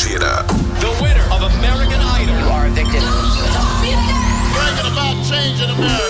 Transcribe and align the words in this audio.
financiera. 0.00 0.46
The 0.80 1.02
winner 1.02 1.26
of 1.32 1.42
American 1.58 2.00
Idol. 2.00 2.38
You 2.38 2.48
are 2.48 2.66
a 2.66 2.70
victim. 2.70 3.00
Don't 3.00 3.82
be 3.82 3.92
a 3.92 4.00
Breaking 4.52 4.92
about 4.92 5.24
changing 5.28 5.70
America. 5.70 6.09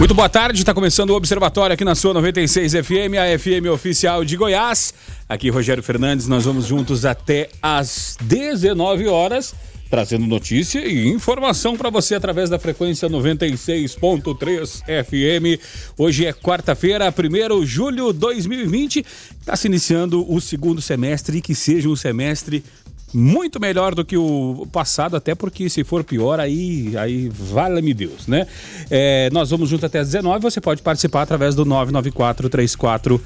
Muito 0.00 0.14
boa 0.14 0.30
tarde, 0.30 0.60
está 0.60 0.72
começando 0.72 1.10
o 1.10 1.14
Observatório 1.14 1.74
aqui 1.74 1.84
na 1.84 1.94
sua 1.94 2.14
96 2.14 2.72
FM, 2.72 3.18
a 3.20 3.38
FM 3.38 3.66
oficial 3.70 4.24
de 4.24 4.34
Goiás. 4.34 4.94
Aqui 5.28 5.50
Rogério 5.50 5.82
Fernandes, 5.82 6.26
nós 6.26 6.46
vamos 6.46 6.64
juntos 6.64 7.04
até 7.04 7.50
às 7.60 8.16
19 8.22 9.06
horas, 9.08 9.54
trazendo 9.90 10.26
notícia 10.26 10.78
e 10.86 11.06
informação 11.06 11.76
para 11.76 11.90
você 11.90 12.14
através 12.14 12.48
da 12.48 12.58
frequência 12.58 13.10
96.3 13.10 14.80
FM. 15.04 15.60
Hoje 15.98 16.24
é 16.24 16.32
quarta-feira, 16.32 17.12
1 17.12 17.60
de 17.60 17.66
julho 17.66 18.10
de 18.14 18.20
2020. 18.20 19.04
Está 19.38 19.54
se 19.54 19.68
iniciando 19.68 20.24
o 20.32 20.40
segundo 20.40 20.80
semestre 20.80 21.36
e 21.36 21.42
que 21.42 21.54
seja 21.54 21.90
um 21.90 21.96
semestre 21.96 22.64
muito 23.12 23.60
melhor 23.60 23.94
do 23.94 24.04
que 24.04 24.16
o 24.16 24.66
passado, 24.72 25.16
até 25.16 25.34
porque 25.34 25.68
se 25.68 25.84
for 25.84 26.04
pior, 26.04 26.38
aí, 26.40 26.96
aí 26.96 27.28
vale-me 27.28 27.92
Deus, 27.92 28.26
né? 28.26 28.46
É, 28.90 29.28
nós 29.32 29.50
vamos 29.50 29.68
junto 29.68 29.86
até 29.86 29.98
às 29.98 30.08
19 30.08 30.40
você 30.42 30.60
pode 30.60 30.82
participar 30.82 31.22
através 31.22 31.54
do 31.54 31.64
994 31.64 32.48
34 32.48 33.20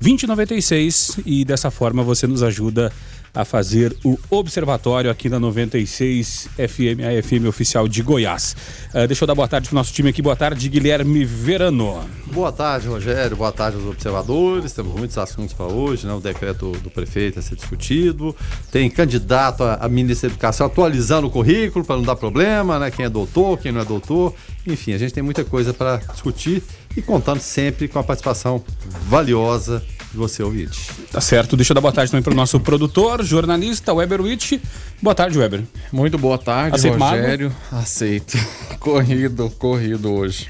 2096 0.00 1.20
e 1.24 1.44
dessa 1.44 1.70
forma 1.70 2.02
você 2.02 2.26
nos 2.26 2.42
ajuda 2.42 2.92
a 3.36 3.44
fazer 3.44 3.94
o 4.02 4.18
observatório 4.30 5.10
aqui 5.10 5.28
na 5.28 5.38
96 5.38 6.48
FM, 6.56 7.04
a 7.04 7.22
FM 7.22 7.46
oficial 7.46 7.86
de 7.86 8.02
Goiás. 8.02 8.56
Uh, 8.94 9.06
deixa 9.06 9.24
eu 9.24 9.26
dar 9.26 9.34
boa 9.34 9.46
tarde 9.46 9.68
pro 9.68 9.76
nosso 9.76 9.92
time 9.92 10.08
aqui. 10.08 10.22
Boa 10.22 10.34
tarde, 10.34 10.66
Guilherme 10.70 11.22
Verano. 11.22 12.02
Boa 12.32 12.50
tarde, 12.50 12.88
Rogério. 12.88 13.36
Boa 13.36 13.52
tarde 13.52 13.76
aos 13.76 13.86
observadores. 13.86 14.72
Temos 14.72 14.94
muitos 14.94 15.18
assuntos 15.18 15.52
para 15.52 15.66
hoje, 15.66 16.06
né? 16.06 16.14
O 16.14 16.20
decreto 16.20 16.72
do 16.82 16.90
prefeito 16.90 17.38
a 17.38 17.42
ser 17.42 17.56
discutido. 17.56 18.34
Tem 18.72 18.88
candidato 18.88 19.62
a, 19.62 19.86
ministra 19.86 20.30
da 20.30 20.34
Educação 20.34 20.66
atualizando 20.66 21.26
o 21.26 21.30
currículo 21.30 21.84
para 21.84 21.96
não 21.96 22.02
dar 22.02 22.16
problema, 22.16 22.78
né? 22.78 22.90
Quem 22.90 23.04
é 23.04 23.10
doutor, 23.10 23.58
quem 23.58 23.70
não 23.70 23.82
é 23.82 23.84
doutor. 23.84 24.34
Enfim, 24.66 24.94
a 24.94 24.98
gente 24.98 25.12
tem 25.12 25.22
muita 25.22 25.44
coisa 25.44 25.74
para 25.74 25.98
discutir 25.98 26.62
e 26.96 27.02
contando 27.02 27.40
sempre 27.40 27.86
com 27.88 27.98
a 27.98 28.02
participação 28.02 28.64
valiosa 29.08 29.82
de 30.10 30.16
você, 30.16 30.42
ouvinte. 30.42 30.90
Tá 31.12 31.20
certo. 31.20 31.56
Deixa 31.56 31.72
eu 31.72 31.74
dar 31.74 31.80
boa 31.80 31.92
tarde 31.92 32.10
também 32.10 32.22
para 32.22 32.32
o 32.32 32.36
nosso 32.36 32.58
produtor, 32.58 33.22
jornalista, 33.22 33.92
Weber 33.92 34.20
Witt. 34.22 34.60
Boa 35.02 35.14
tarde, 35.14 35.38
Weber. 35.38 35.62
Muito 35.92 36.16
boa 36.16 36.38
tarde, 36.38 36.76
Aceito 36.76 36.98
Rogério. 36.98 37.52
Mago? 37.70 37.82
Aceito. 37.82 38.38
corrido, 38.80 39.50
corrido 39.58 40.12
hoje. 40.12 40.48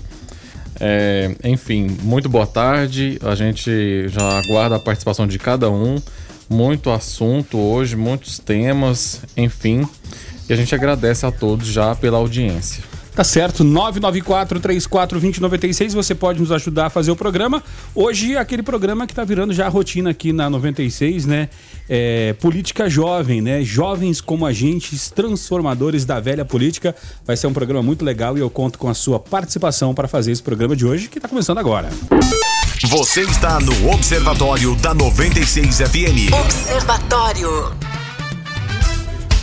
É, 0.78 1.34
enfim, 1.42 1.97
muito 2.02 2.28
boa 2.28 2.47
tarde. 2.47 3.19
A 3.22 3.34
gente 3.34 4.08
já 4.08 4.39
aguarda 4.39 4.77
a 4.77 4.80
participação 4.80 5.27
de 5.27 5.39
cada 5.39 5.70
um. 5.70 6.00
Muito 6.48 6.91
assunto 6.91 7.58
hoje, 7.58 7.97
muitos 7.97 8.39
temas, 8.39 9.22
enfim. 9.36 9.86
E 10.48 10.52
a 10.52 10.56
gente 10.56 10.73
agradece 10.74 11.27
a 11.27 11.33
todos 11.33 11.67
já 11.67 11.95
pela 11.96 12.18
audiência. 12.18 12.85
Tá 13.17 13.25
certo, 13.25 13.65
994-34-2096, 13.65 15.95
você 15.95 16.15
pode 16.15 16.39
nos 16.39 16.53
ajudar 16.53 16.89
a 16.89 16.91
fazer 16.91 17.11
o 17.11 17.17
programa. 17.17 17.63
Hoje, 17.95 18.37
aquele 18.37 18.63
programa 18.63 19.07
que 19.07 19.15
tá 19.15 19.25
virando 19.25 19.55
já 19.55 19.65
a 19.65 19.71
rotina 19.71 20.11
aqui 20.11 20.35
na 20.35 20.51
96, 20.51 21.25
né? 21.25 21.49
É, 21.89 22.35
política 22.35 22.91
jovem, 22.91 23.41
né? 23.41 23.65
Jovens 23.65 24.21
como 24.21 24.45
agentes 24.45 25.11
transformadores 25.11 26.05
da 26.05 26.21
velha 26.21 26.45
política. 26.45 26.95
Vai 27.25 27.39
ser 27.39 27.47
um 27.47 27.55
programa 27.55 27.83
muito 27.83 28.05
legal 28.05 28.37
e 28.37 28.43
eu 28.43 28.51
conto 28.51 28.79
com 28.79 28.91
a 28.91 28.95
sua 28.95 29.19
participação 29.19 29.95
para 29.95 30.07
fazer 30.07 30.33
esse 30.33 30.43
programa 30.43 30.77
de 30.77 30.85
hoje, 30.85 31.09
que 31.09 31.19
tá 31.19 31.27
começando 31.27 31.57
agora. 31.57 31.89
Você 32.85 33.23
está 33.23 33.59
no 33.61 33.95
Observatório 33.95 34.77
da 34.77 34.93
96 34.93 35.79
FM. 35.79 36.35
Observatório. 36.39 37.73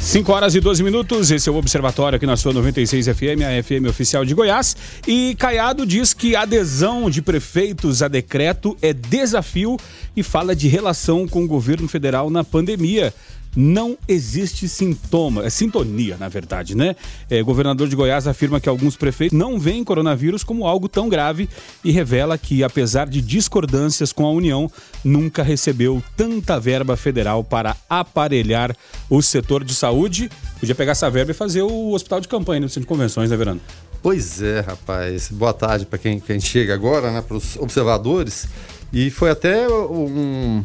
5 0.03 0.31
horas 0.33 0.53
e 0.53 0.59
12 0.59 0.83
minutos, 0.83 1.31
esse 1.31 1.47
é 1.47 1.51
o 1.51 1.55
Observatório 1.55 2.17
aqui 2.17 2.25
na 2.25 2.35
sua 2.35 2.51
96 2.51 3.07
FM, 3.07 3.41
a 3.41 3.63
FM 3.63 3.87
oficial 3.89 4.25
de 4.25 4.33
Goiás. 4.33 4.75
E 5.07 5.33
Caiado 5.39 5.85
diz 5.85 6.13
que 6.13 6.35
adesão 6.35 7.09
de 7.09 7.21
prefeitos 7.21 8.03
a 8.03 8.09
decreto 8.09 8.77
é 8.81 8.91
desafio 8.91 9.77
e 10.15 10.21
fala 10.21 10.53
de 10.53 10.67
relação 10.67 11.25
com 11.25 11.45
o 11.45 11.47
governo 11.47 11.87
federal 11.87 12.29
na 12.29 12.43
pandemia 12.43 13.13
não 13.55 13.97
existe 14.07 14.67
sintoma, 14.67 15.45
é 15.45 15.49
sintonia, 15.49 16.17
na 16.17 16.27
verdade, 16.27 16.75
né? 16.75 16.95
É, 17.29 17.41
governador 17.41 17.87
de 17.87 17.95
Goiás 17.95 18.27
afirma 18.27 18.59
que 18.59 18.69
alguns 18.69 18.95
prefeitos 18.95 19.37
não 19.37 19.59
veem 19.59 19.83
coronavírus 19.83 20.43
como 20.43 20.65
algo 20.65 20.89
tão 20.89 21.07
grave 21.07 21.49
e 21.83 21.91
revela 21.91 22.37
que, 22.37 22.63
apesar 22.63 23.07
de 23.07 23.21
discordâncias 23.21 24.11
com 24.11 24.25
a 24.25 24.31
União, 24.31 24.71
nunca 25.03 25.43
recebeu 25.43 26.01
tanta 26.17 26.59
verba 26.59 26.95
federal 26.95 27.43
para 27.43 27.75
aparelhar 27.89 28.75
o 29.09 29.21
setor 29.21 29.63
de 29.63 29.75
saúde. 29.75 30.29
Podia 30.59 30.75
pegar 30.75 30.93
essa 30.93 31.09
verba 31.09 31.31
e 31.31 31.35
fazer 31.35 31.61
o 31.61 31.91
hospital 31.91 32.21
de 32.21 32.27
campanha 32.27 32.61
no 32.61 32.69
centro 32.69 32.81
de 32.81 32.87
convenções, 32.87 33.29
né, 33.29 33.37
Verano? 33.37 33.61
Pois 34.01 34.41
é, 34.41 34.59
rapaz. 34.59 35.29
Boa 35.31 35.53
tarde 35.53 35.85
para 35.85 35.97
quem, 35.97 36.19
quem 36.19 36.39
chega 36.39 36.73
agora, 36.73 37.11
né, 37.11 37.21
para 37.21 37.37
os 37.37 37.55
observadores. 37.55 38.47
E 38.91 39.09
foi 39.09 39.29
até 39.29 39.67
um, 39.67 40.63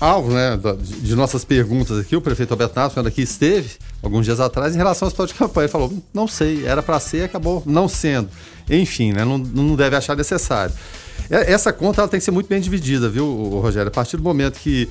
alvo 0.00 0.32
né, 0.32 0.58
de 0.82 1.14
nossas 1.14 1.44
perguntas 1.44 1.98
aqui, 1.98 2.16
o 2.16 2.20
prefeito 2.20 2.52
Alberto 2.52 2.74
Nasso, 2.78 2.94
quando 2.94 3.06
aqui 3.06 3.22
esteve, 3.22 3.70
alguns 4.02 4.24
dias 4.24 4.40
atrás, 4.40 4.74
em 4.74 4.78
relação 4.78 5.06
ao 5.06 5.08
hospital 5.08 5.26
de 5.26 5.34
campanha. 5.34 5.64
Ele 5.64 5.72
falou: 5.72 5.92
não 6.12 6.26
sei, 6.26 6.66
era 6.66 6.82
para 6.82 6.98
ser, 7.00 7.24
acabou 7.24 7.62
não 7.64 7.88
sendo. 7.88 8.28
Enfim, 8.68 9.12
né, 9.12 9.24
não, 9.24 9.38
não 9.38 9.76
deve 9.76 9.96
achar 9.96 10.16
necessário. 10.16 10.74
Essa 11.30 11.72
conta 11.72 12.00
ela 12.00 12.08
tem 12.08 12.18
que 12.18 12.24
ser 12.24 12.32
muito 12.32 12.48
bem 12.48 12.60
dividida, 12.60 13.08
viu, 13.08 13.26
Rogério? 13.60 13.88
A 13.88 13.92
partir 13.92 14.16
do 14.16 14.22
momento 14.22 14.58
que. 14.58 14.88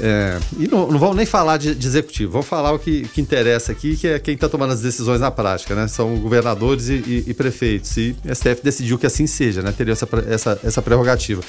É, 0.00 0.38
e 0.58 0.66
não, 0.66 0.90
não 0.90 0.98
vamos 0.98 1.16
nem 1.16 1.26
falar 1.26 1.58
de, 1.58 1.74
de, 1.74 1.86
executivo, 1.86 2.32
vamos 2.32 2.46
falar 2.46 2.72
o 2.72 2.78
que, 2.78 3.02
que 3.08 3.20
interessa 3.20 3.72
aqui, 3.72 3.94
que 3.94 4.08
é 4.08 4.18
quem 4.18 4.34
está 4.34 4.48
tomando 4.48 4.72
as 4.72 4.80
decisões 4.80 5.20
na 5.20 5.30
prática, 5.30 5.74
né? 5.74 5.86
São 5.86 6.16
governadores 6.16 6.88
e, 6.88 6.94
e, 6.94 7.24
e 7.28 7.34
prefeitos. 7.34 7.96
E 7.96 8.16
o 8.24 8.34
STF 8.34 8.62
decidiu 8.62 8.98
que 8.98 9.06
assim 9.06 9.26
seja, 9.26 9.62
né? 9.62 9.72
Teria 9.72 9.92
essa, 9.92 10.08
essa, 10.28 10.60
essa 10.64 10.82
prerrogativa 10.82 11.42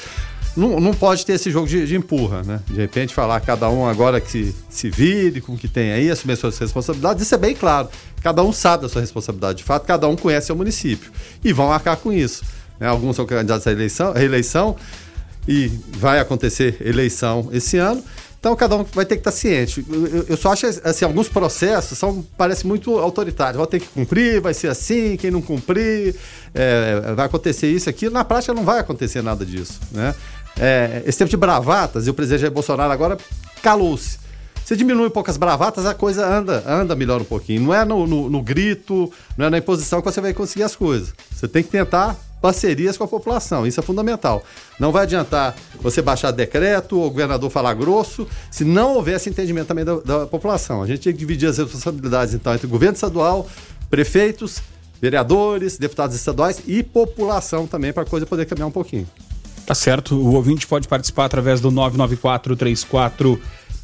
não, 0.56 0.80
não 0.80 0.94
pode 0.94 1.25
ter 1.25 1.34
esse 1.34 1.50
jogo 1.50 1.68
de, 1.68 1.86
de, 1.86 1.96
empurra, 1.96 2.44
né? 2.44 2.59
De 2.68 2.75
repente 2.75 3.14
falar 3.14 3.40
cada 3.41 3.69
um 3.69 3.88
agora 3.88 4.22
que 4.22 4.53
se 4.69 4.90
vire 4.90 5.41
com 5.41 5.53
o 5.53 5.58
que 5.58 5.68
tem 5.68 5.91
aí, 5.91 6.12
assumir 6.12 6.36
suas 6.38 6.58
responsabilidades, 6.58 7.24
isso 7.24 7.34
é 7.34 7.38
bem 7.38 7.56
claro. 7.56 7.90
Cada 8.22 8.44
um 8.44 8.53
sabe 8.53 8.84
da 8.84 8.90
sua 8.90 9.02
responsabilidade. 9.02 9.59
De 9.59 9.64
fato, 9.64 9.86
cada 9.86 10.08
um 10.08 10.16
conhece 10.16 10.52
o 10.52 10.56
município. 10.56 11.12
E 11.44 11.52
vão 11.52 11.72
arcar 11.72 11.97
com 11.97 12.14
isso. 12.14 12.46
Né? 12.80 12.88
Alguns 12.88 13.16
são 13.16 13.25
candidatos 13.25 13.66
à 13.66 13.72
eleição, 13.72 14.14
reeleição 14.14 14.75
e 15.47 15.68
vai 15.97 16.19
acontecer 16.19 16.78
eleição 16.81 17.50
esse 17.52 17.78
ano. 17.78 18.03
Então 18.44 18.58
cada 18.58 18.75
um 18.75 18.84
vai 18.84 19.06
ter 19.06 19.16
que 19.16 19.22
estar 19.22 19.31
ciente. 19.31 19.85
Eu, 20.28 20.35
só 20.35 20.52
acho 20.52 20.66
assim, 20.84 21.06
alguns 21.06 21.30
processos 21.30 21.97
são 21.97 22.22
parecem 22.38 22.68
muito 22.68 23.00
autoritários. 23.00 23.58
Vai 23.58 23.68
ter 23.68 23.80
que 23.80 23.88
cumprir, 23.88 24.41
vai 24.41 24.53
ser 24.53 24.68
assim, 24.68 25.16
quem 25.16 25.31
não 25.31 25.41
cumprir, 25.41 26.14
é, 26.53 27.14
vai 27.16 27.25
acontecer 27.25 27.72
isso 27.72 27.90
aqui. 27.90 28.09
Na 28.09 28.25
prática 28.25 28.53
não 28.53 28.66
vai 28.66 28.80
acontecer 28.80 29.22
nada 29.22 29.46
disso, 29.46 29.80
né? 29.94 30.14
É, 30.59 31.03
esse 31.05 31.17
tempo 31.17 31.29
de 31.29 31.38
bravatas, 31.38 32.08
e 32.08 32.09
o 32.09 32.14
presidente 32.14 32.50
Bolsonaro 32.50 32.91
agora 32.91 33.17
calou-se. 33.61 34.23
Você 34.64 34.78
diminui 34.78 35.08
um 35.08 35.09
pouco 35.09 35.29
as 35.29 35.35
bravatas, 35.35 35.85
a 35.85 35.94
coisa 35.94 36.26
anda, 36.26 36.64
anda 36.66 36.96
melhor 36.96 37.22
um 37.22 37.26
pouquinho. 37.26 37.61
Não 37.61 37.73
é 37.73 37.84
no, 37.84 38.08
no, 38.08 38.29
no, 38.29 38.41
grito, 38.41 39.11
não 39.38 39.47
é 39.47 39.50
na 39.50 39.58
imposição 39.58 40.02
que 40.02 40.09
você 40.09 40.22
vai 40.22 40.34
conseguir 40.34 40.64
as 40.64 40.76
coisas. 40.76 41.14
Você 41.32 41.50
tem 41.50 41.61
que 41.61 41.70
tentar 41.70 42.17
parcerias 42.41 42.97
com 42.97 43.03
a 43.03 43.08
população, 43.08 43.66
isso 43.66 43.79
é 43.79 43.84
fundamental. 43.84 44.44
Não 44.79 44.91
vai 44.91 45.03
adiantar 45.03 45.55
você 45.82 46.02
baixar 46.02 46.32
decreto 46.32 46.97
ou 46.97 47.08
o 47.08 47.09
governador 47.09 47.50
falar 47.50 47.73
grosso, 47.73 48.28
se 48.52 48.66
não 48.66 48.96
houver 48.96 49.16
esse 49.16 49.29
entendimento 49.29 49.67
também 49.67 49.85
da, 49.85 49.96
da 49.96 50.26
população. 50.26 50.82
A 50.82 50.88
gente 50.88 51.02
tem 51.02 51.14
que 51.14 51.20
dividir 51.20 51.47
as 51.47 51.58
responsabilidades, 51.58 52.34
então, 52.34 52.53
entre 52.53 52.67
governo 52.67 52.96
estadual, 52.96 53.47
prefeitos, 53.90 54.61
vereadores, 55.02 55.78
deputados 55.78 56.16
estaduais 56.16 56.61
e 56.67 56.84
população 56.84 57.67
também, 57.67 57.94
para 57.94 58.03
a 58.03 58.05
coisa 58.05 58.26
poder 58.26 58.46
caminhar 58.46 58.67
um 58.67 58.72
pouquinho. 58.72 59.08
Tá 59.66 59.74
certo. 59.74 60.16
O 60.16 60.34
ouvinte 60.34 60.68
pode 60.68 60.88
participar 60.88 61.26
através 61.26 61.62
do 61.62 61.72
994 61.72 62.56
34 62.56 63.40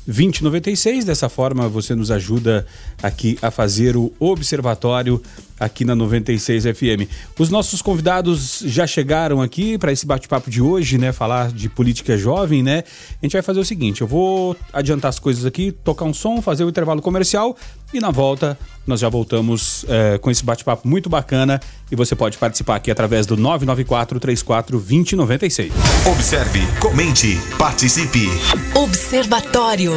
2096. 0.05 1.05
Dessa 1.05 1.29
forma, 1.29 1.69
você 1.69 1.95
nos 1.95 2.11
ajuda 2.11 2.65
aqui 3.01 3.37
a 3.41 3.51
fazer 3.51 3.95
o 3.95 4.11
observatório 4.19 5.21
aqui 5.59 5.85
na 5.85 5.95
96 5.95 6.63
FM. 6.63 7.09
Os 7.37 7.49
nossos 7.49 7.81
convidados 7.81 8.63
já 8.65 8.87
chegaram 8.87 9.41
aqui 9.41 9.77
para 9.77 9.91
esse 9.91 10.05
bate-papo 10.05 10.49
de 10.49 10.61
hoje, 10.61 10.97
né? 10.97 11.11
Falar 11.11 11.51
de 11.51 11.69
política 11.69 12.17
jovem, 12.17 12.63
né? 12.63 12.83
A 13.21 13.25
gente 13.25 13.33
vai 13.33 13.41
fazer 13.41 13.59
o 13.59 13.65
seguinte: 13.65 14.01
eu 14.01 14.07
vou 14.07 14.55
adiantar 14.73 15.09
as 15.09 15.19
coisas 15.19 15.45
aqui, 15.45 15.71
tocar 15.71 16.05
um 16.05 16.13
som, 16.13 16.41
fazer 16.41 16.63
o 16.63 16.69
intervalo 16.69 17.01
comercial 17.01 17.55
e 17.93 17.99
na 17.99 18.11
volta 18.11 18.57
nós 18.85 18.99
já 18.99 19.09
voltamos 19.09 19.85
é, 19.87 20.17
com 20.17 20.31
esse 20.31 20.43
bate-papo 20.43 20.87
muito 20.87 21.09
bacana 21.09 21.59
e 21.91 21.95
você 21.95 22.15
pode 22.15 22.37
participar 22.37 22.75
aqui 22.75 22.89
através 22.89 23.25
do 23.25 23.37
994 23.37 24.19
34 24.19 24.77
2096. 24.77 25.71
Observe, 26.07 26.59
comente, 26.79 27.39
participe. 27.57 28.27
Observatório. 28.75 29.93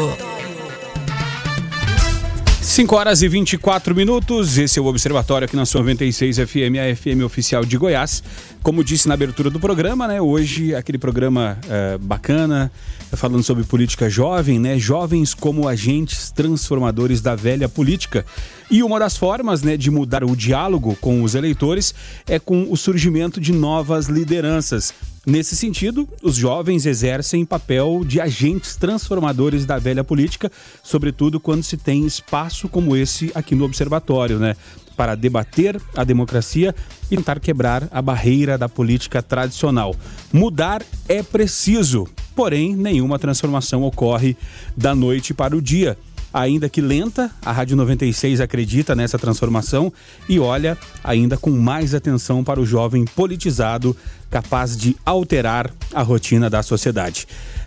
5 2.63 2.95
horas 2.95 3.23
e 3.23 3.29
24 3.29 3.93
minutos, 3.93 4.57
esse 4.57 4.79
é 4.79 4.83
o 4.83 4.87
Observatório 4.87 5.47
aqui 5.47 5.57
na 5.57 5.67
sua 5.67 5.81
96 5.81 6.37
FM, 6.37 6.79
a 6.79 6.95
FM 6.95 7.25
oficial 7.25 7.65
de 7.65 7.77
Goiás. 7.77 8.23
Como 8.63 8.85
disse 8.85 9.09
na 9.09 9.15
abertura 9.15 9.51
do 9.51 9.59
programa, 9.59 10.07
né? 10.07 10.23
Hoje 10.23 10.73
aquele 10.73 10.97
programa 10.97 11.59
é, 11.69 11.99
bacana, 11.99 12.71
falando 13.15 13.43
sobre 13.43 13.65
política 13.65 14.09
jovem, 14.09 14.61
né? 14.61 14.79
Jovens 14.79 15.35
como 15.35 15.67
agentes 15.67 16.31
transformadores 16.31 17.21
da 17.21 17.35
velha 17.35 17.69
política. 17.69 18.25
E 18.71 18.81
uma 18.85 19.01
das 19.01 19.17
formas 19.17 19.63
né, 19.65 19.77
de 19.77 19.91
mudar 19.91 20.23
o 20.23 20.37
diálogo 20.37 20.97
com 21.01 21.25
os 21.25 21.35
eleitores 21.35 21.93
é 22.29 22.39
com 22.39 22.69
o 22.71 22.77
surgimento 22.77 23.41
de 23.41 23.53
novas 23.53 24.07
lideranças. 24.07 24.95
Nesse 25.25 25.55
sentido, 25.55 26.09
os 26.21 26.35
jovens 26.35 26.85
exercem 26.85 27.45
papel 27.45 28.03
de 28.05 28.21
agentes 28.21 28.75
transformadores 28.75 29.65
da 29.65 29.79
velha 29.79 30.03
política, 30.03 30.51
sobretudo 30.83 31.39
quando 31.39 31.63
se 31.63 31.77
tem 31.77 32.05
espaço 32.05 32.69
como 32.69 32.97
esse 32.97 33.31
aqui 33.33 33.55
no 33.55 33.65
Observatório, 33.65 34.41
né? 34.41 34.57
Para 34.97 35.15
debater 35.15 35.81
a 35.97 36.03
democracia 36.03 36.75
e 37.09 37.17
tentar 37.17 37.39
quebrar 37.39 37.89
a 37.93 38.03
barreira 38.03 38.59
da 38.59 38.69
política 38.69 39.23
tradicional. 39.23 39.95
Mudar 40.33 40.83
é 41.09 41.23
preciso, 41.23 42.09
porém, 42.35 42.75
nenhuma 42.75 43.17
transformação 43.17 43.85
ocorre 43.85 44.37
da 44.77 44.93
noite 44.93 45.33
para 45.33 45.57
o 45.57 45.63
dia 45.63 45.97
ainda 46.33 46.69
que 46.69 46.81
lenta, 46.81 47.31
a 47.45 47.53
Rádio 47.53 47.77
96 47.77 48.41
acredita 48.41 48.95
nessa 48.95 49.19
transformação 49.19 49.93
e 50.29 50.39
olha 50.39 50.79
ainda 51.05 51.37
com 51.37 51.51
mais 51.51 51.95
atenção 51.95 52.43
para 52.43 52.61
o 52.61 52.67
jovem 52.67 53.05
politizado 53.05 53.97
capaz 54.31 54.77
de 54.77 54.97
alterar 55.05 55.71
a 55.93 56.03
rotina 56.03 56.49
da 56.49 56.63
sociedade. 56.63 57.27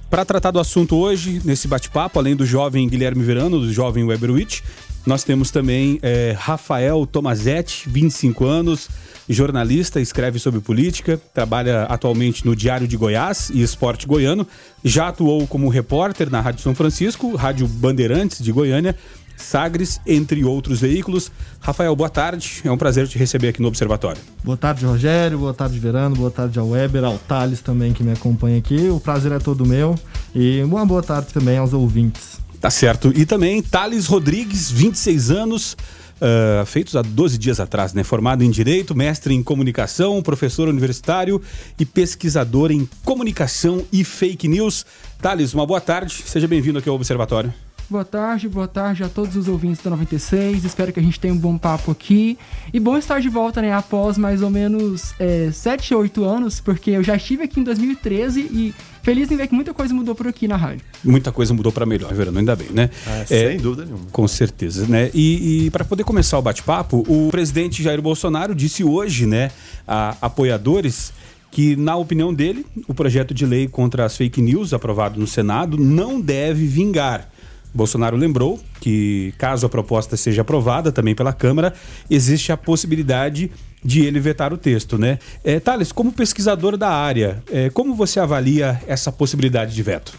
Para 0.09 0.25
tratar 0.25 0.51
do 0.51 0.59
assunto 0.59 0.95
hoje, 0.95 1.41
nesse 1.43 1.67
bate-papo, 1.67 2.19
além 2.19 2.35
do 2.35 2.45
jovem 2.45 2.87
Guilherme 2.87 3.23
Verano, 3.23 3.59
do 3.59 3.71
jovem 3.71 4.03
Weberwitch, 4.03 4.61
nós 5.05 5.23
temos 5.23 5.51
também 5.51 5.99
é, 6.01 6.35
Rafael 6.37 7.05
Tomazetti, 7.05 7.87
25 7.87 8.45
anos, 8.45 8.89
jornalista, 9.29 10.01
escreve 10.01 10.39
sobre 10.39 10.59
política, 10.59 11.19
trabalha 11.33 11.83
atualmente 11.83 12.45
no 12.45 12.55
Diário 12.55 12.87
de 12.87 12.97
Goiás 12.97 13.49
e 13.49 13.61
Esporte 13.61 14.07
Goiano, 14.07 14.47
já 14.83 15.09
atuou 15.09 15.45
como 15.47 15.69
repórter 15.69 16.29
na 16.29 16.41
Rádio 16.41 16.61
São 16.61 16.73
Francisco, 16.73 17.35
Rádio 17.35 17.67
Bandeirantes 17.67 18.43
de 18.43 18.51
Goiânia, 18.51 18.95
Sagres, 19.37 19.99
entre 20.07 20.43
outros 20.45 20.79
veículos. 20.79 21.31
Rafael, 21.59 21.93
boa 21.95 22.09
tarde. 22.09 22.61
É 22.63 22.71
um 22.71 22.77
prazer 22.77 23.05
te 23.07 23.17
receber 23.17 23.49
aqui 23.49 23.61
no 23.61 23.67
Observatório. 23.67 24.21
Boa 24.43 24.55
tarde, 24.55 24.85
Rogério. 24.85 25.37
Boa 25.37 25.53
tarde, 25.53 25.77
Verano. 25.77 26.15
Boa 26.15 26.31
tarde 26.31 26.57
ao 26.57 26.69
Weber, 26.69 27.03
ao 27.03 27.17
Thales 27.17 27.59
também 27.59 27.91
que 27.91 28.01
me 28.01 28.13
acompanha 28.13 28.57
aqui. 28.57 28.89
O 28.89 28.99
prazer 28.99 29.33
é 29.33 29.39
todo 29.39 29.65
meu. 29.65 29.95
E 30.33 30.63
uma 30.63 30.85
boa 30.85 31.03
tarde 31.03 31.33
também 31.33 31.57
aos 31.57 31.73
ouvintes. 31.73 32.44
Tá 32.65 32.71
certo. 32.71 33.13
E 33.15 33.27
também 33.27 33.61
Thales 33.61 34.07
Rodrigues, 34.07 34.71
26 34.71 35.29
anos, 35.29 35.77
uh, 36.19 36.65
feitos 36.65 36.95
há 36.95 37.03
12 37.03 37.37
dias 37.37 37.59
atrás, 37.59 37.93
né? 37.93 38.03
Formado 38.03 38.43
em 38.43 38.49
Direito, 38.49 38.95
mestre 38.95 39.35
em 39.35 39.43
Comunicação, 39.43 40.19
professor 40.23 40.67
universitário 40.67 41.39
e 41.79 41.85
pesquisador 41.85 42.71
em 42.71 42.89
Comunicação 43.03 43.85
e 43.93 44.03
Fake 44.03 44.47
News. 44.47 44.83
Thales, 45.21 45.53
uma 45.53 45.67
boa 45.67 45.79
tarde. 45.79 46.23
Seja 46.25 46.47
bem-vindo 46.47 46.79
aqui 46.79 46.89
ao 46.89 46.95
Observatório. 46.95 47.53
Boa 47.87 48.03
tarde, 48.03 48.49
boa 48.49 48.67
tarde 48.67 49.03
a 49.03 49.09
todos 49.09 49.35
os 49.35 49.47
ouvintes 49.47 49.83
da 49.83 49.91
96. 49.91 50.65
Espero 50.65 50.91
que 50.91 50.99
a 50.99 51.03
gente 51.03 51.19
tenha 51.19 51.31
um 51.31 51.37
bom 51.37 51.55
papo 51.55 51.91
aqui. 51.91 52.35
E 52.73 52.79
bom 52.79 52.97
estar 52.97 53.21
de 53.21 53.29
volta, 53.29 53.61
né? 53.61 53.71
Após 53.71 54.17
mais 54.17 54.41
ou 54.41 54.49
menos 54.49 55.13
é, 55.19 55.51
7 55.51 55.93
ou 55.93 56.01
8 56.01 56.23
anos, 56.23 56.59
porque 56.59 56.91
eu 56.91 57.03
já 57.03 57.15
estive 57.15 57.43
aqui 57.43 57.59
em 57.59 57.63
2013 57.63 58.39
e 58.41 58.73
feliz 59.03 59.29
em 59.29 59.37
ver 59.37 59.47
que 59.47 59.53
muita 59.53 59.71
coisa 59.71 59.93
mudou 59.93 60.15
por 60.15 60.27
aqui 60.27 60.47
na 60.47 60.55
rádio. 60.55 60.81
Muita 61.03 61.31
coisa 61.31 61.53
mudou 61.53 61.71
para 61.71 61.85
melhor, 61.85 62.11
Verano, 62.11 62.39
ainda 62.39 62.55
bem, 62.55 62.69
né? 62.73 62.89
Ah, 63.05 63.19
é, 63.19 63.25
sem 63.25 63.57
dúvida 63.57 63.85
nenhuma. 63.85 64.05
Com 64.11 64.27
certeza, 64.27 64.87
né? 64.87 65.11
E, 65.13 65.65
e 65.65 65.69
para 65.69 65.85
poder 65.85 66.03
começar 66.03 66.39
o 66.39 66.41
bate-papo, 66.41 67.05
o 67.07 67.29
presidente 67.29 67.83
Jair 67.83 68.01
Bolsonaro 68.01 68.55
disse 68.55 68.83
hoje, 68.83 69.27
né, 69.27 69.51
a 69.87 70.17
apoiadores 70.21 71.13
que, 71.51 71.75
na 71.75 71.95
opinião 71.95 72.33
dele, 72.33 72.65
o 72.87 72.95
projeto 72.95 73.31
de 73.31 73.45
lei 73.45 73.67
contra 73.67 74.05
as 74.05 74.17
fake 74.17 74.41
news 74.41 74.73
aprovado 74.73 75.19
no 75.19 75.27
Senado 75.27 75.77
não 75.77 76.19
deve 76.19 76.65
vingar. 76.65 77.29
Bolsonaro 77.75 78.15
lembrou 78.15 78.59
que, 78.79 79.33
caso 79.37 79.65
a 79.65 79.69
proposta 79.69 80.15
seja 80.15 80.41
aprovada 80.41 80.91
também 80.91 81.13
pela 81.13 81.33
Câmara, 81.33 81.73
existe 82.09 82.51
a 82.51 82.57
possibilidade 82.57 83.51
de 83.83 84.05
ele 84.05 84.19
vetar 84.19 84.53
o 84.53 84.57
texto, 84.57 84.97
né? 84.97 85.19
É, 85.43 85.59
Thales, 85.59 85.91
como 85.91 86.11
pesquisador 86.11 86.77
da 86.77 86.89
área, 86.89 87.43
é, 87.51 87.69
como 87.69 87.93
você 87.93 88.19
avalia 88.19 88.81
essa 88.87 89.11
possibilidade 89.11 89.75
de 89.75 89.83
veto? 89.83 90.13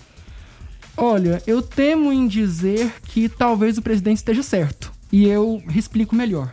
Olha, 0.97 1.43
eu 1.47 1.63
temo 1.63 2.13
em 2.13 2.29
dizer 2.29 2.93
que 3.05 3.29
talvez 3.29 3.79
o 3.79 3.83
presidente 3.83 4.19
esteja 4.19 4.43
certo. 4.43 4.93
E 5.11 5.27
eu 5.27 5.63
explico 5.75 6.15
melhor. 6.15 6.53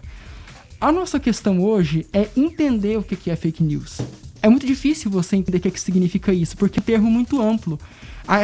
A 0.79 0.91
nossa 0.91 1.19
questão 1.19 1.61
hoje 1.61 2.05
é 2.11 2.27
entender 2.35 2.97
o 2.97 3.03
que 3.03 3.29
é 3.29 3.35
fake 3.35 3.63
news. 3.63 3.99
É 4.43 4.49
muito 4.49 4.67
difícil 4.67 5.09
você 5.09 5.37
entender 5.37 5.57
o 5.57 5.71
que 5.71 5.79
significa 5.79 6.33
isso, 6.33 6.57
porque 6.57 6.79
é 6.79 6.81
um 6.81 6.83
termo 6.83 7.09
muito 7.09 7.41
amplo. 7.41 7.79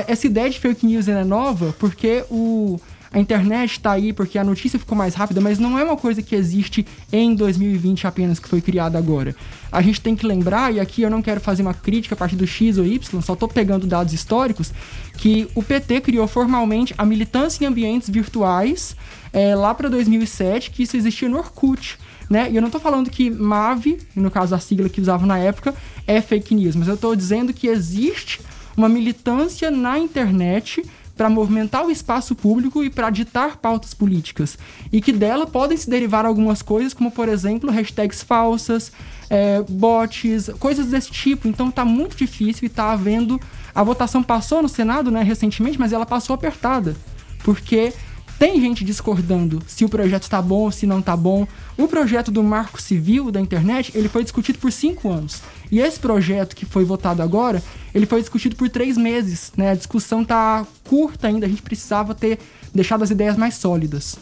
essa 0.08 0.28
ideia 0.28 0.50
de 0.50 0.58
fake 0.58 0.86
news 0.86 1.10
é 1.10 1.26
nova 1.26 1.76
porque 1.78 2.24
o, 2.32 2.80
a 3.12 3.20
internet 3.20 3.72
está 3.72 3.92
aí 3.92 4.14
porque 4.14 4.40
a 4.40 4.44
notícia 4.46 4.80
ficou 4.80 4.98
mais 4.98 5.14
rápida, 5.14 5.42
mas 5.42 5.60
não 5.60 5.78
é 5.78 5.84
uma 5.84 5.98
coisa 5.98 6.22
que 6.22 6.34
existe 6.36 6.88
em 7.12 7.36
2020 7.36 8.08
apenas, 8.08 8.40
que 8.40 8.48
foi 8.48 8.62
criada 8.62 8.98
agora. 8.98 9.36
A 9.70 9.82
gente 9.82 10.00
tem 10.00 10.16
que 10.16 10.26
lembrar, 10.26 10.74
e 10.74 10.80
aqui 10.80 11.02
eu 11.02 11.10
não 11.10 11.22
quero 11.22 11.42
fazer 11.42 11.64
uma 11.64 11.74
crítica 11.74 12.16
a 12.16 12.18
partir 12.18 12.38
do 12.38 12.48
X 12.48 12.78
ou 12.78 12.86
Y, 12.86 13.22
só 13.22 13.34
estou 13.34 13.50
pegando 13.50 13.86
dados 13.86 14.14
históricos, 14.14 14.72
que 15.18 15.50
o 15.54 15.62
PT 15.62 16.00
criou 16.00 16.30
formalmente 16.30 16.96
a 16.98 17.06
militância 17.06 17.66
em 17.66 17.68
ambientes 17.68 18.10
virtuais 18.10 18.96
é, 19.34 19.54
lá 19.54 19.76
para 19.76 19.90
2007, 19.90 20.72
que 20.72 20.84
isso 20.84 20.96
existia 20.96 21.28
no 21.28 21.40
Orkut. 21.40 21.98
Né? 22.30 22.52
E 22.52 22.56
eu 22.56 22.62
não 22.62 22.68
estou 22.68 22.80
falando 22.80 23.10
que 23.10 23.30
MAV, 23.30 23.98
no 24.16 24.30
caso 24.30 24.54
a 24.54 24.60
sigla 24.60 24.88
que 24.88 25.02
usavam 25.02 25.26
na 25.26 25.40
época, 25.40 25.74
é 26.06 26.22
fake 26.22 26.54
news, 26.54 26.76
mas 26.76 26.88
eu 26.88 26.94
estou 26.94 27.16
dizendo 27.16 27.54
que 27.54 27.68
existe 27.68 28.40
uma 28.78 28.88
militância 28.88 29.72
na 29.72 29.98
internet 29.98 30.84
para 31.20 31.30
movimentar 31.30 31.86
o 31.86 31.92
espaço 31.92 32.34
público 32.34 32.82
e 32.82 32.90
para 32.90 33.10
ditar 33.10 33.58
pautas 33.58 33.94
políticas. 33.94 34.58
E 34.90 35.02
que 35.02 35.12
dela 35.12 35.46
podem 35.46 35.78
se 35.78 35.90
derivar 35.90 36.26
algumas 36.26 36.62
coisas, 36.62 36.94
como 36.94 37.12
por 37.12 37.28
exemplo, 37.28 37.70
hashtags 37.70 38.24
falsas, 38.24 38.90
é, 39.30 39.62
bots, 39.68 40.50
coisas 40.60 40.86
desse 40.86 41.12
tipo. 41.12 41.46
Então 41.46 41.68
está 41.68 41.84
muito 41.84 42.16
difícil 42.16 42.64
e 42.64 42.68
está 42.68 42.94
havendo. 42.94 43.38
A 43.76 43.84
votação 43.84 44.24
passou 44.24 44.62
no 44.62 44.70
Senado 44.70 45.12
né, 45.12 45.22
recentemente, 45.22 45.78
mas 45.78 45.92
ela 45.92 46.06
passou 46.06 46.34
apertada. 46.34 46.96
Porque 47.44 47.92
tem 48.40 48.62
gente 48.62 48.86
discordando 48.86 49.62
se 49.68 49.84
o 49.84 49.90
projeto 49.90 50.24
está 50.24 50.42
bom 50.42 50.62
ou 50.62 50.72
se 50.72 50.88
não 50.88 51.00
está 51.00 51.16
bom. 51.16 51.46
O 51.78 51.90
projeto 51.90 52.32
do 52.32 52.42
Marco 52.42 52.82
Civil 52.82 53.30
da 53.32 53.42
internet 53.42 53.92
ele 53.94 54.08
foi 54.08 54.24
discutido 54.24 54.58
por 54.58 54.72
cinco 54.72 55.12
anos. 55.12 55.42
E 55.70 55.80
esse 55.82 56.00
projeto 56.00 56.56
que 56.56 56.66
foi 56.66 56.86
votado 56.86 57.22
agora, 57.22 57.62
ele 57.94 58.06
foi 58.06 58.22
discutido 58.22 58.56
por 58.56 58.70
três 58.70 58.98
meses. 58.98 59.52
Né? 59.58 59.72
A 59.72 59.76
discussão 59.76 60.22
está 60.22 60.66
curta 60.86 61.28
ainda, 61.28 61.46
a 61.46 61.50
gente 61.50 61.62
precisava 61.62 62.16
ter 62.16 62.40
deixado 62.74 63.04
as 63.04 63.12
ideias 63.12 63.36
mais 63.36 63.56
sólidas. 63.56 64.18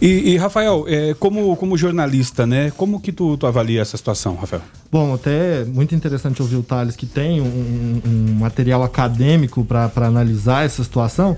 E, 0.00 0.32
e, 0.32 0.36
Rafael, 0.36 0.84
é, 0.88 1.14
como, 1.14 1.54
como 1.56 1.76
jornalista, 1.76 2.46
né? 2.46 2.70
Como 2.76 3.00
que 3.00 3.10
tu, 3.10 3.36
tu 3.36 3.46
avalia 3.46 3.80
essa 3.80 3.96
situação, 3.96 4.36
Rafael? 4.36 4.62
Bom, 4.90 5.14
até 5.14 5.64
muito 5.64 5.94
interessante 5.94 6.40
ouvir 6.40 6.56
o 6.56 6.62
Thales 6.62 6.96
que 6.96 7.06
tem 7.06 7.40
um, 7.40 8.00
um 8.04 8.34
material 8.38 8.82
acadêmico 8.82 9.64
para 9.64 9.90
analisar 9.96 10.64
essa 10.64 10.84
situação. 10.84 11.36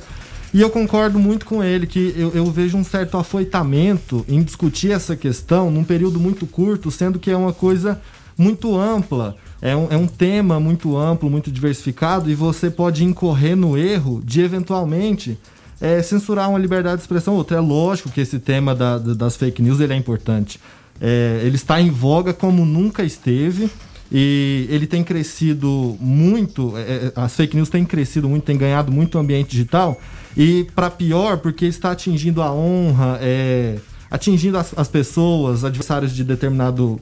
E 0.57 0.61
eu 0.63 0.71
concordo 0.71 1.19
muito 1.19 1.45
com 1.45 1.63
ele 1.63 1.87
que 1.87 2.15
eu, 2.17 2.31
eu, 2.31 2.51
vejo 2.51 2.79
um 2.79 2.83
certo 2.83 3.19
afoitamento 3.19 4.25
em 4.27 4.43
discutir 4.43 4.91
essa 4.91 5.15
questão 5.15 5.71
num 5.71 5.85
período 5.85 6.19
muito 6.19 6.47
curto, 6.47 6.91
sendo 6.91 7.19
que 7.19 7.31
é 7.31 7.37
uma 7.37 7.53
coisa 7.53 8.01
muito 8.39 8.75
ampla. 8.75 9.37
É 9.61 9.77
um, 9.77 9.89
é 9.91 9.99
um 9.99 10.07
tema 10.07 10.59
muito 10.59 10.97
amplo, 10.97 11.29
muito 11.29 11.53
diversificado, 11.53 12.31
e 12.31 12.35
você 12.35 12.71
pode 12.71 13.05
incorrer 13.05 13.55
no 13.55 13.77
erro 13.77 14.23
de 14.25 14.41
eventualmente 14.41 15.39
é, 15.79 16.01
censurar 16.01 16.49
uma 16.49 16.59
liberdade 16.59 16.97
de 16.97 17.03
expressão 17.03 17.35
ou 17.35 17.41
outra. 17.41 17.59
É 17.59 17.61
lógico 17.61 18.11
que 18.11 18.23
esse 18.23 18.39
tema 18.39 18.75
da, 18.75 18.97
das 18.97 19.37
fake 19.37 19.61
news 19.61 19.79
ele 19.79 19.93
é 19.93 19.97
importante. 19.97 20.59
É, 20.99 21.43
ele 21.45 21.57
está 21.57 21.83
em 21.83 21.91
voga 21.91 22.33
como 22.33 22.65
nunca 22.65 23.05
esteve. 23.05 23.71
e 24.11 24.67
ele 24.71 24.87
tem 24.87 25.05
crescido 25.05 25.99
muito, 26.01 26.75
é, 26.79 26.81
é 26.81 27.13
as 27.15 27.37
fake 27.37 27.55
news 27.55 27.69
têm 27.69 27.85
crescido 27.85 28.27
muito, 28.27 28.45
têm 28.45 28.57
ganhado 28.57 28.91
muito 28.91 29.19
ambiente 29.19 29.51
digital, 29.51 30.01
e 30.37 30.65
para 30.75 30.91
pior, 30.91 31.39
porque 31.39 31.65
está 31.65 31.93
atingindo 31.93 32.43
a 32.43 32.53
honra, 32.53 33.19
é, 33.23 33.77
atingindo 34.11 34.59
as, 34.59 34.77
as 34.77 34.89
pessoas, 34.89 35.65
adversários 35.65 36.15
de 36.15 36.23
determinado 36.23 37.01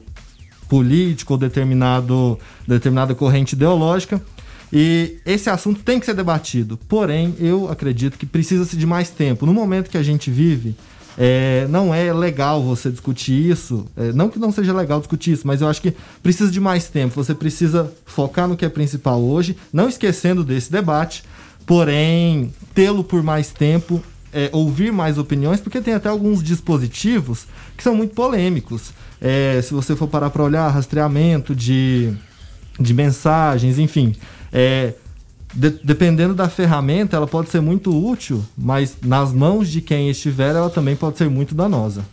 político 0.69 1.33
ou 1.33 1.39
determinado, 1.39 2.39
determinada 2.67 3.13
corrente 3.13 3.53
ideológica. 3.53 4.21
E 4.71 5.17
esse 5.25 5.49
assunto 5.49 5.83
tem 5.83 5.99
que 5.99 6.05
ser 6.05 6.15
debatido. 6.15 6.77
Porém, 6.87 7.35
eu 7.39 7.69
acredito 7.69 8.17
que 8.17 8.25
precisa-se 8.25 8.75
de 8.75 8.85
mais 8.85 9.09
tempo. 9.09 9.45
No 9.45 9.53
momento 9.53 9.89
que 9.89 9.97
a 9.97 10.03
gente 10.03 10.31
vive, 10.31 10.75
é, 11.17 11.67
não 11.69 11.93
é 11.93 12.11
legal 12.13 12.63
você 12.63 12.89
discutir 12.89 13.51
isso. 13.51 13.85
É, 13.95 14.11
não 14.11 14.29
que 14.29 14.39
não 14.39 14.51
seja 14.51 14.73
legal 14.73 14.99
discutir 14.99 15.33
isso, 15.33 15.45
mas 15.45 15.61
eu 15.61 15.67
acho 15.67 15.81
que 15.81 15.93
precisa 16.23 16.51
de 16.51 16.59
mais 16.59 16.87
tempo. 16.87 17.15
Você 17.15 17.33
precisa 17.33 17.91
focar 18.05 18.47
no 18.47 18.57
que 18.57 18.65
é 18.65 18.69
principal 18.69 19.21
hoje, 19.21 19.55
não 19.71 19.87
esquecendo 19.87 20.43
desse 20.43 20.71
debate, 20.71 21.23
porém, 21.65 22.53
tê-lo 22.73 23.03
por 23.03 23.23
mais 23.23 23.51
tempo, 23.51 24.01
é, 24.33 24.49
ouvir 24.51 24.91
mais 24.91 25.17
opiniões, 25.17 25.61
porque 25.61 25.79
tem 25.79 25.93
até 25.93 26.09
alguns 26.09 26.43
dispositivos 26.43 27.47
que 27.77 27.83
são 27.83 27.95
muito 27.95 28.13
polêmicos. 28.13 28.91
É, 29.21 29.61
se 29.63 29.73
você 29.73 29.95
for 29.95 30.07
parar 30.07 30.29
para 30.29 30.43
olhar, 30.43 30.67
rastreamento 30.69 31.55
de, 31.55 32.13
de 32.79 32.93
mensagens, 32.93 33.79
enfim. 33.79 34.13
É, 34.51 34.93
de, 35.53 35.69
dependendo 35.83 36.35
da 36.35 36.49
ferramenta, 36.49 37.15
ela 37.15 37.25
pode 37.25 37.49
ser 37.49 37.61
muito 37.61 37.95
útil, 37.95 38.43
mas 38.57 38.97
nas 39.01 39.31
mãos 39.31 39.69
de 39.69 39.81
quem 39.81 40.09
estiver, 40.09 40.53
ela 40.53 40.69
também 40.69 40.95
pode 40.95 41.17
ser 41.17 41.29
muito 41.29 41.55
danosa. 41.55 42.03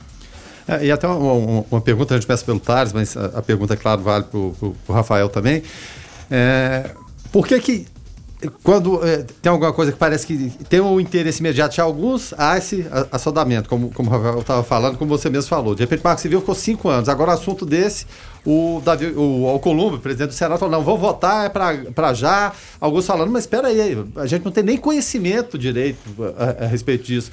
É, 0.67 0.87
e 0.87 0.93
até 0.93 1.09
uma, 1.09 1.33
uma, 1.33 1.65
uma, 1.69 1.81
pergunta, 1.81 2.15
a 2.15 2.17
gente 2.17 2.27
peça 2.27 2.45
pelo 2.45 2.61
Tars, 2.61 2.93
mas 2.93 3.17
a, 3.17 3.27
a, 3.39 3.43
pergunta, 3.43 3.75
é 3.75 3.77
claro, 3.77 4.01
vale 4.03 4.25
para 4.25 4.39
o 4.39 4.77
Rafael 4.89 5.29
também. 5.29 5.63
É, 6.31 6.93
por 7.33 7.47
que 7.47 7.59
que 7.59 7.87
quando 8.63 9.07
é, 9.07 9.25
tem 9.41 9.51
alguma 9.51 9.73
coisa 9.73 9.93
que 9.93 9.99
parece 9.99 10.27
que 10.27 10.51
tem 10.69 10.81
um 10.81 11.01
interesse 11.01 11.41
imediato 11.41 11.75
de 11.75 11.81
alguns, 11.81 12.35
há 12.37 12.59
esse 12.59 12.87
assodamento, 13.11 13.69
como, 13.69 13.91
como 13.91 14.11
o 14.11 14.13
Rafael 14.13 14.41
estava 14.41 14.63
falando, 14.63 14.99
como 14.99 15.17
você 15.17 15.31
mesmo 15.31 15.49
falou. 15.49 15.75
De 15.75 15.83
repente, 15.83 16.01
o 16.01 16.05
Marco 16.05 16.21
Civil 16.21 16.41
ficou 16.41 16.55
cinco 16.55 16.89
anos. 16.89 17.09
Agora, 17.09 17.33
assunto 17.33 17.65
desse, 17.65 18.07
o, 18.45 18.83
Davi, 18.85 19.13
o 19.17 19.47
Alcolumbre, 19.49 20.01
presidente 20.01 20.31
do 20.31 20.35
Senado, 20.35 20.59
falou: 20.59 20.77
não, 20.77 20.85
vamos 20.85 21.01
votar, 21.01 21.47
é 21.47 21.49
para 21.49 22.15
já. 22.15 22.53
Alguns 22.81 23.07
falando, 23.07 23.31
mas 23.31 23.45
espera 23.45 23.69
aí, 23.69 23.97
a 24.17 24.27
gente 24.27 24.45
não 24.45 24.53
tem 24.53 24.65
nem 24.65 24.77
conhecimento 24.77 25.57
direito 25.59 25.99
a, 26.37 26.65
a 26.65 26.67
respeito 26.67 27.05
disso. 27.05 27.31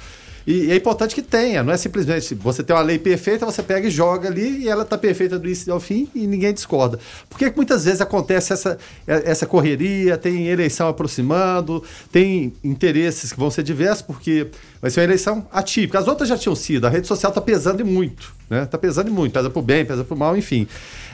E 0.50 0.72
é 0.72 0.74
importante 0.74 1.14
que 1.14 1.22
tenha, 1.22 1.62
não 1.62 1.72
é 1.72 1.76
simplesmente 1.76 2.34
você 2.34 2.60
tem 2.64 2.74
uma 2.74 2.82
lei 2.82 2.98
perfeita, 2.98 3.46
você 3.46 3.62
pega 3.62 3.86
e 3.86 3.90
joga 3.90 4.28
ali 4.28 4.64
e 4.64 4.68
ela 4.68 4.82
está 4.82 4.98
perfeita 4.98 5.38
do 5.38 5.46
início 5.46 5.72
ao 5.72 5.78
fim 5.78 6.08
e 6.12 6.26
ninguém 6.26 6.52
discorda. 6.52 6.98
Por 7.28 7.38
que 7.38 7.52
muitas 7.54 7.84
vezes 7.84 8.00
acontece 8.00 8.52
essa, 8.52 8.76
essa 9.06 9.46
correria, 9.46 10.18
tem 10.18 10.48
eleição 10.48 10.88
aproximando, 10.88 11.84
tem 12.10 12.52
interesses 12.64 13.32
que 13.32 13.38
vão 13.38 13.48
ser 13.48 13.62
diversos, 13.62 14.02
porque 14.02 14.48
vai 14.82 14.90
ser 14.90 14.98
uma 14.98 15.04
eleição 15.04 15.46
atípica. 15.52 16.00
As 16.00 16.08
outras 16.08 16.28
já 16.28 16.36
tinham 16.36 16.56
sido, 16.56 16.84
a 16.84 16.90
rede 16.90 17.06
social 17.06 17.30
está 17.30 17.40
pesando 17.40 17.86
muito, 17.86 18.34
né? 18.48 18.64
Está 18.64 18.76
pesando 18.76 19.12
muito, 19.12 19.32
pesa 19.32 19.48
para 19.48 19.60
o 19.60 19.62
bem, 19.62 19.84
pesa 19.84 20.02
para 20.02 20.14
o 20.16 20.18
mal, 20.18 20.36
enfim. 20.36 20.66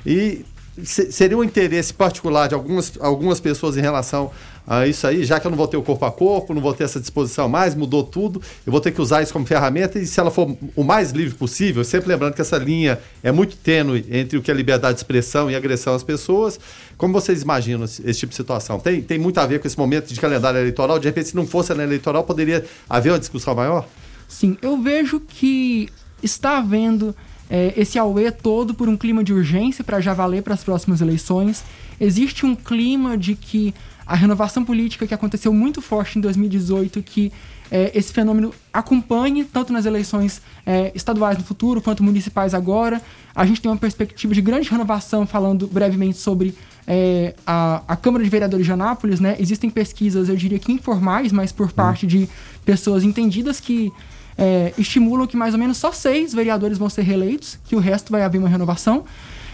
E 0.07 0.47
seria 0.83 1.37
um 1.37 1.45
interesse 1.45 1.93
particular 1.93 2.49
de 2.49 2.55
algumas, 2.55 2.93
algumas 3.01 3.39
pessoas 3.39 3.77
em 3.77 3.81
relação 3.81 4.31
a 4.67 4.87
isso 4.87 5.07
aí, 5.07 5.25
já 5.25 5.39
que 5.39 5.47
eu 5.47 5.51
não 5.51 5.57
vou 5.57 5.69
ter 5.69 5.77
o 5.77 5.83
corpo 5.83 6.05
a 6.05 6.11
corpo, 6.11 6.53
não 6.53 6.61
vou 6.61 6.75
ter 6.75 6.85
essa 6.85 6.99
disposição 6.99 7.49
mais, 7.49 7.75
mudou 7.75 8.03
tudo, 8.03 8.43
eu 8.67 8.73
vou 8.73 8.81
ter 8.81 8.91
que 8.91 9.01
usar 9.01 9.23
isso 9.23 9.33
como 9.33 9.47
ferramenta 9.47 9.99
e 9.99 10.07
se 10.07 10.19
ela 10.19 10.31
for 10.31 10.57
o 10.75 10.83
mais 10.83 11.13
livre 11.13 11.35
possível, 11.35 11.85
sempre 11.85 12.09
lembrando 12.09 12.35
que 12.35 12.41
essa 12.41 12.59
linha 12.59 12.99
é 13.23 13.31
muito 13.31 13.57
tênue 13.57 14.05
entre 14.11 14.37
o 14.37 14.43
que 14.43 14.51
é 14.51 14.55
liberdade 14.55 14.95
de 14.95 15.01
expressão 15.01 15.51
e 15.51 15.55
agressão 15.55 15.95
às 15.95 16.03
pessoas, 16.03 16.59
como 16.97 17.13
vocês 17.13 17.43
imaginam 17.43 17.85
esse, 17.85 18.15
tipo 18.15 18.31
de 18.31 18.37
situação? 18.37 18.81
Tem, 18.81 19.03
tem 19.03 19.19
muito 19.19 19.39
a 19.39 19.47
ver 19.47 19.61
com 19.61 19.67
esse 19.67 19.79
momento 19.79 20.13
de 20.13 20.21
calendário 20.21 20.59
eleitoral? 20.59 20.99
De 20.99 21.07
repente, 21.07 21.29
se 21.29 21.37
não 21.37 21.47
fosse 21.47 21.73
eleitoral, 21.73 22.25
poderia 22.25 22.65
haver 22.89 23.11
uma 23.13 23.19
discussão 23.19 23.55
maior? 23.55 23.87
Sim, 24.27 24.57
eu 24.63 24.81
vejo 24.81 25.21
que 25.21 25.89
está 26.23 26.59
havendo 26.59 27.15
é, 27.49 27.73
esse 27.77 27.99
auê 27.99 28.31
todo 28.31 28.75
por 28.75 28.89
um 28.89 28.97
clima 28.97 29.23
de 29.23 29.33
urgência 29.33 29.85
para 29.85 30.01
já 30.01 30.15
valer 30.15 30.43
para 30.43 30.55
as 30.55 30.65
próximas 30.65 31.01
eleições. 31.01 31.63
Existe 32.01 32.45
um 32.45 32.55
clima 32.55 33.17
de 33.17 33.35
que 33.35 33.75
a 34.07 34.15
renovação 34.15 34.65
política 34.65 35.07
que 35.07 35.13
aconteceu 35.13 35.53
muito 35.53 35.83
forte 35.83 36.19
em 36.19 36.21
2018, 36.21 37.03
que 37.03 37.33
é, 37.71 37.91
esse 37.95 38.13
fenômeno 38.13 38.55
acompanhe 38.73 39.45
tanto 39.45 39.73
nas 39.73 39.85
eleições 39.85 40.41
é, 40.65 40.93
estaduais 40.95 41.37
no 41.37 41.43
futuro 41.43 41.83
quanto 41.83 42.05
municipais 42.05 42.55
agora. 42.55 43.03
A 43.35 43.45
gente 43.45 43.61
tem 43.61 43.71
uma 43.71 43.77
perspectiva 43.77 44.33
de 44.33 44.41
grande 44.41 44.71
renovação, 44.71 45.27
falando 45.27 45.67
brevemente 45.67 46.19
sobre 46.19 46.55
é, 46.87 47.35
a, 47.45 47.83
a, 47.89 47.97
Câmara 47.97 48.23
de 48.23 48.31
Vereadores 48.31 48.65
de 48.65 48.73
Anápolis. 48.73 49.19
Né? 49.19 49.37
Existem 49.41 49.69
pesquisas, 49.69 50.29
eu 50.29 50.37
diria 50.37 50.59
que 50.59 50.71
informais, 50.71 51.33
mas 51.33 51.51
por 51.51 51.73
parte 51.73 52.07
de 52.07 52.29
pessoas 52.65 53.03
entendidas 53.03 53.59
que 53.59 53.93
é, 54.39 54.73
estimulam 54.79 55.27
que 55.27 55.37
mais 55.37 55.55
ou 55.55 55.59
menos 55.59 55.79
só 55.79 55.91
seis 55.91 56.33
vereadores 56.33 56.79
vão 56.79 56.89
ser 56.89 57.03
reeleitos, 57.03 57.59
que 57.65 57.75
o 57.75 57.81
resto 57.81 58.13
vai 58.13 58.23
haver 58.23 58.39
uma 58.39 58.49
renovação. 58.49 59.05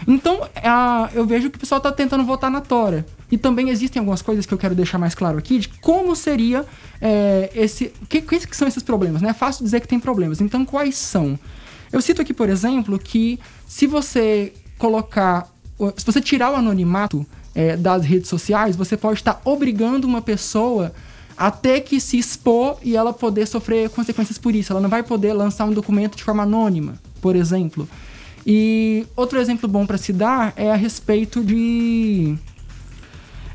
Então, 0.07 0.47
a, 0.55 1.09
eu 1.13 1.25
vejo 1.25 1.49
que 1.49 1.57
o 1.57 1.59
pessoal 1.59 1.77
está 1.77 1.91
tentando 1.91 2.23
votar 2.23 2.51
na 2.51 2.61
tora. 2.61 3.05
E 3.31 3.37
também 3.37 3.69
existem 3.69 3.99
algumas 3.99 4.21
coisas 4.21 4.45
que 4.45 4.53
eu 4.53 4.57
quero 4.57 4.75
deixar 4.75 4.97
mais 4.97 5.15
claro 5.15 5.37
aqui 5.37 5.57
de 5.57 5.67
como 5.67 6.15
seria 6.15 6.65
é, 7.01 7.49
esse. 7.55 7.91
Que, 8.07 8.21
que, 8.21 8.47
que 8.47 8.55
são 8.55 8.67
esses 8.67 8.83
problemas? 8.83 9.21
Né? 9.21 9.29
É 9.29 9.33
fácil 9.33 9.63
dizer 9.63 9.79
que 9.79 9.87
tem 9.87 9.99
problemas. 9.99 10.39
Então, 10.41 10.63
quais 10.65 10.95
são? 10.95 11.39
Eu 11.91 12.01
cito 12.01 12.21
aqui, 12.21 12.33
por 12.33 12.49
exemplo, 12.49 12.97
que 12.99 13.39
se 13.67 13.87
você 13.87 14.53
colocar. 14.77 15.47
Se 15.97 16.05
você 16.05 16.21
tirar 16.21 16.51
o 16.51 16.55
anonimato 16.55 17.25
é, 17.55 17.75
das 17.75 18.05
redes 18.05 18.29
sociais, 18.29 18.75
você 18.75 18.95
pode 18.95 19.19
estar 19.19 19.41
obrigando 19.43 20.07
uma 20.07 20.21
pessoa 20.21 20.93
até 21.37 21.79
que 21.79 21.99
se 21.99 22.17
expor 22.17 22.77
e 22.83 22.95
ela 22.95 23.11
poder 23.11 23.47
sofrer 23.47 23.89
consequências 23.89 24.37
por 24.37 24.55
isso. 24.55 24.71
Ela 24.71 24.81
não 24.81 24.89
vai 24.89 25.03
poder 25.03 25.33
lançar 25.33 25.65
um 25.65 25.73
documento 25.73 26.15
de 26.15 26.23
forma 26.23 26.43
anônima, 26.43 26.95
por 27.21 27.35
exemplo. 27.35 27.87
E 28.45 29.05
outro 29.15 29.39
exemplo 29.39 29.69
bom 29.69 29.85
para 29.85 29.97
se 29.97 30.11
dar 30.11 30.53
é 30.55 30.71
a 30.71 30.75
respeito 30.75 31.43
de 31.43 32.35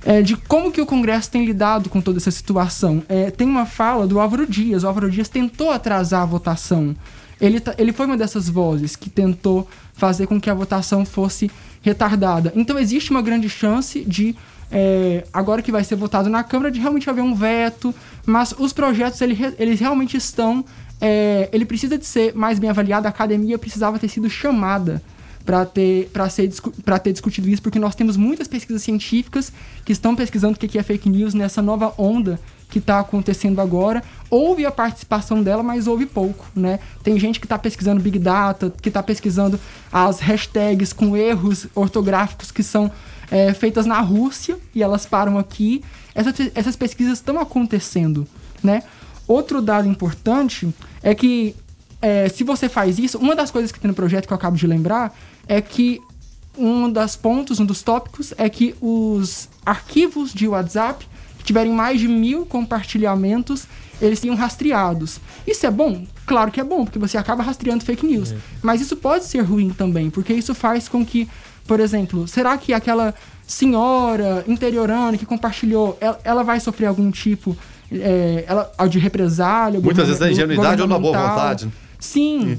é, 0.04 0.22
de 0.22 0.36
como 0.36 0.72
que 0.72 0.80
o 0.80 0.86
Congresso 0.86 1.30
tem 1.30 1.44
lidado 1.44 1.90
com 1.90 2.00
toda 2.00 2.18
essa 2.18 2.30
situação. 2.30 3.02
É, 3.08 3.30
tem 3.30 3.46
uma 3.46 3.66
fala 3.66 4.06
do 4.06 4.18
Álvaro 4.18 4.46
Dias. 4.46 4.84
O 4.84 4.86
Álvaro 4.86 5.10
Dias 5.10 5.28
tentou 5.28 5.70
atrasar 5.70 6.22
a 6.22 6.26
votação. 6.26 6.96
Ele, 7.40 7.60
tá, 7.60 7.74
ele 7.78 7.92
foi 7.92 8.06
uma 8.06 8.16
dessas 8.16 8.48
vozes 8.48 8.96
que 8.96 9.10
tentou 9.10 9.68
fazer 9.92 10.26
com 10.26 10.40
que 10.40 10.50
a 10.50 10.54
votação 10.54 11.04
fosse 11.04 11.50
retardada. 11.82 12.52
Então 12.56 12.78
existe 12.78 13.10
uma 13.10 13.22
grande 13.22 13.48
chance 13.48 14.00
de 14.00 14.34
é, 14.70 15.24
agora 15.32 15.62
que 15.62 15.72
vai 15.72 15.82
ser 15.84 15.96
votado 15.96 16.28
na 16.28 16.42
Câmara, 16.42 16.70
de 16.70 16.80
realmente 16.80 17.08
haver 17.08 17.22
um 17.22 17.34
veto, 17.34 17.94
mas 18.26 18.54
os 18.58 18.72
projetos 18.72 19.20
ele, 19.20 19.36
eles 19.58 19.80
realmente 19.80 20.16
estão. 20.16 20.64
É, 21.00 21.48
ele 21.52 21.64
precisa 21.64 21.96
de 21.96 22.04
ser 22.06 22.34
mais 22.34 22.58
bem 22.58 22.70
avaliado, 22.70 23.06
a 23.06 23.10
academia 23.10 23.58
precisava 23.58 23.98
ter 23.98 24.08
sido 24.08 24.28
chamada 24.28 25.02
para 25.48 25.64
ter, 25.64 26.10
para 26.84 26.98
ter 26.98 27.12
discutido 27.12 27.48
isso, 27.48 27.62
porque 27.62 27.78
nós 27.78 27.94
temos 27.94 28.18
muitas 28.18 28.46
pesquisas 28.46 28.82
científicas 28.82 29.50
que 29.82 29.92
estão 29.92 30.14
pesquisando 30.14 30.56
o 30.56 30.58
que 30.58 30.78
é 30.78 30.82
fake 30.82 31.08
news 31.08 31.32
nessa 31.32 31.62
nova 31.62 31.94
onda 31.96 32.38
que 32.68 32.78
está 32.78 33.00
acontecendo 33.00 33.58
agora. 33.60 34.02
Houve 34.28 34.66
a 34.66 34.70
participação 34.70 35.42
dela, 35.42 35.62
mas 35.62 35.86
houve 35.86 36.04
pouco, 36.04 36.46
né? 36.54 36.78
Tem 37.02 37.18
gente 37.18 37.40
que 37.40 37.46
está 37.46 37.58
pesquisando 37.58 37.98
Big 37.98 38.18
Data, 38.18 38.70
que 38.82 38.90
está 38.90 39.02
pesquisando 39.02 39.58
as 39.90 40.20
hashtags 40.20 40.92
com 40.92 41.16
erros 41.16 41.66
ortográficos 41.74 42.50
que 42.50 42.62
são 42.62 42.92
é, 43.30 43.54
feitas 43.54 43.86
na 43.86 44.00
Rússia 44.00 44.58
e 44.74 44.82
elas 44.82 45.06
param 45.06 45.38
aqui. 45.38 45.82
Essas, 46.14 46.34
essas 46.54 46.76
pesquisas 46.76 47.14
estão 47.14 47.40
acontecendo, 47.40 48.26
né? 48.62 48.82
Outro 49.26 49.62
dado 49.62 49.88
importante 49.88 50.68
é 51.02 51.14
que 51.14 51.54
é, 52.00 52.28
se 52.28 52.44
você 52.44 52.68
faz 52.68 52.98
isso, 52.98 53.18
uma 53.18 53.34
das 53.34 53.50
coisas 53.50 53.72
que 53.72 53.80
tem 53.80 53.88
no 53.88 53.94
projeto 53.94 54.26
que 54.26 54.32
eu 54.32 54.36
acabo 54.36 54.56
de 54.56 54.66
lembrar 54.66 55.16
é 55.46 55.60
que 55.60 56.00
um 56.56 56.90
dos 56.90 57.16
pontos, 57.16 57.60
um 57.60 57.66
dos 57.66 57.82
tópicos 57.82 58.34
é 58.36 58.48
que 58.48 58.74
os 58.80 59.48
arquivos 59.64 60.32
de 60.32 60.48
WhatsApp 60.48 61.06
que 61.38 61.44
tiverem 61.44 61.72
mais 61.72 62.00
de 62.00 62.08
mil 62.08 62.44
compartilhamentos, 62.44 63.66
eles 64.00 64.18
sejam 64.18 64.36
rastreados. 64.36 65.20
Isso 65.46 65.66
é 65.66 65.70
bom? 65.70 66.04
Claro 66.26 66.50
que 66.50 66.60
é 66.60 66.64
bom, 66.64 66.84
porque 66.84 66.98
você 66.98 67.16
acaba 67.16 67.42
rastreando 67.42 67.84
fake 67.84 68.04
news. 68.04 68.32
É. 68.32 68.36
Mas 68.60 68.80
isso 68.80 68.96
pode 68.96 69.24
ser 69.24 69.40
ruim 69.40 69.70
também, 69.70 70.10
porque 70.10 70.32
isso 70.32 70.54
faz 70.54 70.88
com 70.88 71.04
que 71.04 71.28
por 71.68 71.80
exemplo, 71.80 72.26
será 72.26 72.56
que 72.56 72.72
aquela 72.72 73.14
senhora 73.46 74.42
interiorana 74.48 75.18
que 75.18 75.26
compartilhou, 75.26 75.98
ela, 76.00 76.18
ela 76.24 76.42
vai 76.42 76.58
sofrer 76.58 76.86
algum 76.86 77.10
tipo 77.10 77.54
é, 77.92 78.44
ela, 78.46 78.70
de 78.88 78.98
represália? 78.98 79.80
Muitas 79.80 80.06
vezes 80.06 80.20
na 80.20 80.30
ingenuidade 80.30 80.82
ou 80.82 80.88
na 80.88 80.98
boa 80.98 81.16
vontade. 81.16 81.70
Sim. 81.98 82.58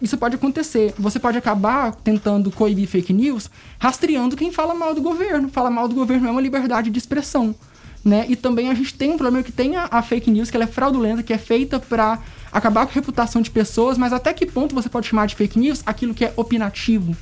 Isso 0.00 0.16
pode 0.16 0.34
acontecer. 0.34 0.94
Você 0.98 1.18
pode 1.18 1.36
acabar 1.36 1.94
tentando 1.94 2.50
coibir 2.50 2.88
fake 2.88 3.12
news 3.12 3.50
rastreando 3.78 4.36
quem 4.36 4.50
fala 4.50 4.74
mal 4.74 4.94
do 4.94 5.02
governo. 5.02 5.48
Fala 5.48 5.70
mal 5.70 5.86
do 5.86 5.94
governo 5.94 6.28
é 6.28 6.30
uma 6.30 6.40
liberdade 6.40 6.90
de 6.90 6.98
expressão. 6.98 7.54
Né? 8.02 8.24
E 8.28 8.36
também 8.36 8.70
a 8.70 8.74
gente 8.74 8.94
tem 8.94 9.10
um 9.10 9.18
problema 9.18 9.44
que 9.44 9.52
tem 9.52 9.76
a, 9.76 9.86
a 9.90 10.00
fake 10.00 10.30
news, 10.30 10.50
que 10.50 10.56
ela 10.56 10.64
é 10.64 10.66
fraudulenta, 10.66 11.22
que 11.22 11.34
é 11.34 11.38
feita 11.38 11.78
para 11.78 12.18
acabar 12.50 12.86
com 12.86 12.92
a 12.92 12.94
reputação 12.94 13.42
de 13.42 13.50
pessoas, 13.50 13.98
mas 13.98 14.12
até 14.12 14.32
que 14.32 14.46
ponto 14.46 14.74
você 14.74 14.88
pode 14.88 15.06
chamar 15.06 15.26
de 15.26 15.36
fake 15.36 15.58
news 15.58 15.82
aquilo 15.84 16.14
que 16.14 16.24
é 16.24 16.32
opinativo? 16.34 17.14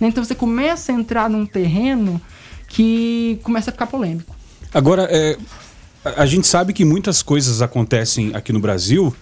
Né? 0.00 0.08
Então 0.08 0.24
você 0.24 0.34
começa 0.34 0.90
a 0.90 0.94
entrar 0.94 1.28
num 1.28 1.44
terreno 1.44 2.20
que 2.66 3.38
começa 3.42 3.68
a 3.68 3.72
ficar 3.72 3.86
polêmico. 3.86 4.34
Agora, 4.72 5.06
é, 5.10 5.36
a 6.04 6.26
gente 6.26 6.46
sabe 6.46 6.72
que 6.72 6.84
muitas 6.84 7.22
coisas 7.22 7.62
acontecem 7.62 8.32
aqui 8.34 8.52
no 8.52 8.58
Brasil 8.60 9.14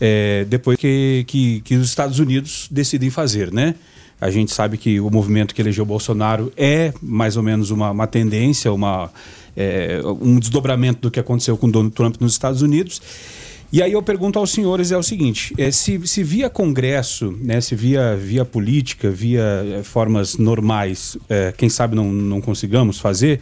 é, 0.00 0.46
depois 0.48 0.78
que, 0.78 1.24
que, 1.26 1.60
que, 1.60 1.74
os 1.74 1.86
Estados 1.86 2.18
Unidos 2.18 2.68
decidem 2.70 3.10
fazer, 3.10 3.52
né? 3.52 3.74
A 4.20 4.30
gente 4.30 4.52
sabe 4.52 4.76
que 4.76 5.00
o 5.00 5.10
movimento 5.10 5.54
que 5.54 5.60
elegeu 5.60 5.84
Bolsonaro 5.84 6.52
é 6.56 6.92
mais 7.02 7.36
ou 7.36 7.42
menos 7.42 7.70
uma, 7.70 7.90
uma 7.90 8.06
tendência, 8.06 8.72
uma, 8.72 9.10
é, 9.56 10.00
um 10.20 10.38
desdobramento 10.38 11.00
do 11.00 11.10
que 11.10 11.18
aconteceu 11.18 11.56
com 11.56 11.70
Donald 11.70 11.94
Trump 11.94 12.16
nos 12.20 12.32
Estados 12.32 12.62
Unidos. 12.62 13.00
E 13.72 13.82
aí 13.82 13.92
eu 13.92 14.02
pergunto 14.02 14.38
aos 14.38 14.50
senhores 14.50 14.90
é 14.90 14.96
o 14.96 15.02
seguinte: 15.02 15.54
é, 15.56 15.70
se, 15.70 16.06
se 16.06 16.22
via 16.22 16.50
Congresso, 16.50 17.36
né, 17.40 17.60
se 17.60 17.74
via 17.74 18.16
via 18.16 18.44
política, 18.44 19.10
via 19.10 19.42
é, 19.78 19.82
formas 19.82 20.36
normais, 20.36 21.16
é, 21.28 21.52
quem 21.56 21.68
sabe 21.68 21.94
não, 21.94 22.12
não 22.12 22.40
consigamos 22.40 22.98
fazer, 22.98 23.40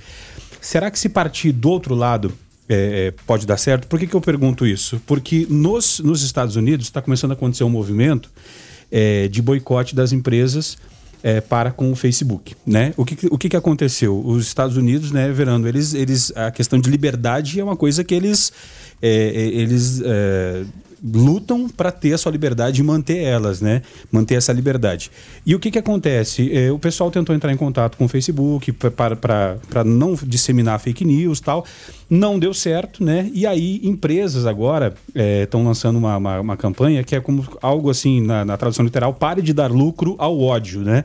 será 0.61 0.91
que 0.91 0.99
se 0.99 1.09
partir 1.09 1.53
do 1.53 1.71
outro 1.71 1.95
lado 1.95 2.33
é, 2.69 3.07
é, 3.07 3.15
pode 3.27 3.47
dar 3.47 3.57
certo. 3.57 3.87
Por 3.87 3.99
que, 3.99 4.07
que 4.07 4.15
eu 4.15 4.21
pergunto 4.21 4.67
isso? 4.67 5.01
Porque 5.07 5.47
nos, 5.49 6.01
nos 6.01 6.23
Estados 6.23 6.57
Unidos 6.57 6.87
está 6.87 7.01
começando 7.01 7.31
a 7.31 7.35
acontecer 7.35 7.65
um 7.65 7.71
movimento 7.71 8.31
é, 8.91 9.29
de 9.29 9.41
boicote 9.41 9.95
das 9.95 10.13
empresas 10.13 10.77
é, 11.23 11.41
para 11.41 11.71
com 11.71 11.91
o 11.91 11.97
Facebook, 11.97 12.55
né? 12.67 12.93
O 12.97 13.05
que, 13.05 13.27
o 13.31 13.39
que, 13.39 13.49
que 13.49 13.57
aconteceu? 13.57 14.23
Os 14.25 14.47
Estados 14.47 14.77
Unidos, 14.77 15.11
né, 15.11 15.33
Verano, 15.33 15.67
eles, 15.67 15.95
eles, 15.95 16.33
a 16.37 16.51
questão 16.51 16.79
de 16.79 16.89
liberdade 16.91 17.59
é 17.59 17.65
uma 17.65 17.77
coisa 17.77 18.05
que 18.05 18.15
eles, 18.15 18.53
é, 19.03 19.09
é, 19.09 19.41
eles 19.49 20.01
lutam 21.03 21.69
para 21.69 21.91
ter 21.91 22.13
a 22.13 22.19
sua 22.19 22.33
liberdade 22.33 22.81
e 22.81 22.85
manter 22.85 23.19
elas, 23.19 23.61
né? 23.61 23.83
Manter 24.11 24.37
essa 24.37 24.53
liberdade. 24.53 25.11
E 25.45 25.55
o 25.55 25.59
que, 25.59 25.71
que 25.71 25.79
acontece? 25.79 26.51
É, 26.57 26.71
o 26.73 26.79
pessoal 26.79 27.11
tentou 27.11 27.35
entrar 27.35 27.53
em 27.53 27.57
contato 27.57 27.97
com 27.97 28.05
o 28.05 28.09
Facebook 28.09 28.73
para 28.73 29.85
não 29.85 30.15
disseminar 30.15 30.81
fake 30.81 31.05
news 31.05 31.41
tal. 31.41 31.65
Não 32.11 32.39
deu 32.39 32.55
certo, 32.55 33.05
né? 33.05 33.31
E 33.35 33.47
aí, 33.47 33.81
empresas 33.85 34.47
agora 34.47 34.95
estão 35.43 35.61
é, 35.61 35.65
lançando 35.65 35.97
uma, 35.99 36.17
uma, 36.17 36.41
uma, 36.41 36.57
campanha 36.57 37.05
que 37.05 37.15
é 37.15 37.21
como 37.21 37.47
algo 37.61 37.91
assim, 37.91 38.21
na, 38.21 38.45
na 38.45 38.57
tradução 38.57 38.85
literal, 38.85 39.13
pare 39.13 39.43
de 39.43 39.53
dar 39.53 39.71
lucro 39.71 40.15
ao 40.19 40.41
ódio, 40.41 40.81
né? 40.81 41.05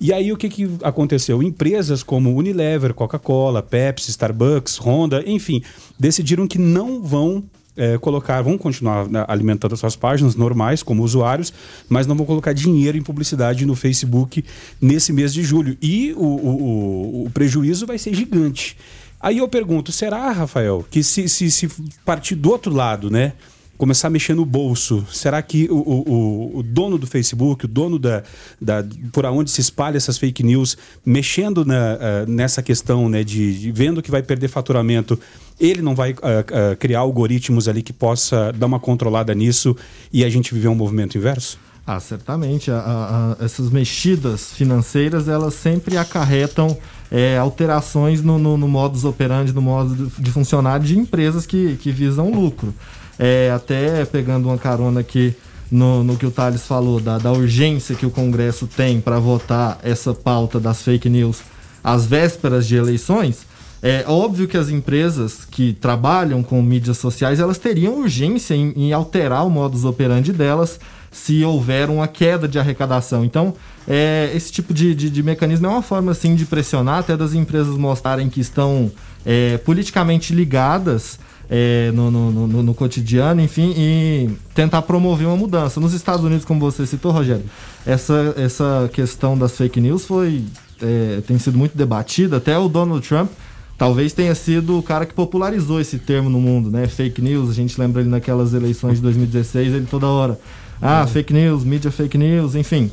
E 0.00 0.14
aí 0.14 0.32
o 0.32 0.36
que, 0.36 0.48
que 0.48 0.68
aconteceu? 0.82 1.42
Empresas 1.42 2.02
como 2.02 2.34
Unilever, 2.34 2.94
Coca-Cola, 2.94 3.62
Pepsi, 3.62 4.10
Starbucks, 4.10 4.78
Honda, 4.78 5.22
enfim, 5.26 5.62
decidiram 5.98 6.48
que 6.48 6.58
não 6.58 7.02
vão 7.02 7.44
é, 7.80 7.96
colocar, 7.96 8.42
vão 8.42 8.58
continuar 8.58 9.08
né, 9.08 9.24
alimentando 9.26 9.74
suas 9.74 9.96
páginas 9.96 10.36
normais 10.36 10.82
como 10.82 11.02
usuários, 11.02 11.50
mas 11.88 12.06
não 12.06 12.14
vão 12.14 12.26
colocar 12.26 12.52
dinheiro 12.52 12.98
em 12.98 13.02
publicidade 13.02 13.64
no 13.64 13.74
Facebook 13.74 14.44
nesse 14.78 15.14
mês 15.14 15.32
de 15.32 15.42
julho. 15.42 15.78
E 15.80 16.12
o, 16.12 16.22
o, 16.22 17.24
o 17.24 17.30
prejuízo 17.30 17.86
vai 17.86 17.96
ser 17.96 18.14
gigante. 18.14 18.76
Aí 19.18 19.38
eu 19.38 19.48
pergunto, 19.48 19.90
será, 19.92 20.30
Rafael, 20.30 20.84
que 20.90 21.02
se, 21.02 21.26
se, 21.26 21.50
se 21.50 21.68
partir 22.04 22.34
do 22.34 22.50
outro 22.50 22.70
lado, 22.74 23.10
né? 23.10 23.32
Começar 23.80 24.08
a 24.08 24.10
mexer 24.10 24.34
no 24.34 24.44
bolso. 24.44 25.06
Será 25.10 25.40
que 25.40 25.66
o, 25.70 25.74
o, 25.74 26.58
o 26.58 26.62
dono 26.62 26.98
do 26.98 27.06
Facebook, 27.06 27.64
o 27.64 27.68
dono 27.68 27.98
da, 27.98 28.22
da 28.60 28.84
por 29.10 29.24
onde 29.24 29.50
se 29.50 29.62
espalha 29.62 29.96
essas 29.96 30.18
fake 30.18 30.42
news, 30.42 30.76
mexendo 31.04 31.64
na, 31.64 31.94
uh, 31.94 32.30
nessa 32.30 32.62
questão, 32.62 33.08
né, 33.08 33.24
de, 33.24 33.58
de, 33.58 33.72
vendo 33.72 34.02
que 34.02 34.10
vai 34.10 34.22
perder 34.22 34.48
faturamento, 34.48 35.18
ele 35.58 35.80
não 35.80 35.94
vai 35.94 36.12
uh, 36.12 36.14
uh, 36.14 36.76
criar 36.78 36.98
algoritmos 36.98 37.68
ali 37.68 37.82
que 37.82 37.92
possa 37.92 38.52
dar 38.52 38.66
uma 38.66 38.78
controlada 38.78 39.34
nisso 39.34 39.74
e 40.12 40.26
a 40.26 40.28
gente 40.28 40.52
viver 40.52 40.68
um 40.68 40.74
movimento 40.74 41.16
inverso? 41.16 41.58
Ah, 41.86 41.98
certamente. 41.98 42.70
A, 42.70 43.36
a, 43.40 43.44
essas 43.44 43.70
mexidas 43.70 44.52
financeiras, 44.52 45.26
elas 45.26 45.54
sempre 45.54 45.96
acarretam 45.96 46.76
é, 47.10 47.38
alterações 47.38 48.20
no, 48.22 48.38
no, 48.38 48.58
no 48.58 48.68
modus 48.68 49.04
operandi, 49.04 49.54
no 49.54 49.62
modo 49.62 50.12
de 50.18 50.30
funcionar 50.30 50.80
de 50.80 50.98
empresas 50.98 51.46
que, 51.46 51.76
que 51.76 51.90
visam 51.90 52.30
lucro. 52.30 52.74
É, 53.22 53.52
até 53.54 54.06
pegando 54.06 54.48
uma 54.48 54.56
carona 54.56 55.00
aqui 55.00 55.36
no, 55.70 56.02
no 56.02 56.16
que 56.16 56.24
o 56.24 56.30
Thales 56.30 56.66
falou, 56.66 56.98
da, 56.98 57.18
da 57.18 57.30
urgência 57.30 57.94
que 57.94 58.06
o 58.06 58.10
Congresso 58.10 58.66
tem 58.66 58.98
para 58.98 59.18
votar 59.18 59.78
essa 59.82 60.14
pauta 60.14 60.58
das 60.58 60.80
fake 60.82 61.10
news 61.10 61.42
às 61.84 62.06
vésperas 62.06 62.66
de 62.66 62.76
eleições, 62.76 63.46
é 63.82 64.04
óbvio 64.08 64.48
que 64.48 64.56
as 64.56 64.70
empresas 64.70 65.44
que 65.44 65.74
trabalham 65.74 66.42
com 66.42 66.62
mídias 66.62 66.96
sociais 66.96 67.40
elas 67.40 67.58
teriam 67.58 68.00
urgência 68.00 68.54
em, 68.54 68.72
em 68.74 68.92
alterar 68.92 69.46
o 69.46 69.50
modus 69.50 69.84
operandi 69.84 70.32
delas 70.32 70.80
se 71.10 71.44
houver 71.44 71.90
uma 71.90 72.08
queda 72.08 72.48
de 72.48 72.58
arrecadação. 72.58 73.22
Então, 73.22 73.52
é, 73.86 74.30
esse 74.34 74.50
tipo 74.50 74.72
de, 74.72 74.94
de, 74.94 75.10
de, 75.10 75.22
mecanismo 75.22 75.66
é 75.66 75.70
uma 75.70 75.82
forma 75.82 76.12
assim 76.12 76.34
de 76.34 76.46
pressionar 76.46 77.00
até 77.00 77.16
das 77.16 77.34
empresas 77.34 77.76
mostrarem 77.76 78.30
que 78.30 78.40
estão 78.40 78.90
é, 79.26 79.58
politicamente 79.58 80.34
ligadas 80.34 81.18
é, 81.50 81.90
no, 81.92 82.10
no, 82.10 82.30
no, 82.30 82.62
no, 82.62 82.74
cotidiano, 82.74 83.40
enfim, 83.40 83.74
e 83.76 84.30
tentar 84.54 84.82
promover 84.82 85.26
uma 85.26 85.36
mudança. 85.36 85.80
Nos 85.80 85.92
Estados 85.92 86.24
Unidos, 86.24 86.44
como 86.44 86.60
você 86.60 86.86
citou, 86.86 87.10
Rogério, 87.10 87.44
essa, 87.84 88.34
essa 88.36 88.88
questão 88.92 89.36
das 89.36 89.56
fake 89.56 89.80
news 89.80 90.04
foi 90.04 90.44
é, 90.80 91.20
tem 91.26 91.38
sido 91.38 91.58
muito 91.58 91.76
debatida. 91.76 92.36
Até 92.36 92.56
o 92.56 92.68
Donald 92.68 93.06
Trump 93.06 93.30
talvez 93.76 94.12
tenha 94.12 94.34
sido 94.34 94.78
o 94.78 94.82
cara 94.82 95.04
que 95.04 95.12
popularizou 95.12 95.80
esse 95.80 95.98
termo 95.98 96.30
no 96.30 96.40
mundo, 96.40 96.70
né? 96.70 96.86
Fake 96.86 97.20
news. 97.20 97.50
A 97.50 97.54
gente 97.54 97.78
lembra 97.80 98.00
ele 98.02 98.10
naquelas 98.10 98.54
eleições 98.54 98.96
de 98.96 99.02
2016, 99.02 99.74
ele 99.74 99.86
toda 99.90 100.06
hora. 100.06 100.38
Ah, 100.80 101.06
fake 101.06 101.32
news, 101.32 101.64
mídia 101.64 101.90
fake 101.90 102.16
news, 102.16 102.54
enfim. 102.54 102.90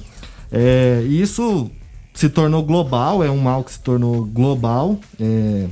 É, 0.52 1.06
isso 1.08 1.70
se 2.13 2.28
tornou 2.28 2.63
global, 2.63 3.24
é 3.24 3.30
um 3.30 3.38
mal 3.38 3.63
que 3.63 3.72
se 3.72 3.80
tornou 3.80 4.26
global. 4.26 5.00
É, 5.20 5.67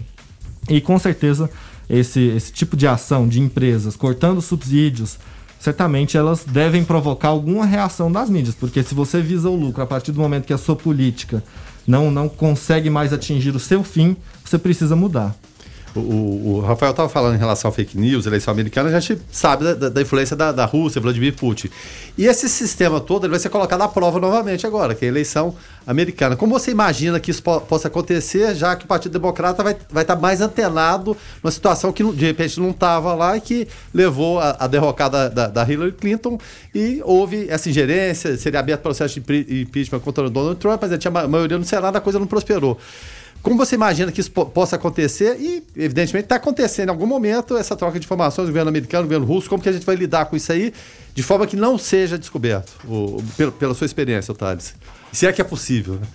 e 0.70 0.80
com 0.82 0.98
certeza 1.00 1.50
esse, 1.90 2.20
esse 2.20 2.52
tipo 2.52 2.76
de 2.76 2.88
ação 2.88 3.28
de 3.28 3.40
empresas 3.40 3.96
cortando 3.96 4.42
subsídios, 4.42 5.18
certamente 5.60 6.18
elas 6.18 6.44
devem 6.46 6.84
provocar 6.84 7.30
alguma 7.30 7.66
reação 7.66 8.12
das 8.12 8.30
mídias, 8.30 8.56
porque 8.56 8.84
se 8.84 8.94
você 8.94 9.22
visa 9.22 9.50
o 9.50 9.56
lucro 9.56 9.82
a 9.82 9.88
partir 9.88 10.12
do 10.12 10.20
momento 10.20 10.46
que 10.46 10.54
a 10.54 10.58
sua 10.58 10.76
política 10.76 11.44
não, 11.88 12.10
não 12.12 12.28
consegue 12.28 12.90
mais 12.90 13.14
atingir 13.14 13.56
o 13.56 13.60
seu 13.60 13.84
fim, 13.84 14.16
você 14.44 14.58
precisa 14.58 14.96
mudar. 14.96 15.36
O, 15.96 16.58
o, 16.58 16.60
Rafael 16.60 16.92
estava 16.92 17.08
falando 17.08 17.36
em 17.36 17.38
relação 17.38 17.70
ao 17.70 17.74
fake 17.74 17.98
news, 17.98 18.26
eleição 18.26 18.52
americana, 18.52 18.90
a 18.90 19.00
gente 19.00 19.22
sabe 19.32 19.74
da, 19.74 19.88
da 19.88 20.02
influência 20.02 20.36
da, 20.36 20.52
da, 20.52 20.66
Rússia, 20.66 21.00
Vladimir 21.00 21.34
Putin. 21.34 21.70
E 22.18 22.26
esse 22.26 22.50
sistema 22.50 23.00
todo 23.00 23.26
ele 23.26 23.32
vai 23.32 23.40
ser 23.40 23.48
colocado 23.48 23.82
à 23.82 23.88
prova 23.88 24.20
novamente 24.20 24.68
agora, 24.68 24.94
que 24.94 25.06
é 25.06 25.08
a 25.08 25.12
eleição 25.12 25.56
americana. 25.88 26.36
Como 26.36 26.58
você 26.58 26.72
imagina 26.72 27.18
que 27.20 27.32
isso 27.32 27.42
po 27.42 27.62
possa 27.62 27.88
acontecer, 27.88 28.54
já 28.56 28.76
que 28.76 28.84
o 28.84 28.88
Partido 28.88 29.14
Democrata 29.14 29.64
vai 29.64 29.74
estar 29.74 29.86
vai 29.90 30.04
tá 30.04 30.16
mais 30.16 30.42
antenado 30.42 31.16
numa 31.42 31.52
situação 31.52 31.94
que 31.94 32.04
de 32.04 32.26
repente 32.26 32.60
não 32.60 32.72
estava 32.72 33.14
lá 33.14 33.38
e 33.38 33.42
que 33.42 33.68
levou 33.94 34.40
a, 34.40 34.58
a 34.60 34.68
derrocada 34.68 35.30
da, 35.30 35.48
da, 35.48 35.64
Hillary 35.64 35.94
Clinton 35.94 36.38
e 36.74 37.02
houve 37.06 37.48
essa 37.50 37.70
ingerência, 37.70 38.36
seria 38.38 38.60
aberto 38.60 38.82
processo 38.82 39.18
de 39.20 39.62
impeachment 39.62 40.00
contra 40.02 40.26
o 40.26 40.30
Donald 40.30 40.60
Trump, 40.60 40.82
mas 40.82 40.98
tinha 41.00 41.12
a 41.20 41.28
maioria 41.28 41.58
no 41.58 41.64
Senado, 41.64 41.96
a 41.96 42.02
coisa 42.02 42.20
não 42.20 42.28
prosperou. 42.28 42.78
Como 43.46 43.58
você 43.58 43.76
imagina 43.76 44.12
que 44.12 44.20
isso 44.20 44.32
possa 44.32 44.76
acontecer? 44.76 45.38
E, 45.40 45.64
evidentemente, 45.76 46.26
está 46.26 46.38
acontecendo 46.38 46.88
em 46.88 46.92
algum 46.92 47.06
momento 47.06 47.56
essa 47.56 47.76
troca 47.76 48.00
de 48.00 48.04
informações, 48.04 48.48
governo 48.48 48.70
americano, 48.70 49.04
governo 49.04 49.24
russo. 49.24 49.48
Como 49.48 49.62
que 49.62 49.70
a 49.70 49.72
gente 49.72 49.86
vai 49.86 49.96
lidar 49.96 50.26
com 50.26 50.36
isso 50.36 50.52
aí 50.52 50.74
de 51.14 51.22
forma 51.22 51.46
que 51.46 51.56
não 51.56 51.78
seja 51.78 52.18
descoberto, 52.18 52.74
pela, 53.38 53.52
pela 53.52 53.76
sua 53.76 53.86
experiência, 53.86 54.34
Thales? 54.34 54.74
Se 55.12 55.28
é 55.28 55.32
que 55.32 55.40
é 55.40 55.44
possível. 55.44 55.94
Né? 55.94 56.08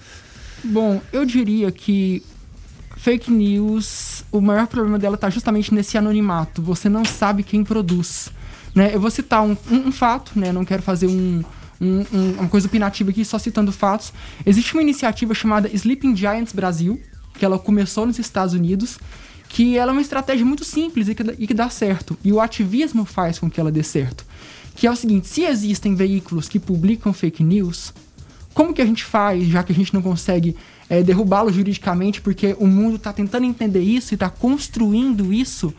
Bom, 0.65 1.01
eu 1.13 1.25
diria 1.25 1.71
que 1.71 2.21
fake 2.97 3.31
news, 3.31 4.25
o 4.33 4.41
maior 4.41 4.67
problema 4.67 4.99
dela 4.99 5.15
está 5.15 5.31
justamente 5.31 5.73
nesse 5.73 5.97
anonimato. 5.97 6.61
Você 6.63 6.89
não 6.89 7.05
sabe 7.05 7.45
quem 7.45 7.63
produz. 7.63 8.29
Né? 8.75 8.93
Eu 8.93 9.01
vou 9.01 9.09
citar 9.09 9.45
um, 9.45 9.57
um, 9.71 9.77
um 9.87 9.93
fato, 9.93 10.33
né? 10.37 10.51
não 10.51 10.65
quero 10.65 10.83
fazer 10.83 11.07
um, 11.07 11.45
um, 11.81 12.05
uma 12.41 12.49
coisa 12.49 12.67
opinativa 12.67 13.11
aqui, 13.11 13.25
só 13.25 13.39
citando 13.39 13.71
fatos. 13.71 14.13
Existe 14.45 14.75
uma 14.75 14.83
iniciativa 14.83 15.33
chamada 15.33 15.71
Sleeping 15.73 16.17
Giants 16.17 16.53
Brasil, 16.53 17.01
que 17.41 17.45
ela 17.47 17.59
começou 17.59 18.05
nos 18.05 18.19
Estados 18.19 18.53
Unidos, 18.53 18.99
que 19.49 19.79
ela 19.79 19.91
é 19.91 19.95
uma 19.95 20.03
estratégia 20.03 20.45
muito 20.45 20.63
simples 20.63 21.09
e 21.09 21.15
que, 21.15 21.23
e 21.39 21.47
que 21.47 21.55
dá 21.55 21.71
certo. 21.71 22.17
E 22.23 22.31
o 22.31 22.39
ativismo 22.39 23.07
faz 23.07 23.39
com 23.39 23.51
que 23.51 23.59
ela 23.59 23.73
dê 23.73 23.83
certo. 23.83 24.27
Que 24.77 24.87
é 24.87 24.91
o 24.91 24.95
seguinte: 24.95 25.27
se 25.27 25.43
existem 25.43 25.95
veículos 25.95 26.51
que 26.51 26.61
publicam 26.61 27.15
fake 27.15 27.43
news, 27.43 27.95
como 28.53 28.75
que 28.75 28.83
a 28.83 28.85
gente 28.85 29.05
faz, 29.05 29.47
já 29.47 29.63
que 29.63 29.73
a 29.73 29.75
gente 29.75 29.95
não 29.95 30.03
consegue 30.03 30.55
é, 30.87 31.03
derrubá-lo 31.03 31.51
juridicamente, 31.51 32.21
porque 32.21 32.55
o 32.61 32.67
mundo 32.67 32.97
está 32.97 33.11
tentando 33.11 33.47
entender 33.47 33.81
isso 33.81 34.13
e 34.13 34.17
está 34.17 34.29
construindo 34.29 35.33
isso? 35.33 35.73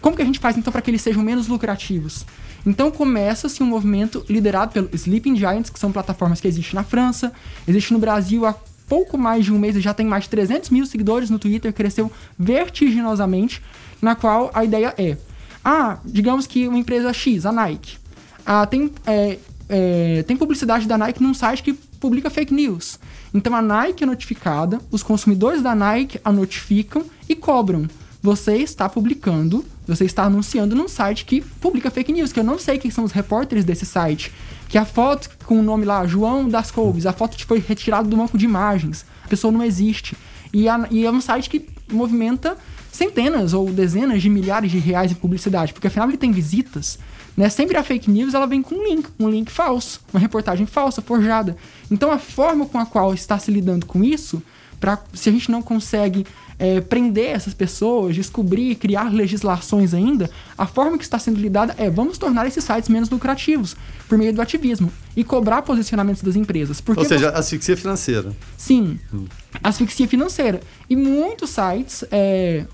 Como 0.00 0.16
que 0.16 0.22
a 0.22 0.24
gente 0.24 0.38
faz 0.38 0.56
então 0.56 0.72
para 0.72 0.80
que 0.80 0.90
eles 0.90 1.02
sejam 1.02 1.22
menos 1.22 1.46
lucrativos? 1.46 2.24
Então 2.64 2.90
começa-se 2.90 3.62
um 3.62 3.66
movimento 3.66 4.24
liderado 4.30 4.72
pelo 4.72 4.88
Sleeping 4.94 5.36
Giants, 5.36 5.68
que 5.68 5.78
são 5.78 5.92
plataformas 5.92 6.40
que 6.40 6.48
existem 6.48 6.74
na 6.74 6.84
França, 6.84 7.32
existe 7.68 7.92
no 7.92 7.98
Brasil 7.98 8.46
há 8.46 8.54
pouco 8.92 9.16
mais 9.16 9.46
de 9.46 9.50
um 9.50 9.58
mês 9.58 9.74
e 9.74 9.80
já 9.80 9.94
tem 9.94 10.04
mais 10.04 10.24
de 10.24 10.28
300 10.28 10.68
mil 10.68 10.84
seguidores 10.84 11.30
no 11.30 11.38
Twitter, 11.38 11.72
cresceu 11.72 12.12
vertiginosamente, 12.38 13.62
na 14.02 14.14
qual 14.14 14.50
a 14.52 14.62
ideia 14.66 14.92
é, 14.98 15.16
ah, 15.64 15.96
digamos 16.04 16.46
que 16.46 16.68
uma 16.68 16.76
empresa 16.76 17.10
X, 17.10 17.46
a 17.46 17.52
Nike, 17.52 17.96
ah, 18.44 18.66
tem, 18.66 18.92
é, 19.06 19.38
é, 19.66 20.22
tem 20.24 20.36
publicidade 20.36 20.86
da 20.86 20.98
Nike 20.98 21.22
num 21.22 21.32
site 21.32 21.62
que 21.62 21.72
publica 21.72 22.28
fake 22.28 22.52
news. 22.52 22.98
Então 23.32 23.54
a 23.54 23.62
Nike 23.62 24.04
é 24.04 24.06
notificada, 24.06 24.78
os 24.90 25.02
consumidores 25.02 25.62
da 25.62 25.74
Nike 25.74 26.20
a 26.22 26.30
notificam 26.30 27.02
e 27.26 27.34
cobram. 27.34 27.88
Você 28.20 28.58
está 28.58 28.90
publicando, 28.90 29.64
você 29.86 30.04
está 30.04 30.24
anunciando 30.24 30.76
num 30.76 30.86
site 30.86 31.24
que 31.24 31.40
publica 31.40 31.90
fake 31.90 32.12
news, 32.12 32.30
que 32.30 32.40
eu 32.40 32.44
não 32.44 32.58
sei 32.58 32.76
quem 32.76 32.90
são 32.90 33.04
os 33.04 33.12
repórteres 33.12 33.64
desse 33.64 33.86
site. 33.86 34.30
Que 34.72 34.78
a 34.78 34.86
foto 34.86 35.28
com 35.44 35.60
o 35.60 35.62
nome 35.62 35.84
lá, 35.84 36.06
João 36.06 36.48
das 36.48 36.70
Couves, 36.70 37.04
a 37.04 37.12
foto 37.12 37.36
foi 37.44 37.58
retirada 37.58 38.08
do 38.08 38.16
banco 38.16 38.38
de 38.38 38.46
imagens. 38.46 39.04
A 39.22 39.28
pessoa 39.28 39.52
não 39.52 39.62
existe. 39.62 40.16
E, 40.50 40.66
a, 40.66 40.88
e 40.90 41.04
é 41.04 41.10
um 41.10 41.20
site 41.20 41.50
que 41.50 41.68
movimenta 41.92 42.56
centenas 42.90 43.52
ou 43.52 43.70
dezenas 43.70 44.22
de 44.22 44.30
milhares 44.30 44.70
de 44.70 44.78
reais 44.78 45.12
em 45.12 45.14
publicidade, 45.14 45.74
porque 45.74 45.88
afinal 45.88 46.08
ele 46.08 46.16
tem 46.16 46.32
visitas. 46.32 46.98
Né? 47.36 47.50
Sempre 47.50 47.76
a 47.76 47.84
fake 47.84 48.10
news 48.10 48.32
ela 48.32 48.46
vem 48.46 48.62
com 48.62 48.76
um 48.76 48.82
link, 48.82 49.10
um 49.20 49.28
link 49.28 49.52
falso, 49.52 50.00
uma 50.10 50.18
reportagem 50.18 50.64
falsa, 50.64 51.02
forjada. 51.02 51.54
Então 51.90 52.10
a 52.10 52.16
forma 52.16 52.64
com 52.64 52.78
a 52.78 52.86
qual 52.86 53.12
está 53.12 53.38
se 53.38 53.50
lidando 53.50 53.84
com 53.84 54.02
isso, 54.02 54.42
para 54.82 54.98
se 55.14 55.28
a 55.28 55.32
gente 55.32 55.48
não 55.48 55.62
consegue 55.62 56.26
é, 56.58 56.80
prender 56.80 57.28
essas 57.28 57.54
pessoas, 57.54 58.16
descobrir, 58.16 58.74
criar 58.74 59.12
legislações 59.12 59.94
ainda, 59.94 60.28
a 60.58 60.66
forma 60.66 60.98
que 60.98 61.04
está 61.04 61.20
sendo 61.20 61.40
lidada 61.40 61.72
é 61.78 61.88
vamos 61.88 62.18
tornar 62.18 62.48
esses 62.48 62.64
sites 62.64 62.88
menos 62.88 63.08
lucrativos 63.08 63.76
por 64.08 64.18
meio 64.18 64.34
do 64.34 64.42
ativismo 64.42 64.92
e 65.16 65.22
cobrar 65.22 65.62
posicionamentos 65.62 66.20
das 66.20 66.34
empresas. 66.34 66.80
Porque 66.80 67.00
Ou 67.00 67.06
seja, 67.06 67.30
você... 67.30 67.38
asfixia 67.38 67.76
financeira. 67.76 68.32
Sim, 68.56 68.98
hum. 69.14 69.26
asfixia 69.62 70.08
financeira. 70.08 70.60
E 70.90 70.96
muitos 70.96 71.50
sites, 71.50 72.04
é, 72.10 72.64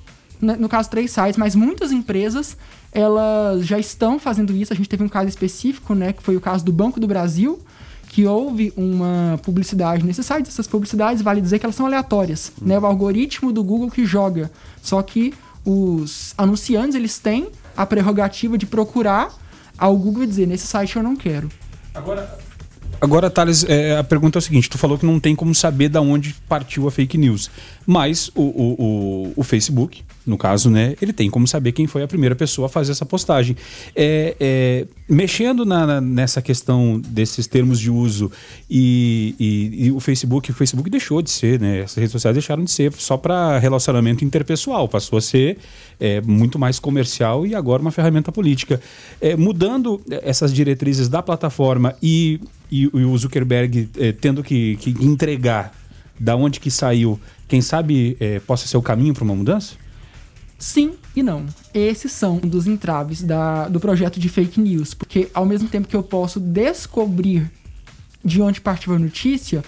no 0.41 0.69
caso 0.69 0.89
três 0.89 1.11
sites, 1.11 1.37
mas 1.37 1.55
muitas 1.55 1.93
empresas 1.93 2.57
elas 2.91 3.67
já 3.67 3.79
estão 3.79 4.19
fazendo 4.19 4.55
isso. 4.55 4.73
A 4.73 4.77
gente 4.77 4.89
teve 4.89 5.05
um 5.05 5.11
caso 5.11 5.29
específico, 5.29 5.95
né, 5.95 6.15
que 6.15 6.23
foi 6.23 6.37
o 6.37 6.41
caso 6.41 6.65
do 6.65 6.73
Banco 6.73 6.99
do 6.99 7.07
Brasil, 7.07 7.61
que 8.09 8.27
houve 8.27 8.73
uma 8.77 9.39
publicidade 9.43 10.05
nesse 10.05 10.23
site. 10.25 10.49
Essas 10.49 10.67
publicidades, 10.67 11.23
vale 11.23 11.41
dizer 11.41 11.59
que 11.59 11.67
elas 11.67 11.77
são 11.77 11.87
aleatórias, 11.87 12.53
hum. 12.61 12.67
né? 12.67 12.79
O 12.79 12.87
algoritmo 12.87 13.53
do 13.53 13.63
Google 13.63 13.91
que 13.91 14.05
joga. 14.05 14.51
Só 14.83 15.01
que 15.03 15.35
os 15.65 16.35
anunciantes, 16.37 16.95
eles 16.95 17.19
têm 17.19 17.49
a 17.77 17.85
prerrogativa 17.85 18.57
de 18.57 18.67
procurar 18.67 19.33
ao 19.77 19.97
Google 19.97 20.25
e 20.25 20.27
dizer, 20.27 20.47
nesse 20.47 20.67
site 20.67 20.97
eu 20.97 21.03
não 21.03 21.15
quero. 21.15 21.49
Agora, 21.95 22.39
Agora, 23.01 23.31
Thales, 23.31 23.65
é, 23.69 23.97
a 23.97 24.03
pergunta 24.03 24.39
é 24.39 24.41
o 24.41 24.43
seguinte: 24.43 24.69
tu 24.69 24.77
falou 24.77 24.99
que 24.99 25.07
não 25.07 25.21
tem 25.21 25.37
como 25.37 25.55
saber 25.55 25.89
da 25.89 26.01
onde 26.01 26.35
partiu 26.49 26.89
a 26.89 26.91
fake 26.91 27.17
news. 27.17 27.49
Mas 27.87 28.29
o, 28.35 28.43
o, 28.43 28.77
o, 28.79 29.33
o 29.37 29.45
Facebook, 29.45 30.03
no 30.29 30.37
caso, 30.37 30.71
né, 30.71 30.95
ele 31.01 31.13
tem 31.13 31.31
como 31.31 31.49
saber 31.49 31.73
quem 31.73 31.87
foi 31.87 32.03
a 32.03 32.07
primeira 32.09 32.37
pessoa 32.37 32.67
a 32.67 32.69
fazer 32.69 32.93
essa 32.93 33.07
postagem. 33.07 33.57
É, 33.97 34.37
é, 34.39 34.87
mexendo 35.09 35.65
na, 35.65 35.87
na, 35.87 36.01
nessa 36.01 36.43
questão 36.43 37.01
desses 37.01 37.47
termos 37.47 37.81
de 37.81 37.91
uso 37.91 38.31
e, 38.69 39.35
e, 39.41 39.87
e, 39.87 39.93
o 39.93 39.99
Facebook, 40.01 40.51
o 40.51 40.55
Facebook 40.55 40.91
deixou 40.91 41.23
de 41.23 41.31
ser, 41.31 41.59
né? 41.59 41.79
Essas 41.81 41.97
redes 41.97 42.13
sociais 42.13 42.35
deixaram 42.35 42.63
de 42.63 42.71
ser 42.71 42.93
só 42.93 43.17
para 43.17 43.59
relacionamento 43.59 44.25
interpessoal, 44.25 44.87
passou 44.87 45.19
a 45.19 45.23
ser 45.23 45.57
é, 45.99 46.21
muito 46.21 46.59
mais 46.59 46.79
comercial 46.79 47.47
e 47.47 47.55
agora 47.55 47.81
uma 47.81 47.91
ferramenta 47.91 48.31
política. 48.31 48.81
É, 49.21 49.35
mudando 49.35 50.01
essas 50.11 50.53
diretrizes 50.53 51.09
da 51.09 51.23
plataforma 51.23 51.97
e, 52.03 52.39
e, 52.71 52.83
e 52.83 52.87
o 52.87 53.17
Zuckerberg 53.17 53.89
é, 53.99 54.13
tendo 54.13 54.43
que, 54.43 54.77
que 54.77 54.91
entregar 55.03 55.73
da 56.21 56.37
onde 56.37 56.61
que 56.61 56.71
saiu, 56.71 57.19
quem 57.47 57.63
sabe 57.63 58.17
é, 58.21 58.41
possa 58.41 58.69
ser 58.69 58.77
o 58.77 58.83
caminho 58.83 59.15
para 59.15 59.25
uma 59.25 59.35
mudança? 59.35 59.75
Sim 60.59 60.95
e 61.15 61.23
não. 61.23 61.47
Esses 61.73 62.11
são 62.11 62.41
um 62.43 62.49
dos 62.49 62.67
entraves 62.67 63.23
da, 63.23 63.69
do 63.69 63.79
projeto 63.79 64.19
de 64.19 64.29
fake 64.29 64.61
news, 64.61 64.93
porque 64.93 65.29
ao 65.33 65.47
mesmo 65.47 65.69
tempo 65.69 65.87
que 65.87 65.95
eu 65.95 66.03
posso 66.03 66.41
descobrir 66.41 67.49
de 68.25 68.43
onde 68.43 68.61
partiu 68.61 68.93
a 68.93 68.99
notícia, 68.99 69.65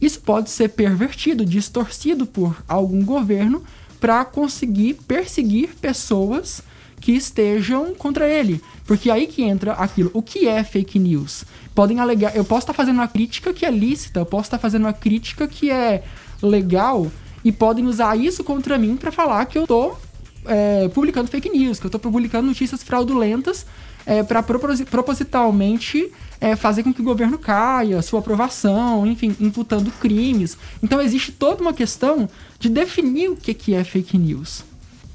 isso 0.00 0.20
pode 0.20 0.48
ser 0.48 0.70
pervertido, 0.70 1.44
distorcido 1.44 2.24
por 2.24 2.56
algum 2.66 3.04
governo 3.04 3.62
para 4.00 4.24
conseguir 4.24 4.94
perseguir 5.06 5.74
pessoas 5.78 6.62
que 6.98 7.12
estejam 7.12 7.94
contra 7.94 8.26
ele. 8.26 8.62
Porque 8.86 9.10
aí 9.10 9.26
que 9.26 9.42
entra 9.42 9.72
aquilo. 9.72 10.10
O 10.14 10.22
que 10.22 10.48
é 10.48 10.64
fake 10.64 10.98
news? 10.98 11.44
Podem 11.74 12.00
alegar. 12.00 12.34
Eu 12.34 12.44
posso 12.44 12.60
estar 12.60 12.72
tá 12.72 12.76
fazendo 12.76 12.96
uma 12.96 13.08
crítica 13.08 13.52
que 13.52 13.66
é 13.66 13.70
lícita, 13.70 14.20
eu 14.20 14.26
posso 14.26 14.44
estar 14.44 14.56
tá 14.56 14.62
fazendo 14.62 14.84
uma 14.84 14.92
crítica 14.94 15.46
que 15.46 15.70
é 15.70 16.02
legal, 16.42 17.10
e 17.44 17.52
podem 17.52 17.86
usar 17.86 18.18
isso 18.18 18.42
contra 18.42 18.78
mim 18.78 18.96
para 18.96 19.12
falar 19.12 19.44
que 19.46 19.58
eu 19.58 19.66
tô 19.66 19.96
é, 20.46 20.88
publicando 20.88 21.28
fake 21.28 21.50
news, 21.50 21.78
que 21.78 21.86
eu 21.86 21.88
estou 21.88 22.00
publicando 22.00 22.46
notícias 22.46 22.82
fraudulentas 22.82 23.66
é, 24.06 24.22
para 24.22 24.42
propositalmente 24.42 26.10
é, 26.40 26.56
fazer 26.56 26.82
com 26.82 26.92
que 26.92 27.00
o 27.00 27.04
governo 27.04 27.38
caia, 27.38 28.00
sua 28.02 28.20
aprovação, 28.20 29.06
enfim, 29.06 29.36
imputando 29.40 29.90
crimes. 30.00 30.56
Então 30.82 31.00
existe 31.00 31.32
toda 31.32 31.62
uma 31.62 31.72
questão 31.72 32.28
de 32.58 32.68
definir 32.68 33.30
o 33.30 33.36
que, 33.36 33.52
que 33.52 33.74
é 33.74 33.84
fake 33.84 34.16
news. 34.16 34.64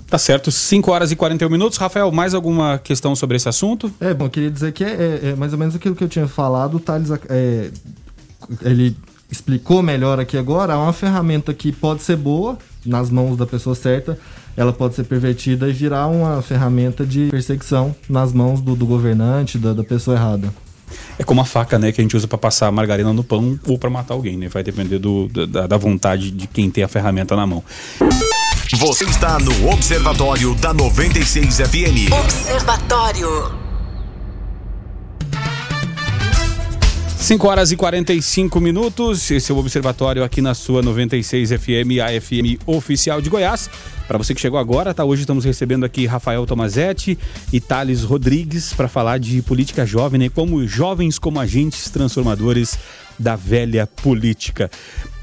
Tá 0.08 0.20
certo, 0.20 0.52
5 0.52 0.92
horas 0.92 1.12
e 1.12 1.16
41 1.16 1.50
minutos. 1.50 1.78
Rafael, 1.80 2.12
mais 2.12 2.36
alguma 2.36 2.78
questão 2.78 3.16
sobre 3.16 3.38
esse 3.38 3.50
assunto? 3.50 3.92
É, 4.00 4.14
bom, 4.14 4.30
queria 4.30 4.52
dizer 4.52 4.72
que 4.72 4.84
é, 4.84 4.90
é, 5.24 5.30
é 5.30 5.36
mais 5.36 5.52
ou 5.52 5.58
menos 5.58 5.76
aquilo 5.76 5.96
que 5.96 6.04
eu 6.04 6.08
tinha 6.08 6.28
falado. 6.28 6.78
O 6.78 6.80
Thales, 6.80 7.10
é, 7.28 7.72
ele 8.62 8.96
explicou 9.32 9.82
melhor 9.82 10.20
aqui 10.20 10.38
agora. 10.38 10.74
É 10.74 10.76
uma 10.76 10.94
ferramenta 10.94 11.54
que 11.54 11.72
pode 11.72 12.04
ser 12.04 12.18
boa 12.18 12.58
nas 12.86 13.10
mãos 13.10 13.36
da 13.36 13.48
pessoa 13.48 13.76
certa, 13.76 14.18
ela 14.58 14.72
pode 14.72 14.96
ser 14.96 15.04
pervertida 15.04 15.68
e 15.68 15.74
virar 15.74 16.08
uma 16.08 16.42
ferramenta 16.42 17.06
de 17.06 17.28
perseguição 17.30 17.96
nas 18.10 18.32
mãos 18.32 18.62
do, 18.62 18.76
do 18.76 18.86
governante, 18.86 19.58
da, 19.58 19.74
da, 19.74 19.84
pessoa 19.84 20.16
errada. 20.16 20.54
É 21.20 21.24
como 21.24 21.42
a 21.42 21.46
faca, 21.46 21.78
né, 21.78 21.92
que 21.92 22.00
a 22.00 22.04
gente 22.04 22.16
usa 22.16 22.28
para 22.28 22.38
passar 22.38 22.72
margarina 22.72 23.12
no 23.12 23.24
pão 23.24 23.60
ou 23.68 23.78
para 23.78 23.90
matar 23.90 24.14
alguém, 24.14 24.38
né? 24.38 24.48
Vai 24.48 24.64
depender 24.64 25.00
do, 25.00 25.28
da, 25.28 25.68
da 25.68 25.78
vontade 25.78 26.32
de 26.32 26.48
quem 26.48 26.70
tem 26.70 26.84
a 26.84 26.88
ferramenta 26.88 27.36
na 27.36 27.46
mão. 27.46 27.64
Você 28.78 29.04
está 29.06 29.40
no 29.40 29.70
Observatório 29.70 30.56
da 30.56 30.74
96 30.74 31.58
FM. 31.58 32.12
Observatório. 32.12 33.66
5 37.26 37.48
horas 37.48 37.72
e 37.72 37.76
45 37.76 38.60
minutos. 38.60 39.32
Esse 39.32 39.52
é 39.52 39.56
o 39.56 39.58
Observatório 39.58 40.24
aqui 40.24 40.42
na 40.42 40.54
sua 40.54 40.82
96 40.84 41.50
FM, 41.50 42.00
a 42.04 42.22
FM 42.22 42.62
oficial 42.68 43.20
de 43.20 43.32
Goiás. 43.32 43.68
Para 44.08 44.20
você 44.20 44.36
que 44.36 44.42
chegou 44.42 44.60
agora, 44.60 44.94
tá? 44.94 45.04
Hoje 45.04 45.22
estamos 45.22 45.44
recebendo 45.44 45.84
aqui 45.84 46.06
Rafael 46.06 46.46
Tomazetti 46.46 47.18
e 47.52 47.60
Thales 47.60 48.04
Rodrigues 48.04 48.72
para 48.72 48.88
falar 48.88 49.18
de 49.18 49.42
política 49.42 49.84
jovem, 49.84 50.20
né? 50.20 50.30
Como 50.30 50.66
jovens 50.68 51.18
como 51.18 51.40
agentes 51.40 51.90
transformadores 51.90 52.78
da 53.18 53.36
velha 53.36 53.88
política. 53.88 54.70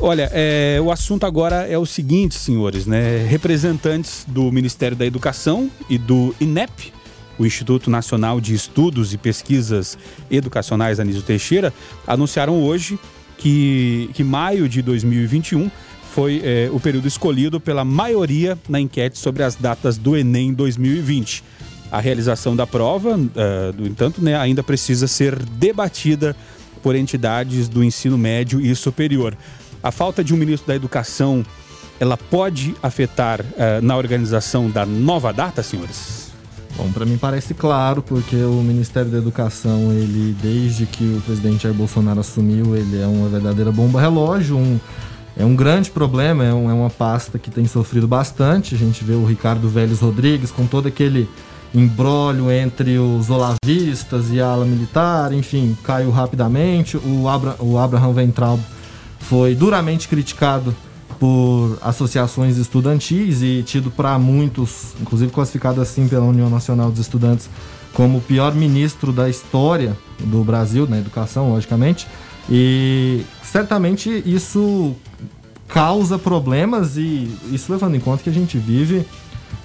Olha, 0.00 0.28
é, 0.32 0.80
o 0.82 0.90
assunto 0.90 1.24
agora 1.24 1.66
é 1.68 1.78
o 1.78 1.86
seguinte, 1.86 2.34
senhores, 2.34 2.84
né? 2.84 3.24
Representantes 3.28 4.24
do 4.26 4.50
Ministério 4.50 4.96
da 4.96 5.06
Educação 5.06 5.70
e 5.88 5.96
do 5.96 6.34
INEP 6.40 6.92
o 7.38 7.46
Instituto 7.46 7.90
Nacional 7.90 8.40
de 8.40 8.54
Estudos 8.54 9.14
e 9.14 9.18
Pesquisas 9.18 9.96
Educacionais 10.30 11.00
Anísio 11.00 11.22
Teixeira, 11.22 11.72
anunciaram 12.06 12.62
hoje 12.62 12.98
que, 13.38 14.10
que 14.14 14.22
maio 14.22 14.68
de 14.68 14.82
2021 14.82 15.70
foi 16.14 16.42
é, 16.44 16.68
o 16.70 16.78
período 16.78 17.08
escolhido 17.08 17.58
pela 17.58 17.84
maioria 17.84 18.58
na 18.68 18.78
enquete 18.78 19.18
sobre 19.18 19.42
as 19.42 19.54
datas 19.54 19.96
do 19.96 20.16
Enem 20.16 20.52
2020. 20.52 21.42
A 21.90 22.00
realização 22.00 22.54
da 22.54 22.66
prova, 22.66 23.16
uh, 23.16 23.20
no 23.76 23.86
entanto, 23.86 24.22
né, 24.22 24.36
ainda 24.36 24.62
precisa 24.62 25.06
ser 25.06 25.38
debatida 25.38 26.36
por 26.82 26.94
entidades 26.94 27.68
do 27.68 27.82
ensino 27.82 28.18
médio 28.18 28.60
e 28.60 28.74
superior. 28.74 29.36
A 29.82 29.90
falta 29.90 30.22
de 30.22 30.34
um 30.34 30.36
ministro 30.36 30.68
da 30.68 30.74
Educação, 30.74 31.44
ela 31.98 32.16
pode 32.16 32.74
afetar 32.82 33.40
uh, 33.40 33.82
na 33.82 33.96
organização 33.96 34.70
da 34.70 34.84
nova 34.84 35.32
data, 35.32 35.62
senhores? 35.62 36.30
Bom, 36.76 36.90
para 36.90 37.04
mim 37.04 37.18
parece 37.18 37.52
claro, 37.52 38.02
porque 38.02 38.36
o 38.36 38.62
Ministério 38.62 39.10
da 39.10 39.18
Educação, 39.18 39.92
ele 39.92 40.34
desde 40.42 40.86
que 40.86 41.04
o 41.04 41.20
presidente 41.20 41.62
Jair 41.64 41.74
Bolsonaro 41.74 42.20
assumiu, 42.20 42.74
ele 42.74 43.00
é 43.00 43.06
uma 43.06 43.28
verdadeira 43.28 43.70
bomba 43.70 44.00
relógio, 44.00 44.56
um, 44.56 44.80
é 45.36 45.44
um 45.44 45.56
grande 45.56 45.90
problema, 45.90 46.44
é, 46.44 46.52
um, 46.52 46.70
é 46.70 46.74
uma 46.74 46.90
pasta 46.90 47.38
que 47.38 47.50
tem 47.50 47.66
sofrido 47.66 48.06
bastante. 48.06 48.74
A 48.74 48.78
gente 48.78 49.02
vê 49.02 49.14
o 49.14 49.24
Ricardo 49.24 49.68
Vélez 49.68 50.00
Rodrigues 50.00 50.50
com 50.50 50.66
todo 50.66 50.88
aquele 50.88 51.28
embrólio 51.74 52.50
entre 52.50 52.98
os 52.98 53.30
olavistas 53.30 54.30
e 54.30 54.40
a 54.40 54.46
ala 54.46 54.64
militar, 54.64 55.32
enfim, 55.32 55.76
caiu 55.82 56.10
rapidamente. 56.10 56.98
O, 56.98 57.28
Abra, 57.28 57.56
o 57.58 57.78
Abraham 57.78 58.12
Ventral 58.12 58.60
foi 59.20 59.54
duramente 59.54 60.06
criticado 60.06 60.74
por 61.18 61.78
associações 61.80 62.58
estudantis 62.58 63.42
e 63.42 63.62
tido 63.62 63.90
para 63.90 64.18
muitos, 64.18 64.94
inclusive 65.00 65.30
classificado 65.30 65.80
assim 65.80 66.08
pela 66.08 66.24
União 66.24 66.50
Nacional 66.50 66.90
dos 66.90 67.00
Estudantes, 67.00 67.48
como 67.94 68.18
o 68.18 68.20
pior 68.20 68.54
ministro 68.54 69.12
da 69.12 69.28
história 69.30 69.96
do 70.18 70.42
Brasil, 70.42 70.86
na 70.86 70.98
educação, 70.98 71.50
logicamente. 71.50 72.06
E 72.50 73.24
certamente 73.42 74.22
isso 74.26 74.94
causa 75.72 76.18
problemas 76.18 76.98
e 76.98 77.34
isso 77.50 77.72
levando 77.72 77.94
em 77.94 78.00
conta 78.00 78.22
que 78.22 78.28
a 78.28 78.32
gente 78.32 78.58
vive 78.58 79.06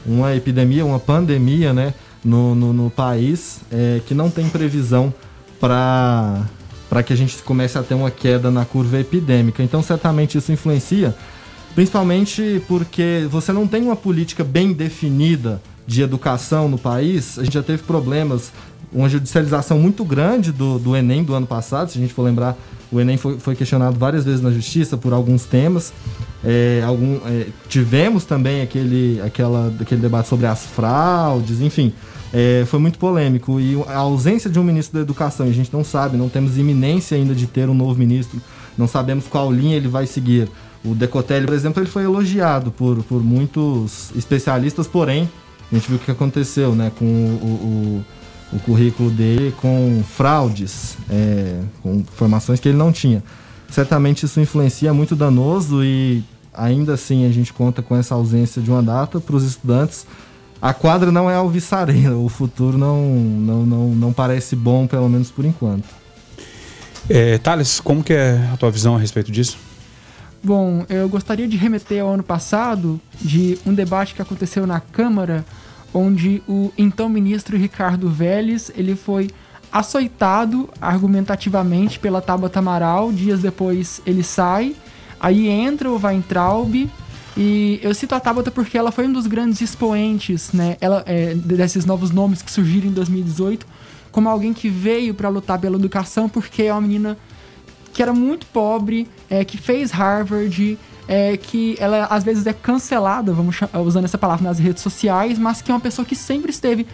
uma 0.05 0.33
epidemia, 0.33 0.85
uma 0.85 0.99
pandemia, 0.99 1.73
né, 1.73 1.93
no, 2.23 2.55
no, 2.55 2.71
no 2.71 2.89
país 2.89 3.59
é, 3.69 3.99
que 4.05 4.13
não 4.13 4.29
tem 4.29 4.49
previsão 4.49 5.13
para 5.59 6.45
para 6.89 7.03
que 7.03 7.11
a 7.11 7.15
gente 7.17 7.35
comece 7.43 7.77
a 7.77 7.83
ter 7.83 7.95
uma 7.95 8.09
queda 8.09 8.49
na 8.49 8.63
curva 8.63 8.97
epidêmica. 8.97 9.61
Então, 9.61 9.83
certamente 9.83 10.37
isso 10.37 10.53
influencia, 10.53 11.13
principalmente 11.75 12.63
porque 12.65 13.27
você 13.29 13.51
não 13.51 13.67
tem 13.67 13.81
uma 13.81 13.95
política 13.95 14.41
bem 14.41 14.71
definida 14.71 15.61
de 15.85 16.01
educação 16.01 16.69
no 16.69 16.77
país. 16.77 17.37
A 17.37 17.43
gente 17.43 17.55
já 17.55 17.61
teve 17.61 17.83
problemas, 17.83 18.53
uma 18.99 19.09
judicialização 19.09 19.79
muito 19.79 20.03
grande 20.03 20.51
do, 20.51 20.79
do 20.79 20.95
Enem 20.95 21.23
do 21.23 21.33
ano 21.33 21.47
passado, 21.47 21.89
se 21.91 21.97
a 21.97 22.01
gente 22.01 22.13
for 22.13 22.23
lembrar, 22.23 22.57
o 22.91 22.99
Enem 22.99 23.17
foi, 23.17 23.37
foi 23.37 23.55
questionado 23.55 23.97
várias 23.97 24.23
vezes 24.23 24.41
na 24.41 24.51
justiça 24.51 24.97
por 24.97 25.13
alguns 25.13 25.43
temas. 25.43 25.91
É, 26.43 26.81
algum, 26.85 27.17
é, 27.25 27.47
tivemos 27.67 28.23
também 28.23 28.61
aquele, 28.61 29.21
aquela, 29.21 29.73
aquele 29.79 30.01
debate 30.01 30.29
sobre 30.29 30.45
as 30.45 30.65
fraudes, 30.65 31.61
enfim 31.61 31.93
é, 32.33 32.65
foi 32.65 32.79
muito 32.79 32.99
polêmico. 32.99 33.59
E 33.59 33.81
a 33.87 33.97
ausência 33.97 34.49
de 34.49 34.59
um 34.59 34.63
ministro 34.63 34.95
da 34.97 35.01
educação, 35.01 35.45
a 35.45 35.51
gente 35.51 35.71
não 35.71 35.83
sabe, 35.83 36.17
não 36.17 36.29
temos 36.29 36.57
iminência 36.57 37.17
ainda 37.17 37.33
de 37.33 37.47
ter 37.47 37.69
um 37.69 37.73
novo 37.73 37.97
ministro, 37.97 38.41
não 38.77 38.87
sabemos 38.87 39.25
qual 39.27 39.51
linha 39.51 39.75
ele 39.75 39.87
vai 39.87 40.05
seguir. 40.05 40.49
O 40.83 40.93
Decotelli, 40.93 41.45
por 41.45 41.55
exemplo, 41.55 41.81
ele 41.81 41.89
foi 41.89 42.03
elogiado 42.03 42.71
por, 42.71 43.03
por 43.03 43.23
muitos 43.23 44.11
especialistas, 44.15 44.87
porém, 44.87 45.29
a 45.71 45.75
gente 45.75 45.87
viu 45.87 45.97
o 45.97 45.99
que 45.99 46.11
aconteceu 46.11 46.73
né, 46.73 46.91
com 46.97 47.05
o, 47.05 47.47
o, 47.47 48.05
o 48.51 48.59
currículo 48.59 49.09
dele 49.09 49.53
com 49.59 50.03
fraudes, 50.03 50.97
é, 51.09 51.59
com 51.81 51.95
informações 51.95 52.59
que 52.59 52.69
ele 52.69 52.77
não 52.77 52.91
tinha. 52.91 53.23
Certamente 53.69 54.25
isso 54.25 54.39
influencia 54.39 54.93
muito 54.93 55.15
danoso 55.15 55.83
e 55.83 56.23
ainda 56.53 56.93
assim 56.93 57.25
a 57.25 57.31
gente 57.31 57.51
conta 57.51 57.81
com 57.81 57.95
essa 57.95 58.15
ausência 58.15 58.61
de 58.61 58.71
uma 58.71 58.81
data 58.81 59.19
para 59.19 59.35
os 59.35 59.43
estudantes 59.43 60.05
a 60.61 60.73
quadra 60.73 61.11
não 61.11 61.29
é 61.29 61.35
alvissareira, 61.35 62.17
o 62.17 62.27
futuro 62.29 62.77
não, 62.77 63.05
não, 63.05 63.65
não, 63.65 63.87
não 63.89 64.13
parece 64.13 64.55
bom, 64.55 64.87
pelo 64.87 65.07
menos 65.07 65.29
por 65.29 65.45
enquanto. 65.45 65.87
É, 67.09 67.37
Thales, 67.37 67.79
como 67.79 68.03
que 68.03 68.13
é 68.13 68.49
a 68.51 68.57
tua 68.57 68.71
visão 68.71 68.95
a 68.95 68.99
respeito 68.99 69.31
disso? 69.31 69.57
Bom, 70.43 70.85
eu 70.89 71.07
gostaria 71.07 71.47
de 71.47 71.57
remeter 71.57 72.01
ao 72.01 72.09
ano 72.09 72.23
passado, 72.23 72.99
de 73.21 73.57
um 73.65 73.73
debate 73.73 74.13
que 74.13 74.21
aconteceu 74.21 74.65
na 74.67 74.79
Câmara, 74.79 75.45
onde 75.93 76.41
o 76.47 76.71
então 76.77 77.09
ministro 77.09 77.57
Ricardo 77.57 78.09
Vélez, 78.09 78.71
ele 78.75 78.95
foi 78.95 79.29
açoitado 79.71 80.69
argumentativamente 80.79 81.99
pela 81.99 82.21
Tabata 82.21 82.59
Amaral, 82.59 83.11
dias 83.11 83.41
depois 83.41 84.01
ele 84.05 84.23
sai, 84.23 84.75
aí 85.19 85.47
entra 85.47 85.89
o 85.89 85.99
Weintraub, 86.01 86.89
e 87.35 87.79
eu 87.83 87.93
cito 87.93 88.15
a 88.15 88.19
Tabata 88.19 88.49
porque 88.49 88.77
ela 88.77 88.91
foi 88.91 89.07
um 89.07 89.13
dos 89.13 89.27
grandes 89.27 89.61
expoentes, 89.61 90.51
né? 90.53 90.75
Ela, 90.81 91.03
é, 91.05 91.35
desses 91.35 91.85
novos 91.85 92.09
nomes 92.09 92.41
que 92.41 92.49
surgiram 92.49 92.87
em 92.87 92.93
2018, 92.93 93.67
como 94.11 94.27
alguém 94.27 94.53
que 94.53 94.69
veio 94.69 95.13
para 95.13 95.29
lutar 95.29 95.59
pela 95.59 95.75
educação, 95.75 96.27
porque 96.27 96.63
é 96.63 96.71
uma 96.73 96.81
menina 96.81 97.17
que 97.93 98.01
era 98.01 98.13
muito 98.13 98.47
pobre, 98.47 99.07
é, 99.29 99.45
que 99.45 99.57
fez 99.57 99.91
Harvard, 99.91 100.77
é, 101.07 101.37
que 101.37 101.75
ela 101.79 102.05
às 102.05 102.23
vezes 102.23 102.45
é 102.45 102.53
cancelada, 102.53 103.31
vamos 103.33 103.57
usando 103.85 104.05
essa 104.05 104.17
palavra 104.17 104.47
nas 104.47 104.59
redes 104.59 104.83
sociais, 104.83 105.39
mas 105.39 105.61
que 105.61 105.71
é 105.71 105.73
uma 105.73 105.79
pessoa 105.79 106.05
que 106.05 106.15
sempre 106.15 106.51
esteve 106.51 106.85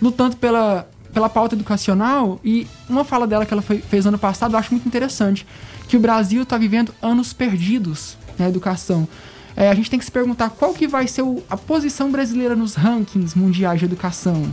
lutando 0.00 0.36
pela, 0.36 0.88
pela 1.12 1.28
pauta 1.28 1.54
educacional. 1.54 2.38
E 2.44 2.66
uma 2.88 3.04
fala 3.04 3.26
dela 3.26 3.46
que 3.46 3.52
ela 3.52 3.62
foi, 3.62 3.78
fez 3.78 4.06
ano 4.06 4.18
passado 4.18 4.54
eu 4.54 4.58
acho 4.58 4.72
muito 4.72 4.86
interessante, 4.86 5.46
que 5.88 5.96
o 5.96 6.00
Brasil 6.00 6.42
está 6.42 6.58
vivendo 6.58 6.94
anos 7.02 7.32
perdidos 7.32 8.16
na 8.38 8.48
educação 8.48 9.08
é, 9.56 9.68
a 9.68 9.74
gente 9.74 9.90
tem 9.90 9.98
que 9.98 10.04
se 10.04 10.10
perguntar 10.12 10.50
qual 10.50 10.72
que 10.72 10.86
vai 10.86 11.06
ser 11.06 11.22
o, 11.22 11.42
a 11.48 11.56
posição 11.56 12.10
brasileira 12.10 12.56
nos 12.56 12.74
rankings 12.74 13.38
mundiais 13.38 13.78
de 13.78 13.84
educação. 13.84 14.52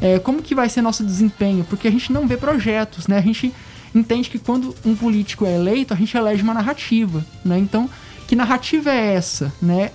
É, 0.00 0.18
como 0.18 0.42
que 0.42 0.54
vai 0.54 0.68
ser 0.68 0.82
nosso 0.82 1.04
desempenho? 1.04 1.64
Porque 1.64 1.88
a 1.88 1.90
gente 1.90 2.12
não 2.12 2.26
vê 2.26 2.36
projetos, 2.36 3.06
né? 3.06 3.18
A 3.18 3.22
gente 3.22 3.52
entende 3.94 4.28
que 4.28 4.38
quando 4.38 4.74
um 4.84 4.94
político 4.94 5.46
é 5.46 5.54
eleito, 5.54 5.94
a 5.94 5.96
gente 5.96 6.16
elege 6.16 6.42
uma 6.42 6.52
narrativa, 6.52 7.24
né? 7.44 7.58
Então, 7.58 7.88
que 8.34 8.36
narrativa 8.36 8.90
é 8.90 9.14
essa, 9.14 9.52
né? 9.62 9.92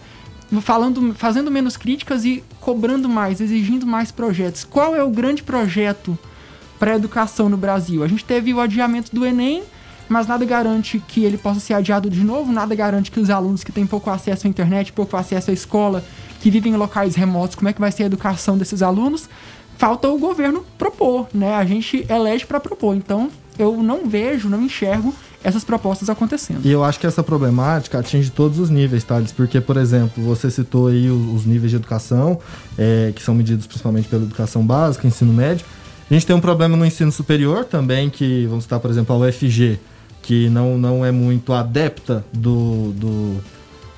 Falando, 0.62 1.13
fazendo 1.13 1.52
menos 1.52 1.75
críticas 1.75 2.23
e 2.23 2.41
cobrando 2.62 3.10
mais, 3.10 3.41
exigindo 3.41 3.86
mais 3.86 4.13
projetos. 4.13 4.63
Qual 4.63 4.95
é 4.95 5.04
o 5.04 5.10
grande 5.10 5.43
projeto 5.43 6.17
para 6.80 6.93
a 6.93 6.95
educação 6.95 7.49
no 7.49 7.58
Brasil? 7.58 8.02
A 8.02 8.08
gente 8.08 8.23
teve 8.23 8.54
o 8.54 8.62
adiamento 8.62 9.13
do 9.13 9.25
Enem, 9.25 9.62
mas 10.08 10.25
nada 10.25 10.45
garante 10.45 11.04
que 11.06 11.25
ele 11.25 11.38
possa 11.38 11.60
ser 11.60 11.73
adiado 11.73 12.10
de 12.10 12.23
novo, 12.23 12.49
nada 12.54 12.73
garante 12.73 13.12
que 13.12 13.19
os 13.19 13.30
alunos 13.30 13.62
que 13.62 13.73
têm 13.73 13.86
pouco 13.86 14.10
acesso 14.10 14.47
à 14.47 14.49
internet, 14.49 14.93
pouco 14.93 15.17
acesso 15.17 15.52
à 15.52 15.54
escola, 15.54 16.02
que 16.39 16.49
vivem 16.49 16.71
em 16.71 16.78
locais 16.78 17.15
remotos, 17.15 17.58
como 17.58 17.67
é 17.67 17.73
que 17.73 17.82
vai 17.82 17.91
ser 17.91 18.04
a 18.04 18.06
educação 18.06 18.58
desses 18.58 18.82
alunos? 18.82 19.30
Falta 19.78 20.08
o 20.08 20.17
governo 20.17 20.65
propor, 20.78 21.28
né? 21.34 21.56
A 21.56 21.65
gente 21.65 22.06
elege 22.10 22.45
para 22.45 22.62
propor. 22.62 22.95
Então, 22.95 23.30
eu 23.58 23.84
não 23.84 24.08
vejo, 24.08 24.47
não 24.47 24.62
enxergo 24.62 25.13
essas 25.43 25.63
propostas 25.63 26.10
acontecendo. 26.10 26.65
E 26.65 26.71
eu 26.71 26.84
acho 26.84 26.99
que 26.99 27.08
essa 27.08 27.23
problemática 27.23 27.99
atinge 27.99 28.30
todos 28.30 28.60
os 28.60 28.69
níveis, 28.69 29.04
Thales, 29.04 29.32
porque, 29.32 29.62
por 29.62 29.78
exemplo, 29.78 30.23
você 30.23 30.52
citou 30.52 30.88
aí 30.88 31.10
os, 31.10 31.36
os 31.36 31.45
níveis 31.45 31.71
de 31.71 31.78
educação, 31.78 32.39
é, 32.78 33.13
que 33.15 33.23
são 33.23 33.34
medidos 33.34 33.65
principalmente 33.65 34.08
pela 34.08 34.23
educação 34.23 34.65
básica, 34.65 35.08
ensino 35.08 35.32
médio. 35.32 35.65
A 36.10 36.13
gente 36.13 36.25
tem 36.25 36.36
um 36.36 36.41
problema 36.41 36.75
no 36.75 36.86
ensino 36.86 37.12
superior 37.12 37.65
também, 37.65 38.10
que, 38.10 38.45
vamos 38.47 38.63
citar, 38.63 38.80
por 38.80 38.89
exemplo, 38.89 39.15
a 39.15 39.28
UFG, 39.28 39.80
que 40.21 40.49
não, 40.49 40.78
não 40.78 41.06
é 41.06 41.12
muito 41.12 41.54
adepta 41.54 42.25
do, 42.34 42.91
do 42.93 43.38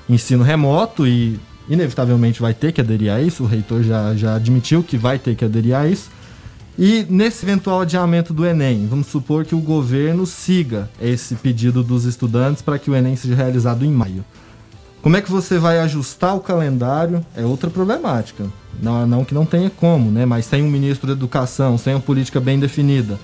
ensino 0.08 0.44
remoto 0.44 1.06
e 1.06 1.40
inevitavelmente 1.68 2.40
vai 2.40 2.54
ter 2.54 2.72
que 2.72 2.80
aderir 2.80 3.12
a 3.12 3.20
isso. 3.20 3.44
O 3.44 3.46
reitor 3.46 3.82
já, 3.82 4.14
já 4.14 4.34
admitiu 4.34 4.82
que 4.82 4.96
vai 4.96 5.18
ter 5.18 5.34
que 5.34 5.44
aderir 5.44 5.74
a 5.74 5.88
isso. 5.88 6.10
E 6.78 7.06
nesse 7.08 7.44
eventual 7.44 7.82
adiamento 7.82 8.32
do 8.32 8.46
Enem, 8.46 8.86
vamos 8.86 9.08
supor 9.08 9.44
que 9.44 9.54
o 9.54 9.60
governo 9.60 10.24
siga 10.26 10.88
esse 11.00 11.34
pedido 11.34 11.82
dos 11.82 12.04
estudantes 12.04 12.62
para 12.62 12.78
que 12.78 12.90
o 12.90 12.94
Enem 12.96 13.14
seja 13.14 13.34
realizado 13.34 13.84
em 13.84 13.90
maio. 13.90 14.24
Como 15.02 15.16
é 15.16 15.20
que 15.20 15.30
você 15.30 15.58
vai 15.58 15.80
ajustar 15.80 16.34
o 16.34 16.40
calendário? 16.40 17.24
É 17.36 17.44
outra 17.44 17.68
problemática. 17.68 18.46
Não, 18.80 19.06
não 19.06 19.24
que 19.24 19.34
não 19.34 19.44
tenha 19.44 19.68
como, 19.68 20.10
né? 20.10 20.24
Mas 20.24 20.46
sem 20.46 20.62
um 20.62 20.70
ministro 20.70 21.08
da 21.08 21.12
educação, 21.12 21.76
sem 21.76 21.92
uma 21.94 22.00
política 22.00 22.40
bem 22.40 22.58
definida, 22.58 23.18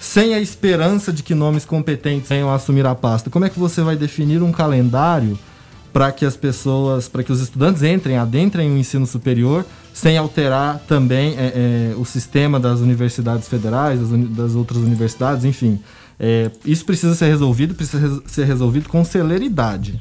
sem 0.00 0.34
a 0.34 0.40
esperança 0.40 1.12
de 1.12 1.22
que 1.22 1.34
nomes 1.34 1.64
competentes 1.64 2.28
venham 2.28 2.52
assumir 2.52 2.86
a 2.86 2.94
pasta. 2.94 3.30
Como 3.30 3.44
é 3.44 3.50
que 3.50 3.58
você 3.58 3.82
vai 3.82 3.96
definir 3.96 4.42
um 4.42 4.50
calendário 4.50 5.38
para 5.92 6.12
que 6.12 6.24
as 6.24 6.36
pessoas, 6.36 7.08
para 7.08 7.22
que 7.22 7.32
os 7.32 7.40
estudantes 7.40 7.82
entrem, 7.82 8.16
adentrem 8.16 8.70
o 8.70 8.78
ensino 8.78 9.06
superior, 9.06 9.64
sem 9.92 10.16
alterar 10.16 10.80
também 10.86 11.34
é, 11.36 11.92
é, 11.92 11.94
o 11.96 12.04
sistema 12.04 12.60
das 12.60 12.80
universidades 12.80 13.48
federais, 13.48 14.00
das, 14.00 14.28
das 14.30 14.54
outras 14.54 14.78
universidades, 14.78 15.44
enfim. 15.44 15.80
É, 16.18 16.50
isso 16.64 16.84
precisa 16.84 17.14
ser 17.14 17.26
resolvido, 17.26 17.74
precisa 17.74 18.22
ser 18.26 18.44
resolvido 18.44 18.88
com 18.88 19.04
celeridade. 19.04 20.00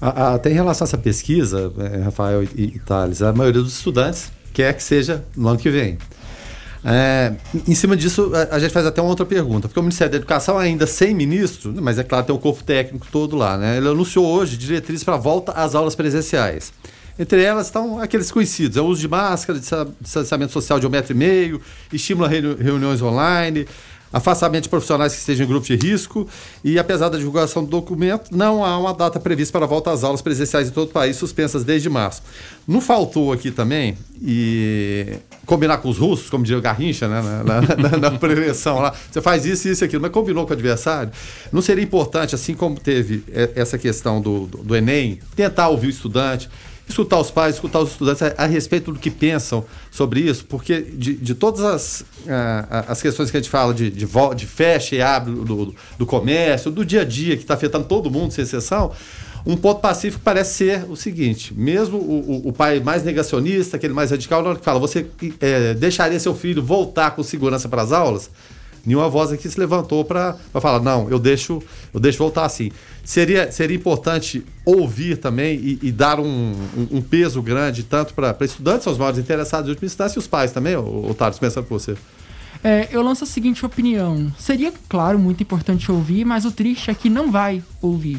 Até 0.00 0.50
em 0.50 0.54
relação 0.54 0.84
a 0.84 0.88
essa 0.88 0.98
pesquisa, 0.98 1.72
é, 1.78 2.02
Rafael 2.02 2.42
e 2.42 2.78
Thales, 2.80 3.22
a 3.22 3.32
maioria 3.32 3.62
dos 3.62 3.74
estudantes 3.74 4.30
quer 4.52 4.74
que 4.74 4.82
seja 4.82 5.24
no 5.36 5.48
ano 5.48 5.58
que 5.58 5.70
vem. 5.70 5.98
É, 6.84 7.32
em 7.66 7.74
cima 7.74 7.96
disso, 7.96 8.30
a, 8.34 8.56
a, 8.56 8.58
gente 8.58 8.70
faz 8.70 8.84
até 8.84 9.00
uma 9.00 9.08
outra 9.08 9.24
pergunta, 9.24 9.68
porque 9.68 9.80
o 9.80 9.82
Ministério 9.82 10.10
da 10.10 10.18
Educação, 10.18 10.58
ainda 10.58 10.86
sem 10.86 11.14
ministro, 11.14 11.74
mas 11.80 11.98
é 11.98 12.04
claro, 12.04 12.26
tem 12.26 12.34
o 12.34 12.38
corpo 12.38 12.62
técnico 12.62 13.06
todo 13.10 13.36
lá, 13.36 13.56
né? 13.56 13.78
Ele 13.78 13.88
anunciou 13.88 14.26
hoje 14.26 14.58
diretrizes 14.58 15.02
para 15.02 15.14
a 15.14 15.18
volta 15.18 15.52
às 15.52 15.74
aulas 15.74 15.94
presenciais. 15.94 16.72
Entre 17.18 17.42
elas 17.42 17.66
estão 17.66 18.00
aqueles 18.00 18.30
conhecidos: 18.30 18.76
é 18.76 18.80
o 18.80 18.86
uso 18.86 19.00
de 19.00 19.08
máscara, 19.08 19.58
distanciamento 20.00 20.52
social 20.52 20.78
de 20.80 20.86
um 20.86 20.90
metro 20.90 21.12
e 21.12 21.16
meio, 21.16 21.60
estímulo 21.92 22.26
a 22.26 22.28
reuniões 22.28 23.00
online, 23.00 23.66
afastamento 24.14 24.62
de 24.62 24.68
profissionais 24.68 25.12
que 25.12 25.18
estejam 25.18 25.44
em 25.44 25.48
grupos 25.48 25.66
de 25.66 25.74
risco 25.74 26.28
e, 26.62 26.78
apesar 26.78 27.08
da 27.08 27.18
divulgação 27.18 27.64
do 27.64 27.70
documento, 27.70 28.30
não 28.30 28.64
há 28.64 28.78
uma 28.78 28.94
data 28.94 29.18
prevista 29.18 29.58
para 29.58 29.66
a 29.66 29.68
volta 29.68 29.90
às 29.90 30.04
aulas 30.04 30.22
presenciais 30.22 30.68
em 30.68 30.70
todo 30.70 30.88
o 30.88 30.92
país, 30.92 31.16
suspensas 31.16 31.64
desde 31.64 31.90
março. 31.90 32.22
Não 32.66 32.80
faltou 32.80 33.32
aqui 33.32 33.50
também, 33.50 33.98
e 34.22 35.16
combinar 35.44 35.78
com 35.78 35.88
os 35.88 35.98
russos, 35.98 36.30
como 36.30 36.44
diria 36.44 36.58
o 36.58 36.62
Garrincha, 36.62 37.08
né, 37.08 37.20
na, 37.44 37.60
na, 37.88 37.98
na, 37.98 38.10
prevenção 38.12 38.78
lá, 38.78 38.94
você 39.10 39.20
faz 39.20 39.44
isso, 39.44 39.68
isso 39.68 39.82
e 39.82 39.86
aquilo, 39.86 40.00
mas 40.00 40.12
combinou 40.12 40.44
com 40.44 40.50
o 40.50 40.54
adversário. 40.54 41.10
Não 41.52 41.60
seria 41.60 41.82
importante, 41.82 42.36
assim 42.36 42.54
como 42.54 42.78
teve 42.78 43.24
essa 43.56 43.76
questão 43.76 44.20
do, 44.20 44.46
do, 44.46 44.58
do 44.58 44.76
Enem, 44.76 45.18
tentar 45.34 45.68
ouvir 45.68 45.88
o 45.88 45.90
estudante, 45.90 46.48
escutar 46.88 47.18
os 47.18 47.30
pais, 47.30 47.54
escutar 47.54 47.80
os 47.80 47.92
estudantes 47.92 48.22
a, 48.22 48.34
a, 48.36 48.46
respeito 48.46 48.92
do 48.92 48.98
que 48.98 49.10
pensam 49.10 49.64
sobre 49.90 50.20
isso, 50.20 50.44
porque 50.44 50.82
de, 50.82 51.14
de 51.14 51.34
todas 51.34 51.62
as, 51.62 52.04
as 52.88 53.00
questões 53.00 53.30
que 53.30 53.36
a 53.36 53.40
gente 53.40 53.50
fala 53.50 53.72
de, 53.72 53.90
de, 53.90 54.06
de 54.06 54.46
fecha 54.46 54.94
e 54.94 55.02
abre 55.02 55.32
do, 55.32 55.74
do 55.98 56.06
comércio, 56.06 56.70
do 56.70 56.84
dia 56.84 57.00
a 57.00 57.04
dia 57.04 57.36
que 57.36 57.42
está 57.42 57.54
afetando 57.54 57.86
todo 57.86 58.10
mundo, 58.10 58.32
sem 58.32 58.44
exceção, 58.44 58.92
um 59.46 59.56
ponto 59.56 59.80
pacífico 59.80 60.22
parece 60.24 60.54
ser 60.54 60.90
o 60.90 60.96
seguinte: 60.96 61.52
mesmo 61.54 61.98
o, 61.98 62.46
o, 62.46 62.48
o 62.48 62.52
pai 62.52 62.80
mais 62.80 63.02
negacionista, 63.04 63.76
aquele 63.76 63.92
mais 63.92 64.10
radical, 64.10 64.42
na 64.42 64.50
hora 64.50 64.58
que 64.58 64.64
fala, 64.64 64.78
você 64.78 65.06
é, 65.40 65.74
deixaria 65.74 66.18
seu 66.18 66.34
filho 66.34 66.62
voltar 66.62 67.10
com 67.10 67.22
segurança 67.22 67.68
para 67.68 67.82
as 67.82 67.92
aulas? 67.92 68.30
Nenhuma 68.84 69.08
voz 69.08 69.32
aqui 69.32 69.48
se 69.48 69.58
levantou 69.58 70.04
para 70.04 70.36
falar, 70.54 70.80
não, 70.80 71.08
eu 71.10 71.18
deixo, 71.18 71.62
eu 71.92 72.00
deixo 72.00 72.18
voltar 72.18 72.44
assim. 72.44 72.70
Seria, 73.04 73.50
seria 73.52 73.76
importante 73.76 74.44
ouvir 74.64 75.18
também 75.18 75.56
e, 75.56 75.78
e 75.82 75.92
dar 75.92 76.18
um, 76.18 76.24
um, 76.24 76.98
um, 76.98 77.02
peso 77.02 77.42
grande 77.42 77.82
tanto 77.82 78.14
para 78.14 78.36
estudantes, 78.42 78.84
são 78.84 78.92
os 78.92 78.98
maiores 78.98 79.18
interessados 79.18 79.66
em 79.68 79.70
última 79.70 79.86
instância, 79.86 80.18
e 80.18 80.20
os 80.20 80.26
pais 80.26 80.52
também, 80.52 80.76
o 80.76 81.14
Thales, 81.14 81.38
começando 81.38 81.66
por 81.66 81.78
você. 81.78 81.96
É, 82.62 82.88
eu 82.90 83.02
lanço 83.02 83.24
a 83.24 83.26
seguinte 83.26 83.66
opinião. 83.66 84.32
Seria, 84.38 84.72
claro, 84.88 85.18
muito 85.18 85.42
importante 85.42 85.92
ouvir, 85.92 86.24
mas 86.24 86.46
o 86.46 86.50
triste 86.50 86.90
é 86.90 86.94
que 86.94 87.10
não 87.10 87.30
vai 87.30 87.62
ouvir. 87.82 88.18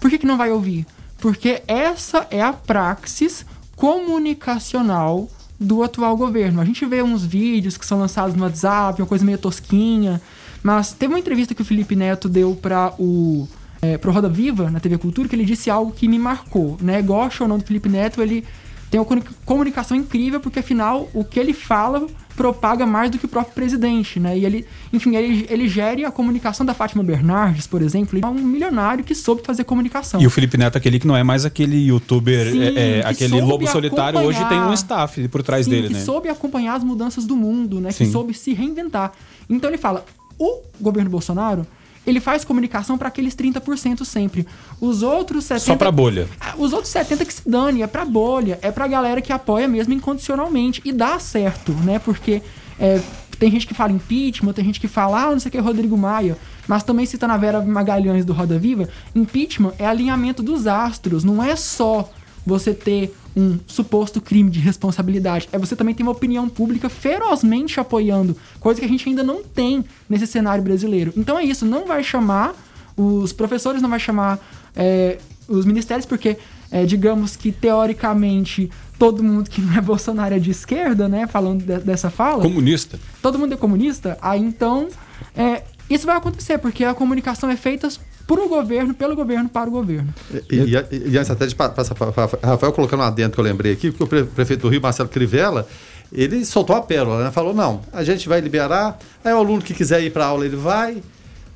Por 0.00 0.08
que, 0.08 0.18
que 0.18 0.26
não 0.26 0.38
vai 0.38 0.50
ouvir? 0.50 0.86
Porque 1.18 1.62
essa 1.68 2.26
é 2.30 2.42
a 2.42 2.54
praxis 2.54 3.44
comunicacional 3.76 5.28
do 5.62 5.82
atual 5.82 6.16
governo. 6.16 6.60
A 6.60 6.64
gente 6.64 6.84
vê 6.84 7.02
uns 7.02 7.24
vídeos 7.24 7.76
que 7.76 7.86
são 7.86 7.98
lançados 7.98 8.34
no 8.34 8.42
WhatsApp, 8.42 9.00
uma 9.00 9.08
coisa 9.08 9.24
meio 9.24 9.38
tosquinha, 9.38 10.20
mas 10.62 10.92
teve 10.92 11.12
uma 11.12 11.18
entrevista 11.18 11.54
que 11.54 11.62
o 11.62 11.64
Felipe 11.64 11.96
Neto 11.96 12.28
deu 12.28 12.54
para 12.54 12.92
o 12.98 13.48
é, 13.80 13.98
pro 13.98 14.12
Roda 14.12 14.28
Viva, 14.28 14.70
na 14.70 14.78
TV 14.78 14.96
Cultura, 14.96 15.28
que 15.28 15.34
ele 15.34 15.44
disse 15.44 15.68
algo 15.68 15.90
que 15.90 16.06
me 16.06 16.18
marcou, 16.18 16.76
né? 16.80 17.02
Gosto 17.02 17.42
ou 17.42 17.48
não 17.48 17.58
do 17.58 17.64
Felipe 17.64 17.88
Neto, 17.88 18.22
ele 18.22 18.44
tem 18.88 19.00
uma 19.00 19.06
comunicação 19.44 19.96
incrível, 19.96 20.38
porque 20.38 20.60
afinal 20.60 21.08
o 21.12 21.24
que 21.24 21.40
ele 21.40 21.52
fala 21.52 22.06
propaga 22.36 22.86
mais 22.86 23.10
do 23.10 23.18
que 23.18 23.26
o 23.26 23.28
próprio 23.28 23.54
presidente, 23.54 24.18
né? 24.18 24.36
E 24.36 24.44
ele, 24.44 24.66
enfim, 24.92 25.16
ele, 25.16 25.46
ele 25.50 25.68
gere 25.68 26.04
a 26.04 26.10
comunicação 26.10 26.64
da 26.64 26.74
Fátima 26.74 27.02
Bernardes, 27.02 27.66
por 27.66 27.82
exemplo, 27.82 28.18
ele 28.18 28.24
é 28.24 28.28
um 28.28 28.34
milionário 28.34 29.04
que 29.04 29.14
soube 29.14 29.42
fazer 29.44 29.64
comunicação. 29.64 30.20
E 30.20 30.26
o 30.26 30.30
Felipe 30.30 30.56
Neto, 30.56 30.76
aquele 30.76 30.98
que 30.98 31.06
não 31.06 31.16
é 31.16 31.22
mais 31.22 31.44
aquele 31.44 31.76
youtuber, 31.76 32.50
Sim, 32.50 32.62
é, 32.62 32.98
é, 32.98 33.06
aquele 33.06 33.40
lobo 33.40 33.66
solitário, 33.66 34.20
hoje 34.20 34.44
tem 34.48 34.58
um 34.58 34.72
staff 34.72 35.28
por 35.28 35.42
trás 35.42 35.64
Sim, 35.64 35.70
dele, 35.72 35.88
que 35.88 35.94
né? 35.94 36.00
soube 36.00 36.28
acompanhar 36.28 36.74
as 36.74 36.84
mudanças 36.84 37.26
do 37.26 37.36
mundo, 37.36 37.80
né? 37.80 37.90
Sim. 37.90 38.04
Que 38.04 38.10
soube 38.10 38.34
se 38.34 38.52
reinventar. 38.52 39.12
Então 39.48 39.68
ele 39.68 39.78
fala, 39.78 40.04
o 40.38 40.62
governo 40.80 41.10
Bolsonaro 41.10 41.66
ele 42.06 42.20
faz 42.20 42.44
comunicação 42.44 42.98
para 42.98 43.08
aqueles 43.08 43.34
30% 43.34 44.04
sempre. 44.04 44.46
Os 44.80 45.02
outros 45.02 45.44
70%. 45.44 45.58
Só 45.58 45.76
pra 45.76 45.92
bolha. 45.92 46.28
Ah, 46.40 46.54
os 46.58 46.72
outros 46.72 46.92
70% 46.92 47.26
que 47.26 47.34
se 47.34 47.48
dane, 47.48 47.82
é 47.82 47.86
pra 47.86 48.04
bolha. 48.04 48.58
É 48.62 48.70
pra 48.70 48.86
galera 48.86 49.20
que 49.20 49.32
apoia 49.32 49.68
mesmo 49.68 49.92
incondicionalmente. 49.92 50.80
E 50.84 50.92
dá 50.92 51.18
certo, 51.18 51.72
né? 51.72 51.98
Porque 51.98 52.42
é, 52.78 53.00
tem 53.38 53.50
gente 53.50 53.66
que 53.66 53.74
fala 53.74 53.92
impeachment, 53.92 54.52
tem 54.52 54.64
gente 54.64 54.80
que 54.80 54.88
fala, 54.88 55.22
ah, 55.22 55.30
não 55.32 55.40
sei 55.40 55.48
o 55.48 55.52
que, 55.52 55.58
Rodrigo 55.58 55.96
Maia. 55.96 56.36
Mas 56.66 56.82
também 56.82 57.06
citando 57.06 57.32
a 57.32 57.36
Vera 57.36 57.60
Magalhães 57.60 58.24
do 58.24 58.32
Roda 58.32 58.58
Viva, 58.58 58.88
impeachment 59.14 59.72
é 59.78 59.86
alinhamento 59.86 60.42
dos 60.42 60.66
astros, 60.66 61.24
não 61.24 61.42
é 61.42 61.56
só 61.56 62.08
você 62.44 62.74
ter 62.74 63.14
um 63.36 63.58
suposto 63.66 64.20
crime 64.20 64.50
de 64.50 64.58
responsabilidade. 64.58 65.48
É 65.52 65.58
você 65.58 65.74
também 65.74 65.94
ter 65.94 66.02
uma 66.02 66.12
opinião 66.12 66.48
pública 66.48 66.88
ferozmente 66.88 67.80
apoiando, 67.80 68.36
coisa 68.60 68.80
que 68.80 68.86
a 68.86 68.88
gente 68.88 69.08
ainda 69.08 69.22
não 69.22 69.42
tem 69.42 69.84
nesse 70.08 70.26
cenário 70.26 70.62
brasileiro. 70.62 71.12
Então 71.16 71.38
é 71.38 71.44
isso, 71.44 71.64
não 71.64 71.86
vai 71.86 72.02
chamar 72.04 72.54
os 72.96 73.32
professores, 73.32 73.80
não 73.80 73.88
vai 73.88 74.00
chamar 74.00 74.38
é, 74.76 75.18
os 75.48 75.64
ministérios, 75.64 76.04
porque 76.06 76.36
é, 76.70 76.84
digamos 76.84 77.36
que 77.36 77.52
teoricamente 77.52 78.70
todo 78.98 79.22
mundo 79.22 79.48
que 79.48 79.60
não 79.60 79.76
é 79.76 79.80
Bolsonaro 79.80 80.34
é 80.34 80.38
de 80.38 80.50
esquerda, 80.50 81.08
né? 81.08 81.26
Falando 81.26 81.64
de, 81.64 81.78
dessa 81.78 82.10
fala. 82.10 82.42
Comunista. 82.42 82.98
Todo 83.20 83.38
mundo 83.38 83.54
é 83.54 83.56
comunista. 83.56 84.18
Aí 84.20 84.40
então 84.40 84.88
é, 85.34 85.62
isso 85.88 86.06
vai 86.06 86.16
acontecer, 86.16 86.58
porque 86.58 86.84
a 86.84 86.94
comunicação 86.94 87.50
é 87.50 87.56
feita 87.56 87.88
para 88.34 88.44
o 88.44 88.48
governo, 88.48 88.94
pelo 88.94 89.16
governo, 89.16 89.48
para 89.48 89.68
o 89.68 89.72
governo. 89.72 90.12
E, 90.50 90.56
e, 90.56 91.10
e 91.10 91.18
antes 91.18 91.30
até 91.30 91.46
de 91.46 91.54
passar 91.54 91.94
para 91.94 92.12
Rafael 92.42 92.72
colocando 92.72 93.00
lá 93.00 93.10
dentro 93.10 93.34
que 93.34 93.40
eu 93.40 93.44
lembrei 93.44 93.72
aqui, 93.72 93.90
porque 93.90 94.20
o 94.20 94.26
prefeito 94.26 94.62
do 94.62 94.68
Rio, 94.68 94.80
Marcelo 94.80 95.08
Crivella, 95.08 95.66
ele 96.12 96.44
soltou 96.44 96.76
a 96.76 96.82
pérola, 96.82 97.24
né? 97.24 97.30
Falou, 97.30 97.54
não, 97.54 97.80
a 97.92 98.02
gente 98.04 98.28
vai 98.28 98.40
liberar, 98.40 98.98
aí 99.24 99.32
o 99.32 99.38
aluno 99.38 99.62
que 99.62 99.74
quiser 99.74 100.02
ir 100.02 100.12
para 100.12 100.26
aula, 100.26 100.44
ele 100.44 100.56
vai, 100.56 101.02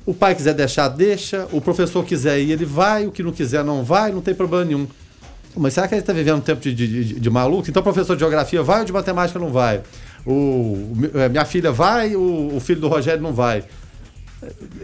o 0.05 0.13
pai 0.13 0.33
quiser 0.35 0.53
deixar, 0.53 0.87
deixa, 0.87 1.47
o 1.51 1.59
professor 1.59 2.03
quiser 2.05 2.39
ir, 2.39 2.51
ele 2.51 2.65
vai, 2.65 3.05
o 3.05 3.11
que 3.11 3.21
não 3.21 3.31
quiser, 3.31 3.63
não 3.63 3.83
vai, 3.83 4.11
não 4.11 4.21
tem 4.21 4.33
problema 4.33 4.65
nenhum. 4.65 4.87
Mas 5.55 5.73
será 5.73 5.87
que 5.87 5.95
ele 5.95 6.01
está 6.01 6.13
vivendo 6.13 6.37
um 6.37 6.41
tempo 6.41 6.61
de, 6.61 6.73
de, 6.73 6.87
de, 6.87 7.19
de 7.19 7.29
maluco? 7.29 7.69
Então 7.69 7.81
professor 7.81 8.15
de 8.15 8.19
geografia 8.19 8.61
vai 8.61 8.79
ou 8.79 8.85
de 8.85 8.93
matemática 8.93 9.39
não 9.39 9.51
vai? 9.51 9.81
O, 10.25 10.93
minha 11.31 11.45
filha 11.45 11.71
vai, 11.71 12.15
o, 12.15 12.55
o 12.55 12.59
filho 12.59 12.81
do 12.81 12.87
Rogério 12.87 13.21
não 13.21 13.33
vai. 13.33 13.63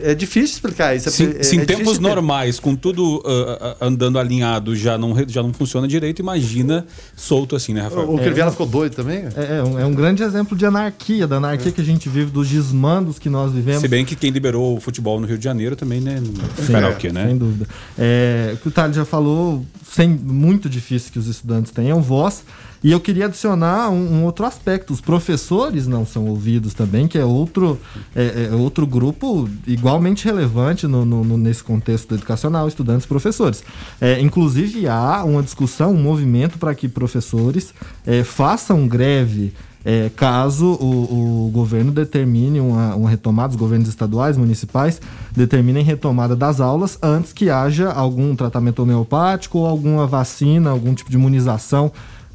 É 0.02 0.16
difícil 0.16 0.56
explicar 0.56 0.96
isso. 0.96 1.10
Se, 1.12 1.38
é, 1.38 1.44
se 1.44 1.56
em 1.56 1.60
é 1.60 1.66
tempos 1.66 2.00
normais, 2.00 2.60
com 2.60 2.76
tudo 2.76 3.18
uh, 3.20 3.76
andando 3.80 4.18
alinhado, 4.18 4.76
já 4.76 4.98
não, 4.98 5.16
já 5.28 5.44
não 5.44 5.54
funciona 5.54 5.88
direito, 5.88 6.20
imagina 6.20 6.86
solto 7.16 7.56
assim, 7.56 7.74
né, 7.74 7.82
Rafael? 7.82 8.10
O, 8.10 8.16
o 8.16 8.20
Crivella 8.20 8.50
é, 8.50 8.52
ficou 8.52 8.66
doido 8.66 8.96
também? 8.96 9.26
É, 9.36 9.58
é, 9.60 9.64
um, 9.64 9.80
é 9.80 9.86
um 9.86 9.94
grande 9.94 10.24
exemplo 10.24 10.58
de 10.58 10.66
anarquia, 10.66 11.28
da 11.28 11.38
anarquia 11.38 11.72
que 11.72 11.82
a 11.82 11.84
gente 11.84 12.10
vive, 12.10 12.32
dos 12.32 12.50
desmandos 12.50 13.20
que 13.20 13.30
nós 13.30 13.52
vivemos. 13.52 13.82
Se 13.82 13.88
bem 13.88 14.04
que 14.04 14.16
quem 14.16 14.32
liberou 14.32 14.76
o 14.78 14.80
futebol 14.80 15.20
no 15.20 15.28
Rio 15.28 15.38
de 15.38 15.44
Janeiro 15.44 15.76
também, 15.76 16.02
né? 16.02 16.22
Esperar 16.58 16.92
o 16.92 16.96
quê, 16.96 17.12
né? 17.12 17.28
Sem 17.28 17.38
dúvida. 17.38 17.68
É, 17.98 18.52
o 18.56 18.58
que 18.58 18.68
o 18.68 18.72
Thales 18.72 18.96
já 18.96 19.06
falou, 19.06 19.64
sem, 19.88 20.10
muito 20.10 20.68
difícil 20.68 21.12
que 21.12 21.20
os 21.20 21.28
estudantes 21.28 21.72
tenham 21.72 22.02
voz. 22.02 22.44
E 22.84 22.92
eu 22.92 23.00
queria 23.00 23.26
adicionar 23.26 23.90
um, 23.90 24.16
um, 24.16 24.26
outro 24.26 24.46
aspecto: 24.46 24.92
os 24.92 25.00
professores 25.00 25.88
não 25.88 26.06
são 26.06 26.28
ouvidos 26.28 26.74
também, 26.74 27.08
que 27.08 27.18
é 27.18 27.24
outro, 27.24 27.80
é, 28.14 28.50
é 28.52 28.56
outro 28.56 28.86
grupo 28.86 29.50
igualmente 29.66 30.26
relevante 30.26 30.86
no, 30.86 31.06
no, 31.06 31.38
nesse 31.38 31.64
contexto 31.64 32.14
educacional, 32.14 32.68
estudantes 32.68 33.06
e 33.06 33.08
professores. 33.08 33.64
É, 34.02 34.20
inclusive, 34.20 34.88
há 34.88 35.24
uma 35.24 35.42
discussão, 35.42 35.94
um 35.94 36.02
movimento 36.02 36.58
para 36.58 36.76
que 36.76 36.90
professores 36.90 37.74
é, 38.06 38.24
façam 38.24 38.88
greve. 38.88 39.54
É, 39.86 40.10
caso 40.16 40.78
o, 40.80 41.48
o, 41.48 41.52
governo 41.52 41.92
determine 41.92 42.62
uma, 42.62 42.96
uma, 42.96 43.10
retomada, 43.10 43.50
os 43.50 43.58
governos 43.58 43.90
estaduais, 43.90 44.38
municipais, 44.38 45.02
determinem 45.34 45.84
retomada 45.84 46.38
das 46.38 46.62
aulas 46.62 46.98
antes 47.04 47.34
que 47.34 47.50
haja 47.50 47.92
algum 47.92 48.34
tratamento 48.34 48.82
homeopático 48.82 49.58
ou 49.58 49.66
alguma 49.66 50.08
vacina, 50.08 50.70
algum 50.70 50.94
tipo 50.94 51.10
de 51.10 51.18
imunização 51.18 51.92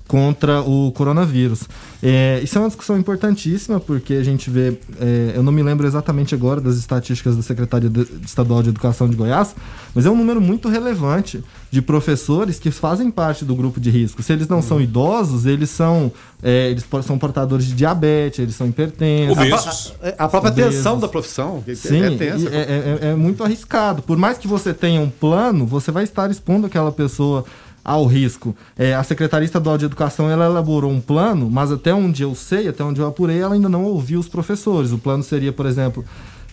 contra 0.08 0.62
o 0.62 0.90
coronavírus. 0.92 1.64
É, 2.02 2.40
isso 2.42 2.56
é 2.56 2.60
uma 2.60 2.68
discussão 2.68 2.98
importantíssima, 2.98 3.78
porque 3.78 4.14
a 4.14 4.22
gente 4.22 4.48
vê, 4.48 4.78
é, 4.98 5.32
eu 5.36 5.42
não 5.42 5.52
me 5.52 5.62
lembro 5.62 5.86
exatamente 5.86 6.34
agora 6.34 6.60
das 6.60 6.76
estatísticas 6.76 7.36
da 7.36 7.42
Secretaria 7.42 7.90
de, 7.90 8.06
Estadual 8.24 8.62
de 8.62 8.70
Educação 8.70 9.08
de 9.08 9.14
Goiás, 9.14 9.54
mas 9.94 10.06
é 10.06 10.10
um 10.10 10.16
número 10.16 10.40
muito 10.40 10.68
relevante 10.68 11.44
de 11.70 11.82
professores 11.82 12.58
que 12.58 12.70
fazem 12.70 13.10
parte 13.10 13.44
do 13.44 13.54
grupo 13.54 13.78
de 13.78 13.90
risco. 13.90 14.22
Se 14.22 14.32
eles 14.32 14.48
não 14.48 14.56
uhum. 14.56 14.62
são 14.62 14.80
idosos, 14.80 15.44
eles 15.44 15.68
são, 15.68 16.10
é, 16.42 16.70
eles 16.70 16.86
são 17.04 17.18
portadores 17.18 17.66
de 17.66 17.74
diabetes, 17.74 18.38
eles 18.38 18.54
são 18.54 18.66
hipertensos. 18.66 19.92
A, 20.02 20.24
a, 20.24 20.28
própria 20.28 20.52
tensão 20.52 20.98
da 20.98 21.08
profissão 21.08 21.62
é 21.66 21.74
Sim, 21.74 22.02
é, 22.02 22.10
tensa, 22.16 22.48
é, 22.48 22.98
é, 23.02 23.08
é 23.10 23.14
muito 23.14 23.44
arriscado. 23.44 24.00
Por 24.00 24.16
mais 24.16 24.38
que 24.38 24.48
você 24.48 24.72
tenha 24.72 25.02
um 25.02 25.10
plano, 25.10 25.66
você 25.66 25.90
vai 25.90 26.04
estar 26.04 26.30
expondo 26.30 26.66
aquela 26.66 26.90
pessoa 26.90 27.44
ao 27.84 28.06
risco. 28.06 28.54
É, 28.76 28.94
a 28.94 29.02
Secretaria 29.02 29.46
Estadual 29.46 29.78
de 29.78 29.84
Educação 29.84 30.30
ela 30.30 30.46
elaborou 30.46 30.90
um 30.90 31.00
plano, 31.00 31.50
mas 31.50 31.72
até 31.72 31.92
onde 31.92 32.22
eu 32.22 32.34
sei, 32.34 32.68
até 32.68 32.84
onde 32.84 33.00
eu 33.00 33.06
apurei, 33.06 33.38
ela 33.38 33.54
ainda 33.54 33.68
não 33.68 33.84
ouviu 33.84 34.20
os 34.20 34.28
professores. 34.28 34.92
O 34.92 34.98
plano 34.98 35.22
seria, 35.22 35.52
por 35.52 35.66
exemplo, 35.66 36.04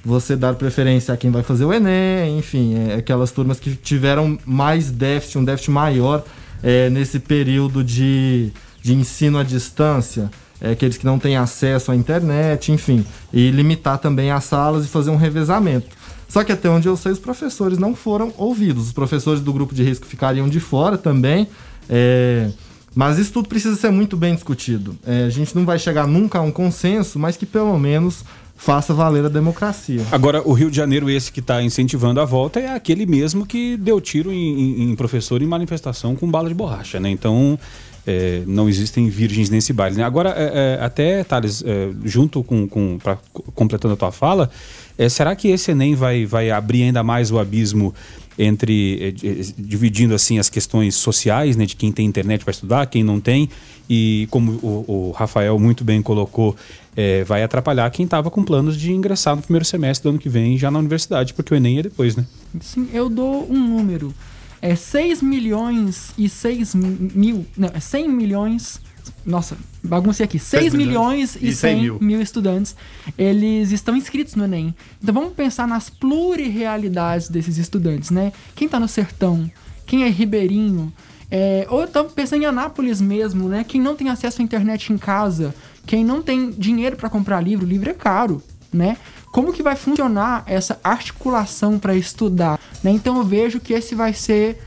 você 0.03 0.35
dar 0.35 0.53
preferência 0.53 1.13
a 1.13 1.17
quem 1.17 1.31
vai 1.31 1.41
fazer 1.41 1.65
o 1.65 1.73
Enem, 1.73 2.37
enfim, 2.37 2.75
é, 2.75 2.95
aquelas 2.95 3.31
turmas 3.31 3.59
que 3.59 3.75
tiveram 3.75 4.37
mais 4.45 4.91
déficit, 4.91 5.39
um 5.39 5.43
déficit 5.43 5.71
maior 5.71 6.23
é, 6.61 6.89
nesse 6.89 7.19
período 7.19 7.83
de, 7.83 8.51
de 8.81 8.93
ensino 8.93 9.39
à 9.39 9.43
distância. 9.43 10.29
É, 10.61 10.71
aqueles 10.71 10.97
que 10.97 11.05
não 11.05 11.19
têm 11.19 11.35
acesso 11.35 11.91
à 11.91 11.95
internet, 11.95 12.71
enfim, 12.71 13.05
e 13.33 13.51
limitar 13.51 13.97
também 13.97 14.31
as 14.31 14.45
salas 14.45 14.85
e 14.85 14.87
fazer 14.87 15.09
um 15.09 15.17
revezamento. 15.17 15.87
Só 16.27 16.43
que 16.43 16.51
até 16.51 16.69
onde 16.69 16.87
eu 16.87 16.97
sei, 16.97 17.11
os 17.11 17.19
professores 17.19 17.77
não 17.77 17.95
foram 17.95 18.33
ouvidos. 18.37 18.87
Os 18.87 18.93
professores 18.93 19.41
do 19.41 19.53
grupo 19.53 19.73
de 19.73 19.83
risco 19.83 20.05
ficariam 20.05 20.49
de 20.49 20.59
fora 20.59 20.97
também. 20.97 21.47
É... 21.89 22.49
Mas 22.93 23.19
isso 23.19 23.33
tudo 23.33 23.49
precisa 23.49 23.75
ser 23.75 23.91
muito 23.91 24.15
bem 24.15 24.33
discutido. 24.33 24.97
É, 25.05 25.25
a 25.25 25.29
gente 25.29 25.53
não 25.53 25.65
vai 25.65 25.77
chegar 25.77 26.07
nunca 26.07 26.39
a 26.39 26.41
um 26.41 26.49
consenso, 26.49 27.19
mas 27.19 27.35
que 27.35 27.45
pelo 27.45 27.77
menos 27.77 28.23
faça 28.55 28.93
valer 28.93 29.25
a 29.25 29.29
democracia. 29.29 30.01
Agora, 30.11 30.41
o 30.45 30.53
Rio 30.53 30.71
de 30.71 30.77
Janeiro, 30.77 31.09
esse 31.09 31.29
que 31.29 31.41
está 31.41 31.61
incentivando 31.61 32.21
a 32.21 32.25
volta, 32.25 32.59
é 32.59 32.73
aquele 32.73 33.05
mesmo 33.05 33.45
que 33.45 33.75
deu 33.75 33.99
tiro 33.99 34.31
em, 34.31 34.91
em, 34.91 34.95
professor 34.95 35.41
em 35.41 35.45
manifestação 35.45 36.15
com 36.15 36.31
bala 36.31 36.47
de 36.47 36.55
borracha, 36.55 36.97
né? 36.97 37.09
Então, 37.09 37.59
é, 38.07 38.43
não 38.47 38.69
existem 38.69 39.09
virgens 39.09 39.49
nesse 39.49 39.73
baile. 39.73 39.97
Né? 39.97 40.03
Agora, 40.03 40.33
é, 40.37 40.77
é, 40.79 40.83
até, 40.83 41.23
Thales, 41.23 41.63
é, 41.65 41.89
junto 42.03 42.43
com, 42.43 42.67
com 42.67 42.97
pra, 42.97 43.17
completando 43.53 43.93
a 43.93 43.97
tua 43.97 44.11
fala, 44.11 44.49
é, 44.97 45.09
será 45.09 45.35
que 45.35 45.47
esse 45.49 45.71
Enem 45.71 45.95
vai, 45.95 46.25
vai 46.25 46.51
abrir 46.51 46.83
ainda 46.83 47.03
mais 47.03 47.31
o 47.31 47.39
abismo 47.39 47.93
entre 48.37 49.15
é, 49.23 49.53
dividindo 49.57 50.13
assim 50.13 50.39
as 50.39 50.49
questões 50.49 50.95
sociais, 50.95 51.55
né, 51.55 51.65
de 51.65 51.75
quem 51.75 51.91
tem 51.91 52.05
internet 52.05 52.43
para 52.43 52.51
estudar, 52.51 52.85
quem 52.87 53.03
não 53.03 53.19
tem, 53.19 53.49
e 53.89 54.27
como 54.29 54.53
o, 54.53 55.09
o 55.09 55.11
Rafael 55.11 55.57
muito 55.59 55.83
bem 55.83 56.01
colocou, 56.01 56.55
é, 56.95 57.23
vai 57.23 57.43
atrapalhar 57.43 57.89
quem 57.91 58.05
estava 58.05 58.29
com 58.29 58.43
planos 58.43 58.77
de 58.77 58.91
ingressar 58.91 59.35
no 59.35 59.41
primeiro 59.41 59.65
semestre 59.65 60.03
do 60.03 60.09
ano 60.09 60.19
que 60.19 60.29
vem 60.29 60.57
já 60.57 60.69
na 60.69 60.79
universidade, 60.79 61.33
porque 61.33 61.53
o 61.53 61.57
Enem 61.57 61.79
é 61.79 61.83
depois, 61.83 62.15
né? 62.15 62.25
Sim, 62.59 62.89
eu 62.93 63.09
dou 63.09 63.49
um 63.49 63.59
número 63.59 64.13
é 64.61 64.75
6 64.75 65.21
milhões 65.21 66.11
e 66.17 66.27
6 66.27 66.73
mil, 66.75 67.45
não, 67.55 67.69
é 67.71 67.79
100 67.79 68.09
milhões, 68.09 68.81
nossa, 69.25 69.57
baguncei 69.83 70.23
aqui, 70.23 70.39
6, 70.39 70.63
6 70.63 70.73
milhões, 70.73 71.35
e 71.35 71.51
100, 71.51 71.53
100 71.53 71.81
mil. 71.81 71.97
mil. 72.01 72.21
estudantes, 72.21 72.75
eles 73.17 73.71
estão 73.71 73.95
inscritos 73.95 74.35
no 74.35 74.43
Enem. 74.45 74.73
Então 75.01 75.13
vamos 75.13 75.33
pensar 75.33 75.67
nas 75.67 75.89
plurirealidades 75.89 77.29
desses 77.29 77.57
estudantes, 77.57 78.09
né? 78.09 78.31
Quem 78.55 78.67
tá 78.67 78.79
no 78.79 78.87
sertão, 78.87 79.49
quem 79.85 80.03
é 80.03 80.09
ribeirinho, 80.09 80.91
é, 81.29 81.65
ou 81.69 81.83
estamos 81.83 82.13
pensando 82.13 82.43
em 82.43 82.45
Anápolis 82.45 83.01
mesmo, 83.01 83.49
né? 83.49 83.63
Quem 83.63 83.81
não 83.81 83.95
tem 83.95 84.09
acesso 84.09 84.41
à 84.41 84.43
internet 84.43 84.93
em 84.93 84.97
casa, 84.97 85.53
quem 85.85 86.03
não 86.03 86.21
tem 86.21 86.51
dinheiro 86.51 86.95
para 86.95 87.09
comprar 87.09 87.41
livro, 87.41 87.65
livro 87.65 87.89
é 87.89 87.93
caro. 87.93 88.41
né? 88.71 88.97
Como 89.31 89.53
que 89.53 89.63
vai 89.63 89.75
funcionar 89.75 90.43
essa 90.45 90.79
articulação 90.83 91.79
para 91.79 91.95
estudar? 91.95 92.59
Né? 92.83 92.91
Então 92.91 93.17
eu 93.17 93.23
vejo 93.23 93.59
que 93.59 93.73
esse 93.73 93.95
vai 93.95 94.13
ser 94.13 94.61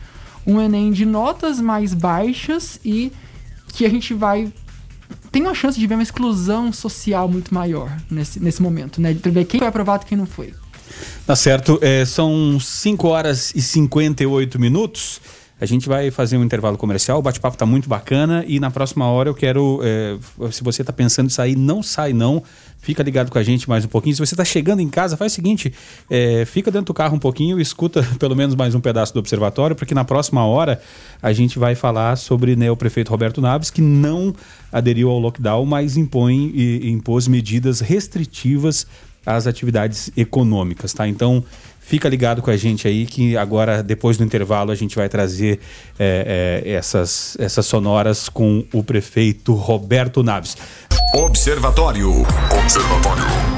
um 0.46 0.60
Enem 0.60 0.90
de 0.90 1.04
notas 1.04 1.60
mais 1.60 1.92
baixas 1.92 2.80
e 2.84 3.12
que 3.72 3.84
a 3.84 3.90
gente 3.90 4.14
vai 4.14 4.52
tem 5.30 5.42
uma 5.42 5.54
chance 5.54 5.78
de 5.78 5.86
ver 5.86 5.94
uma 5.94 6.02
exclusão 6.02 6.72
social 6.72 7.28
muito 7.28 7.52
maior 7.52 7.94
nesse, 8.10 8.40
nesse 8.40 8.62
momento, 8.62 9.00
né? 9.00 9.12
De 9.12 9.30
ver 9.30 9.44
quem 9.44 9.58
foi 9.58 9.68
aprovado 9.68 10.04
e 10.04 10.06
quem 10.06 10.18
não 10.18 10.26
foi. 10.26 10.54
Tá 11.26 11.36
certo. 11.36 11.78
É, 11.82 12.04
são 12.04 12.58
5 12.58 13.06
horas 13.08 13.52
e 13.54 13.62
58 13.62 14.58
minutos. 14.58 15.20
A 15.60 15.66
gente 15.66 15.88
vai 15.88 16.10
fazer 16.10 16.36
um 16.36 16.44
intervalo 16.44 16.78
comercial, 16.78 17.18
o 17.18 17.22
bate-papo 17.22 17.56
está 17.56 17.66
muito 17.66 17.88
bacana 17.88 18.44
e 18.46 18.60
na 18.60 18.70
próxima 18.70 19.06
hora 19.06 19.28
eu 19.28 19.34
quero, 19.34 19.80
é, 19.82 20.16
se 20.52 20.62
você 20.62 20.82
está 20.82 20.92
pensando 20.92 21.26
em 21.26 21.30
sair, 21.30 21.56
não 21.56 21.82
sai 21.82 22.12
não, 22.12 22.42
fica 22.80 23.02
ligado 23.02 23.28
com 23.28 23.38
a 23.38 23.42
gente 23.42 23.68
mais 23.68 23.84
um 23.84 23.88
pouquinho. 23.88 24.14
Se 24.14 24.24
você 24.24 24.34
está 24.34 24.44
chegando 24.44 24.80
em 24.80 24.88
casa, 24.88 25.16
faz 25.16 25.32
o 25.32 25.34
seguinte, 25.34 25.72
é, 26.08 26.44
fica 26.44 26.70
dentro 26.70 26.86
do 26.86 26.94
carro 26.94 27.16
um 27.16 27.18
pouquinho 27.18 27.58
e 27.58 27.62
escuta 27.62 28.02
pelo 28.20 28.36
menos 28.36 28.54
mais 28.54 28.74
um 28.74 28.80
pedaço 28.80 29.12
do 29.12 29.18
observatório, 29.18 29.74
porque 29.74 29.94
na 29.94 30.04
próxima 30.04 30.44
hora 30.46 30.80
a 31.20 31.32
gente 31.32 31.58
vai 31.58 31.74
falar 31.74 32.16
sobre 32.16 32.54
né, 32.54 32.70
o 32.70 32.76
prefeito 32.76 33.10
Roberto 33.10 33.40
Naves, 33.40 33.68
que 33.68 33.82
não 33.82 34.32
aderiu 34.70 35.10
ao 35.10 35.18
lockdown, 35.18 35.66
mas 35.66 35.96
impõe 35.96 36.52
e 36.54 36.88
impôs 36.88 37.26
medidas 37.26 37.80
restritivas 37.80 38.86
às 39.26 39.46
atividades 39.46 40.10
econômicas, 40.16 40.92
tá? 40.92 41.06
Então 41.06 41.44
Fica 41.88 42.06
ligado 42.06 42.42
com 42.42 42.50
a 42.50 42.56
gente 42.56 42.86
aí 42.86 43.06
que 43.06 43.34
agora, 43.34 43.82
depois 43.82 44.18
do 44.18 44.22
intervalo, 44.22 44.70
a 44.70 44.74
gente 44.74 44.94
vai 44.94 45.08
trazer 45.08 45.58
é, 45.98 46.62
é, 46.62 46.72
essas, 46.72 47.34
essas 47.40 47.64
sonoras 47.64 48.28
com 48.28 48.62
o 48.74 48.84
prefeito 48.84 49.54
Roberto 49.54 50.22
Naves. 50.22 50.54
Observatório. 51.14 52.26
Observatório. 52.62 53.57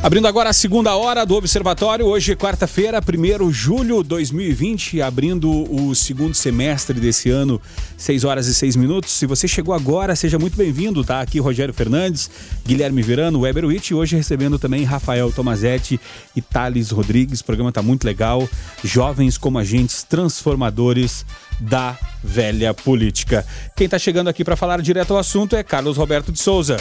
Abrindo 0.00 0.28
agora 0.28 0.50
a 0.50 0.52
segunda 0.52 0.94
hora 0.94 1.26
do 1.26 1.34
Observatório, 1.34 2.06
hoje 2.06 2.36
quarta-feira, 2.36 3.00
1 3.00 3.48
de 3.48 3.52
julho 3.52 4.00
de 4.00 4.08
2020, 4.10 5.02
abrindo 5.02 5.50
o 5.50 5.92
segundo 5.92 6.34
semestre 6.34 7.00
desse 7.00 7.30
ano, 7.30 7.60
6 7.96 8.22
horas 8.22 8.46
e 8.46 8.54
6 8.54 8.76
minutos. 8.76 9.10
Se 9.10 9.26
você 9.26 9.48
chegou 9.48 9.74
agora, 9.74 10.14
seja 10.14 10.38
muito 10.38 10.56
bem-vindo, 10.56 11.02
tá? 11.02 11.20
Aqui 11.20 11.40
Rogério 11.40 11.74
Fernandes, 11.74 12.30
Guilherme 12.64 13.02
Verano, 13.02 13.40
Weber 13.40 13.64
Witt, 13.64 13.92
hoje 13.92 14.14
recebendo 14.14 14.56
também 14.56 14.84
Rafael 14.84 15.32
Tomazetti 15.32 16.00
e 16.34 16.40
Thales 16.40 16.90
Rodrigues. 16.90 17.40
O 17.40 17.44
programa 17.44 17.72
tá 17.72 17.82
muito 17.82 18.04
legal. 18.04 18.48
Jovens 18.84 19.36
como 19.36 19.58
agentes 19.58 20.04
transformadores 20.04 21.26
da 21.58 21.98
velha 22.22 22.72
política. 22.72 23.44
Quem 23.76 23.86
está 23.86 23.98
chegando 23.98 24.28
aqui 24.28 24.44
para 24.44 24.54
falar 24.54 24.80
direto 24.80 25.12
ao 25.12 25.18
assunto 25.18 25.56
é 25.56 25.64
Carlos 25.64 25.96
Roberto 25.96 26.30
de 26.30 26.38
Souza. 26.38 26.76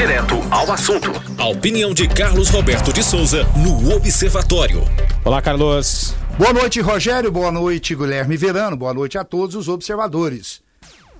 Direto 0.00 0.36
ao 0.50 0.72
assunto. 0.72 1.12
A 1.36 1.46
opinião 1.48 1.92
de 1.92 2.08
Carlos 2.08 2.48
Roberto 2.48 2.90
de 2.90 3.04
Souza 3.04 3.44
no 3.54 3.94
Observatório. 3.94 4.82
Olá, 5.22 5.42
Carlos. 5.42 6.14
Boa 6.38 6.54
noite, 6.54 6.80
Rogério. 6.80 7.30
Boa 7.30 7.52
noite, 7.52 7.94
Guilherme 7.94 8.34
Verano. 8.34 8.78
Boa 8.78 8.94
noite 8.94 9.18
a 9.18 9.24
todos 9.24 9.54
os 9.54 9.68
observadores. 9.68 10.62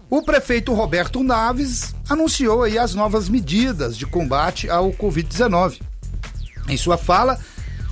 O 0.09 0.23
prefeito 0.23 0.73
Roberto 0.73 1.23
Naves 1.23 1.95
anunciou 2.09 2.63
aí 2.63 2.79
as 2.79 2.95
novas 2.95 3.29
medidas 3.29 3.99
de 3.99 4.07
combate 4.07 4.71
ao 4.71 4.91
Covid-19. 4.93 5.79
Em 6.67 6.77
sua 6.79 6.97
fala, 6.97 7.39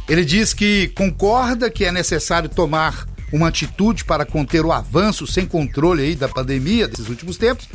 ele 0.09 0.25
diz 0.25 0.55
que 0.55 0.89
concorda 0.97 1.69
que 1.69 1.85
é 1.85 1.93
necessário 1.93 2.49
tomar 2.49 3.07
uma 3.31 3.49
atitude 3.49 4.07
para 4.07 4.25
conter 4.25 4.65
o 4.65 4.73
avanço 4.73 5.27
sem 5.27 5.45
controle 5.45 6.03
aí 6.03 6.17
da 6.17 6.31
pandemia 6.31 6.89
desses 6.89 7.11
últimos 7.11 7.37
tempos, 7.37 7.69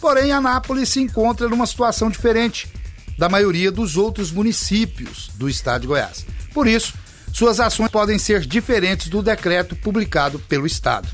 Porém, 0.00 0.32
Anápolis 0.32 0.88
se 0.88 1.00
encontra 1.00 1.48
numa 1.48 1.66
situação 1.66 2.08
diferente 2.08 2.72
da 3.18 3.28
maioria 3.28 3.70
dos 3.70 3.98
outros 3.98 4.32
municípios 4.32 5.30
do 5.34 5.48
estado 5.48 5.82
de 5.82 5.86
Goiás. 5.88 6.24
Por 6.54 6.66
isso, 6.66 6.94
suas 7.32 7.60
ações 7.60 7.90
podem 7.90 8.18
ser 8.18 8.40
diferentes 8.40 9.08
do 9.08 9.22
decreto 9.22 9.76
publicado 9.76 10.38
pelo 10.38 10.66
estado, 10.66 11.06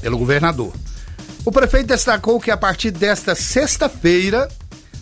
pelo 0.00 0.18
governador. 0.18 0.74
O 1.44 1.52
prefeito 1.52 1.86
destacou 1.86 2.40
que 2.40 2.50
a 2.50 2.56
partir 2.56 2.90
desta 2.90 3.36
sexta-feira, 3.36 4.48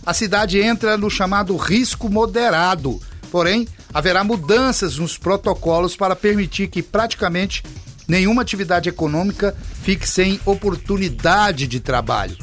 a 0.05 0.13
cidade 0.13 0.61
entra 0.61 0.99
no 0.99 1.09
chamado 1.09 1.57
risco 1.57 2.11
moderado. 2.11 3.01
Porém, 3.31 3.67
haverá 3.93 4.23
mudanças 4.23 4.99
nos 4.99 5.17
protocolos 5.17 5.97
para 5.97 6.15
permitir 6.15 6.69
que 6.69 6.83
praticamente 6.83 7.63
nenhuma 8.07 8.43
atividade 8.43 8.91
econômica 8.91 9.57
fique 9.83 10.07
sem 10.07 10.39
oportunidade 10.45 11.67
de 11.67 11.81
trabalho 11.81 12.37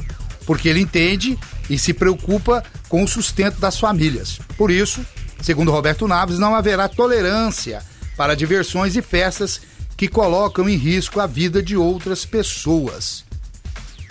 porque 0.46 0.68
ele 0.68 0.80
entende 0.80 1.38
e 1.68 1.78
se 1.78 1.92
preocupa 1.92 2.62
com 2.88 3.02
o 3.02 3.08
sustento 3.08 3.60
das 3.60 3.78
famílias. 3.78 4.38
Por 4.56 4.70
isso, 4.70 5.04
segundo 5.40 5.70
Roberto 5.70 6.06
Naves, 6.06 6.38
não 6.38 6.54
haverá 6.54 6.88
tolerância 6.88 7.82
para 8.16 8.34
diversões 8.34 8.96
e 8.96 9.02
festas 9.02 9.60
que 9.96 10.08
colocam 10.08 10.68
em 10.68 10.76
risco 10.76 11.20
a 11.20 11.26
vida 11.26 11.62
de 11.62 11.76
outras 11.76 12.24
pessoas. 12.24 13.24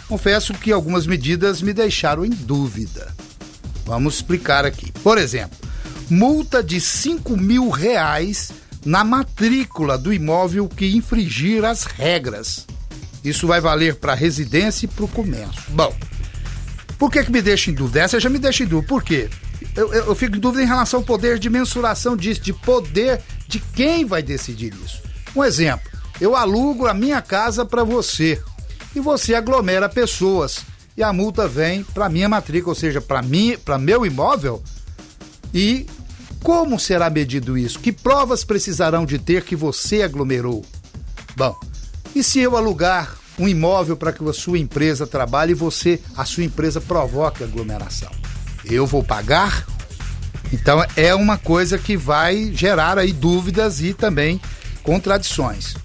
Confesso 0.08 0.54
que 0.54 0.72
algumas 0.72 1.08
medidas 1.08 1.62
me 1.62 1.74
deixaram 1.74 2.26
em 2.26 2.30
dúvida. 2.30 3.14
Vamos 3.86 4.16
explicar 4.16 4.66
aqui. 4.66 4.92
Por 5.04 5.18
exemplo, 5.18 5.58
multa 6.10 6.62
de 6.62 6.82
5 6.82 7.38
mil 7.38 7.70
reais 7.70 8.52
na 8.86 9.04
matrícula 9.04 9.98
do 9.98 10.14
imóvel 10.14 10.68
que 10.68 10.96
infringir 10.96 11.64
as 11.64 11.84
regras. 11.84 12.66
Isso 13.24 13.48
vai 13.48 13.62
valer 13.62 13.96
para 13.96 14.14
residência 14.14 14.86
e 14.86 14.90
para 14.90 15.06
o 15.06 15.08
comércio. 15.08 15.62
Bom, 15.70 15.96
por 17.02 17.10
que, 17.10 17.24
que 17.24 17.32
me 17.32 17.42
deixa 17.42 17.72
em 17.72 17.74
dúvida? 17.74 18.02
Essa 18.02 18.20
já 18.20 18.30
me 18.30 18.38
deixa 18.38 18.64
em 18.64 18.68
dúvida. 18.68 18.88
Por 18.88 19.02
quê? 19.02 19.28
Eu, 19.76 19.92
eu, 19.92 20.06
eu 20.06 20.16
fico 20.16 20.36
em 20.36 20.40
dúvida 20.40 20.62
em 20.62 20.68
relação 20.68 21.00
ao 21.00 21.04
poder 21.04 21.40
de 21.40 21.50
mensuração 21.50 22.16
disso, 22.16 22.42
de 22.42 22.54
poder 22.54 23.20
de 23.48 23.60
quem 23.60 24.06
vai 24.06 24.22
decidir 24.22 24.72
isso. 24.86 25.02
Um 25.36 25.44
exemplo: 25.44 25.90
eu 26.22 26.36
alugo 26.36 26.86
a 26.86 26.94
minha 26.94 27.20
casa 27.20 27.66
para 27.66 27.84
você 27.84 28.40
e 28.96 29.00
você 29.00 29.34
aglomera 29.34 29.90
pessoas 29.90 30.60
e 30.96 31.02
a 31.02 31.12
multa 31.12 31.48
vem 31.48 31.84
para 31.84 32.08
minha 32.08 32.30
matrícula, 32.30 32.74
ou 32.74 32.80
seja, 32.80 33.02
para 33.02 33.24
mim, 33.24 33.58
para 33.66 33.80
meu 33.80 34.06
imóvel. 34.06 34.62
E 35.52 35.88
como 36.44 36.80
será 36.80 37.10
medido 37.10 37.58
isso? 37.58 37.80
Que 37.80 37.92
provas 37.92 38.44
precisarão 38.44 39.08
de 39.08 39.18
ter 39.18 39.44
que 39.44 39.56
você 39.56 40.04
aglomerou? 40.04 40.64
Bom, 41.36 41.60
e 42.14 42.24
se 42.24 42.42
eu 42.42 42.56
alugar 42.56 43.18
um 43.42 43.48
imóvel 43.48 43.98
para 43.98 44.14
que 44.14 44.24
a 44.28 44.34
sua 44.34 44.60
empresa 44.60 45.08
trabalhe 45.08 45.52
e 45.52 45.56
você, 45.56 46.00
a 46.16 46.24
sua 46.24 46.44
empresa, 46.44 46.80
provoque 46.80 47.44
aglomeração. 47.44 48.12
Eu 48.64 48.86
vou 48.86 49.04
pagar? 49.04 49.66
Então 50.54 50.86
é 50.96 51.16
uma 51.16 51.38
coisa 51.38 51.78
que 51.78 51.98
vai 51.98 52.52
gerar 52.54 53.00
aí 53.00 53.12
dúvidas 53.12 53.82
e 53.82 53.94
também 53.94 54.40
contradições. 54.84 55.76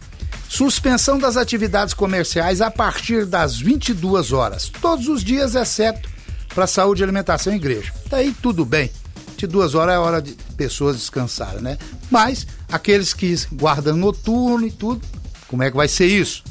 Suspensão 0.49 1.19
das 1.19 1.37
atividades 1.37 1.95
comerciais 1.95 2.61
a 2.61 2.71
partir 2.71 3.25
das 3.25 3.59
22 3.59 4.33
horas, 4.33 4.71
todos 4.81 5.09
os 5.09 5.25
dias, 5.25 5.55
exceto 5.55 6.09
para 6.55 6.67
saúde, 6.67 7.03
alimentação 7.03 7.53
e 7.53 7.57
igreja. 7.57 7.93
Daí 8.09 8.35
tudo 8.43 8.65
bem. 8.65 8.91
22 9.31 9.75
horas 9.75 9.95
é 9.95 9.99
hora 9.99 10.23
de 10.23 10.33
pessoas 10.57 10.97
descansarem, 10.97 11.61
né? 11.61 11.79
Mas 12.11 12.47
aqueles 12.71 13.13
que 13.13 13.35
guardam 13.53 13.97
noturno 13.97 14.67
e 14.67 14.71
tudo, 14.71 15.03
como 15.49 15.63
é 15.63 15.71
que 15.71 15.77
vai 15.77 15.89
ser 15.89 16.07
isso? 16.07 16.43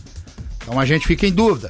Então 0.66 0.80
a 0.80 0.86
gente 0.86 1.06
fica 1.06 1.28
em 1.28 1.32
dúvida. 1.32 1.70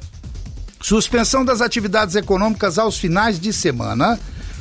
Suspensão 0.82 1.44
das 1.44 1.60
atividades 1.60 2.16
econômicas 2.16 2.80
aos 2.80 2.98
finais 2.98 3.40
de 3.40 3.52
semana, 3.52 4.18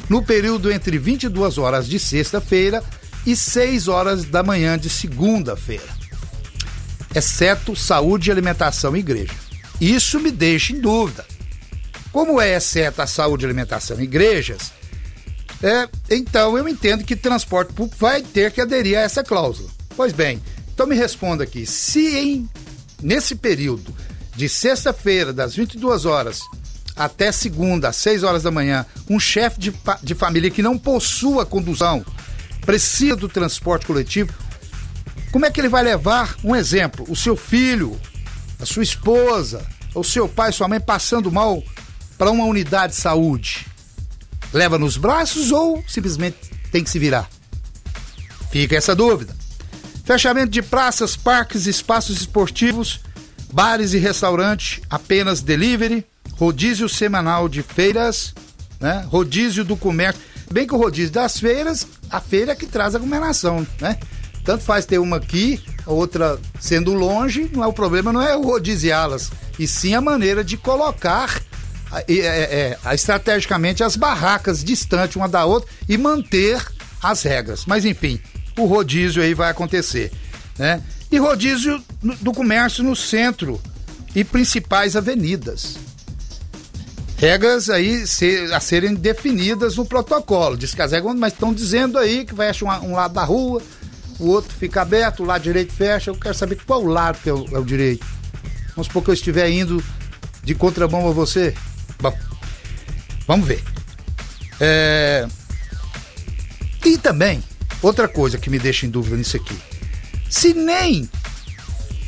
no 0.09 0.22
período 0.22 0.72
entre 0.72 0.99
22 0.99 1.57
horas 1.57 1.87
de 1.87 1.99
sexta-feira 1.99 2.82
e 3.24 3.37
6 3.37 3.89
horas 3.89 4.24
da 4.24 4.43
manhã 4.43 4.76
de 4.76 4.91
segunda-feira, 4.91 5.89
exceto 7.14 7.76
saúde, 7.76 8.30
alimentação 8.30 8.97
e 8.97 9.01
igreja. 9.01 9.32
Isso 9.80 10.18
me 10.20 10.30
deixa 10.30 10.72
em 10.72 10.80
dúvida. 10.80 11.24
Como 12.12 12.41
é 12.41 12.57
exceto 12.57 13.03
a 13.03 13.07
saúde, 13.07 13.45
alimentação 13.45 14.01
e 14.01 14.05
igrejas, 14.05 14.72
é, 15.62 15.89
então 16.11 16.59
eu 16.59 16.68
entendo 16.68 17.05
que 17.05 17.16
transporte 17.16 17.72
público 17.72 17.97
vai 17.99 18.22
ter 18.22 18.53
que 18.53 18.61
aderir 18.61 18.99
a 18.99 19.03
essa 19.03 19.22
cláusula. 19.22 19.70
Pois 19.97 20.12
bem, 20.12 20.43
então 20.72 20.87
me 20.87 20.97
responda 20.97 21.45
aqui, 21.45 21.64
se 21.64 22.16
em, 22.16 22.51
nesse 23.03 23.35
período 23.35 23.95
de 24.37 24.49
sexta-feira, 24.49 25.32
das 25.32 25.55
22 25.55 26.05
horas 26.05 26.41
até 26.97 27.32
segunda, 27.32 27.89
às 27.89 27.97
6 27.97 28.22
horas 28.22 28.43
da 28.43 28.51
manhã, 28.51 28.87
um 29.11 29.18
chefe 29.18 29.59
de, 29.59 29.74
de 30.03 30.14
família 30.14 30.51
que 30.51 30.62
não 30.62 30.78
possua 30.78 31.45
condução, 31.45 32.05
precisa 32.64 33.16
do 33.16 33.28
transporte 33.28 33.87
coletivo, 33.87 34.32
como 35.32 35.45
é 35.45 35.51
que 35.51 35.61
ele 35.61 35.68
vai 35.68 35.82
levar, 35.82 36.37
um 36.45 36.55
exemplo, 36.55 37.05
o 37.09 37.16
seu 37.16 37.37
filho, 37.37 38.01
a 38.61 38.64
sua 38.64 38.85
esposa, 38.85 39.66
o 39.93 40.05
seu 40.05 40.28
pai, 40.28 40.53
sua 40.53 40.68
mãe 40.68 40.80
passando 40.80 41.30
mal 41.32 41.61
para 42.16 42.30
uma 42.30 42.45
unidade 42.45 42.93
de 42.93 43.01
saúde? 43.01 43.66
Leva 44.53 44.78
nos 44.78 44.97
braços 44.97 45.51
ou 45.51 45.82
simplesmente 45.89 46.37
tem 46.70 46.85
que 46.85 46.91
se 46.91 47.01
virar? 47.01 47.28
Fica 48.53 48.76
essa 48.76 48.95
dúvida. 48.95 49.35
Fechamento 50.05 50.51
de 50.51 50.62
praças, 50.62 51.16
parques, 51.16 51.66
espaços 51.66 52.20
esportivos 52.20 53.01
Bares 53.53 53.93
e 53.95 53.99
restaurantes, 53.99 54.81
apenas 54.91 55.41
delivery, 55.41 56.05
rodízio 56.33 56.89
semanal 56.89 57.49
de 57.49 57.63
feiras, 57.63 58.35
né? 58.81 59.07
Rodízio 59.09 59.65
do 59.65 59.77
comércio. 59.77 60.21
Bem 60.51 60.67
que 60.67 60.75
o 60.75 60.79
rodízio 60.79 61.13
das 61.13 61.39
feiras, 61.39 61.87
a 62.11 62.21
feira 62.21 62.53
é 62.53 62.55
que 62.55 62.67
traz 62.67 62.95
aglomeração, 62.95 63.67
né? 63.81 63.99
Tanto 64.45 64.63
faz 64.63 64.85
ter 64.85 64.99
uma 64.99 65.17
aqui, 65.17 65.63
a 65.87 65.91
outra 65.91 66.39
sendo 66.61 66.93
longe, 66.93 67.51
não 67.53 67.65
é 67.65 67.67
o 67.67 67.73
problema, 67.73 68.13
não 68.13 68.21
é 68.21 68.37
o 68.37 68.43
rodiziá-las, 68.43 69.31
e 69.59 69.67
sim 69.67 69.95
a 69.95 70.01
maneira 70.01 70.45
de 70.45 70.57
colocar 70.57 71.41
é, 71.93 72.05
é, 72.09 72.79
é, 72.85 72.95
estrategicamente 72.95 73.83
as 73.83 73.97
barracas 73.97 74.63
distantes 74.63 75.17
uma 75.17 75.29
da 75.29 75.45
outra 75.45 75.71
e 75.89 75.97
manter 75.97 76.63
as 77.03 77.23
regras. 77.23 77.65
Mas 77.67 77.85
enfim, 77.85 78.21
o 78.59 78.67
rodízio 78.67 79.23
aí 79.23 79.33
vai 79.33 79.51
acontecer, 79.51 80.13
né? 80.59 80.83
E 81.15 81.17
rodízio 81.17 81.81
do 82.21 82.33
comércio 82.33 82.83
no 82.83 82.97
centro 82.97 83.61
e 84.17 84.25
principais 84.25 84.97
avenidas. 84.97 85.77
Regras 87.17 87.71
aí 87.71 88.03
a 88.53 88.59
serem 88.59 88.95
definidas 88.95 89.77
no 89.77 89.87
protocolo. 89.87 90.57
Diz 90.57 90.75
que 90.75 90.83
as 90.83 90.91
regras, 90.91 91.15
mas 91.15 91.33
estão 91.33 91.55
dizendo 91.55 91.99
aí 91.99 92.25
que 92.25 92.35
fecha 92.35 92.65
um, 92.65 92.97
lado 92.97 93.15
da 93.15 93.23
rua, 93.23 93.62
o 94.19 94.27
outro 94.27 94.53
fica 94.59 94.83
aberto, 94.83 95.23
o 95.23 95.27
lado 95.27 95.43
direito 95.43 95.73
fecha. 95.73 96.11
Eu 96.11 96.17
quero 96.17 96.35
saber 96.35 96.59
qual 96.67 96.85
lado 96.85 97.17
que 97.23 97.31
é 97.31 97.33
o, 97.33 97.47
é 97.53 97.61
o 97.61 97.65
direito. 97.65 98.05
Vamos 98.71 98.89
supor 98.89 99.05
que 99.05 99.11
eu 99.11 99.15
estiver 99.15 99.49
indo 99.49 99.81
de 100.43 100.53
contramão 100.57 101.09
a 101.09 101.12
você. 101.12 101.55
Bom, 102.01 102.19
vamos 103.25 103.47
ver. 103.47 103.62
É... 104.59 105.29
E 106.85 106.99
também, 106.99 107.41
outra 107.81 108.09
coisa 108.09 108.37
que 108.37 108.51
me 108.51 108.59
deixa 108.59 108.85
em 108.85 108.91
dúvida 108.91 109.17
nisso 109.17 109.37
aqui. 109.37 109.74
Se 110.35 110.53
nem 110.53 111.09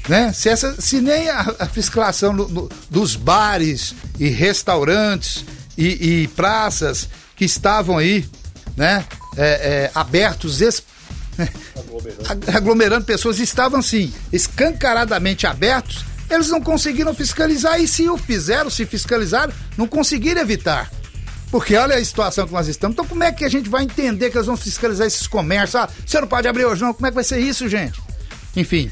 né? 0.08 0.32
Se, 0.32 0.48
essa, 0.48 0.80
se 0.80 1.00
nem 1.00 1.28
a, 1.28 1.54
a 1.58 1.66
fiscalização 1.66 2.32
no, 2.32 2.48
no, 2.48 2.70
dos 2.90 3.16
bares 3.16 3.94
e 4.18 4.28
restaurantes 4.28 5.44
e, 5.76 6.22
e, 6.22 6.28
praças 6.28 7.08
que 7.34 7.44
estavam 7.44 7.98
aí, 7.98 8.24
né? 8.76 9.04
É, 9.36 9.44
é, 9.44 9.90
abertos, 9.94 10.60
aglomerando. 11.76 12.50
aglomerando 12.56 13.04
pessoas, 13.04 13.38
estavam 13.38 13.80
assim, 13.80 14.12
escancaradamente 14.32 15.46
abertos, 15.46 16.04
eles 16.30 16.48
não 16.48 16.60
conseguiram 16.60 17.14
fiscalizar 17.14 17.80
e 17.80 17.86
se 17.86 18.08
o 18.08 18.16
fizeram, 18.16 18.70
se 18.70 18.86
fiscalizaram, 18.86 19.52
não 19.76 19.86
conseguiram 19.86 20.40
evitar. 20.40 20.90
Porque 21.50 21.76
olha 21.76 21.96
a 21.96 22.04
situação 22.04 22.46
que 22.46 22.52
nós 22.52 22.66
estamos. 22.68 22.94
Então, 22.94 23.06
como 23.06 23.22
é 23.22 23.30
que 23.30 23.44
a 23.44 23.48
gente 23.48 23.68
vai 23.68 23.84
entender 23.84 24.30
que 24.30 24.36
eles 24.36 24.46
vão 24.46 24.56
fiscalizar 24.56 25.06
esses 25.06 25.26
comércios? 25.26 25.76
Ah, 25.76 25.88
você 26.04 26.20
não 26.20 26.28
pode 26.28 26.48
abrir 26.48 26.64
hoje, 26.64 26.82
não. 26.82 26.92
Como 26.92 27.06
é 27.06 27.10
que 27.10 27.14
vai 27.14 27.24
ser 27.24 27.38
isso, 27.38 27.68
gente? 27.68 28.05
Enfim, 28.56 28.90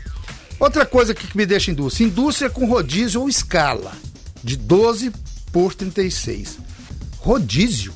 Outra 0.59 0.87
coisa 0.87 1.15
que 1.15 1.37
me 1.37 1.45
deixa 1.45 1.71
indústria: 1.71 2.07
indústria 2.07 2.51
com 2.51 2.67
rodízio 2.67 3.21
ou 3.21 3.29
escala, 3.29 3.93
de 4.43 4.57
12 4.57 5.13
por 5.53 5.75
36. 5.75 6.59
Rodízio? 7.19 7.93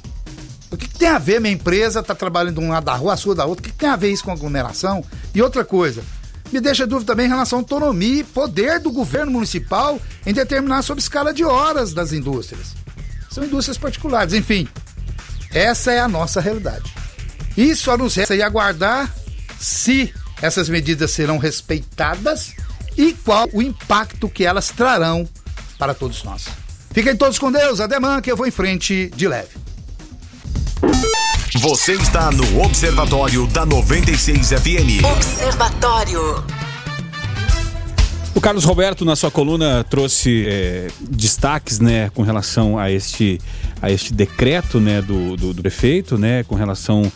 O 0.70 0.76
que, 0.76 0.86
que 0.86 0.98
tem 0.98 1.08
a 1.08 1.18
ver 1.18 1.40
minha 1.40 1.54
empresa 1.54 2.02
tá 2.02 2.14
trabalhando 2.14 2.60
de 2.60 2.66
um 2.66 2.68
lado 2.68 2.84
da 2.84 2.94
rua, 2.94 3.14
a 3.14 3.16
sua 3.16 3.34
da 3.34 3.46
outra? 3.46 3.62
O 3.62 3.64
que, 3.64 3.72
que 3.72 3.78
tem 3.78 3.88
a 3.88 3.96
ver 3.96 4.12
isso 4.12 4.24
com 4.24 4.32
aglomeração? 4.32 5.02
E 5.34 5.40
outra 5.40 5.64
coisa, 5.64 6.02
me 6.52 6.60
deixa 6.60 6.86
dúvida 6.86 7.12
também 7.12 7.24
em 7.24 7.30
relação 7.30 7.58
à 7.58 7.62
autonomia 7.62 8.20
e 8.20 8.24
poder 8.24 8.80
do 8.80 8.92
governo 8.92 9.32
municipal 9.32 9.98
em 10.26 10.34
determinar 10.34 10.82
sobre 10.82 11.02
escala 11.02 11.32
de 11.32 11.44
horas 11.44 11.94
das 11.94 12.12
indústrias. 12.12 12.74
São 13.30 13.44
indústrias 13.44 13.78
particulares, 13.78 14.34
enfim. 14.34 14.68
Essa 15.50 15.92
é 15.92 16.00
a 16.00 16.08
nossa 16.08 16.38
realidade. 16.38 16.92
E 17.56 17.74
só 17.74 17.96
nos 17.96 18.14
resta 18.14 18.34
aguardar 18.44 19.10
se 19.58 20.12
essas 20.40 20.68
medidas 20.68 21.10
serão 21.10 21.38
respeitadas 21.38 22.54
e 22.96 23.12
qual 23.12 23.48
o 23.52 23.62
impacto 23.62 24.28
que 24.28 24.44
elas 24.44 24.68
trarão 24.68 25.28
para 25.78 25.94
todos 25.94 26.22
nós. 26.24 26.46
Fiquem 26.92 27.16
todos 27.16 27.38
com 27.38 27.52
Deus, 27.52 27.80
ademã 27.80 28.20
que 28.20 28.30
eu 28.30 28.36
vou 28.36 28.46
em 28.46 28.50
frente 28.50 29.10
de 29.14 29.28
leve. 29.28 29.50
Você 31.54 31.92
está 31.92 32.30
no 32.30 32.60
Observatório 32.62 33.46
da 33.46 33.64
96 33.64 34.48
FM. 34.48 35.04
Observatório. 35.04 36.44
O 38.34 38.40
Carlos 38.40 38.64
Roberto, 38.64 39.04
na 39.04 39.16
sua 39.16 39.30
coluna, 39.30 39.82
trouxe 39.82 40.46
é, 40.46 40.88
destaques 41.00 41.80
né, 41.80 42.10
com 42.10 42.22
relação 42.22 42.78
a 42.78 42.90
este, 42.90 43.40
a 43.82 43.90
este 43.90 44.12
decreto 44.12 44.78
né, 44.78 45.02
do, 45.02 45.36
do, 45.36 45.54
do 45.54 45.62
prefeito, 45.62 46.16
né, 46.16 46.44
com 46.44 46.54
relação 46.54 47.10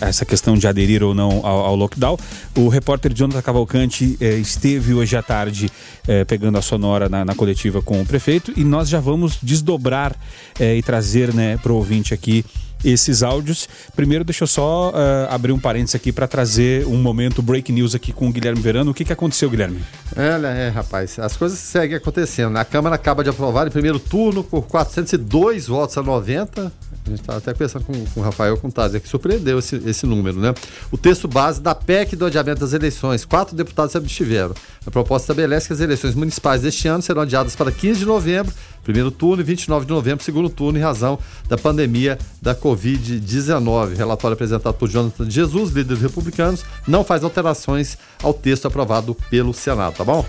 essa 0.00 0.24
questão 0.24 0.56
de 0.56 0.66
aderir 0.66 1.02
ou 1.02 1.14
não 1.14 1.44
ao, 1.44 1.66
ao 1.66 1.76
lockdown. 1.76 2.16
O 2.56 2.68
repórter 2.68 3.12
Jonathan 3.12 3.42
Cavalcante 3.42 4.16
eh, 4.20 4.36
esteve 4.36 4.94
hoje 4.94 5.16
à 5.16 5.22
tarde 5.22 5.70
eh, 6.06 6.24
pegando 6.24 6.58
a 6.58 6.62
sonora 6.62 7.08
na, 7.08 7.24
na, 7.24 7.34
coletiva 7.34 7.82
com 7.82 8.00
o 8.00 8.06
prefeito 8.06 8.52
e 8.56 8.64
nós 8.64 8.88
já 8.88 9.00
vamos 9.00 9.38
desdobrar 9.42 10.14
eh, 10.58 10.76
e 10.76 10.82
trazer 10.82 11.34
né, 11.34 11.56
para 11.56 11.72
o 11.72 11.76
ouvinte 11.76 12.14
aqui 12.14 12.44
esses 12.84 13.22
áudios. 13.22 13.68
Primeiro, 13.94 14.24
deixa 14.24 14.44
eu 14.44 14.48
só 14.48 14.90
uh, 14.90 14.94
abrir 15.32 15.52
um 15.52 15.58
parênteses 15.58 15.94
aqui 15.94 16.12
para 16.12 16.26
trazer 16.26 16.86
um 16.86 16.96
momento 16.96 17.42
break 17.42 17.70
news 17.72 17.94
aqui 17.94 18.12
com 18.12 18.28
o 18.28 18.32
Guilherme 18.32 18.60
Verano. 18.60 18.90
O 18.90 18.94
que, 18.94 19.04
que 19.04 19.12
aconteceu, 19.12 19.50
Guilherme? 19.50 19.82
É, 20.16 20.66
é, 20.66 20.68
rapaz, 20.68 21.18
as 21.18 21.36
coisas 21.36 21.58
seguem 21.58 21.96
acontecendo. 21.96 22.56
A 22.56 22.64
Câmara 22.64 22.94
acaba 22.94 23.22
de 23.22 23.30
aprovar 23.30 23.66
em 23.66 23.70
primeiro 23.70 23.98
turno 23.98 24.42
por 24.42 24.62
402 24.62 25.66
votos 25.66 25.96
a 25.98 26.02
90 26.02 26.72
a 27.12 27.16
gente 27.16 27.22
estava 27.22 27.38
até 27.38 27.52
conversando 27.52 27.84
com, 27.84 27.92
com 27.92 28.20
o 28.20 28.22
Rafael 28.22 28.56
com 28.56 28.70
que 28.70 29.08
surpreendeu 29.08 29.58
esse, 29.58 29.76
esse 29.86 30.06
número, 30.06 30.40
né? 30.40 30.54
O 30.90 30.96
texto 30.96 31.28
base 31.28 31.60
da 31.60 31.74
PEC 31.74 32.16
do 32.16 32.26
adiamento 32.26 32.60
das 32.60 32.72
eleições. 32.72 33.24
Quatro 33.24 33.54
deputados 33.54 33.92
se 33.92 33.98
abstiveram. 33.98 34.54
A 34.86 34.90
proposta 34.90 35.32
estabelece 35.32 35.66
que 35.66 35.72
as 35.72 35.80
eleições 35.80 36.14
municipais 36.14 36.62
deste 36.62 36.88
ano 36.88 37.02
serão 37.02 37.22
adiadas 37.22 37.54
para 37.54 37.70
15 37.70 38.00
de 38.00 38.06
novembro, 38.06 38.52
primeiro 38.82 39.10
turno, 39.10 39.42
e 39.42 39.44
29 39.44 39.86
de 39.86 39.92
novembro, 39.92 40.24
segundo 40.24 40.48
turno, 40.48 40.78
em 40.78 40.82
razão 40.82 41.18
da 41.48 41.58
pandemia 41.58 42.18
da 42.40 42.54
Covid-19. 42.54 43.96
Relatório 43.96 44.34
apresentado 44.34 44.74
por 44.74 44.88
Jonathan 44.88 45.28
Jesus, 45.28 45.70
líder 45.70 45.94
dos 45.94 46.00
republicanos, 46.00 46.64
não 46.86 47.04
faz 47.04 47.22
alterações 47.24 47.98
ao 48.22 48.32
texto 48.32 48.66
aprovado 48.66 49.14
pelo 49.28 49.52
Senado, 49.52 49.96
tá 49.96 50.04
bom? 50.04 50.24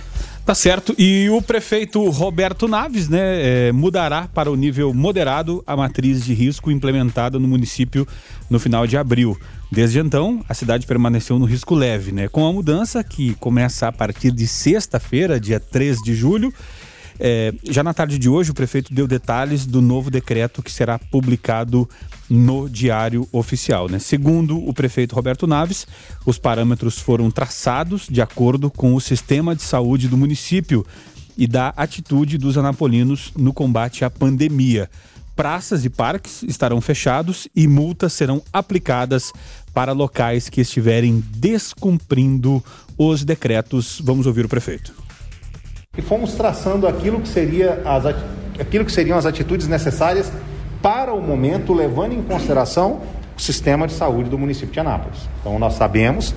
Tá 0.45 0.55
certo. 0.55 0.95
E 0.97 1.29
o 1.29 1.41
prefeito 1.41 2.03
Roberto 2.09 2.67
Naves, 2.67 3.07
né, 3.07 3.67
é, 3.67 3.71
mudará 3.71 4.27
para 4.27 4.51
o 4.51 4.55
nível 4.55 4.93
moderado 4.93 5.63
a 5.67 5.77
matriz 5.77 6.25
de 6.25 6.33
risco 6.33 6.71
implementada 6.71 7.39
no 7.39 7.47
município 7.47 8.07
no 8.49 8.59
final 8.59 8.87
de 8.87 8.97
abril. 8.97 9.37
Desde 9.71 9.99
então, 9.99 10.43
a 10.49 10.53
cidade 10.53 10.85
permaneceu 10.85 11.39
no 11.39 11.45
risco 11.45 11.75
leve, 11.75 12.11
né? 12.11 12.27
Com 12.27 12.45
a 12.45 12.51
mudança 12.51 13.03
que 13.03 13.35
começa 13.35 13.87
a 13.87 13.91
partir 13.91 14.31
de 14.31 14.45
sexta-feira, 14.45 15.39
dia 15.39 15.59
3 15.59 15.99
de 15.99 16.13
julho, 16.13 16.51
é, 17.23 17.53
já 17.63 17.83
na 17.83 17.93
tarde 17.93 18.17
de 18.17 18.27
hoje, 18.27 18.49
o 18.49 18.53
prefeito 18.53 18.91
deu 18.91 19.07
detalhes 19.07 19.67
do 19.67 19.79
novo 19.79 20.09
decreto 20.09 20.63
que 20.63 20.71
será 20.71 20.97
publicado 20.97 21.87
no 22.31 22.69
Diário 22.69 23.27
Oficial. 23.29 23.89
Né? 23.89 23.99
Segundo 23.99 24.57
o 24.57 24.73
prefeito 24.73 25.13
Roberto 25.13 25.45
Naves, 25.45 25.85
os 26.25 26.39
parâmetros 26.39 26.97
foram 26.97 27.29
traçados 27.29 28.07
de 28.09 28.21
acordo 28.21 28.71
com 28.71 28.95
o 28.95 29.01
sistema 29.01 29.53
de 29.53 29.63
saúde 29.63 30.07
do 30.07 30.17
município 30.17 30.85
e 31.37 31.45
da 31.45 31.73
atitude 31.75 32.37
dos 32.37 32.57
anapolinos 32.57 33.33
no 33.35 33.51
combate 33.51 34.05
à 34.05 34.09
pandemia. 34.09 34.89
Praças 35.35 35.83
e 35.83 35.89
parques 35.89 36.41
estarão 36.43 36.79
fechados 36.79 37.49
e 37.53 37.67
multas 37.67 38.13
serão 38.13 38.41
aplicadas 38.53 39.33
para 39.73 39.91
locais 39.91 40.47
que 40.47 40.61
estiverem 40.61 41.21
descumprindo 41.35 42.63
os 42.97 43.25
decretos. 43.25 44.01
Vamos 44.01 44.25
ouvir 44.25 44.45
o 44.45 44.49
prefeito 44.49 44.93
e 45.97 46.01
fomos 46.01 46.33
traçando 46.35 46.87
aquilo 46.87 47.19
que, 47.19 47.27
seria 47.27 47.81
as, 47.83 48.05
aquilo 48.57 48.85
que 48.85 48.91
seriam 48.91 49.17
as 49.17 49.25
atitudes 49.25 49.67
necessárias 49.67 50.31
para 50.81 51.13
o 51.13 51.21
momento, 51.21 51.73
levando 51.73 52.13
em 52.13 52.21
consideração 52.21 53.01
o 53.37 53.41
sistema 53.41 53.87
de 53.87 53.93
saúde 53.93 54.29
do 54.29 54.37
município 54.37 54.73
de 54.73 54.79
Anápolis. 54.79 55.19
Então, 55.39 55.57
nós 55.59 55.75
sabemos 55.75 56.33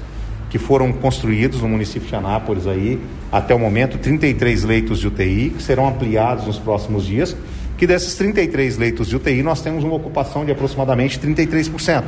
que 0.51 0.59
foram 0.59 0.93
construídos 0.93 1.63
no 1.63 1.69
município 1.69 2.09
de 2.09 2.15
Anápolis 2.15 2.67
aí, 2.67 3.01
até 3.33 3.55
o 3.55 3.59
momento, 3.59 3.99
33 3.99 4.65
leitos 4.65 5.01
de 5.01 5.09
UTI, 5.09 5.51
que 5.57 5.63
serão 5.63 5.89
ampliados 5.89 6.47
nos 6.47 6.59
próximos 6.59 7.05
dias, 7.05 7.37
que 7.77 7.87
desses 7.87 8.15
33 8.15 8.77
leitos 8.79 9.09
de 9.09 9.17
UTI 9.17 9.43
nós 9.43 9.61
temos 9.61 9.83
uma 9.83 9.95
ocupação 9.95 10.45
de 10.45 10.53
aproximadamente 10.53 11.19
33%. 11.19 12.05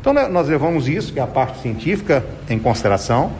Então, 0.00 0.12
né, 0.12 0.26
nós 0.26 0.48
levamos 0.48 0.88
isso, 0.88 1.12
que 1.12 1.20
é 1.20 1.22
a 1.22 1.26
parte 1.26 1.60
científica, 1.60 2.24
em 2.48 2.58
consideração, 2.58 3.30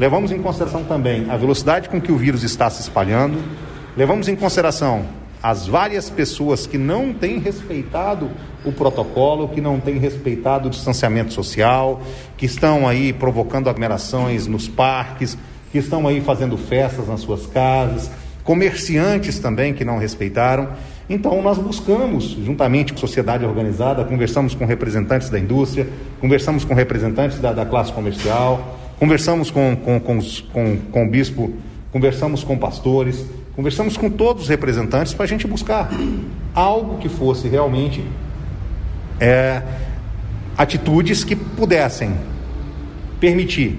Levamos 0.00 0.32
em 0.32 0.40
consideração 0.40 0.82
também 0.82 1.26
a 1.28 1.36
velocidade 1.36 1.90
com 1.90 2.00
que 2.00 2.10
o 2.10 2.16
vírus 2.16 2.42
está 2.42 2.70
se 2.70 2.80
espalhando, 2.80 3.38
levamos 3.94 4.28
em 4.28 4.34
consideração 4.34 5.04
as 5.42 5.66
várias 5.66 6.10
pessoas 6.10 6.66
que 6.66 6.76
não 6.76 7.12
têm 7.12 7.38
respeitado 7.38 8.30
o 8.64 8.72
protocolo, 8.72 9.48
que 9.48 9.60
não 9.60 9.80
têm 9.80 9.98
respeitado 9.98 10.68
o 10.68 10.70
distanciamento 10.70 11.32
social, 11.32 12.02
que 12.36 12.46
estão 12.46 12.86
aí 12.86 13.12
provocando 13.12 13.68
aglomerações 13.68 14.46
nos 14.46 14.68
parques, 14.68 15.36
que 15.72 15.78
estão 15.78 16.06
aí 16.06 16.20
fazendo 16.20 16.58
festas 16.58 17.08
nas 17.08 17.20
suas 17.20 17.46
casas, 17.46 18.10
comerciantes 18.44 19.38
também 19.38 19.72
que 19.72 19.84
não 19.84 19.98
respeitaram. 19.98 20.68
Então, 21.08 21.40
nós 21.42 21.58
buscamos, 21.58 22.24
juntamente 22.24 22.92
com 22.92 22.98
a 22.98 23.00
sociedade 23.00 23.44
organizada, 23.44 24.04
conversamos 24.04 24.54
com 24.54 24.64
representantes 24.64 25.30
da 25.30 25.38
indústria, 25.38 25.88
conversamos 26.20 26.64
com 26.64 26.74
representantes 26.74 27.38
da, 27.38 27.52
da 27.52 27.64
classe 27.64 27.92
comercial, 27.92 28.78
Conversamos 29.00 29.50
com, 29.50 29.74
com, 29.76 29.98
com, 29.98 30.18
com, 30.52 30.76
com 30.92 31.06
o 31.06 31.08
bispo, 31.08 31.54
conversamos 31.90 32.44
com 32.44 32.58
pastores, 32.58 33.24
conversamos 33.60 33.94
com 33.94 34.08
todos 34.08 34.44
os 34.44 34.48
representantes 34.48 35.12
para 35.12 35.26
a 35.26 35.28
gente 35.28 35.46
buscar 35.46 35.90
algo 36.54 36.96
que 36.96 37.10
fosse 37.10 37.46
realmente 37.46 38.02
é, 39.20 39.62
atitudes 40.56 41.22
que 41.24 41.36
pudessem 41.36 42.14
permitir 43.20 43.78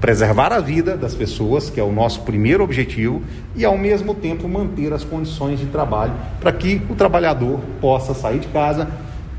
preservar 0.00 0.50
a 0.50 0.60
vida 0.60 0.96
das 0.96 1.14
pessoas, 1.14 1.68
que 1.68 1.78
é 1.78 1.82
o 1.82 1.92
nosso 1.92 2.22
primeiro 2.22 2.64
objetivo, 2.64 3.22
e 3.54 3.66
ao 3.66 3.76
mesmo 3.76 4.14
tempo 4.14 4.48
manter 4.48 4.94
as 4.94 5.04
condições 5.04 5.60
de 5.60 5.66
trabalho 5.66 6.14
para 6.40 6.50
que 6.50 6.80
o 6.88 6.94
trabalhador 6.94 7.60
possa 7.82 8.14
sair 8.14 8.38
de 8.38 8.48
casa, 8.48 8.88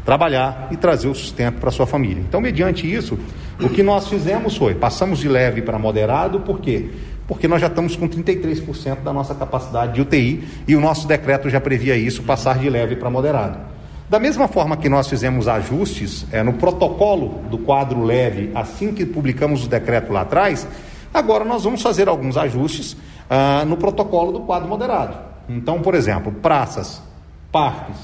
trabalhar 0.05 0.67
e 0.69 0.77
trazer 0.77 1.07
o 1.07 1.15
sustento 1.15 1.59
para 1.59 1.71
sua 1.71 1.87
família. 1.87 2.21
Então, 2.21 2.39
mediante 2.39 2.85
isso, 2.85 3.17
o 3.59 3.69
que 3.69 3.81
nós 3.81 4.07
fizemos 4.07 4.55
foi 4.55 4.75
passamos 4.75 5.17
de 5.17 5.27
leve 5.27 5.63
para 5.63 5.79
moderado, 5.79 6.41
por 6.41 6.59
quê? 6.59 6.91
Porque 7.27 7.47
nós 7.47 7.61
já 7.61 7.67
estamos 7.67 7.95
com 7.95 8.07
33% 8.07 9.01
da 9.03 9.13
nossa 9.13 9.33
capacidade 9.33 9.93
de 9.93 10.01
UTI 10.01 10.47
e 10.67 10.75
o 10.75 10.81
nosso 10.81 11.07
decreto 11.07 11.49
já 11.49 11.61
previa 11.61 11.95
isso, 11.95 12.23
passar 12.23 12.59
de 12.59 12.69
leve 12.69 12.95
para 12.95 13.09
moderado. 13.09 13.57
Da 14.09 14.19
mesma 14.19 14.47
forma 14.47 14.77
que 14.77 14.89
nós 14.89 15.07
fizemos 15.07 15.47
ajustes 15.47 16.25
é, 16.31 16.43
no 16.43 16.53
protocolo 16.53 17.41
do 17.49 17.57
quadro 17.57 18.03
leve, 18.03 18.51
assim 18.53 18.93
que 18.93 19.05
publicamos 19.05 19.65
o 19.65 19.69
decreto 19.69 20.11
lá 20.11 20.21
atrás, 20.21 20.67
agora 21.13 21.45
nós 21.45 21.63
vamos 21.63 21.81
fazer 21.81 22.07
alguns 22.07 22.37
ajustes 22.37 22.97
ah, 23.29 23.63
no 23.65 23.77
protocolo 23.77 24.31
do 24.31 24.41
quadro 24.41 24.67
moderado. 24.67 25.17
Então, 25.49 25.81
por 25.81 25.95
exemplo, 25.95 26.31
praças, 26.31 27.01
parques 27.51 27.97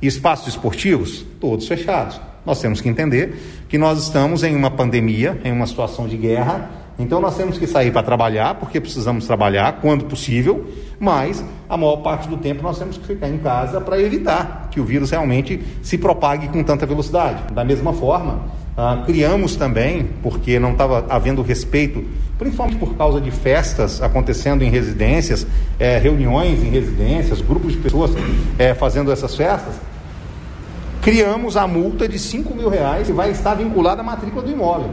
e 0.00 0.06
espaços 0.06 0.48
esportivos, 0.48 1.24
todos 1.40 1.68
fechados. 1.68 2.20
Nós 2.44 2.60
temos 2.60 2.80
que 2.80 2.88
entender 2.88 3.64
que 3.68 3.78
nós 3.78 4.02
estamos 4.02 4.42
em 4.42 4.56
uma 4.56 4.70
pandemia, 4.70 5.40
em 5.44 5.52
uma 5.52 5.66
situação 5.66 6.08
de 6.08 6.16
guerra, 6.16 6.68
então 6.98 7.20
nós 7.20 7.36
temos 7.36 7.58
que 7.58 7.66
sair 7.66 7.90
para 7.90 8.02
trabalhar, 8.02 8.54
porque 8.54 8.80
precisamos 8.80 9.26
trabalhar 9.26 9.78
quando 9.80 10.04
possível, 10.04 10.66
mas 11.00 11.44
a 11.68 11.76
maior 11.76 11.96
parte 11.96 12.28
do 12.28 12.36
tempo 12.36 12.62
nós 12.62 12.78
temos 12.78 12.96
que 12.96 13.06
ficar 13.06 13.28
em 13.28 13.38
casa 13.38 13.80
para 13.80 14.00
evitar 14.00 14.68
que 14.70 14.80
o 14.80 14.84
vírus 14.84 15.10
realmente 15.10 15.60
se 15.82 15.98
propague 15.98 16.48
com 16.48 16.62
tanta 16.62 16.86
velocidade. 16.86 17.52
Da 17.52 17.64
mesma 17.64 17.92
forma, 17.92 18.42
ah, 18.76 19.02
criamos 19.04 19.56
também, 19.56 20.10
porque 20.22 20.58
não 20.58 20.72
estava 20.72 21.04
havendo 21.08 21.42
respeito, 21.42 22.04
principalmente 22.38 22.78
por 22.78 22.94
causa 22.94 23.20
de 23.20 23.30
festas 23.30 24.00
acontecendo 24.00 24.62
em 24.62 24.70
residências, 24.70 25.46
eh, 25.78 25.98
reuniões 25.98 26.62
em 26.62 26.70
residências, 26.70 27.40
grupos 27.40 27.72
de 27.72 27.78
pessoas 27.78 28.12
eh, 28.58 28.74
fazendo 28.74 29.12
essas 29.12 29.34
festas, 29.34 29.74
criamos 31.00 31.56
a 31.56 31.66
multa 31.66 32.08
de 32.08 32.18
5 32.18 32.54
mil 32.54 32.68
reais 32.68 33.06
que 33.06 33.12
vai 33.12 33.30
estar 33.30 33.54
vinculada 33.54 34.00
à 34.00 34.04
matrícula 34.04 34.42
do 34.42 34.50
imóvel. 34.50 34.90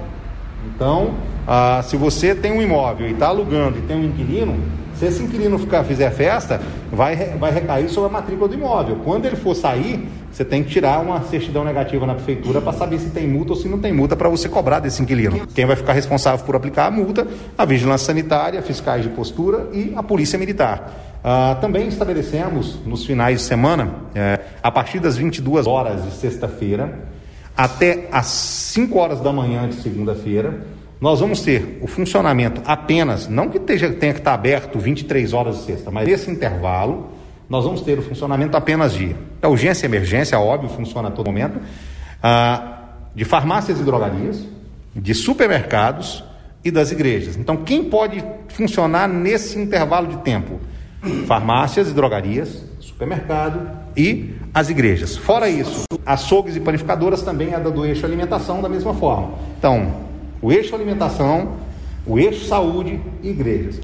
Então, 0.65 1.15
ah, 1.47 1.81
se 1.83 1.95
você 1.95 2.35
tem 2.35 2.51
um 2.51 2.61
imóvel 2.61 3.07
e 3.07 3.11
está 3.11 3.27
alugando 3.27 3.77
e 3.77 3.81
tem 3.81 3.97
um 3.97 4.05
inquilino, 4.05 4.55
se 4.99 5.05
esse 5.05 5.23
inquilino 5.23 5.57
ficar, 5.57 5.83
fizer 5.85 6.11
festa, 6.11 6.59
vai, 6.91 7.15
vai 7.15 7.51
recair 7.51 7.89
sobre 7.89 8.09
a 8.09 8.13
matrícula 8.13 8.49
do 8.49 8.53
imóvel. 8.53 8.97
Quando 9.03 9.25
ele 9.25 9.37
for 9.37 9.55
sair, 9.55 10.05
você 10.29 10.43
tem 10.43 10.61
que 10.61 10.69
tirar 10.69 10.99
uma 10.99 11.21
certidão 11.23 11.63
negativa 11.63 12.05
na 12.05 12.13
prefeitura 12.13 12.59
para 12.59 12.73
saber 12.73 12.99
se 12.99 13.09
tem 13.09 13.25
multa 13.25 13.53
ou 13.53 13.55
se 13.57 13.69
não 13.69 13.79
tem 13.79 13.93
multa 13.93 14.15
para 14.15 14.27
você 14.27 14.49
cobrar 14.49 14.79
desse 14.79 15.01
inquilino. 15.01 15.47
Quem 15.55 15.65
vai 15.65 15.77
ficar 15.77 15.93
responsável 15.93 16.45
por 16.45 16.55
aplicar 16.55 16.87
a 16.87 16.91
multa? 16.91 17.25
A 17.57 17.63
vigilância 17.63 18.07
sanitária, 18.07 18.61
fiscais 18.61 19.03
de 19.03 19.09
postura 19.09 19.69
e 19.71 19.93
a 19.95 20.03
polícia 20.03 20.37
militar. 20.37 20.91
Ah, 21.23 21.57
também 21.59 21.87
estabelecemos 21.87 22.79
nos 22.85 23.05
finais 23.05 23.39
de 23.39 23.43
semana, 23.43 23.89
eh, 24.13 24.39
a 24.61 24.71
partir 24.71 24.99
das 24.99 25.17
22 25.17 25.65
horas 25.65 26.03
de 26.03 26.11
sexta-feira, 26.11 27.07
até 27.59 28.07
às 28.09 28.27
5 28.27 28.97
horas 28.97 29.19
da 29.19 29.33
manhã 29.33 29.67
de 29.67 29.75
segunda-feira, 29.75 30.65
nós 31.01 31.19
vamos 31.19 31.41
ter 31.41 31.77
o 31.81 31.87
funcionamento 31.87 32.61
apenas, 32.63 33.27
não 33.27 33.49
que 33.49 33.59
tenha 33.59 34.13
que 34.13 34.19
estar 34.19 34.33
aberto 34.33 34.79
23 34.79 35.33
horas 35.33 35.57
de 35.57 35.63
sexta, 35.63 35.91
mas 35.91 36.07
nesse 36.07 36.31
intervalo, 36.31 37.09
nós 37.49 37.65
vamos 37.65 37.81
ter 37.81 37.99
o 37.99 38.01
funcionamento 38.01 38.55
apenas 38.55 38.93
de 38.93 39.13
é 39.41 39.47
urgência 39.47 39.85
e 39.85 39.89
emergência, 39.89 40.39
óbvio, 40.39 40.69
funciona 40.69 41.09
a 41.09 41.11
todo 41.11 41.25
momento, 41.25 41.59
ah, 42.23 42.83
de 43.13 43.25
farmácias 43.25 43.77
e 43.77 43.83
drogarias, 43.83 44.41
de 44.95 45.13
supermercados 45.13 46.23
e 46.63 46.71
das 46.71 46.93
igrejas. 46.93 47.35
Então, 47.35 47.57
quem 47.57 47.83
pode 47.83 48.23
funcionar 48.47 49.05
nesse 49.05 49.59
intervalo 49.59 50.07
de 50.07 50.17
tempo? 50.19 50.61
Farmácias 51.27 51.89
e 51.89 51.93
drogarias, 51.93 52.63
supermercado 52.79 53.88
e 53.99 54.33
as 54.53 54.69
igrejas. 54.69 55.17
Fora 55.17 55.49
isso, 55.49 55.83
açougues 56.05 56.55
e 56.55 56.61
panificadoras 56.61 57.21
também 57.21 57.53
é 57.53 57.59
do 57.59 57.85
eixo 57.85 58.05
alimentação 58.05 58.61
da 58.61 58.69
mesma 58.69 58.93
forma. 58.93 59.33
Então, 59.57 59.93
o 60.41 60.53
eixo 60.53 60.73
alimentação, 60.73 61.57
o 62.07 62.17
eixo 62.17 62.47
saúde 62.47 63.01
e 63.21 63.27
igrejas. 63.27 63.81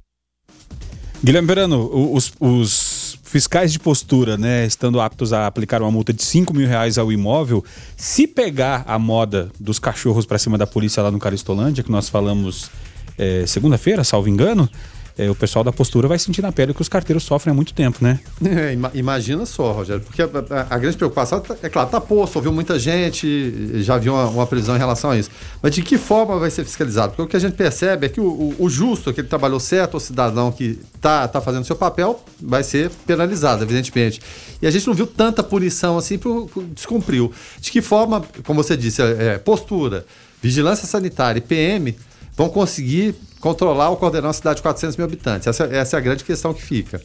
Guilherme 1.22 1.48
Verano, 1.48 1.90
os, 2.14 2.32
os, 2.40 3.20
fiscais 3.24 3.74
de 3.74 3.80
postura, 3.80 4.38
né, 4.38 4.66
estando 4.66 5.02
aptos 5.02 5.34
a 5.34 5.48
aplicar 5.48 5.82
uma 5.82 5.92
multa 5.92 6.14
de 6.14 6.24
5 6.24 6.54
mil 6.54 6.68
reais 6.68 6.98
ao 6.98 7.12
imóvel, 7.12 7.66
se 7.98 8.26
pegar 8.26 8.86
a 8.88 8.98
moda 8.98 9.50
dos 9.60 9.80
cachorros 9.80 10.26
para 10.26 10.38
cima 10.38 10.58
da 10.58 10.66
polícia 10.66 11.04
lá 11.04 11.12
no 11.12 11.20
Caristolândia, 11.20 11.84
que 11.84 11.92
nós 11.92 12.08
falamos 12.08 12.72
é, 13.18 13.46
segunda-feira, 13.46 14.06
salvo 14.06 14.30
engano, 14.30 14.70
é, 15.18 15.30
o 15.30 15.36
pessoal 15.36 15.64
da 15.64 15.72
postura 15.72 16.08
vai 16.08 16.20
sentir 16.20 16.42
na 16.42 16.52
pele 16.52 16.74
que 16.74 16.82
os 16.82 16.90
carteiros 16.90 17.24
sofrem 17.24 17.52
há 17.52 17.56
muito 17.56 17.74
tempo, 17.74 18.00
né? 18.02 18.20
É, 18.44 18.78
imagina 18.94 19.46
só, 19.46 19.72
Rogério, 19.72 20.02
porque 20.04 20.22
a, 20.22 20.26
a, 20.26 20.76
a, 20.76 20.78
grande 20.78 20.98
preocupação, 20.98 21.42
é 21.64 21.70
claro, 21.70 21.90
tá 21.90 22.02
posto, 22.02 22.36
ouviu 22.36 22.52
muita 22.52 22.78
gente, 22.78 23.82
já 23.82 23.98
viu 23.98 24.14
uma, 24.14 24.28
uma, 24.28 24.48
previsão 24.48 24.76
em 24.76 24.80
relação 24.80 25.12
a 25.12 25.18
isso. 25.18 25.30
Mas 25.62 25.74
de 25.74 25.82
que 25.82 25.98
forma 25.98 26.38
vai 26.38 26.52
ser 26.52 26.66
fiscalizado? 26.66 27.12
Porque 27.12 27.22
o 27.22 27.28
que 27.28 27.38
a 27.38 27.40
gente 27.40 27.54
percebe 27.54 28.08
é 28.08 28.10
que 28.10 28.20
o, 28.20 28.26
o, 28.26 28.56
o 28.60 28.70
justo, 28.70 29.10
aquele 29.10 29.26
que 29.26 29.30
trabalhou 29.30 29.60
certo, 29.60 29.96
o 29.96 30.00
cidadão 30.00 30.52
que 30.52 30.80
tá, 31.00 31.28
tá 31.28 31.40
fazendo 31.40 31.66
seu 31.66 31.76
papel, 31.76 32.22
vai 32.42 32.64
ser 32.64 32.90
penalizado, 33.08 33.64
evidentemente. 33.64 34.22
E 34.62 34.68
a 34.68 34.72
gente 34.72 34.86
não 34.86 34.94
viu 34.94 35.08
tanta 35.08 35.42
punição 35.42 35.98
assim, 35.98 36.18
por 36.18 36.50
descumpriu. 36.74 37.32
De 37.60 37.72
que 37.72 37.82
forma, 37.82 38.24
como 38.44 38.62
você 38.62 38.76
disse, 38.76 39.02
é, 39.02 39.36
é 39.36 39.38
postura, 39.38 40.06
vigilância 40.42 40.86
sanitária 40.86 41.40
e 41.40 41.42
PM 41.42 41.96
vão 42.36 42.50
conseguir 42.50 43.16
controlar 43.46 43.92
ou 43.92 43.98
coordenar 43.98 44.26
uma 44.26 44.34
cidade 44.34 44.56
de 44.56 44.64
400 44.64 44.98
mil 44.98 45.06
habitantes. 45.06 45.46
Essa, 45.46 45.66
essa 45.66 45.96
é 45.96 46.00
a 46.00 46.02
grande 46.02 46.24
questão 46.24 46.52
que 46.52 46.64
fica. 46.64 47.00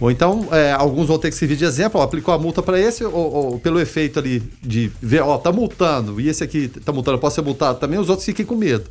Ou 0.00 0.10
então, 0.10 0.48
é, 0.50 0.72
alguns 0.72 1.06
vão 1.06 1.18
ter 1.18 1.28
que 1.28 1.36
servir 1.36 1.54
de 1.54 1.66
exemplo, 1.66 2.00
ó, 2.00 2.04
aplicou 2.04 2.32
a 2.32 2.38
multa 2.38 2.62
para 2.62 2.80
esse, 2.80 3.04
ou, 3.04 3.12
ou, 3.12 3.58
pelo 3.58 3.78
efeito 3.78 4.18
ali 4.18 4.42
de 4.62 4.90
ver, 5.02 5.20
ó, 5.20 5.36
tá 5.36 5.52
multando, 5.52 6.18
e 6.18 6.30
esse 6.30 6.42
aqui 6.42 6.66
tá 6.66 6.92
multando, 6.92 7.18
pode 7.18 7.34
ser 7.34 7.42
multado 7.42 7.78
também, 7.78 7.98
os 7.98 8.08
outros 8.08 8.24
fiquem 8.24 8.46
com 8.46 8.54
medo. 8.54 8.84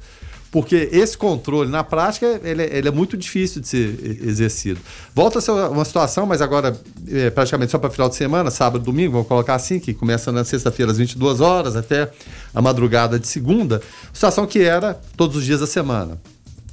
Porque 0.52 0.90
esse 0.92 1.18
controle, 1.18 1.72
na 1.72 1.84
prática, 1.84 2.40
ele, 2.44 2.62
ele 2.64 2.88
é 2.88 2.92
muito 2.92 3.18
difícil 3.18 3.62
de 3.62 3.68
ser 3.68 4.20
exercido. 4.24 4.80
Volta 5.16 5.40
a 5.40 5.42
ser 5.42 5.52
uma 5.52 5.86
situação, 5.86 6.28
mas 6.28 6.40
agora 6.40 6.80
é, 7.10 7.32
praticamente 7.32 7.72
só 7.72 7.80
para 7.80 7.90
final 7.90 8.10
de 8.10 8.16
semana, 8.16 8.52
sábado, 8.52 8.84
domingo, 8.84 9.14
vamos 9.14 9.28
colocar 9.28 9.56
assim, 9.56 9.80
que 9.80 9.92
começa 9.92 10.32
na 10.32 10.44
sexta-feira 10.44 10.92
às 10.92 11.00
22 11.00 11.42
horas 11.42 11.76
até 11.76 12.12
a 12.54 12.62
madrugada 12.62 13.18
de 13.18 13.28
segunda, 13.28 13.82
situação 14.14 14.46
que 14.46 14.60
era 14.60 14.94
todos 15.18 15.36
os 15.38 15.44
dias 15.44 15.62
da 15.62 15.68
semana 15.68 16.20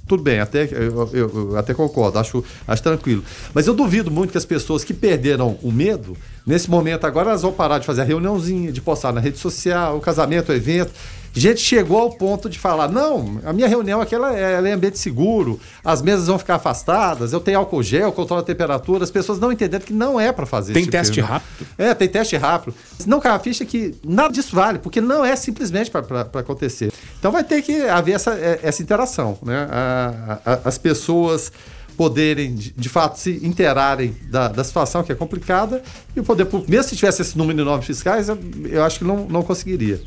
tudo 0.09 0.23
bem, 0.23 0.41
até, 0.41 0.65
eu, 0.65 1.09
eu, 1.13 1.31
eu, 1.53 1.57
até 1.57 1.75
concordo, 1.75 2.19
acho, 2.19 2.43
acho 2.67 2.83
tranquilo. 2.83 3.23
Mas 3.53 3.67
eu 3.67 3.75
duvido 3.75 4.11
muito 4.11 4.33
que 4.33 4.39
as 4.39 4.45
pessoas 4.45 4.83
que 4.83 4.95
perderam 4.95 5.59
o 5.63 5.71
medo, 5.71 6.17
nesse 6.47 6.71
momento 6.71 7.05
agora 7.05 7.29
elas 7.29 7.43
vão 7.43 7.53
parar 7.53 7.79
de 7.79 7.87
fazer 7.87 8.01
a 8.01 8.05
reuniãozinha, 8.05 8.73
de 8.73 8.81
postar 8.81 9.13
na 9.13 9.21
rede 9.21 9.39
social, 9.39 9.97
o 9.99 10.01
casamento, 10.01 10.51
o 10.51 10.55
evento. 10.55 10.91
Gente 11.39 11.61
chegou 11.61 11.99
ao 11.99 12.11
ponto 12.11 12.51
de 12.51 12.59
falar: 12.59 12.89
não, 12.89 13.41
a 13.45 13.53
minha 13.53 13.69
reunião 13.69 14.01
aqui 14.01 14.15
ela 14.15 14.37
é, 14.37 14.55
ela 14.55 14.69
é 14.69 14.73
ambiente 14.73 14.99
seguro, 14.99 15.61
as 15.85 16.03
mesas 16.03 16.27
vão 16.27 16.39
ficar 16.39 16.57
afastadas, 16.57 17.33
eu 17.33 17.41
tenho 17.41 17.59
álcool 17.59 17.83
gel, 17.83 18.11
controlo 18.11 18.43
a 18.43 18.45
temperatura, 18.45 19.05
as 19.05 19.11
pessoas 19.11 19.39
não 19.39 19.53
entendendo 19.53 19.83
que 19.85 19.93
não 19.93 20.19
é 20.19 20.33
para 20.33 20.45
fazer 20.45 20.73
Tem 20.73 20.83
tipo 20.83 20.93
teste 20.93 21.21
rápido? 21.21 21.67
É, 21.79 21.95
tem 21.95 22.09
teste 22.09 22.37
rápido. 22.37 22.75
Não 23.07 23.21
cai 23.21 23.33
a 23.33 23.39
ficha 23.39 23.65
que 23.65 23.95
nada 24.05 24.33
disso 24.33 24.55
vale, 24.55 24.79
porque 24.81 25.01
não 25.01 25.25
é 25.25 25.37
simplesmente 25.37 25.91
para 25.91 26.29
acontecer. 26.35 26.93
Então 27.19 27.31
vai 27.31 27.45
ter 27.45 27.63
que 27.63 27.83
haver 27.83 28.13
essa, 28.13 28.35
é, 28.35 28.59
essa 28.63 28.83
interação, 28.83 29.39
né? 29.43 29.69
A, 29.71 30.39
a, 30.45 30.59
as 30.65 30.77
pessoas 30.77 31.53
poderem, 31.97 32.55
de, 32.55 32.73
de, 32.73 32.89
fato, 32.89 33.19
se 33.19 33.41
interarem 33.45 34.17
da, 34.31 34.49
da 34.49 34.63
situação 34.63 35.03
que 35.03 35.11
é 35.11 35.15
complicada 35.15 35.83
e 36.15 36.21
o 36.21 36.25
poder 36.25 36.45
público, 36.45 36.71
mesmo 36.71 36.89
se 36.89 36.97
tivesse 36.97 37.23
esse 37.23 37.37
número 37.37 37.59
de 37.59 37.65
normas 37.65 37.87
fiscais, 37.87 38.29
eu, 38.29 38.39
eu 38.71 38.85
acho 38.85 39.01
que 39.01 39.05
não, 39.05 39.27
não 39.27 39.43
conseguiria. 39.43 40.01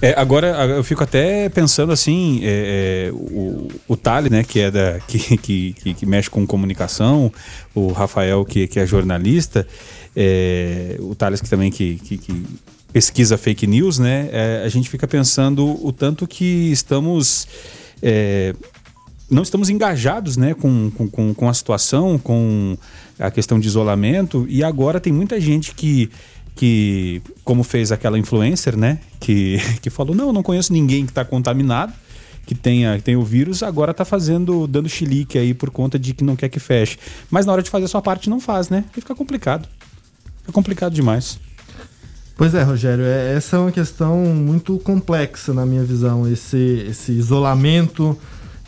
É, 0.00 0.14
agora 0.16 0.48
eu 0.66 0.84
fico 0.84 1.02
até 1.02 1.48
pensando 1.48 1.90
assim, 1.90 2.40
é, 2.42 3.08
é, 3.08 3.12
o, 3.12 3.68
o 3.88 3.96
Thales, 3.96 4.30
né, 4.30 4.44
que 4.44 4.60
é 4.60 4.70
da 4.70 5.00
que, 5.00 5.38
que, 5.38 5.94
que, 5.94 6.06
mexe 6.06 6.28
com 6.28 6.46
comunicação, 6.46 7.32
o 7.74 7.92
Rafael 7.92 8.44
que, 8.44 8.66
que 8.66 8.78
é 8.78 8.86
jornalista, 8.86 9.66
é, 10.14 10.96
o 11.00 11.14
Thales 11.14 11.40
que 11.40 11.48
também 11.48 11.70
que, 11.70 11.96
que, 11.96 12.18
que 12.18 12.44
pesquisa 12.92 13.38
fake 13.38 13.66
news, 13.66 13.98
né? 13.98 14.28
É, 14.32 14.62
a 14.64 14.68
gente 14.68 14.90
fica 14.90 15.06
pensando 15.06 15.78
o 15.84 15.92
tanto 15.92 16.26
que 16.26 16.70
estamos 16.70 17.48
é, 18.02 18.54
não 19.30 19.42
estamos 19.42 19.68
engajados 19.68 20.36
né, 20.36 20.54
com, 20.54 20.90
com, 20.90 21.34
com 21.34 21.48
a 21.48 21.54
situação, 21.54 22.18
com 22.18 22.76
a 23.18 23.30
questão 23.30 23.58
de 23.58 23.66
isolamento, 23.66 24.46
e 24.48 24.62
agora 24.62 25.00
tem 25.00 25.12
muita 25.12 25.40
gente 25.40 25.74
que 25.74 26.10
que, 26.56 27.22
como 27.44 27.62
fez 27.62 27.92
aquela 27.92 28.18
influencer, 28.18 28.76
né? 28.76 28.98
Que, 29.20 29.58
que 29.80 29.90
falou: 29.90 30.16
não, 30.16 30.32
não 30.32 30.42
conheço 30.42 30.72
ninguém 30.72 31.04
que 31.04 31.12
está 31.12 31.24
contaminado, 31.24 31.92
que 32.46 32.54
tenha, 32.54 32.96
que 32.96 33.04
tenha 33.04 33.18
o 33.18 33.24
vírus, 33.24 33.62
agora 33.62 33.92
está 33.92 34.04
fazendo, 34.04 34.66
dando 34.66 34.88
chilique 34.88 35.38
aí 35.38 35.52
por 35.54 35.70
conta 35.70 35.98
de 35.98 36.14
que 36.14 36.24
não 36.24 36.34
quer 36.34 36.48
que 36.48 36.58
feche. 36.58 36.98
Mas 37.30 37.44
na 37.46 37.52
hora 37.52 37.62
de 37.62 37.70
fazer 37.70 37.84
a 37.84 37.88
sua 37.88 38.02
parte 38.02 38.30
não 38.30 38.40
faz, 38.40 38.70
né? 38.70 38.84
E 38.96 39.00
fica 39.00 39.14
complicado. 39.14 39.68
É 40.48 40.50
complicado 40.50 40.94
demais. 40.94 41.38
Pois 42.36 42.54
é, 42.54 42.62
Rogério, 42.62 43.04
é, 43.04 43.34
essa 43.34 43.56
é 43.56 43.58
uma 43.58 43.72
questão 43.72 44.16
muito 44.26 44.78
complexa 44.78 45.54
na 45.54 45.64
minha 45.64 45.82
visão, 45.82 46.30
esse, 46.30 46.84
esse 46.88 47.12
isolamento 47.12 48.16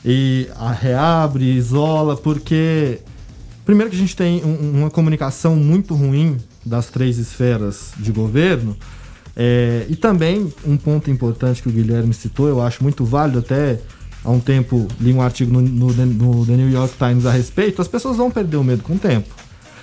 e 0.02 0.48
a 0.56 0.72
reabre, 0.72 1.44
isola, 1.44 2.16
porque 2.16 3.00
primeiro 3.66 3.90
que 3.90 3.96
a 3.96 3.98
gente 3.98 4.16
tem 4.16 4.42
um, 4.42 4.80
uma 4.80 4.90
comunicação 4.90 5.54
muito 5.54 5.94
ruim 5.94 6.38
das 6.68 6.86
três 6.86 7.18
esferas 7.18 7.92
de 7.98 8.12
governo, 8.12 8.76
é, 9.34 9.86
e 9.88 9.96
também 9.96 10.52
um 10.66 10.76
ponto 10.76 11.10
importante 11.10 11.62
que 11.62 11.68
o 11.68 11.72
Guilherme 11.72 12.12
citou, 12.12 12.48
eu 12.48 12.60
acho 12.60 12.82
muito 12.82 13.04
válido, 13.04 13.38
até 13.38 13.80
há 14.24 14.30
um 14.30 14.40
tempo 14.40 14.88
li 15.00 15.12
um 15.12 15.22
artigo 15.22 15.52
no, 15.52 15.60
no, 15.60 15.92
no 15.92 16.46
The 16.46 16.52
New 16.52 16.70
York 16.70 16.96
Times 16.98 17.24
a 17.24 17.30
respeito, 17.30 17.80
as 17.80 17.88
pessoas 17.88 18.16
vão 18.16 18.30
perder 18.30 18.56
o 18.56 18.64
medo 18.64 18.82
com 18.82 18.94
o 18.94 18.98
tempo. 18.98 19.28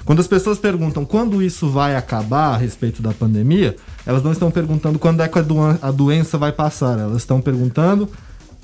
Quando 0.05 0.19
as 0.19 0.27
pessoas 0.27 0.59
perguntam 0.59 1.03
quando 1.03 1.41
isso 1.41 1.67
vai 1.69 1.95
acabar 1.95 2.53
a 2.53 2.57
respeito 2.57 3.01
da 3.01 3.11
pandemia, 3.11 3.75
elas 4.05 4.21
não 4.21 4.31
estão 4.31 4.51
perguntando 4.51 4.99
quando 4.99 5.21
é 5.21 5.27
que 5.27 5.39
a, 5.39 5.91
doença 5.91 6.37
vai 6.37 6.51
passar, 6.51 6.99
elas 6.99 7.17
estão 7.17 7.41
perguntando 7.41 8.07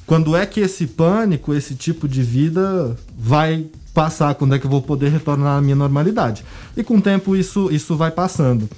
quando 0.05 0.35
é 0.35 0.45
que 0.45 0.59
esse 0.59 0.85
pânico, 0.85 1.53
esse 1.53 1.73
tipo 1.73 2.07
de 2.07 2.21
vida 2.21 2.95
vai 3.17 3.65
passar, 3.93 4.35
quando 4.35 4.55
é 4.55 4.59
que 4.59 4.65
eu 4.65 4.71
vou 4.71 4.81
poder 4.81 5.09
retornar 5.09 5.57
à 5.57 5.61
minha 5.61 5.75
normalidade. 5.75 6.43
E 6.75 6.83
com 6.83 6.97
o 6.97 7.01
tempo 7.01 7.35
isso, 7.35 7.69
isso 7.71 7.95
vai 7.95 8.11
passando. 8.11 8.69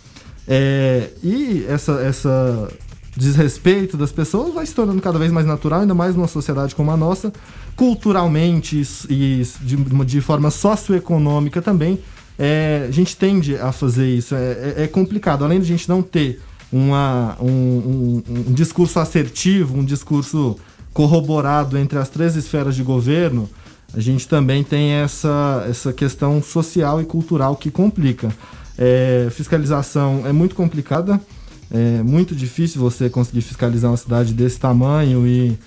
É, 0.47 1.09
e 1.23 1.65
essa, 1.69 1.93
essa 2.01 2.69
desrespeito 3.15 3.95
das 3.95 4.11
pessoas 4.11 4.53
vai 4.53 4.65
se 4.65 4.73
tornando 4.73 5.01
cada 5.01 5.19
vez 5.19 5.31
mais 5.31 5.45
natural, 5.45 5.81
ainda 5.81 5.93
mais 5.93 6.15
numa 6.15 6.27
sociedade 6.27 6.75
como 6.75 6.91
a 6.91 6.97
nossa, 6.97 7.31
culturalmente 7.75 8.81
e 9.09 9.43
de, 9.61 9.75
de 10.05 10.21
forma 10.21 10.49
socioeconômica 10.49 11.61
também. 11.61 11.99
É, 12.37 12.85
a 12.87 12.91
gente 12.91 13.15
tende 13.15 13.55
a 13.57 13.71
fazer 13.71 14.07
isso. 14.07 14.33
É, 14.33 14.73
é, 14.77 14.83
é 14.83 14.87
complicado. 14.87 15.45
Além 15.45 15.59
de 15.59 15.65
a 15.65 15.67
gente 15.67 15.87
não 15.87 16.01
ter 16.01 16.41
uma, 16.71 17.37
um, 17.39 17.47
um, 17.47 18.23
um, 18.49 18.53
discurso 18.53 18.99
assertivo, 18.99 19.77
um 19.77 19.85
discurso 19.85 20.57
corroborado 20.91 21.77
entre 21.77 21.99
as 21.99 22.09
três 22.09 22.35
esferas 22.35 22.75
de 22.75 22.81
governo, 22.81 23.47
a 23.93 23.99
gente 23.99 24.27
também 24.27 24.63
tem 24.63 24.91
essa, 24.91 25.65
essa 25.69 25.93
questão 25.93 26.41
social 26.41 26.99
e 27.01 27.05
cultural 27.05 27.55
que 27.55 27.69
complica. 27.69 28.29
É, 28.77 29.27
fiscalização 29.31 30.23
é 30.25 30.31
muito 30.31 30.55
complicada, 30.55 31.21
é 31.69 32.01
muito 32.01 32.35
difícil 32.35 32.81
você 32.81 33.09
conseguir 33.09 33.41
fiscalizar 33.41 33.91
uma 33.91 33.97
cidade 33.97 34.33
desse 34.33 34.59
tamanho 34.59 35.27
e 35.27 35.57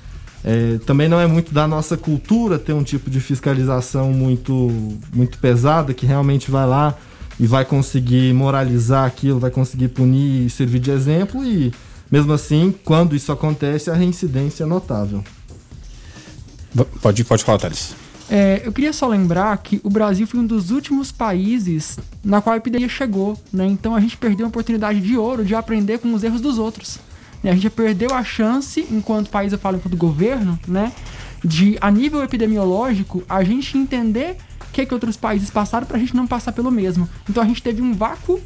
é, 0.45 0.79
também 0.85 1.09
não 1.09 1.21
é 1.21 1.27
muito 1.27 1.55
da 1.55 1.69
nossa 1.69 1.97
cultura 1.97 2.59
ter 2.59 2.73
um 2.73 2.83
tipo 2.83 3.09
de 3.09 3.21
fiscalização 3.21 4.13
muito, 4.13 4.73
muito 5.15 5.39
pesada 5.39 5.95
que 5.95 6.05
realmente 6.05 6.51
vai 6.51 6.67
lá 6.67 6.95
e 7.39 7.47
vai 7.47 7.65
conseguir 7.65 8.33
moralizar 8.35 9.07
aquilo, 9.07 9.39
vai 9.39 9.51
conseguir 9.51 9.89
punir 9.89 10.47
e 10.47 10.51
servir 10.51 10.81
de 10.81 10.91
exemplo 10.91 11.45
e 11.45 11.73
mesmo 12.11 12.33
assim, 12.33 12.75
quando 12.85 13.15
isso 13.17 13.33
acontece, 13.33 13.91
a 13.91 13.95
reincidência 13.95 14.65
é 14.65 14.67
notável. 14.67 15.25
Pode, 17.01 17.25
pode 17.25 17.45
falar, 17.45 17.59
Thales. 17.59 18.06
É, 18.29 18.63
eu 18.65 18.73
queria 18.73 18.93
só 18.93 19.07
lembrar 19.07 19.57
que 19.59 19.81
o 19.85 19.91
Brasil 19.91 20.27
foi 20.27 20.41
um 20.41 20.47
dos 20.47 20.71
últimos 20.71 21.13
países 21.13 21.99
na 22.25 22.41
qual 22.43 22.55
a 22.55 22.57
epidemia 22.57 22.89
chegou, 22.89 23.39
né? 23.53 23.67
Então 23.67 23.95
a 23.95 24.01
gente 24.01 24.17
perdeu 24.17 24.47
uma 24.47 24.49
oportunidade 24.49 25.01
de 25.01 25.17
ouro 25.17 25.45
de 25.45 25.55
aprender 25.55 25.99
com 25.99 26.13
os 26.13 26.25
erros 26.25 26.41
dos 26.41 26.59
outros. 26.59 26.99
A 27.45 27.55
gente 27.55 27.71
perdeu 27.71 28.13
a 28.13 28.25
chance, 28.25 28.85
enquanto 28.91 29.31
país, 29.31 29.53
eu 29.53 29.59
falo 29.59 29.77
enquanto 29.77 29.97
governo, 29.97 30.59
né? 30.67 30.93
De, 31.45 31.79
a 31.81 31.91
nível 31.91 32.23
epidemiológico, 32.25 33.23
a 33.29 33.45
gente 33.45 33.79
entender 33.79 34.37
o 34.69 34.73
que, 34.73 34.85
que 34.85 34.93
outros 34.93 35.17
países 35.17 35.49
passaram 35.49 35.87
para 35.87 35.97
a 35.97 36.01
gente 36.01 36.17
não 36.17 36.27
passar 36.27 36.51
pelo 36.53 36.71
mesmo. 36.71 37.09
Então 37.29 37.41
a 37.43 37.47
gente 37.47 37.63
teve 37.63 37.81
um 37.81 37.93
vácuo 37.93 38.41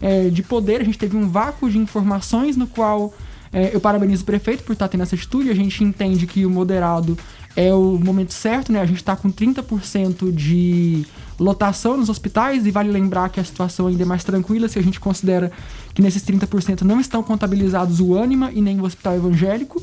é, 0.00 0.30
de 0.30 0.42
poder, 0.42 0.80
a 0.80 0.84
gente 0.84 0.98
teve 0.98 1.16
um 1.16 1.28
vácuo 1.28 1.68
de 1.68 1.76
informações 1.76 2.56
no 2.56 2.66
qual 2.66 3.12
é, 3.52 3.70
eu 3.74 3.80
parabenizo 3.80 4.22
o 4.22 4.26
prefeito 4.26 4.64
por 4.64 4.72
estar 4.72 4.88
tendo 4.88 5.02
essa 5.02 5.14
atitude. 5.14 5.50
A 5.50 5.54
gente 5.54 5.84
entende 5.84 6.26
que 6.26 6.46
o 6.46 6.50
moderado 6.50 7.18
é 7.56 7.72
o 7.72 7.98
momento 7.98 8.34
certo, 8.34 8.70
né? 8.70 8.80
A 8.80 8.86
gente 8.86 8.98
está 8.98 9.16
com 9.16 9.32
30% 9.32 10.30
de 10.30 11.06
lotação 11.40 11.96
nos 11.96 12.10
hospitais 12.10 12.66
e 12.66 12.70
vale 12.70 12.90
lembrar 12.90 13.30
que 13.30 13.40
a 13.40 13.44
situação 13.44 13.86
ainda 13.86 14.02
é 14.02 14.06
mais 14.06 14.22
tranquila 14.22 14.68
se 14.68 14.78
a 14.78 14.82
gente 14.82 15.00
considera 15.00 15.50
que 15.94 16.02
nesses 16.02 16.22
30% 16.22 16.82
não 16.82 17.00
estão 17.00 17.22
contabilizados 17.22 17.98
o 17.98 18.14
ânima 18.14 18.52
e 18.52 18.60
nem 18.60 18.78
o 18.78 18.84
hospital 18.84 19.16
evangélico. 19.16 19.82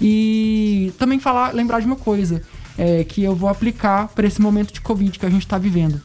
E 0.00 0.92
também 0.98 1.20
falar, 1.20 1.54
lembrar 1.54 1.80
de 1.80 1.86
uma 1.86 1.96
coisa 1.96 2.42
é, 2.76 3.04
que 3.04 3.22
eu 3.22 3.36
vou 3.36 3.48
aplicar 3.48 4.08
para 4.08 4.26
esse 4.26 4.40
momento 4.40 4.72
de 4.72 4.80
Covid 4.80 5.18
que 5.18 5.26
a 5.26 5.30
gente 5.30 5.42
está 5.42 5.58
vivendo. 5.58 6.00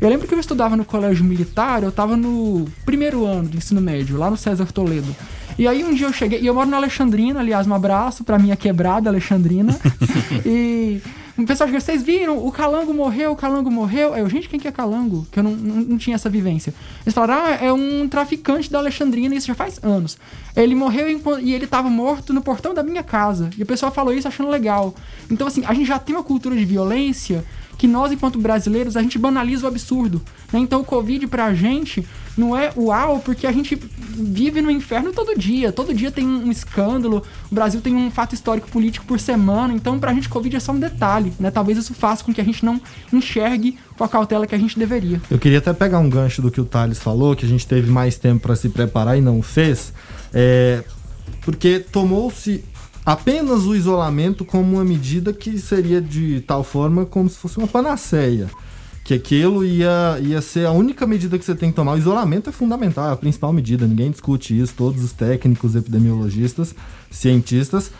Eu 0.00 0.08
lembro 0.08 0.26
que 0.26 0.34
eu 0.34 0.38
estudava 0.38 0.76
no 0.76 0.84
colégio 0.84 1.24
militar, 1.24 1.82
eu 1.82 1.88
estava 1.88 2.16
no 2.16 2.66
primeiro 2.84 3.24
ano 3.24 3.48
de 3.48 3.56
ensino 3.56 3.80
médio, 3.80 4.18
lá 4.18 4.28
no 4.30 4.36
César 4.36 4.66
Toledo. 4.72 5.14
E 5.58 5.68
aí 5.68 5.84
um 5.84 5.94
dia 5.94 6.06
eu 6.06 6.12
cheguei, 6.12 6.40
e 6.40 6.46
eu 6.46 6.54
moro 6.54 6.68
na 6.68 6.76
Alexandrina, 6.76 7.40
aliás, 7.40 7.66
um 7.66 7.74
abraço 7.74 8.24
pra 8.24 8.38
minha 8.38 8.56
quebrada 8.56 9.10
Alexandrina. 9.10 9.78
e 10.44 11.00
o 11.36 11.46
pessoal 11.46 11.66
chegou, 11.66 11.80
vocês 11.80 12.02
viram? 12.02 12.44
O 12.44 12.52
Calango 12.52 12.92
morreu, 12.92 13.32
o 13.32 13.36
Calango 13.36 13.70
morreu. 13.70 14.12
Aí 14.12 14.20
eu, 14.20 14.28
gente, 14.28 14.48
quem 14.48 14.60
que 14.60 14.68
é 14.68 14.72
Calango? 14.72 15.26
Que 15.30 15.38
eu 15.38 15.42
não, 15.42 15.52
não, 15.52 15.76
não, 15.82 15.98
tinha 15.98 16.14
essa 16.14 16.28
vivência. 16.28 16.74
Eles 17.04 17.14
falaram, 17.14 17.42
ah, 17.44 17.50
é 17.52 17.72
um 17.72 18.06
traficante 18.08 18.70
da 18.70 18.78
Alexandrina, 18.78 19.34
isso 19.34 19.46
já 19.46 19.54
faz 19.54 19.80
anos. 19.82 20.18
Ele 20.54 20.74
morreu 20.74 21.06
e 21.40 21.54
ele 21.54 21.66
tava 21.66 21.88
morto 21.88 22.32
no 22.32 22.42
portão 22.42 22.74
da 22.74 22.82
minha 22.82 23.02
casa. 23.02 23.50
E 23.56 23.62
o 23.62 23.66
pessoal 23.66 23.90
falou 23.90 24.12
isso 24.12 24.28
achando 24.28 24.50
legal. 24.50 24.94
Então, 25.30 25.46
assim, 25.46 25.64
a 25.64 25.72
gente 25.72 25.86
já 25.86 25.98
tem 25.98 26.14
uma 26.14 26.24
cultura 26.24 26.54
de 26.54 26.64
violência 26.64 27.44
que 27.78 27.88
nós, 27.88 28.12
enquanto 28.12 28.38
brasileiros, 28.38 28.96
a 28.96 29.02
gente 29.02 29.18
banaliza 29.18 29.64
o 29.64 29.68
absurdo. 29.68 30.22
Né? 30.52 30.60
Então 30.60 30.82
o 30.82 30.84
Covid 30.84 31.26
pra 31.26 31.52
gente 31.54 32.06
não 32.36 32.56
é 32.56 32.72
uau, 32.76 33.20
porque 33.20 33.46
a 33.46 33.52
gente 33.52 33.78
vive 34.14 34.62
no 34.62 34.70
inferno 34.70 35.12
todo 35.12 35.38
dia. 35.38 35.72
Todo 35.72 35.92
dia 35.92 36.10
tem 36.10 36.26
um 36.26 36.50
escândalo. 36.50 37.22
O 37.50 37.54
Brasil 37.54 37.80
tem 37.80 37.94
um 37.94 38.10
fato 38.10 38.34
histórico 38.34 38.68
político 38.68 39.04
por 39.06 39.20
semana. 39.20 39.74
Então, 39.74 39.98
pra 39.98 40.14
gente, 40.14 40.28
Covid 40.28 40.56
é 40.56 40.60
só 40.60 40.72
um 40.72 40.78
detalhe. 40.78 41.32
Né? 41.38 41.50
Talvez 41.50 41.78
isso 41.78 41.94
faça 41.94 42.24
com 42.24 42.32
que 42.32 42.40
a 42.40 42.44
gente 42.44 42.64
não 42.64 42.80
enxergue 43.12 43.78
com 43.96 44.04
a 44.04 44.08
cautela 44.08 44.46
que 44.46 44.54
a 44.54 44.58
gente 44.58 44.78
deveria. 44.78 45.20
Eu 45.30 45.38
queria 45.38 45.58
até 45.58 45.72
pegar 45.72 45.98
um 45.98 46.08
gancho 46.08 46.40
do 46.40 46.50
que 46.50 46.60
o 46.60 46.64
Thales 46.64 46.98
falou, 46.98 47.36
que 47.36 47.44
a 47.44 47.48
gente 47.48 47.66
teve 47.66 47.90
mais 47.90 48.16
tempo 48.16 48.40
para 48.40 48.56
se 48.56 48.68
preparar 48.68 49.18
e 49.18 49.20
não 49.20 49.42
fez. 49.42 49.92
É, 50.32 50.82
porque 51.42 51.80
tomou-se 51.80 52.64
apenas 53.04 53.64
o 53.64 53.74
isolamento 53.74 54.44
como 54.44 54.76
uma 54.76 54.84
medida 54.84 55.32
que 55.32 55.58
seria 55.58 56.00
de 56.00 56.40
tal 56.46 56.64
forma 56.64 57.04
como 57.04 57.28
se 57.28 57.36
fosse 57.36 57.58
uma 57.58 57.66
panaceia. 57.66 58.48
Que 59.04 59.14
aquilo 59.14 59.64
ia, 59.64 60.18
ia 60.20 60.40
ser 60.40 60.66
a 60.66 60.70
única 60.70 61.06
medida 61.06 61.38
que 61.38 61.44
você 61.44 61.54
tem 61.54 61.70
que 61.70 61.76
tomar. 61.76 61.94
O 61.94 61.98
isolamento 61.98 62.48
é 62.48 62.52
fundamental, 62.52 63.08
é 63.08 63.12
a 63.12 63.16
principal 63.16 63.52
medida, 63.52 63.86
ninguém 63.86 64.10
discute 64.10 64.58
isso. 64.58 64.74
Todos 64.76 65.02
os 65.02 65.12
técnicos, 65.12 65.74
epidemiologistas, 65.74 66.74
cientistas 67.10 67.90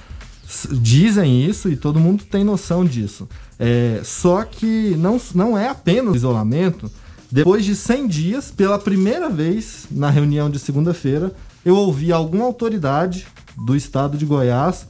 dizem 0.71 1.45
isso 1.45 1.69
e 1.69 1.77
todo 1.77 1.99
mundo 1.99 2.25
tem 2.25 2.45
noção 2.45 2.85
disso. 2.85 3.29
É, 3.59 4.01
só 4.05 4.45
que 4.45 4.95
não, 4.99 5.21
não 5.35 5.57
é 5.57 5.69
apenas 5.69 6.17
isolamento. 6.17 6.91
Depois 7.31 7.65
de 7.65 7.75
100 7.75 8.09
dias, 8.09 8.51
pela 8.51 8.79
primeira 8.79 9.31
vez 9.31 9.87
na 9.91 10.11
reunião 10.11 10.51
de 10.51 10.59
segunda-feira, 10.59 11.33
eu 11.65 11.77
ouvi 11.77 12.13
alguma 12.13 12.45
autoridade 12.45 13.27
do 13.65 13.75
estado 13.75 14.19
de 14.19 14.27
Goiás 14.27 14.87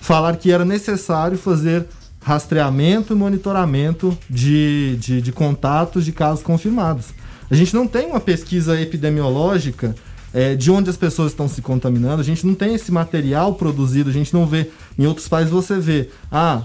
falar 0.00 0.36
que 0.36 0.50
era 0.50 0.64
necessário 0.64 1.38
fazer 1.38 1.86
rastreamento 2.26 3.12
e 3.12 3.16
monitoramento 3.16 4.18
de, 4.28 4.96
de, 4.98 5.22
de 5.22 5.30
contatos 5.30 6.04
de 6.04 6.10
casos 6.10 6.42
confirmados. 6.42 7.10
A 7.48 7.54
gente 7.54 7.72
não 7.72 7.86
tem 7.86 8.08
uma 8.08 8.18
pesquisa 8.18 8.80
epidemiológica 8.80 9.94
é, 10.34 10.56
de 10.56 10.68
onde 10.68 10.90
as 10.90 10.96
pessoas 10.96 11.30
estão 11.30 11.46
se 11.48 11.62
contaminando, 11.62 12.20
a 12.20 12.24
gente 12.24 12.44
não 12.44 12.52
tem 12.52 12.74
esse 12.74 12.90
material 12.90 13.54
produzido, 13.54 14.10
a 14.10 14.12
gente 14.12 14.34
não 14.34 14.44
vê. 14.44 14.68
Em 14.98 15.06
outros 15.06 15.28
países 15.28 15.52
você 15.52 15.78
vê, 15.78 16.10
ah, 16.28 16.64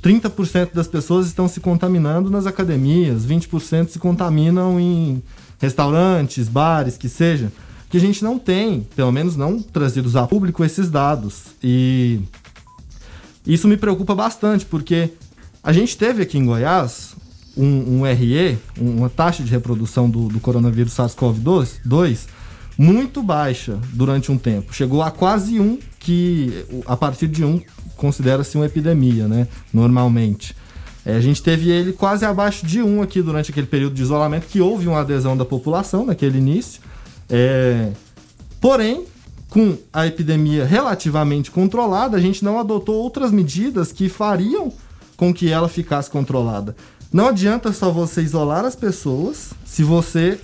30% 0.00 0.72
das 0.72 0.86
pessoas 0.86 1.26
estão 1.26 1.48
se 1.48 1.58
contaminando 1.58 2.30
nas 2.30 2.46
academias, 2.46 3.26
20% 3.26 3.88
se 3.88 3.98
contaminam 3.98 4.78
em 4.78 5.20
restaurantes, 5.60 6.46
bares, 6.46 6.96
que 6.96 7.08
seja 7.08 7.50
que 7.90 7.96
a 7.96 8.00
gente 8.00 8.22
não 8.22 8.38
tem, 8.38 8.86
pelo 8.94 9.10
menos 9.10 9.34
não 9.34 9.60
trazidos 9.60 10.14
a 10.14 10.24
público, 10.24 10.64
esses 10.64 10.88
dados. 10.88 11.46
E 11.60 12.20
isso 13.46 13.66
me 13.66 13.76
preocupa 13.76 14.14
bastante, 14.14 14.64
porque 14.64 15.10
a 15.62 15.72
gente 15.72 15.96
teve 15.96 16.22
aqui 16.22 16.38
em 16.38 16.44
Goiás 16.44 17.14
um, 17.56 18.00
um 18.00 18.02
RE, 18.02 18.58
uma 18.78 19.08
taxa 19.08 19.42
de 19.42 19.50
reprodução 19.50 20.08
do, 20.08 20.28
do 20.28 20.40
coronavírus 20.40 20.94
SARS-CoV-2 20.94 22.26
muito 22.78 23.22
baixa 23.22 23.78
durante 23.92 24.32
um 24.32 24.38
tempo. 24.38 24.74
Chegou 24.74 25.02
a 25.02 25.10
quase 25.10 25.60
um, 25.60 25.78
que 25.98 26.64
a 26.86 26.96
partir 26.96 27.28
de 27.28 27.44
um 27.44 27.60
considera-se 27.94 28.56
uma 28.56 28.64
epidemia, 28.64 29.28
né? 29.28 29.46
Normalmente. 29.72 30.56
É, 31.04 31.14
a 31.14 31.20
gente 31.20 31.42
teve 31.42 31.70
ele 31.70 31.92
quase 31.92 32.24
abaixo 32.24 32.64
de 32.64 32.82
um 32.82 33.02
aqui 33.02 33.20
durante 33.20 33.50
aquele 33.50 33.66
período 33.66 33.94
de 33.94 34.02
isolamento, 34.02 34.46
que 34.46 34.60
houve 34.60 34.88
uma 34.88 35.00
adesão 35.00 35.36
da 35.36 35.44
população 35.44 36.06
naquele 36.06 36.38
início. 36.38 36.80
É, 37.28 37.90
porém, 38.60 39.04
com 39.50 39.76
a 39.92 40.06
epidemia 40.06 40.64
relativamente 40.64 41.50
controlada, 41.50 42.16
a 42.16 42.20
gente 42.20 42.44
não 42.44 42.58
adotou 42.58 42.94
outras 42.94 43.32
medidas 43.32 43.90
que 43.90 44.08
fariam 44.08 44.72
com 45.16 45.34
que 45.34 45.50
ela 45.50 45.68
ficasse 45.68 46.08
controlada. 46.08 46.76
Não 47.12 47.26
adianta 47.26 47.72
só 47.72 47.90
você 47.90 48.22
isolar 48.22 48.64
as 48.64 48.76
pessoas 48.76 49.50
se 49.64 49.82
você 49.82 50.40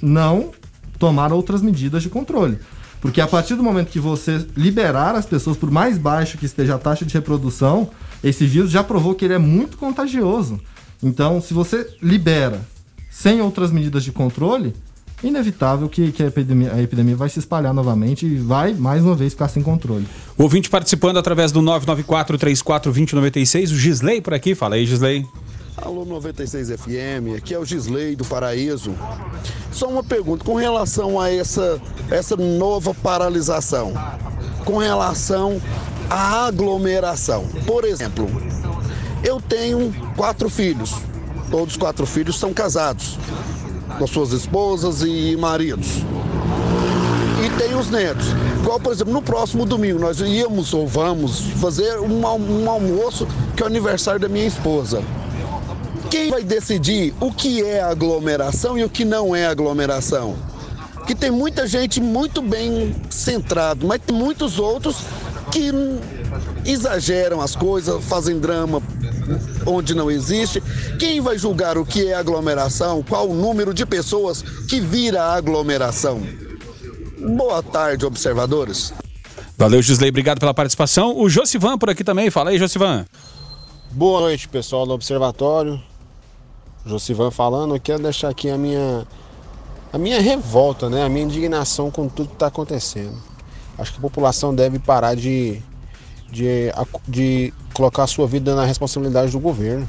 não 0.00 0.50
tomar 0.98 1.32
outras 1.32 1.60
medidas 1.60 2.02
de 2.02 2.08
controle. 2.08 2.58
Porque 3.00 3.20
a 3.20 3.28
partir 3.28 3.54
do 3.54 3.62
momento 3.62 3.90
que 3.90 4.00
você 4.00 4.44
liberar 4.56 5.14
as 5.14 5.26
pessoas, 5.26 5.56
por 5.56 5.70
mais 5.70 5.98
baixo 5.98 6.38
que 6.38 6.46
esteja 6.46 6.74
a 6.74 6.78
taxa 6.78 7.04
de 7.04 7.14
reprodução, 7.14 7.90
esse 8.24 8.46
vírus 8.46 8.70
já 8.70 8.82
provou 8.82 9.14
que 9.14 9.26
ele 9.26 9.34
é 9.34 9.38
muito 9.38 9.76
contagioso. 9.76 10.58
Então, 11.02 11.40
se 11.40 11.54
você 11.54 11.86
libera 12.02 12.60
sem 13.10 13.40
outras 13.40 13.70
medidas 13.70 14.02
de 14.02 14.10
controle, 14.10 14.74
inevitável 15.22 15.88
que, 15.88 16.12
que 16.12 16.22
a, 16.22 16.26
epidemia, 16.26 16.72
a, 16.72 16.82
epidemia, 16.82 17.16
vai 17.16 17.28
se 17.28 17.38
espalhar 17.38 17.74
novamente 17.74 18.26
e 18.26 18.36
vai, 18.36 18.72
mais 18.72 19.02
uma 19.02 19.14
vez, 19.14 19.32
ficar 19.32 19.48
sem 19.48 19.62
controle. 19.62 20.06
O 20.36 20.44
ouvinte 20.44 20.70
participando 20.70 21.18
através 21.18 21.52
do 21.52 21.60
994-34-2096, 21.62 23.72
o 23.72 23.76
Gisley 23.76 24.20
por 24.20 24.34
aqui. 24.34 24.54
Fala 24.54 24.76
aí, 24.76 24.86
Gisley. 24.86 25.26
Alô 25.76 26.04
96 26.04 26.70
FM, 26.70 27.36
aqui 27.36 27.54
é 27.54 27.58
o 27.58 27.64
Gisley 27.64 28.16
do 28.16 28.24
Paraíso. 28.24 28.94
Só 29.70 29.88
uma 29.88 30.02
pergunta 30.02 30.44
com 30.44 30.54
relação 30.54 31.20
a 31.20 31.30
essa, 31.30 31.80
essa 32.10 32.36
nova 32.36 32.92
paralisação, 32.92 33.92
com 34.64 34.78
relação 34.78 35.62
à 36.10 36.46
aglomeração. 36.46 37.46
Por 37.64 37.84
exemplo, 37.84 38.26
eu 39.22 39.40
tenho 39.40 39.94
quatro 40.16 40.50
filhos, 40.50 40.92
todos 41.48 41.74
os 41.74 41.76
quatro 41.76 42.04
filhos 42.06 42.36
são 42.38 42.52
casados, 42.52 43.16
com 43.98 44.06
suas 44.06 44.32
esposas 44.32 45.02
e 45.02 45.36
maridos. 45.36 45.88
E 47.44 47.50
tem 47.58 47.74
os 47.74 47.90
netos. 47.90 48.26
Igual, 48.60 48.80
por 48.80 48.92
exemplo, 48.92 49.12
no 49.12 49.22
próximo 49.22 49.64
domingo 49.66 49.98
nós 49.98 50.20
íamos 50.20 50.72
ou 50.72 50.86
vamos 50.86 51.40
fazer 51.60 51.98
um, 51.98 52.20
um 52.20 52.70
almoço 52.70 53.26
que 53.56 53.62
é 53.62 53.66
o 53.66 53.68
aniversário 53.68 54.20
da 54.20 54.28
minha 54.28 54.46
esposa. 54.46 55.02
Quem 56.10 56.30
vai 56.30 56.42
decidir 56.42 57.12
o 57.20 57.30
que 57.32 57.62
é 57.62 57.80
aglomeração 57.80 58.78
e 58.78 58.84
o 58.84 58.88
que 58.88 59.04
não 59.04 59.36
é 59.36 59.46
aglomeração? 59.46 60.36
Que 61.06 61.14
tem 61.14 61.30
muita 61.30 61.66
gente 61.66 62.00
muito 62.00 62.40
bem 62.40 62.94
centrado, 63.10 63.86
mas 63.86 64.00
tem 64.00 64.16
muitos 64.16 64.58
outros 64.58 64.98
que 65.50 65.70
exageram 66.64 67.40
as 67.40 67.54
coisas, 67.56 68.04
fazem 68.04 68.38
drama 68.38 68.82
onde 69.66 69.94
não 69.94 70.10
existe. 70.10 70.62
Quem 70.98 71.20
vai 71.20 71.38
julgar 71.38 71.76
o 71.78 71.84
que 71.84 72.08
é 72.08 72.14
aglomeração? 72.14 73.02
Qual 73.02 73.28
o 73.28 73.34
número 73.34 73.74
de 73.74 73.84
pessoas 73.84 74.42
que 74.68 74.80
vira 74.80 75.22
aglomeração? 75.22 76.20
Boa 77.36 77.62
tarde, 77.62 78.06
observadores. 78.06 78.92
Valeu, 79.56 79.82
Gisley, 79.82 80.10
obrigado 80.10 80.38
pela 80.38 80.54
participação. 80.54 81.18
O 81.18 81.28
Josivan 81.28 81.76
por 81.76 81.90
aqui 81.90 82.04
também, 82.04 82.30
fala 82.30 82.50
aí, 82.50 82.58
Josivan. 82.58 83.04
Boa 83.90 84.20
noite, 84.20 84.48
pessoal 84.48 84.86
do 84.86 84.92
Observatório. 84.92 85.82
Josivan 86.86 87.30
falando, 87.30 87.74
eu 87.74 87.80
quero 87.80 88.02
deixar 88.02 88.28
aqui 88.28 88.48
a 88.48 88.56
minha 88.56 89.06
a 89.92 89.98
minha 89.98 90.20
revolta, 90.20 90.88
né, 90.90 91.04
a 91.04 91.08
minha 91.08 91.24
indignação 91.24 91.90
com 91.90 92.08
tudo 92.08 92.28
que 92.28 92.34
está 92.34 92.46
acontecendo. 92.48 93.16
Acho 93.78 93.92
que 93.92 93.98
a 93.98 94.02
população 94.02 94.54
deve 94.54 94.78
parar 94.78 95.14
de, 95.14 95.62
de, 96.30 96.72
de 97.06 97.52
colocar 97.72 98.04
a 98.04 98.06
sua 98.06 98.26
vida 98.26 98.54
na 98.54 98.64
responsabilidade 98.64 99.32
do 99.32 99.40
governo. 99.40 99.88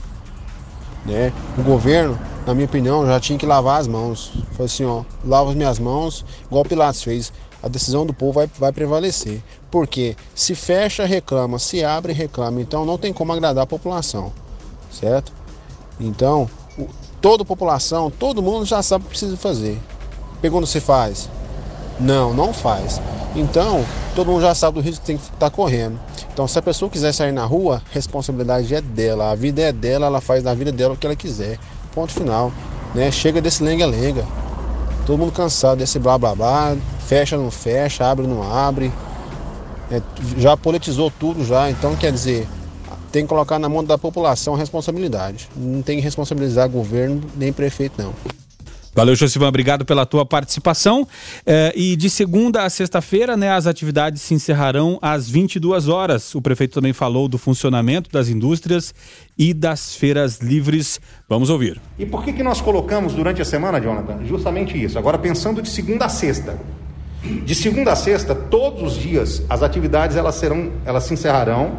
Né? 1.06 1.34
O 1.58 1.64
governo, 1.64 2.20
na 2.46 2.54
minha 2.54 2.66
opinião, 2.66 3.06
já 3.06 3.20
tinha 3.20 3.38
que 3.38 3.46
lavar 3.46 3.80
as 3.80 3.88
mãos. 3.88 4.32
Foi 4.54 4.66
assim, 4.66 4.86
ó, 4.86 5.04
lava 5.26 5.50
as 5.50 5.56
minhas 5.56 5.80
mãos, 5.80 6.26
igual 6.46 6.64
o 6.64 6.68
Pilatos 6.68 7.04
fez. 7.04 7.32
A 7.62 7.68
decisão 7.68 8.06
do 8.06 8.14
povo 8.14 8.34
vai, 8.34 8.50
vai 8.58 8.72
prevalecer. 8.72 9.44
Porque 9.70 10.16
se 10.34 10.56
fecha, 10.56 11.06
reclama, 11.06 11.60
se 11.60 11.84
abre, 11.84 12.14
reclama. 12.14 12.62
Então 12.62 12.86
não 12.86 12.98
tem 12.98 13.12
como 13.12 13.34
agradar 13.34 13.64
a 13.64 13.68
população, 13.68 14.32
certo? 14.92 15.34
Então, 16.00 16.50
toda 17.20 17.44
a 17.44 17.46
população, 17.46 18.10
todo 18.10 18.42
mundo 18.42 18.66
já 18.66 18.82
sabe 18.82 19.04
o 19.04 19.06
que 19.06 19.10
precisa 19.10 19.36
fazer. 19.36 19.78
Pergunta 20.42 20.66
se 20.66 20.80
faz. 20.80 21.30
Não, 22.00 22.34
não 22.34 22.54
faz. 22.54 23.02
Então, 23.36 23.86
todo 24.16 24.32
mundo 24.32 24.42
já 24.42 24.56
sabe 24.56 24.76
do 24.76 24.82
risco 24.82 25.02
que 25.02 25.08
tem 25.08 25.18
que 25.18 25.24
estar 25.24 25.38
tá 25.38 25.50
correndo. 25.50 26.00
Então, 26.34 26.48
se 26.48 26.58
a 26.58 26.62
pessoa 26.62 26.90
quiser 26.90 27.14
sair 27.14 27.32
na 27.32 27.46
rua, 27.46 27.82
responsabilidade 27.92 28.74
é 28.74 28.82
dela. 28.82 29.32
A 29.32 29.36
vida 29.36 29.62
é 29.62 29.72
dela, 29.72 30.06
ela 30.06 30.22
faz 30.22 30.44
na 30.44 30.54
vida 30.54 30.72
dela 30.72 30.94
o 30.94 30.98
que 30.98 31.06
ela 31.06 31.16
quiser. 31.16 31.60
Ponto 31.94 32.14
final. 32.14 32.52
Né? 32.96 33.12
Chega 33.12 33.42
desse 33.42 33.64
lenga-lenga. 33.64 34.26
Todo 35.06 35.18
mundo 35.18 35.32
cansado 35.32 35.80
desse 35.80 36.00
blá 36.00 36.18
blá 36.18 36.34
blá. 36.34 36.78
Fecha, 37.06 37.38
não 37.38 37.52
fecha, 37.52 38.10
abre, 38.10 38.26
não 38.26 38.44
abre. 38.44 38.92
É, 39.92 40.02
já 40.38 40.56
politizou 40.56 41.12
tudo 41.12 41.44
já. 41.44 41.70
Então, 41.70 41.96
quer 41.96 42.12
dizer, 42.12 42.48
tem 43.12 43.24
que 43.24 43.30
colocar 43.30 43.60
na 43.60 43.68
mão 43.68 43.84
da 43.84 43.98
população 43.98 44.56
a 44.56 44.58
responsabilidade. 44.58 45.50
Não 45.56 45.82
tem 45.82 45.98
que 45.98 46.04
responsabilizar 46.04 46.70
governo 46.70 47.22
nem 47.36 47.52
prefeito, 47.52 48.02
não. 48.02 48.14
Valeu, 49.00 49.16
Josivan, 49.16 49.48
obrigado 49.48 49.86
pela 49.86 50.06
tua 50.06 50.26
participação. 50.26 51.08
É, 51.46 51.72
e 51.74 51.96
de 51.96 52.10
segunda 52.10 52.64
a 52.64 52.70
sexta-feira, 52.70 53.38
né, 53.38 53.50
as 53.50 53.66
atividades 53.66 54.22
se 54.22 54.34
encerrarão 54.34 55.00
às 55.02 55.30
22 55.30 55.88
horas. 55.88 56.36
O 56.36 56.42
prefeito 56.42 56.74
também 56.74 56.92
falou 56.92 57.30
do 57.30 57.38
funcionamento 57.38 58.12
das 58.12 58.28
indústrias 58.28 58.94
e 59.38 59.54
das 59.54 59.96
feiras 59.96 60.40
livres. 60.40 61.00
Vamos 61.30 61.50
ouvir. 61.50 61.80
E 61.98 62.06
por 62.06 62.26
que, 62.26 62.34
que 62.34 62.44
nós 62.44 62.60
colocamos 62.60 63.14
durante 63.14 63.42
a 63.42 63.46
semana, 63.46 63.80
Jonathan? 63.80 64.20
Justamente 64.26 64.78
isso. 64.78 65.00
Agora, 65.00 65.18
pensando 65.18 65.62
de 65.62 65.70
segunda 65.70 66.04
a 66.04 66.10
sexta. 66.10 66.60
De 67.24 67.56
segunda 67.56 67.94
a 67.94 67.96
sexta, 67.96 68.36
todos 68.36 68.82
os 68.84 69.02
dias, 69.02 69.42
as 69.50 69.64
atividades 69.64 70.18
elas 70.18 70.36
serão, 70.36 70.74
elas 70.84 71.06
se 71.06 71.14
encerrarão 71.14 71.78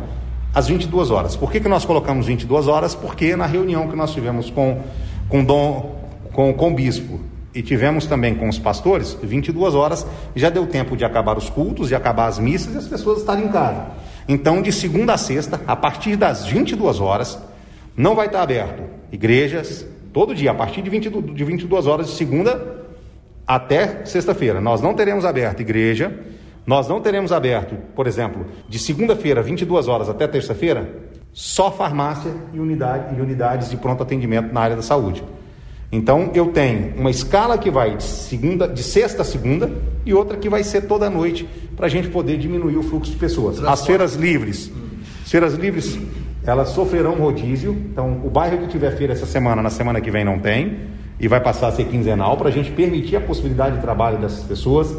às 0.55 0.69
22 0.69 1.11
horas. 1.11 1.37
Por 1.37 1.53
que, 1.53 1.61
que 1.61 1.69
nós 1.69 1.85
colocamos 1.85 2.25
22 2.25 2.67
horas? 2.67 2.95
Porque 2.95 3.37
na 3.37 3.45
reunião 3.45 3.89
que 3.89 3.95
nós 3.95 4.11
tivemos 4.11 4.49
com, 4.49 4.81
com, 5.29 5.45
Dom, 5.45 6.00
com, 6.33 6.53
com 6.53 6.71
o 6.71 6.75
bispo 6.75 7.21
e 7.55 7.63
tivemos 7.63 8.07
também 8.07 8.35
com 8.35 8.49
os 8.49 8.59
pastores, 8.59 9.17
22 9.23 9.75
horas 9.75 10.07
já 10.37 10.49
deu 10.51 10.67
tempo 10.67 10.97
de 10.97 11.05
acabar 11.05 11.37
os 11.37 11.51
cultos, 11.51 11.89
de 11.89 11.95
acabar 11.95 12.27
as 12.27 12.39
missas 12.39 12.75
e 12.75 12.79
as 12.79 12.87
pessoas 12.87 13.21
estarem 13.21 13.47
em 13.47 13.49
casa. 13.49 13.89
Então, 14.29 14.63
de 14.63 14.71
segunda 14.71 15.15
a 15.15 15.19
sexta, 15.19 15.61
a 15.67 15.75
partir 15.75 16.17
das 16.17 16.47
22 16.47 17.01
horas, 17.01 17.39
não 17.97 18.15
vai 18.15 18.27
estar 18.27 18.43
aberto 18.43 18.85
igrejas, 19.11 19.85
todo 20.13 20.35
dia, 20.35 20.53
a 20.53 20.55
partir 20.55 20.83
de, 20.83 20.91
20, 20.91 21.11
de 21.11 21.45
22 21.45 21.87
horas 21.87 22.07
de 22.07 22.13
segunda 22.13 22.81
até 23.47 24.05
sexta-feira. 24.05 24.61
Nós 24.61 24.81
não 24.81 24.95
teremos 24.95 25.25
aberto 25.25 25.61
igreja, 25.61 26.17
nós 26.65 26.87
não 26.89 27.01
teremos 27.01 27.33
aberto, 27.33 27.75
por 27.97 28.07
exemplo, 28.07 28.47
de 28.69 28.79
segunda-feira, 28.79 29.43
22 29.43 29.89
horas 29.89 30.09
até 30.09 30.29
terça-feira, 30.29 30.89
só 31.33 31.71
farmácia 31.71 32.31
e, 32.53 32.61
unidade, 32.61 33.17
e 33.17 33.21
unidades 33.21 33.71
de 33.71 33.77
pronto 33.77 34.03
atendimento 34.05 34.53
na 34.53 34.61
área 34.61 34.77
da 34.77 34.83
saúde. 34.83 35.25
Então 35.93 36.31
eu 36.35 36.49
tenho 36.49 36.95
uma 36.97 37.11
escala 37.11 37.59
que 37.59 37.71
vai 37.71 37.97
de 37.97 38.05
segunda, 38.05 38.69
de 38.69 38.83
sexta 38.83 39.23
a 39.23 39.25
segunda 39.25 39.71
e 40.07 40.15
outra 40.15 40.37
que 40.37 40.49
vai 40.49 40.63
ser 40.63 40.83
toda 40.83 41.11
noite 41.11 41.49
para 41.77 41.87
a 41.87 41.89
gente 41.89 42.09
poder 42.09 42.39
diminuir 42.39 42.77
o 42.77 42.83
fluxo 42.83 43.11
de 43.11 43.17
pessoas. 43.17 43.57
Transporte. 43.57 43.81
As 43.81 43.87
feiras 43.87 44.15
livres, 44.15 44.71
feiras 45.25 45.55
livres, 45.55 45.99
elas 46.45 46.69
sofrerão 46.69 47.15
rodízio. 47.15 47.73
Então 47.73 48.21
o 48.25 48.31
bairro 48.31 48.59
que 48.59 48.69
tiver 48.69 48.97
feira 48.97 49.13
essa 49.13 49.27
semana, 49.27 49.61
na 49.61 49.71
semana 49.71 50.01
que 50.01 50.11
vem 50.11 50.25
não 50.25 50.39
tem 50.39 50.91
e 51.19 51.27
vai 51.27 51.41
passar 51.41 51.69
a 51.69 51.73
ser 51.73 51.85
quinzenal 51.87 52.37
para 52.37 52.49
a 52.49 52.53
gente 52.53 52.71
permitir 52.71 53.17
a 53.17 53.21
possibilidade 53.21 53.77
de 53.77 53.83
trabalho 53.83 54.19
dessas 54.19 54.45
pessoas. 54.45 54.97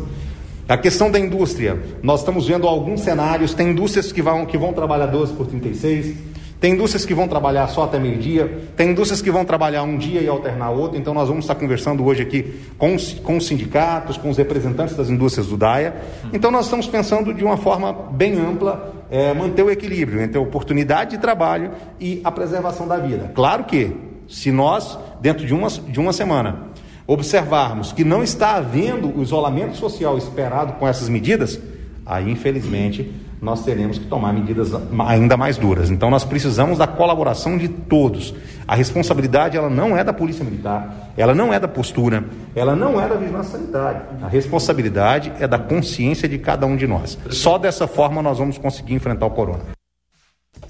A 0.67 0.77
questão 0.77 1.09
da 1.09 1.19
indústria, 1.19 1.77
nós 2.03 2.19
estamos 2.19 2.47
vendo 2.47 2.67
alguns 2.67 3.01
cenários, 3.01 3.53
tem 3.53 3.71
indústrias 3.71 4.11
que 4.11 4.21
vão, 4.21 4.45
que 4.45 4.57
vão 4.57 4.71
trabalhar 4.71 5.07
12 5.07 5.33
por 5.33 5.47
36, 5.47 6.15
tem 6.61 6.73
indústrias 6.73 7.03
que 7.03 7.15
vão 7.15 7.27
trabalhar 7.27 7.67
só 7.69 7.85
até 7.85 7.97
meio-dia, 7.97 8.69
tem 8.77 8.91
indústrias 8.91 9.19
que 9.19 9.31
vão 9.31 9.43
trabalhar 9.43 9.81
um 9.81 9.97
dia 9.97 10.21
e 10.21 10.27
alternar 10.27 10.69
outro, 10.69 10.95
então 10.95 11.11
nós 11.11 11.27
vamos 11.27 11.43
estar 11.43 11.55
conversando 11.55 12.05
hoje 12.05 12.21
aqui 12.21 12.61
com 12.77 12.93
os, 12.93 13.13
com 13.13 13.35
os 13.35 13.47
sindicatos, 13.47 14.15
com 14.15 14.29
os 14.29 14.37
representantes 14.37 14.95
das 14.95 15.09
indústrias 15.09 15.47
do 15.47 15.57
DAIA. 15.57 15.95
Então 16.31 16.51
nós 16.51 16.65
estamos 16.65 16.85
pensando 16.85 17.33
de 17.33 17.43
uma 17.43 17.57
forma 17.57 17.91
bem 17.91 18.39
ampla, 18.39 18.93
é, 19.09 19.33
manter 19.33 19.63
o 19.63 19.71
equilíbrio 19.71 20.21
entre 20.21 20.37
a 20.37 20.41
oportunidade 20.41 21.11
de 21.11 21.17
trabalho 21.17 21.71
e 21.99 22.21
a 22.23 22.31
preservação 22.31 22.87
da 22.87 22.97
vida. 22.97 23.31
Claro 23.33 23.63
que, 23.63 23.97
se 24.29 24.51
nós, 24.51 24.99
dentro 25.19 25.43
de 25.43 25.55
uma, 25.55 25.67
de 25.67 25.99
uma 25.99 26.13
semana, 26.13 26.67
observarmos 27.07 27.91
que 27.91 28.03
não 28.03 28.21
está 28.21 28.57
havendo 28.57 29.17
o 29.17 29.23
isolamento 29.23 29.75
social 29.77 30.15
esperado 30.15 30.73
com 30.73 30.87
essas 30.87 31.09
medidas, 31.09 31.59
aí 32.05 32.29
infelizmente 32.29 33.11
nós 33.41 33.63
teremos 33.63 33.97
que 33.97 34.05
tomar 34.05 34.31
medidas 34.31 34.69
ainda 34.99 35.35
mais 35.35 35.57
duras. 35.57 35.89
Então 35.89 36.11
nós 36.11 36.23
precisamos 36.23 36.77
da 36.77 36.85
colaboração 36.85 37.57
de 37.57 37.67
todos. 37.67 38.35
A 38.67 38.75
responsabilidade 38.75 39.57
ela 39.57 39.69
não 39.69 39.97
é 39.97 40.03
da 40.03 40.13
Polícia 40.13 40.45
Militar, 40.45 41.11
ela 41.17 41.33
não 41.33 41.51
é 41.51 41.59
da 41.59 41.67
postura, 41.67 42.23
ela 42.55 42.75
não 42.75 43.01
é 43.01 43.07
da 43.07 43.15
vigilância 43.15 43.57
sanitária. 43.57 44.05
A 44.21 44.27
responsabilidade 44.27 45.33
é 45.39 45.47
da 45.47 45.57
consciência 45.57 46.29
de 46.29 46.37
cada 46.37 46.67
um 46.67 46.77
de 46.77 46.85
nós. 46.85 47.17
Só 47.31 47.57
dessa 47.57 47.87
forma 47.87 48.21
nós 48.21 48.37
vamos 48.37 48.59
conseguir 48.59 48.93
enfrentar 48.93 49.25
o 49.25 49.31
corona. 49.31 49.63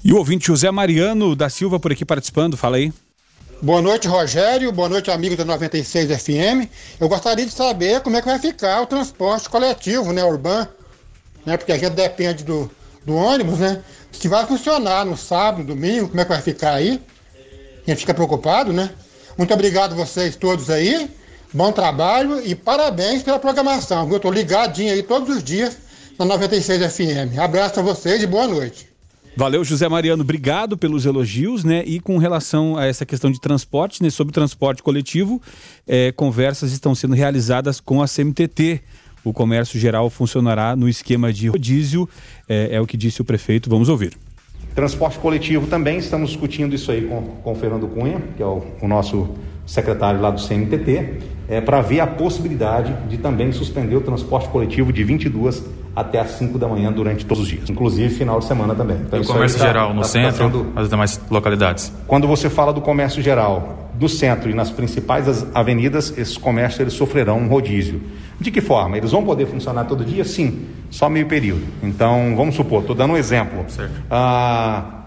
E 0.02 0.12
o 0.12 0.16
ouvinte 0.16 0.46
José 0.46 0.70
Mariano 0.70 1.36
da 1.36 1.50
Silva 1.50 1.78
por 1.78 1.92
aqui 1.92 2.06
participando, 2.06 2.56
fala 2.56 2.78
aí. 2.78 2.90
Boa 3.60 3.80
noite, 3.80 4.08
Rogério. 4.08 4.72
Boa 4.72 4.88
noite, 4.88 5.10
amigo 5.10 5.36
da 5.36 5.44
96 5.44 6.20
FM. 6.20 6.68
Eu 6.98 7.08
gostaria 7.08 7.44
de 7.46 7.52
saber 7.52 8.00
como 8.00 8.16
é 8.16 8.20
que 8.20 8.26
vai 8.26 8.38
ficar 8.38 8.80
o 8.80 8.86
transporte 8.86 9.48
coletivo, 9.48 10.12
né, 10.12 10.24
urbano, 10.24 10.66
né? 11.44 11.56
Porque 11.56 11.72
a 11.72 11.78
gente 11.78 11.92
depende 11.92 12.44
do, 12.44 12.70
do 13.04 13.14
ônibus, 13.14 13.58
né? 13.58 13.82
Se 14.10 14.28
vai 14.28 14.46
funcionar 14.46 15.04
no 15.04 15.16
sábado, 15.16 15.64
domingo, 15.64 16.08
como 16.08 16.20
é 16.20 16.24
que 16.24 16.30
vai 16.30 16.42
ficar 16.42 16.74
aí? 16.74 17.00
A 17.86 17.90
gente 17.90 18.00
fica 18.00 18.14
preocupado, 18.14 18.72
né? 18.72 18.90
Muito 19.36 19.52
obrigado 19.52 19.96
vocês 19.96 20.36
todos 20.36 20.70
aí. 20.70 21.10
Bom 21.52 21.72
trabalho 21.72 22.40
e 22.44 22.54
parabéns 22.54 23.22
pela 23.22 23.38
programação. 23.38 24.08
Eu 24.08 24.16
estou 24.16 24.32
ligadinho 24.32 24.92
aí 24.92 25.02
todos 25.02 25.36
os 25.36 25.42
dias 25.42 25.76
na 26.18 26.24
96 26.24 26.92
FM. 26.92 27.38
Abraço 27.38 27.80
a 27.80 27.82
vocês 27.82 28.22
e 28.22 28.26
boa 28.26 28.46
noite. 28.46 28.92
Valeu, 29.34 29.64
José 29.64 29.88
Mariano. 29.88 30.22
Obrigado 30.22 30.76
pelos 30.76 31.06
elogios, 31.06 31.64
né? 31.64 31.82
E 31.86 32.00
com 32.00 32.18
relação 32.18 32.76
a 32.76 32.84
essa 32.84 33.06
questão 33.06 33.30
de 33.30 33.40
transporte, 33.40 34.02
né? 34.02 34.10
Sobre 34.10 34.32
transporte 34.32 34.82
coletivo, 34.82 35.40
é, 35.86 36.12
conversas 36.12 36.72
estão 36.72 36.94
sendo 36.94 37.14
realizadas 37.14 37.80
com 37.80 38.02
a 38.02 38.06
CMTT. 38.06 38.82
O 39.24 39.32
comércio 39.32 39.78
geral 39.78 40.10
funcionará 40.10 40.74
no 40.74 40.88
esquema 40.88 41.32
de 41.32 41.48
rodízio, 41.48 42.08
é, 42.48 42.76
é 42.76 42.80
o 42.80 42.86
que 42.86 42.96
disse 42.96 43.20
o 43.20 43.24
prefeito. 43.24 43.70
Vamos 43.70 43.88
ouvir. 43.88 44.12
Transporte 44.74 45.18
coletivo 45.18 45.66
também, 45.66 45.98
estamos 45.98 46.30
discutindo 46.30 46.74
isso 46.74 46.90
aí 46.90 47.02
com, 47.02 47.22
com 47.22 47.52
o 47.52 47.54
Fernando 47.54 47.86
Cunha, 47.88 48.22
que 48.36 48.42
é 48.42 48.46
o, 48.46 48.62
o 48.80 48.88
nosso 48.88 49.28
secretário 49.66 50.20
lá 50.20 50.30
do 50.30 50.40
CMTT, 50.40 51.18
é, 51.48 51.60
para 51.60 51.80
ver 51.80 52.00
a 52.00 52.06
possibilidade 52.06 52.94
de 53.08 53.18
também 53.18 53.52
suspender 53.52 53.96
o 53.96 54.00
transporte 54.00 54.48
coletivo 54.48 54.92
de 54.92 55.04
22 55.04 55.62
até 55.94 56.18
as 56.18 56.30
5 56.32 56.58
da 56.58 56.66
manhã 56.66 56.90
durante 56.90 57.26
todos 57.26 57.42
os 57.42 57.48
dias, 57.48 57.68
inclusive 57.68 58.14
final 58.14 58.38
de 58.38 58.46
semana 58.46 58.74
também. 58.74 58.96
Então, 58.96 59.18
e 59.18 59.22
o 59.22 59.26
comércio 59.26 59.58
tá, 59.58 59.66
geral 59.66 59.92
no 59.92 60.00
tá, 60.00 60.08
centro, 60.08 60.38
tá 60.38 60.44
sendo... 60.44 60.72
as 60.74 60.88
demais 60.88 61.20
localidades? 61.30 61.92
Quando 62.06 62.26
você 62.26 62.48
fala 62.48 62.72
do 62.72 62.80
comércio 62.80 63.22
geral 63.22 63.90
do 63.94 64.08
centro 64.08 64.50
e 64.50 64.54
nas 64.54 64.70
principais 64.70 65.46
avenidas, 65.54 66.16
esses 66.16 66.38
comércios 66.38 66.80
eles 66.80 66.94
sofrerão 66.94 67.38
um 67.38 67.48
rodízio. 67.48 68.00
De 68.42 68.50
que 68.50 68.60
forma? 68.60 68.96
Eles 68.96 69.12
vão 69.12 69.24
poder 69.24 69.46
funcionar 69.46 69.84
todo 69.84 70.04
dia? 70.04 70.24
Sim, 70.24 70.66
só 70.90 71.08
meio 71.08 71.26
período. 71.26 71.62
Então, 71.82 72.34
vamos 72.36 72.56
supor, 72.56 72.80
estou 72.80 72.94
dando 72.94 73.12
um 73.14 73.16
exemplo. 73.16 73.64
Ah, 74.10 75.04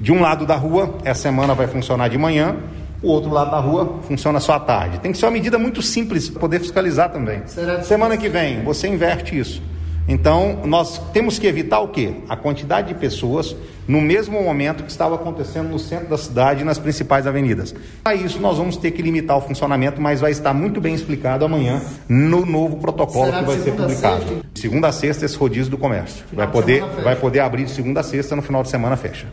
de 0.00 0.10
um 0.10 0.20
lado 0.20 0.46
da 0.46 0.56
rua, 0.56 0.94
essa 1.04 1.20
semana 1.22 1.54
vai 1.54 1.66
funcionar 1.66 2.08
de 2.08 2.16
manhã, 2.16 2.56
o 3.02 3.08
outro 3.08 3.30
lado 3.30 3.50
da 3.50 3.58
rua 3.58 4.00
funciona 4.08 4.40
só 4.40 4.54
à 4.54 4.60
tarde. 4.60 4.98
Tem 4.98 5.12
que 5.12 5.18
ser 5.18 5.26
uma 5.26 5.32
medida 5.32 5.58
muito 5.58 5.82
simples 5.82 6.30
para 6.30 6.40
poder 6.40 6.58
fiscalizar 6.58 7.10
também. 7.10 7.42
Semana 7.82 8.16
que 8.16 8.30
vem, 8.30 8.62
você 8.64 8.88
inverte 8.88 9.38
isso. 9.38 9.62
Então, 10.06 10.60
nós 10.66 11.00
temos 11.12 11.38
que 11.38 11.46
evitar 11.46 11.80
o 11.80 11.88
quê? 11.88 12.14
A 12.28 12.36
quantidade 12.36 12.88
de 12.88 12.94
pessoas 12.94 13.56
no 13.88 14.00
mesmo 14.00 14.42
momento 14.42 14.82
que 14.82 14.90
estava 14.90 15.14
acontecendo 15.14 15.68
no 15.68 15.78
centro 15.78 16.08
da 16.08 16.18
cidade 16.18 16.62
e 16.62 16.64
nas 16.64 16.78
principais 16.78 17.26
avenidas. 17.26 17.74
Para 18.02 18.14
isso, 18.14 18.40
nós 18.40 18.58
vamos 18.58 18.76
ter 18.76 18.90
que 18.90 19.02
limitar 19.02 19.36
o 19.36 19.40
funcionamento, 19.40 20.00
mas 20.00 20.20
vai 20.20 20.30
estar 20.30 20.52
muito 20.54 20.80
bem 20.80 20.94
explicado 20.94 21.44
amanhã 21.44 21.82
no 22.08 22.44
novo 22.44 22.76
protocolo 22.76 23.26
Será 23.26 23.38
que 23.40 23.44
vai 23.44 23.58
ser 23.58 23.72
publicado. 23.72 24.24
Sexta? 24.24 24.46
Segunda 24.54 24.88
a 24.88 24.92
sexta, 24.92 25.24
esse 25.24 25.36
rodízio 25.36 25.70
do 25.70 25.78
comércio. 25.78 26.24
vai 26.32 26.50
poder, 26.50 26.82
vai 27.02 27.16
poder 27.16 27.40
abrir 27.40 27.64
de 27.64 27.70
segunda 27.70 28.00
a 28.00 28.02
sexta, 28.02 28.36
no 28.36 28.42
final 28.42 28.62
de 28.62 28.70
semana 28.70 28.96
fecha. 28.96 29.26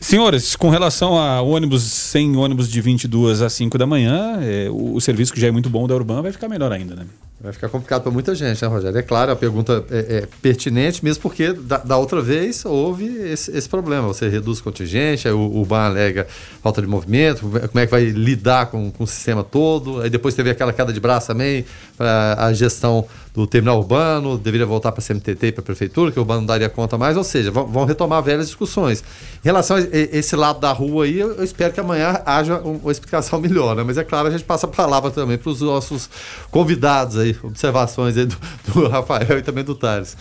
Senhores, 0.00 0.54
com 0.54 0.70
relação 0.70 1.18
a 1.18 1.42
ônibus 1.42 1.82
sem 1.82 2.36
ônibus 2.36 2.70
de 2.70 2.80
22 2.80 3.42
a 3.42 3.50
5 3.50 3.76
da 3.76 3.86
manhã, 3.86 4.38
é, 4.40 4.70
o, 4.70 4.94
o, 4.94 5.00
serviço 5.00 5.32
que 5.32 5.40
já 5.40 5.48
é 5.48 5.50
muito 5.50 5.68
bom 5.68 5.86
da 5.86 5.94
Urban 5.94 6.22
vai 6.22 6.30
ficar 6.30 6.48
melhor 6.48 6.72
ainda, 6.72 6.94
né? 6.94 7.04
Vai 7.40 7.52
ficar 7.52 7.68
complicado 7.68 8.02
para 8.02 8.10
muita 8.10 8.34
gente, 8.34 8.60
né, 8.60 8.68
Rogério? 8.68 8.98
É 8.98 9.02
claro, 9.02 9.30
a 9.30 9.36
pergunta 9.36 9.84
é, 9.92 10.16
é 10.16 10.28
pertinente, 10.42 11.04
mesmo 11.04 11.22
porque 11.22 11.52
da, 11.52 11.76
da, 11.76 11.96
outra 11.96 12.20
vez 12.20 12.64
houve 12.64 13.06
esse, 13.06 13.56
esse 13.56 13.68
problema. 13.68 14.08
Você 14.08 14.28
reduz 14.28 14.58
o 14.58 14.64
contingente, 14.64 15.28
o, 15.28 15.60
o 15.60 15.64
BAN 15.64 15.84
alega 15.84 16.26
falta 16.60 16.80
de 16.80 16.88
movimento, 16.88 17.42
como 17.42 17.78
é 17.78 17.86
que 17.86 17.92
vai 17.92 18.06
lidar 18.06 18.66
com, 18.66 18.90
com 18.90 19.04
o 19.04 19.06
sistema 19.06 19.44
todo. 19.44 20.00
Aí 20.00 20.10
depois 20.10 20.34
teve 20.34 20.50
aquela 20.50 20.72
queda 20.72 20.92
de 20.92 20.98
braço 20.98 21.28
também 21.28 21.64
para 21.96 22.34
a 22.44 22.52
gestão 22.52 23.06
do 23.38 23.46
terminal 23.46 23.78
urbano, 23.78 24.36
deveria 24.36 24.66
voltar 24.66 24.90
para 24.90 25.00
a 25.00 25.06
CMTT 25.06 25.46
e 25.46 25.52
para 25.52 25.60
a 25.60 25.64
prefeitura, 25.64 26.10
que 26.10 26.18
o 26.18 26.22
urbano 26.22 26.40
não 26.40 26.46
daria 26.46 26.68
conta 26.68 26.98
mais, 26.98 27.16
ou 27.16 27.22
seja, 27.22 27.52
vão, 27.52 27.66
vão, 27.66 27.84
retomar 27.84 28.20
velhas 28.20 28.46
discussões. 28.46 29.00
Em 29.00 29.44
relação 29.44 29.76
a 29.76 29.80
esse 29.80 30.34
lado 30.34 30.58
da 30.58 30.72
rua 30.72 31.04
aí, 31.04 31.20
eu 31.20 31.42
espero 31.44 31.72
que 31.72 31.78
amanhã 31.78 32.20
haja 32.26 32.58
uma 32.58 32.90
explicação 32.90 33.38
melhor, 33.40 33.76
né? 33.76 33.84
Mas 33.84 33.96
é 33.96 34.02
claro, 34.02 34.26
a 34.26 34.30
gente 34.30 34.42
passa 34.42 34.66
a 34.66 34.68
palavra 34.68 35.10
também 35.12 35.38
para 35.38 35.50
os 35.50 35.60
nossos 35.60 36.10
convidados 36.50 37.16
aí, 37.16 37.27
observações 37.42 38.16
aí 38.16 38.26
do, 38.26 38.36
do 38.72 38.88
Rafael 38.88 39.38
e 39.38 39.42
também 39.42 39.64
do 39.64 39.74
Thales. 39.74 40.16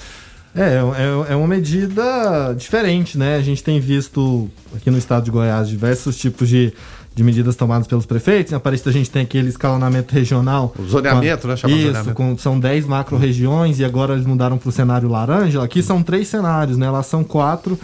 É, 0.56 0.78
é, 0.78 1.34
é, 1.34 1.36
uma 1.36 1.48
medida 1.48 2.54
diferente, 2.58 3.18
né? 3.18 3.36
A 3.36 3.42
gente 3.42 3.64
tem 3.64 3.80
visto 3.80 4.50
aqui 4.76 4.90
no 4.90 4.98
estado 4.98 5.26
de 5.26 5.32
Goiás 5.32 5.70
diversos 5.70 6.18
tipos 6.18 6.50
de 6.50 6.74
de 7.18 7.24
medidas 7.24 7.56
tomadas 7.56 7.88
pelos 7.88 8.06
prefeitos. 8.06 8.54
Em 8.54 8.56
Aparecida 8.56 8.92
a 8.92 8.94
gente 8.94 9.10
tem 9.10 9.24
aquele 9.24 9.50
escalonamento 9.50 10.14
regional. 10.14 10.72
O 10.78 10.86
zoneamento, 10.86 11.42
com, 11.42 11.48
né? 11.48 11.58
Chama 11.58 11.74
isso, 11.74 11.88
zoneamento. 11.88 12.14
Com, 12.14 12.38
são 12.38 12.60
10 12.60 12.86
macro-regiões 12.86 13.80
e 13.80 13.84
agora 13.84 14.14
eles 14.14 14.28
mudaram 14.28 14.56
para 14.60 14.70
o 14.70 14.72
cenário 14.72 15.10
laranja. 15.10 15.64
Aqui 15.64 15.82
são 15.82 16.04
três 16.04 16.28
cenários, 16.28 16.78
né? 16.78 16.88
Lá 16.92 17.02
são 17.02 17.24
quatro 17.24 17.78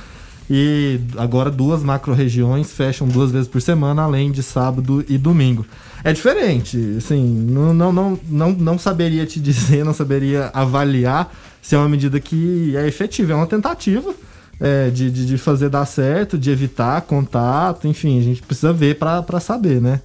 e 0.47 0.99
agora 1.17 1.49
duas 1.49 1.82
macro-regiões 1.82 2.71
fecham 2.71 3.07
duas 3.07 3.32
vezes 3.32 3.47
por 3.47 3.59
semana, 3.59 4.03
além 4.03 4.32
de 4.32 4.43
sábado 4.43 5.03
e 5.09 5.17
domingo. 5.17 5.65
É 6.04 6.12
diferente, 6.12 6.95
assim, 6.97 7.24
não, 7.24 7.74
não, 7.74 7.93
não, 7.93 8.20
não, 8.28 8.51
não 8.51 8.78
saberia 8.78 9.26
te 9.26 9.39
dizer, 9.41 9.86
não 9.86 9.93
saberia 9.93 10.51
avaliar 10.54 11.34
se 11.62 11.76
é 11.76 11.78
uma 11.78 11.88
medida 11.88 12.20
que 12.20 12.76
é 12.76 12.86
efetiva, 12.86 13.32
é 13.32 13.36
uma 13.36 13.47
tentativa 13.47 14.14
é, 14.60 14.89
de, 14.89 15.10
de, 15.10 15.26
de, 15.26 15.38
fazer 15.38 15.70
dar 15.70 15.86
certo, 15.86 16.38
de 16.38 16.51
evitar 16.51 17.01
contato, 17.01 17.88
enfim, 17.88 18.20
a 18.20 18.22
gente 18.22 18.41
precisa 18.41 18.74
ver 18.74 18.99
para 18.99 19.39
saber, 19.39 19.82
né? 19.82 20.01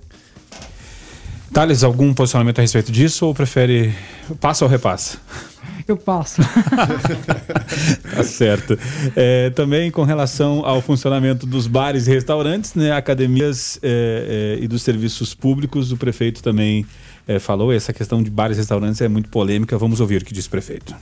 Thales, 1.53 1.83
algum 1.83 2.15
posicionamento 2.15 2.61
a 2.61 2.63
respeito 2.63 2.93
disso 2.93 3.27
ou 3.27 3.35
prefere 3.35 3.93
passa 4.41 4.65
ou 4.65 4.71
repassa? 4.71 5.19
Eu 5.89 5.97
passo. 5.97 6.43
tá 8.15 8.23
certo. 8.23 8.79
É, 9.17 9.49
também 9.49 9.91
com 9.91 10.03
relação 10.03 10.63
ao 10.67 10.83
funcionamento 10.83 11.47
dos 11.47 11.67
bares 11.67 12.07
e 12.07 12.11
restaurantes, 12.11 12.75
né, 12.75 12.93
academias 12.93 13.81
é, 13.83 14.59
é, 14.59 14.63
e 14.63 14.69
dos 14.69 14.83
serviços 14.83 15.33
públicos, 15.33 15.91
o 15.91 15.97
prefeito 15.97 16.43
também 16.43 16.85
é, 17.27 17.39
falou. 17.39 17.73
Essa 17.73 17.91
questão 17.91 18.23
de 18.23 18.29
bares 18.29 18.59
e 18.59 18.61
restaurantes 18.61 19.01
é 19.01 19.09
muito 19.09 19.31
polêmica. 19.31 19.79
Vamos 19.79 19.99
ouvir 19.99 20.21
o 20.21 20.25
que 20.27 20.35
diz 20.35 20.45
o 20.45 20.51
prefeito. 20.51 20.95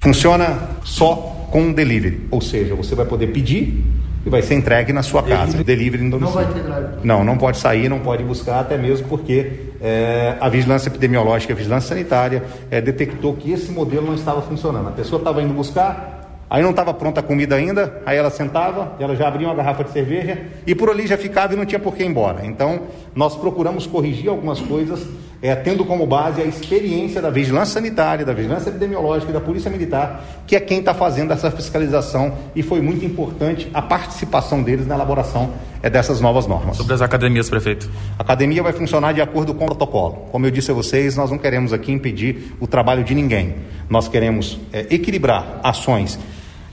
Funciona 0.00 0.70
só 0.84 1.48
com 1.50 1.72
delivery, 1.72 2.28
ou 2.30 2.40
seja, 2.40 2.76
você 2.76 2.94
vai 2.94 3.04
poder 3.04 3.32
pedir 3.32 3.84
e 4.24 4.30
vai 4.30 4.42
ser 4.42 4.54
entregue 4.54 4.92
na 4.92 5.02
sua 5.02 5.24
casa. 5.24 5.64
Delivery 5.64 6.04
no 6.04 6.10
domicílio. 6.10 6.46
Não 6.46 6.52
vai 6.52 6.62
ter 6.62 6.68
drive. 6.68 7.04
Não, 7.04 7.24
não 7.24 7.36
pode 7.36 7.58
sair, 7.58 7.88
não 7.88 7.98
pode 7.98 8.22
buscar, 8.22 8.60
até 8.60 8.78
mesmo 8.78 9.08
porque 9.08 9.65
é, 9.80 10.36
a 10.40 10.48
vigilância 10.48 10.88
epidemiológica, 10.88 11.52
a 11.52 11.56
vigilância 11.56 11.88
sanitária 11.90 12.42
é, 12.70 12.80
detectou 12.80 13.34
que 13.34 13.52
esse 13.52 13.70
modelo 13.70 14.06
não 14.06 14.14
estava 14.14 14.42
funcionando. 14.42 14.88
A 14.88 14.92
pessoa 14.92 15.18
estava 15.18 15.42
indo 15.42 15.54
buscar, 15.54 16.16
Aí 16.48 16.62
não 16.62 16.70
estava 16.70 16.94
pronta 16.94 17.18
a 17.18 17.22
comida 17.24 17.56
ainda, 17.56 18.00
aí 18.06 18.16
ela 18.16 18.30
sentava, 18.30 18.92
ela 19.00 19.16
já 19.16 19.26
abria 19.26 19.48
uma 19.48 19.54
garrafa 19.54 19.82
de 19.82 19.90
cerveja 19.90 20.38
e 20.64 20.76
por 20.76 20.88
ali 20.88 21.04
já 21.04 21.18
ficava 21.18 21.54
e 21.54 21.56
não 21.56 21.66
tinha 21.66 21.78
por 21.78 21.96
que 21.96 22.04
ir 22.04 22.06
embora. 22.06 22.46
Então, 22.46 22.82
nós 23.16 23.34
procuramos 23.34 23.84
corrigir 23.84 24.30
algumas 24.30 24.60
coisas, 24.60 25.04
é, 25.46 25.54
tendo 25.54 25.84
como 25.84 26.06
base 26.06 26.40
a 26.40 26.44
experiência 26.44 27.22
da 27.22 27.30
vigilância 27.30 27.74
sanitária, 27.74 28.24
da 28.24 28.32
vigilância 28.32 28.68
epidemiológica 28.70 29.30
e 29.30 29.34
da 29.34 29.40
polícia 29.40 29.70
militar, 29.70 30.24
que 30.46 30.56
é 30.56 30.60
quem 30.60 30.80
está 30.80 30.92
fazendo 30.92 31.32
essa 31.32 31.50
fiscalização 31.50 32.34
e 32.54 32.62
foi 32.62 32.80
muito 32.80 33.04
importante 33.04 33.68
a 33.72 33.80
participação 33.80 34.62
deles 34.62 34.86
na 34.86 34.94
elaboração 34.94 35.52
é, 35.82 35.88
dessas 35.88 36.20
novas 36.20 36.46
normas. 36.46 36.76
Sobre 36.76 36.94
as 36.94 37.00
academias, 37.00 37.48
prefeito. 37.48 37.88
A 38.18 38.22
academia 38.22 38.62
vai 38.62 38.72
funcionar 38.72 39.12
de 39.12 39.20
acordo 39.20 39.54
com 39.54 39.64
o 39.64 39.66
protocolo. 39.68 40.26
Como 40.32 40.44
eu 40.46 40.50
disse 40.50 40.70
a 40.70 40.74
vocês, 40.74 41.16
nós 41.16 41.30
não 41.30 41.38
queremos 41.38 41.72
aqui 41.72 41.92
impedir 41.92 42.56
o 42.58 42.66
trabalho 42.66 43.04
de 43.04 43.14
ninguém. 43.14 43.54
Nós 43.88 44.08
queremos 44.08 44.58
é, 44.72 44.86
equilibrar 44.90 45.60
ações 45.62 46.18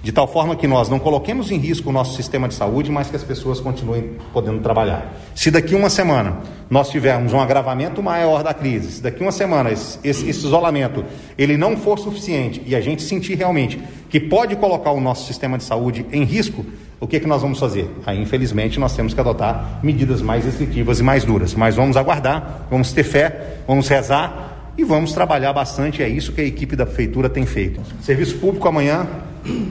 de 0.04 0.12
tal 0.12 0.28
forma 0.28 0.54
que 0.58 0.68
nós 0.68 0.90
não 0.90 1.00
coloquemos 1.00 1.50
em 1.50 1.58
risco 1.58 1.90
o 1.90 1.94
nosso 1.94 2.18
sistema 2.18 2.50
de 2.50 2.54
saúde, 2.54 2.92
mas 2.92 3.10
que 3.10 3.16
as 3.16 3.24
pessoas 3.24 3.62
continuem 3.62 4.18
podendo 4.34 4.60
trabalhar. 4.60 5.14
Se 5.34 5.50
daqui 5.50 5.74
uma 5.74 5.90
semana 5.90 6.40
nós 6.74 6.90
tivermos 6.90 7.34
um 7.34 7.40
agravamento 7.40 8.02
maior 8.02 8.42
da 8.42 8.52
crise, 8.52 8.94
se 8.94 9.04
daqui 9.04 9.22
uma 9.22 9.32
semana 9.32 9.72
esse, 9.72 10.00
esse, 10.04 10.28
isolamento 10.28 11.06
ele 11.38 11.56
não 11.56 11.78
for 11.78 12.00
suficiente 12.00 12.64
e 12.66 12.76
a 12.76 12.82
gente 12.82 13.04
sentir 13.04 13.36
realmente 13.36 13.80
que 14.10 14.20
pode 14.20 14.56
colocar 14.56 14.90
o 14.90 15.00
nosso 15.00 15.28
sistema 15.28 15.56
de 15.56 15.66
saúde 15.66 16.04
em 16.12 16.24
risco, 16.24 16.66
o 17.00 17.06
que, 17.06 17.20
que 17.20 17.28
nós 17.28 17.44
vamos 17.44 17.60
fazer? 17.60 17.88
Aí, 18.08 18.20
infelizmente, 18.20 18.80
nós 18.80 18.96
temos 18.96 19.14
que 19.14 19.20
adotar 19.20 19.82
medidas 19.84 20.20
mais 20.20 20.46
restritivas 20.46 21.00
e 21.00 21.04
mais 21.04 21.24
duras. 21.24 21.54
Mas 21.54 21.76
vamos 21.76 21.96
aguardar, 21.96 22.66
vamos 22.72 22.92
ter 22.92 23.04
fé, 23.04 23.58
vamos 23.68 23.88
rezar 23.88 24.72
e 24.76 24.84
vamos 24.84 25.14
trabalhar 25.14 25.54
bastante. 25.54 26.02
É 26.02 26.10
isso 26.10 26.32
que 26.32 26.42
a 26.42 26.44
equipe 26.44 26.76
da 26.76 26.88
prefeitura 26.88 27.30
tem 27.30 27.46
feito. 27.46 27.82
Serviço 28.02 28.38
público 28.40 28.68
amanhã, 28.68 29.06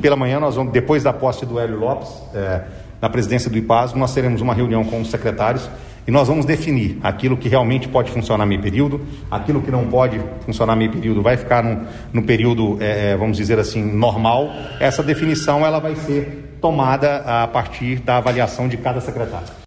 pela 0.01 0.15
manhã, 0.15 0.39
nós 0.39 0.55
vamos, 0.55 0.73
depois 0.73 1.03
da 1.03 1.13
posse 1.13 1.45
do 1.47 1.59
Hélio 1.59 1.81
Lopes, 1.81 2.11
é, 2.33 2.63
na 3.01 3.09
presidência 3.09 3.51
do 3.51 3.59
IPASGO, 3.59 3.99
nós 3.99 4.15
teremos 4.15 4.41
uma 4.41 4.55
reunião 4.55 4.85
com 4.85 5.01
os 5.01 5.11
secretários 5.11 5.69
e 6.07 6.11
nós 6.11 6.29
vamos 6.29 6.45
definir 6.45 6.99
aquilo 7.03 7.37
que 7.37 7.49
realmente 7.49 7.89
pode 7.89 8.11
funcionar 8.11 8.45
meio 8.45 8.61
período, 8.61 9.01
aquilo 9.31 9.63
que 9.63 9.71
não 9.71 9.87
pode 9.87 10.21
funcionar 10.45 10.75
meio 10.75 10.91
período 10.91 11.23
vai 11.23 11.37
ficar 11.37 11.63
no, 11.63 11.87
no 12.13 12.23
período, 12.23 12.77
é, 12.81 13.13
é, 13.13 13.17
vamos 13.17 13.37
dizer 13.37 13.59
assim, 13.59 13.83
normal. 13.83 14.51
Essa 14.81 15.03
definição 15.03 15.65
ela 15.65 15.79
vai 15.79 15.95
ser 15.95 16.57
tomada 16.61 17.19
a 17.19 17.47
partir 17.47 18.01
da 18.01 18.17
avaliação 18.17 18.69
de 18.69 18.77
cada 18.77 19.01
secretário. 19.01 19.63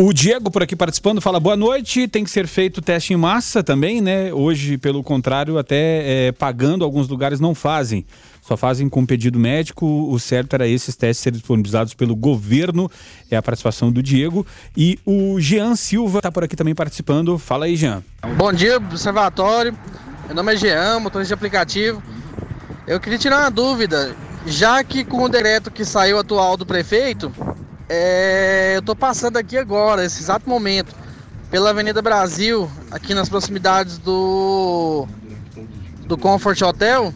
O 0.00 0.12
Diego 0.12 0.48
por 0.48 0.62
aqui 0.62 0.76
participando 0.76 1.20
fala 1.20 1.40
boa 1.40 1.56
noite. 1.56 2.06
Tem 2.06 2.22
que 2.22 2.30
ser 2.30 2.46
feito 2.46 2.80
teste 2.80 3.12
em 3.12 3.16
massa 3.16 3.64
também, 3.64 4.00
né? 4.00 4.32
Hoje, 4.32 4.78
pelo 4.78 5.02
contrário, 5.02 5.58
até 5.58 6.28
é, 6.28 6.32
pagando 6.32 6.84
alguns 6.84 7.08
lugares 7.08 7.40
não 7.40 7.52
fazem. 7.52 8.06
Só 8.48 8.56
fazem 8.56 8.88
com 8.88 9.04
pedido 9.04 9.38
médico. 9.38 9.86
O 10.10 10.18
certo 10.18 10.54
era 10.54 10.66
esses 10.66 10.96
testes 10.96 11.22
serem 11.22 11.38
disponibilizados 11.38 11.92
pelo 11.92 12.16
governo. 12.16 12.90
É 13.30 13.36
a 13.36 13.42
participação 13.42 13.92
do 13.92 14.02
Diego. 14.02 14.46
E 14.74 14.98
o 15.04 15.38
Jean 15.38 15.76
Silva 15.76 16.20
está 16.20 16.32
por 16.32 16.42
aqui 16.42 16.56
também 16.56 16.74
participando. 16.74 17.36
Fala 17.36 17.66
aí, 17.66 17.76
Jean. 17.76 18.02
Bom 18.36 18.50
dia, 18.50 18.78
observatório. 18.78 19.76
Meu 20.26 20.34
nome 20.34 20.54
é 20.54 20.56
Jean, 20.56 20.98
motorista 20.98 21.28
de 21.28 21.34
aplicativo. 21.34 22.02
Eu 22.86 22.98
queria 22.98 23.18
tirar 23.18 23.40
uma 23.40 23.50
dúvida, 23.50 24.16
já 24.46 24.82
que 24.82 25.04
com 25.04 25.22
o 25.22 25.28
decreto 25.28 25.70
que 25.70 25.84
saiu 25.84 26.18
atual 26.18 26.56
do 26.56 26.64
prefeito, 26.64 27.30
é, 27.86 28.72
eu 28.76 28.80
estou 28.80 28.96
passando 28.96 29.36
aqui 29.36 29.58
agora, 29.58 30.02
nesse 30.02 30.22
exato 30.22 30.48
momento, 30.48 30.94
pela 31.50 31.68
Avenida 31.68 32.00
Brasil, 32.00 32.70
aqui 32.90 33.12
nas 33.12 33.28
proximidades 33.28 33.98
do 33.98 35.06
do 36.06 36.16
Comfort 36.16 36.62
Hotel. 36.62 37.12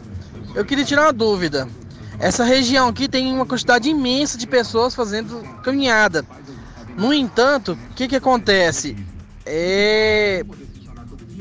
Eu 0.55 0.63
queria 0.65 0.85
tirar 0.85 1.03
uma 1.03 1.13
dúvida. 1.13 1.67
Essa 2.19 2.43
região 2.43 2.87
aqui 2.87 3.07
tem 3.07 3.33
uma 3.33 3.45
quantidade 3.45 3.89
imensa 3.89 4.37
de 4.37 4.47
pessoas 4.47 4.93
fazendo 4.93 5.41
caminhada. 5.63 6.25
No 6.95 7.13
entanto, 7.13 7.77
o 7.91 7.93
que, 7.95 8.07
que 8.07 8.15
acontece? 8.15 8.95
É... 9.45 10.45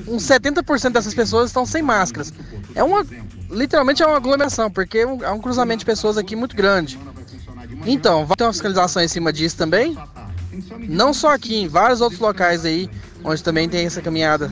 Uns 0.08 0.24
70% 0.24 0.90
dessas 0.90 1.14
pessoas 1.14 1.50
estão 1.50 1.64
sem 1.64 1.82
máscaras. 1.82 2.32
É 2.74 2.82
uma. 2.82 3.06
Literalmente 3.50 4.02
é 4.02 4.06
uma 4.06 4.16
aglomeração, 4.16 4.70
porque 4.70 4.98
é 4.98 5.06
um, 5.06 5.22
é 5.22 5.30
um 5.30 5.40
cruzamento 5.40 5.80
de 5.80 5.84
pessoas 5.84 6.16
aqui 6.16 6.34
muito 6.34 6.56
grande. 6.56 6.98
Então, 7.86 8.24
vai 8.24 8.36
ter 8.36 8.44
uma 8.44 8.52
fiscalização 8.52 9.02
em 9.02 9.08
cima 9.08 9.32
disso 9.32 9.56
também? 9.56 9.96
Não 10.88 11.12
só 11.12 11.34
aqui, 11.34 11.56
em 11.56 11.68
vários 11.68 12.00
outros 12.00 12.20
locais 12.20 12.64
aí, 12.64 12.88
onde 13.22 13.42
também 13.42 13.68
tem 13.68 13.86
essa 13.86 14.00
caminhada. 14.00 14.50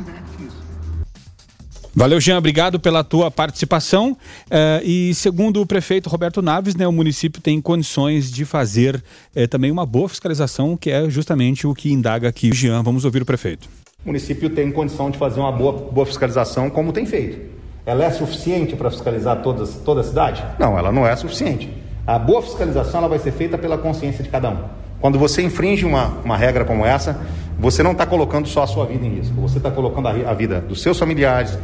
Valeu, 1.95 2.20
Jean. 2.20 2.38
Obrigado 2.38 2.78
pela 2.78 3.03
tua 3.03 3.30
participação. 3.30 4.12
Uh, 4.47 4.84
e 4.84 5.14
segundo 5.14 5.61
o 5.61 5.66
prefeito 5.66 6.09
Roberto 6.09 6.41
Naves, 6.41 6.76
né, 6.76 6.86
o 6.86 6.93
município 6.93 7.41
tem 7.41 7.61
condições 7.61 8.30
de 8.30 8.45
fazer 8.45 9.03
uh, 9.36 9.49
também 9.49 9.70
uma 9.70 9.84
boa 9.84 10.09
fiscalização, 10.09 10.76
que 10.76 10.91
é 10.91 11.11
justamente 11.11 11.66
o 11.66 11.74
que 11.74 11.93
indaga 11.93 12.28
aqui 12.28 12.51
o 12.51 12.55
Jean. 12.55 12.82
Vamos 12.82 13.05
ouvir 13.05 13.22
o 13.22 13.26
prefeito. 13.26 13.68
O 14.05 14.09
município 14.09 14.49
tem 14.49 14.70
condição 14.70 15.11
de 15.11 15.18
fazer 15.18 15.41
uma 15.41 15.53
boa, 15.53 15.72
boa 15.72 16.07
fiscalização, 16.07 16.70
como 16.70 16.93
tem 16.93 17.05
feito. 17.05 17.38
Ela 17.84 18.05
é 18.05 18.11
suficiente 18.11 18.76
para 18.76 18.91
fiscalizar 18.91 19.43
todas, 19.43 19.74
toda 19.84 20.01
a 20.01 20.05
cidade? 20.05 20.45
Não, 20.59 20.78
ela 20.78 20.93
não 20.93 21.07
é 21.07 21.14
suficiente. 21.16 21.68
A 22.07 22.18
boa 22.18 22.41
fiscalização 22.41 23.01
ela 23.01 23.09
vai 23.09 23.18
ser 23.18 23.32
feita 23.32 23.59
pela 23.59 23.76
consciência 23.76 24.22
de 24.22 24.30
cada 24.30 24.51
um. 24.51 24.59
Quando 25.01 25.18
você 25.18 25.43
infringe 25.43 25.84
uma, 25.84 26.09
uma 26.24 26.36
regra 26.36 26.64
como 26.64 26.84
essa, 26.84 27.20
você 27.61 27.82
não 27.82 27.92
está 27.92 28.06
colocando 28.06 28.48
só 28.48 28.62
a 28.62 28.66
sua 28.66 28.86
vida 28.86 29.04
em 29.06 29.16
risco, 29.16 29.34
você 29.40 29.58
está 29.58 29.70
colocando 29.70 30.08
a, 30.08 30.30
a 30.30 30.34
vida 30.34 30.61
dos 30.61 30.82
seus 30.82 30.98
familiares, 30.98 31.58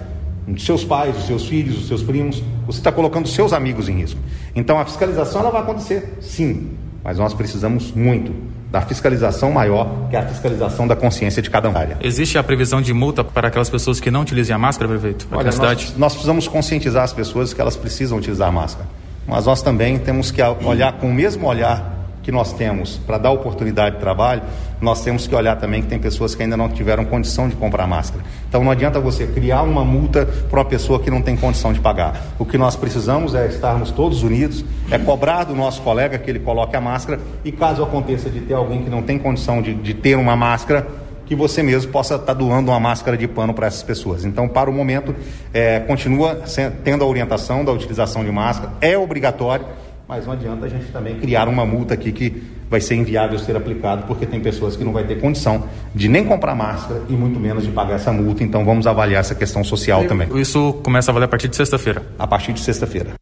dos 0.47 0.64
seus 0.64 0.84
pais, 0.84 1.14
dos 1.14 1.26
seus 1.26 1.47
filhos, 1.47 1.76
dos 1.76 1.88
seus 1.88 2.03
primos, 2.03 2.42
você 2.66 2.78
está 2.78 2.92
colocando 2.92 3.26
seus 3.26 3.53
amigos 3.53 3.88
em 3.88 3.94
risco. 3.94 4.20
Então 4.55 4.78
a 4.78 4.84
fiscalização 4.84 5.40
ela 5.40 5.51
vai 5.51 5.62
acontecer, 5.62 6.18
sim, 6.20 6.72
mas 7.03 7.18
nós 7.18 7.34
precisamos 7.34 7.92
muito 7.92 8.32
da 8.70 8.80
fiscalização 8.82 9.51
maior, 9.51 10.09
que 10.11 10.16
é 10.16 10.18
a 10.18 10.26
fiscalização 10.26 10.86
da 10.86 10.94
consciência 10.94 11.40
de 11.40 11.49
cada 11.49 11.70
área. 11.70 11.97
Existe 12.03 12.36
a 12.36 12.42
previsão 12.42 12.82
de 12.82 12.92
multa 12.92 13.24
para 13.24 13.49
aquelas 13.49 13.70
pessoas 13.70 13.99
que 14.01 14.11
não 14.11 14.20
utilizem 14.20 14.55
a 14.55 14.59
máscara, 14.59 14.90
prefeito? 14.90 15.26
Olha, 15.32 15.51
nós, 15.51 15.94
nós 15.97 16.12
precisamos 16.12 16.47
conscientizar 16.47 17.05
as 17.05 17.12
pessoas 17.12 17.55
que 17.55 17.61
elas 17.61 17.76
precisam 17.76 18.18
utilizar 18.18 18.49
a 18.49 18.53
máscara, 18.53 18.86
mas 19.26 19.47
nós 19.47 19.62
também 19.62 19.99
temos 19.99 20.30
que 20.30 20.42
olhar 20.42 20.92
com 20.94 21.09
o 21.09 21.14
mesmo 21.14 21.47
olhar 21.47 21.95
que 22.27 22.33
nós 22.33 22.53
temos 22.53 22.97
para 23.07 23.18
dar 23.18 23.31
oportunidade 23.31 23.95
de 23.95 24.01
trabalho, 24.01 24.43
nós 24.81 25.01
temos 25.01 25.29
que 25.29 25.35
olhar 25.37 25.55
também 25.55 25.81
que 25.81 25.87
tem 25.87 25.97
pessoas 25.97 26.35
que 26.35 26.43
ainda 26.43 26.57
não 26.57 26.68
tiveram 26.68 27.05
condição 27.05 27.49
de 27.49 27.55
comprar 27.55 27.87
máscara. 27.87 28.24
Então 28.49 28.64
não 28.64 28.72
adianta 28.72 28.99
você 28.99 29.29
criar 29.29 29.62
uma 29.62 29.85
multa 29.85 30.27
para 30.27 30.59
uma 30.59 30.64
pessoa 30.64 30.99
que 30.99 31.09
não 31.09 31.22
tem 31.22 31.37
condição 31.37 31.72
de 31.72 31.79
pagar. 31.79 32.20
O 32.37 32.45
que 32.45 32.59
nós 32.59 32.74
precisamos 32.74 33.33
é 33.33 33.47
estarmos 33.47 33.93
todos 33.93 34.24
unidos, 34.24 34.64
é 34.91 34.99
cobrar 34.99 35.45
do 35.45 35.55
nosso 35.55 35.81
colega 35.83 36.18
que 36.18 36.29
ele 36.29 36.41
coloque 36.41 36.74
a 36.74 36.81
máscara 36.81 37.20
e 37.45 37.53
caso 37.53 37.85
aconteça 37.85 38.29
de 38.29 38.41
ter 38.41 38.55
alguém 38.55 38.83
que 38.83 38.91
não 38.91 39.03
tem 39.03 39.20
condição 39.20 39.62
de, 39.62 39.72
de 39.72 39.95
ter 39.95 40.16
uma 40.16 40.35
máscara, 40.35 40.85
que 41.27 41.37
você 41.37 41.62
mesmo 41.62 41.93
possa 41.93 42.16
estar 42.16 42.27
tá 42.27 42.35
doando 42.35 42.72
uma 42.72 42.81
máscara 42.81 43.16
de 43.16 43.29
pano 43.29 43.55
para 43.55 43.68
essas 43.68 43.85
pessoas. 43.85 44.24
Então, 44.24 44.49
para 44.49 44.68
o 44.68 44.72
momento, 44.72 45.14
é, 45.55 45.79
continua 45.79 46.43
tendo 46.83 47.05
a 47.05 47.07
orientação 47.07 47.64
da 47.64 47.70
utilização 47.70 48.24
de 48.24 48.33
máscara, 48.33 48.72
é 48.81 48.99
obrigatório 48.99 49.64
mas 50.09 50.25
não 50.25 50.33
adianta 50.33 50.67
a 50.67 50.69
gente 50.69 50.87
também 50.93 51.19
criar 51.19 51.49
uma 51.49 51.67
multa 51.67 51.95
aqui 51.95 52.13
que 52.13 52.43
vai 52.71 52.81
ser 52.81 52.95
inviável 52.95 53.39
ser 53.39 53.57
aplicado, 53.57 54.07
porque 54.07 54.27
tem 54.27 54.41
pessoas 54.41 54.77
que 54.77 54.85
não 54.85 54.93
vai 54.93 55.05
ter 55.05 55.21
condição 55.21 55.69
de 55.95 56.09
nem 56.09 56.25
comprar 56.25 56.55
máscara 56.55 57.03
e 57.09 57.13
muito 57.13 57.39
menos 57.41 57.65
de 57.65 57.71
pagar 57.71 57.95
essa 57.95 58.13
multa. 58.13 58.43
Então 58.43 58.65
vamos 58.65 58.87
avaliar 58.87 59.21
essa 59.21 59.35
questão 59.35 59.65
social 59.65 60.05
e, 60.05 60.09
também. 60.09 60.29
Isso 60.41 60.75
começa 60.85 61.11
a 61.11 61.15
valer 61.15 61.27
a 61.27 61.29
partir 61.29 61.49
de 61.49 61.57
sexta-feira? 61.57 62.03
A 62.19 62.27
partir 62.27 62.53
de 62.53 62.61
sexta-feira. 62.61 63.15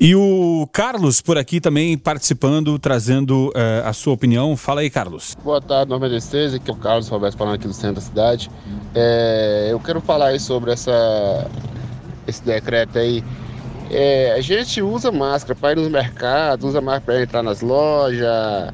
E 0.00 0.14
o 0.14 0.68
Carlos 0.72 1.20
por 1.20 1.36
aqui 1.36 1.60
também 1.60 1.98
participando, 1.98 2.78
trazendo 2.78 3.48
uh, 3.48 3.84
a 3.84 3.92
sua 3.92 4.14
opinião. 4.14 4.56
Fala 4.56 4.82
aí, 4.82 4.88
Carlos. 4.88 5.36
Boa 5.42 5.60
tarde, 5.60 5.90
96, 5.90 6.54
aqui 6.54 6.70
é 6.70 6.72
o 6.72 6.76
Carlos 6.76 7.08
Roberto 7.08 7.36
falando 7.36 7.54
aqui 7.54 7.66
do 7.66 7.74
centro 7.74 7.96
da 7.96 8.00
cidade. 8.00 8.48
É, 8.94 9.68
eu 9.70 9.80
quero 9.80 10.00
falar 10.00 10.28
aí 10.28 10.38
sobre 10.38 10.70
essa, 10.70 11.50
esse 12.28 12.44
decreto 12.44 12.96
aí 12.96 13.24
é, 13.90 14.32
a 14.32 14.40
gente 14.40 14.82
usa 14.82 15.10
máscara 15.10 15.54
para 15.54 15.72
ir 15.72 15.76
nos 15.76 15.88
mercados, 15.88 16.70
usa 16.70 16.80
máscara 16.80 17.04
para 17.04 17.22
entrar 17.22 17.42
nas 17.42 17.60
lojas, 17.60 18.72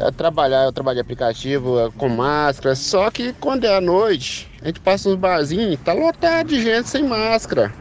é, 0.00 0.10
trabalhar, 0.12 0.64
eu 0.64 0.72
trabalho 0.72 1.00
aplicativo 1.00 1.78
é, 1.80 1.90
com 1.96 2.08
máscara, 2.08 2.74
só 2.74 3.10
que 3.10 3.32
quando 3.34 3.64
é 3.64 3.76
à 3.76 3.80
noite, 3.80 4.50
a 4.62 4.66
gente 4.66 4.80
passa 4.80 5.08
nos 5.08 5.18
barzinhos, 5.18 5.80
tá 5.84 5.92
lotado 5.92 6.48
de 6.48 6.62
gente 6.62 6.88
sem 6.88 7.02
máscara. 7.02 7.72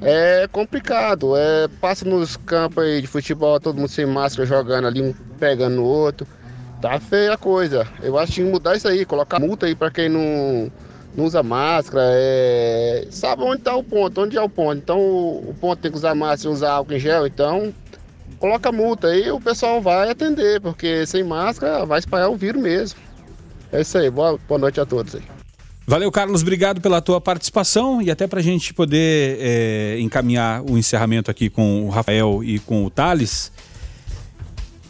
É 0.00 0.46
complicado, 0.52 1.36
é, 1.36 1.68
passa 1.80 2.04
nos 2.04 2.36
campos 2.36 2.84
aí 2.84 3.00
de 3.00 3.06
futebol, 3.06 3.58
todo 3.58 3.76
mundo 3.78 3.88
sem 3.88 4.04
máscara 4.04 4.46
jogando 4.46 4.86
ali, 4.86 5.00
um 5.00 5.14
pegando 5.38 5.76
no 5.76 5.84
outro. 5.84 6.26
Tá 6.82 7.00
feia 7.00 7.32
a 7.32 7.38
coisa. 7.38 7.86
Eu 8.02 8.18
acho 8.18 8.32
que 8.32 8.42
mudar 8.42 8.76
isso 8.76 8.86
aí, 8.86 9.06
colocar 9.06 9.40
multa 9.40 9.64
aí 9.64 9.74
para 9.74 9.90
quem 9.90 10.10
não 10.10 10.70
não 11.16 11.24
usa 11.24 11.42
máscara, 11.42 12.02
é... 12.04 13.06
sabe 13.10 13.42
onde 13.42 13.58
está 13.58 13.74
o 13.74 13.82
ponto, 13.82 14.20
onde 14.20 14.36
é 14.36 14.42
o 14.42 14.48
ponto. 14.48 14.76
Então 14.76 14.98
o, 14.98 15.54
ponto 15.60 15.80
tem 15.80 15.90
que 15.90 15.96
usar 15.96 16.14
máscara, 16.14 16.52
usar 16.52 16.72
álcool 16.72 16.94
em 16.94 17.00
gel, 17.00 17.26
então 17.26 17.72
coloca 18.38 18.70
multa 18.70 19.08
aí 19.08 19.30
o 19.30 19.40
pessoal 19.40 19.80
vai 19.80 20.10
atender, 20.10 20.60
porque 20.60 21.06
sem 21.06 21.24
máscara 21.24 21.86
vai 21.86 21.98
espalhar 21.98 22.30
o 22.30 22.36
vírus 22.36 22.62
mesmo. 22.62 22.98
É 23.72 23.80
isso 23.80 23.96
aí, 23.96 24.10
boa, 24.10 24.38
boa 24.46 24.58
noite 24.58 24.80
a 24.80 24.86
todos 24.86 25.14
aí. 25.14 25.22
Valeu, 25.88 26.10
Carlos, 26.10 26.42
obrigado 26.42 26.80
pela 26.80 27.00
tua 27.00 27.20
participação 27.20 28.02
e 28.02 28.10
até 28.10 28.26
para 28.26 28.40
a 28.40 28.42
gente 28.42 28.74
poder 28.74 29.38
é, 29.40 29.96
encaminhar 30.00 30.62
o 30.68 30.76
encerramento 30.76 31.30
aqui 31.30 31.48
com 31.48 31.86
o 31.86 31.88
Rafael 31.88 32.42
e 32.42 32.58
com 32.58 32.84
o 32.84 32.90
Thales. 32.90 33.52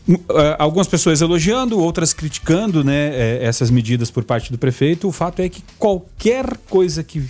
Uh, 0.09 0.23
algumas 0.57 0.87
pessoas 0.87 1.21
elogiando, 1.21 1.81
outras 1.81 2.13
criticando 2.13 2.85
né, 2.85 3.09
é, 3.13 3.39
essas 3.43 3.73
medidas 3.73 4.09
por 4.09 4.23
parte 4.23 4.53
do 4.53 4.59
prefeito. 4.59 5.09
O 5.09 5.13
fato 5.13 5.41
é 5.41 5.49
que 5.49 5.65
qualquer 5.77 6.59
coisa 6.71 7.03
que, 7.03 7.21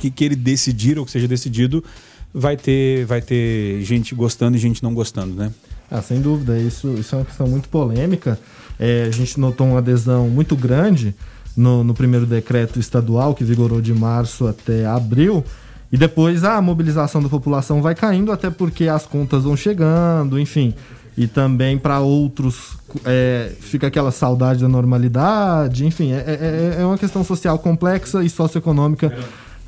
que, 0.00 0.10
que, 0.10 0.24
ele 0.24 0.34
decidir 0.34 0.98
ou 0.98 1.04
que 1.04 1.12
seja 1.12 1.28
decidido 1.28 1.84
vai 2.32 2.56
ter, 2.56 3.04
vai 3.04 3.22
ter 3.22 3.80
gente 3.82 4.16
gostando 4.16 4.56
e 4.56 4.60
gente 4.60 4.82
não 4.82 4.92
gostando, 4.92 5.32
né? 5.32 5.52
Ah, 5.88 6.02
sem 6.02 6.20
dúvida, 6.20 6.58
isso, 6.58 6.92
isso 6.98 7.14
é 7.14 7.18
uma 7.18 7.24
questão 7.24 7.46
muito 7.46 7.68
polêmica. 7.68 8.36
É, 8.80 9.04
a 9.04 9.10
gente 9.12 9.38
notou 9.38 9.68
uma 9.68 9.78
adesão 9.78 10.28
muito 10.28 10.56
grande 10.56 11.14
no, 11.56 11.84
no 11.84 11.94
primeiro 11.94 12.26
decreto 12.26 12.80
estadual, 12.80 13.32
que 13.32 13.44
vigorou 13.44 13.80
de 13.80 13.94
março 13.94 14.48
até 14.48 14.84
abril. 14.86 15.44
E 15.92 15.96
depois 15.96 16.42
a 16.42 16.60
mobilização 16.60 17.22
da 17.22 17.28
população 17.28 17.80
vai 17.80 17.94
caindo, 17.94 18.32
até 18.32 18.50
porque 18.50 18.88
as 18.88 19.06
contas 19.06 19.44
vão 19.44 19.56
chegando, 19.56 20.36
enfim 20.36 20.74
e 21.16 21.26
também 21.26 21.78
para 21.78 22.00
outros 22.00 22.76
é, 23.04 23.52
fica 23.60 23.86
aquela 23.86 24.10
saudade 24.10 24.60
da 24.60 24.68
normalidade, 24.68 25.86
enfim, 25.86 26.12
é, 26.12 26.16
é, 26.16 26.76
é, 26.80 26.84
uma 26.84 26.98
questão 26.98 27.22
social 27.22 27.58
complexa 27.58 28.22
e 28.24 28.30
socioeconômica 28.30 29.16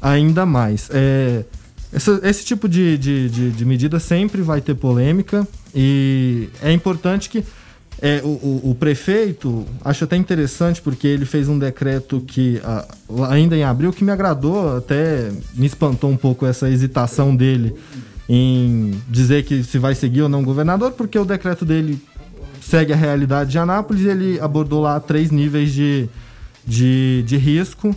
ainda 0.03 0.45
mais. 0.45 0.89
É, 0.93 1.45
essa, 1.93 2.21
esse 2.25 2.45
tipo 2.45 2.69
de, 2.69 2.99
de, 2.99 3.31
de, 3.31 3.51
de, 3.51 3.65
medida 3.65 4.01
sempre 4.01 4.43
vai 4.43 4.61
ter 4.61 4.75
polêmica 4.75 5.47
e 5.75 6.49
é 6.61 6.73
importante 6.73 7.31
que 7.31 7.45
é, 8.03 8.21
o, 8.23 8.29
o, 8.29 8.71
o, 8.71 8.75
prefeito, 8.75 9.65
acho 9.83 10.05
até 10.05 10.17
interessante 10.17 10.83
porque 10.83 11.07
ele 11.07 11.25
fez 11.25 11.49
um 11.49 11.59
decreto 11.59 12.21
que 12.21 12.61
ainda 13.31 13.57
em 13.57 13.63
abril 13.63 13.93
que 13.93 14.05
me 14.05 14.11
agradou, 14.11 14.77
até 14.77 15.31
me 15.55 15.65
espantou 15.65 16.11
um 16.11 16.17
pouco 16.17 16.45
essa 16.45 16.69
hesitação 16.69 17.35
dele 17.35 17.75
em 18.29 19.01
dizer 19.09 19.45
que 19.45 19.63
se 19.63 19.79
vai 19.79 19.95
seguir 19.95 20.23
ou 20.23 20.29
não 20.29 20.41
o 20.41 20.45
governador, 20.45 20.93
porque 20.93 21.19
o 21.19 21.25
decreto 21.25 21.65
dele 21.65 22.01
segue 22.61 22.93
a 22.93 22.97
realidade 22.97 23.51
de 23.51 23.59
Anápolis 23.59 24.03
e 24.03 24.09
ele 24.09 24.41
abordou 24.41 24.83
lá 24.83 24.99
três 24.99 25.31
níveis 25.31 25.73
de, 25.73 26.09
de, 26.67 27.23
de 27.25 27.37
risco 27.37 27.95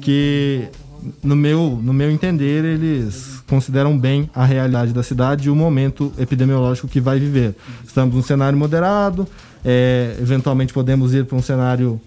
que, 0.00 0.68
no 1.22 1.34
meu, 1.34 1.80
no 1.82 1.92
meu 1.92 2.10
entender, 2.10 2.64
eles 2.64 3.42
consideram 3.48 3.98
bem 3.98 4.30
a 4.32 4.44
realidade 4.44 4.92
da 4.92 5.02
cidade 5.02 5.48
e 5.48 5.50
o 5.50 5.56
momento 5.56 6.12
epidemiológico 6.18 6.86
que 6.86 7.00
vai 7.00 7.18
viver. 7.18 7.54
Estamos 7.84 8.14
num 8.14 8.22
cenário 8.22 8.56
moderado, 8.56 9.26
é, 9.64 10.16
eventualmente 10.20 10.72
podemos 10.72 11.12
ir 11.12 11.24
para 11.24 11.36
um 11.36 11.42
cenário 11.42 12.00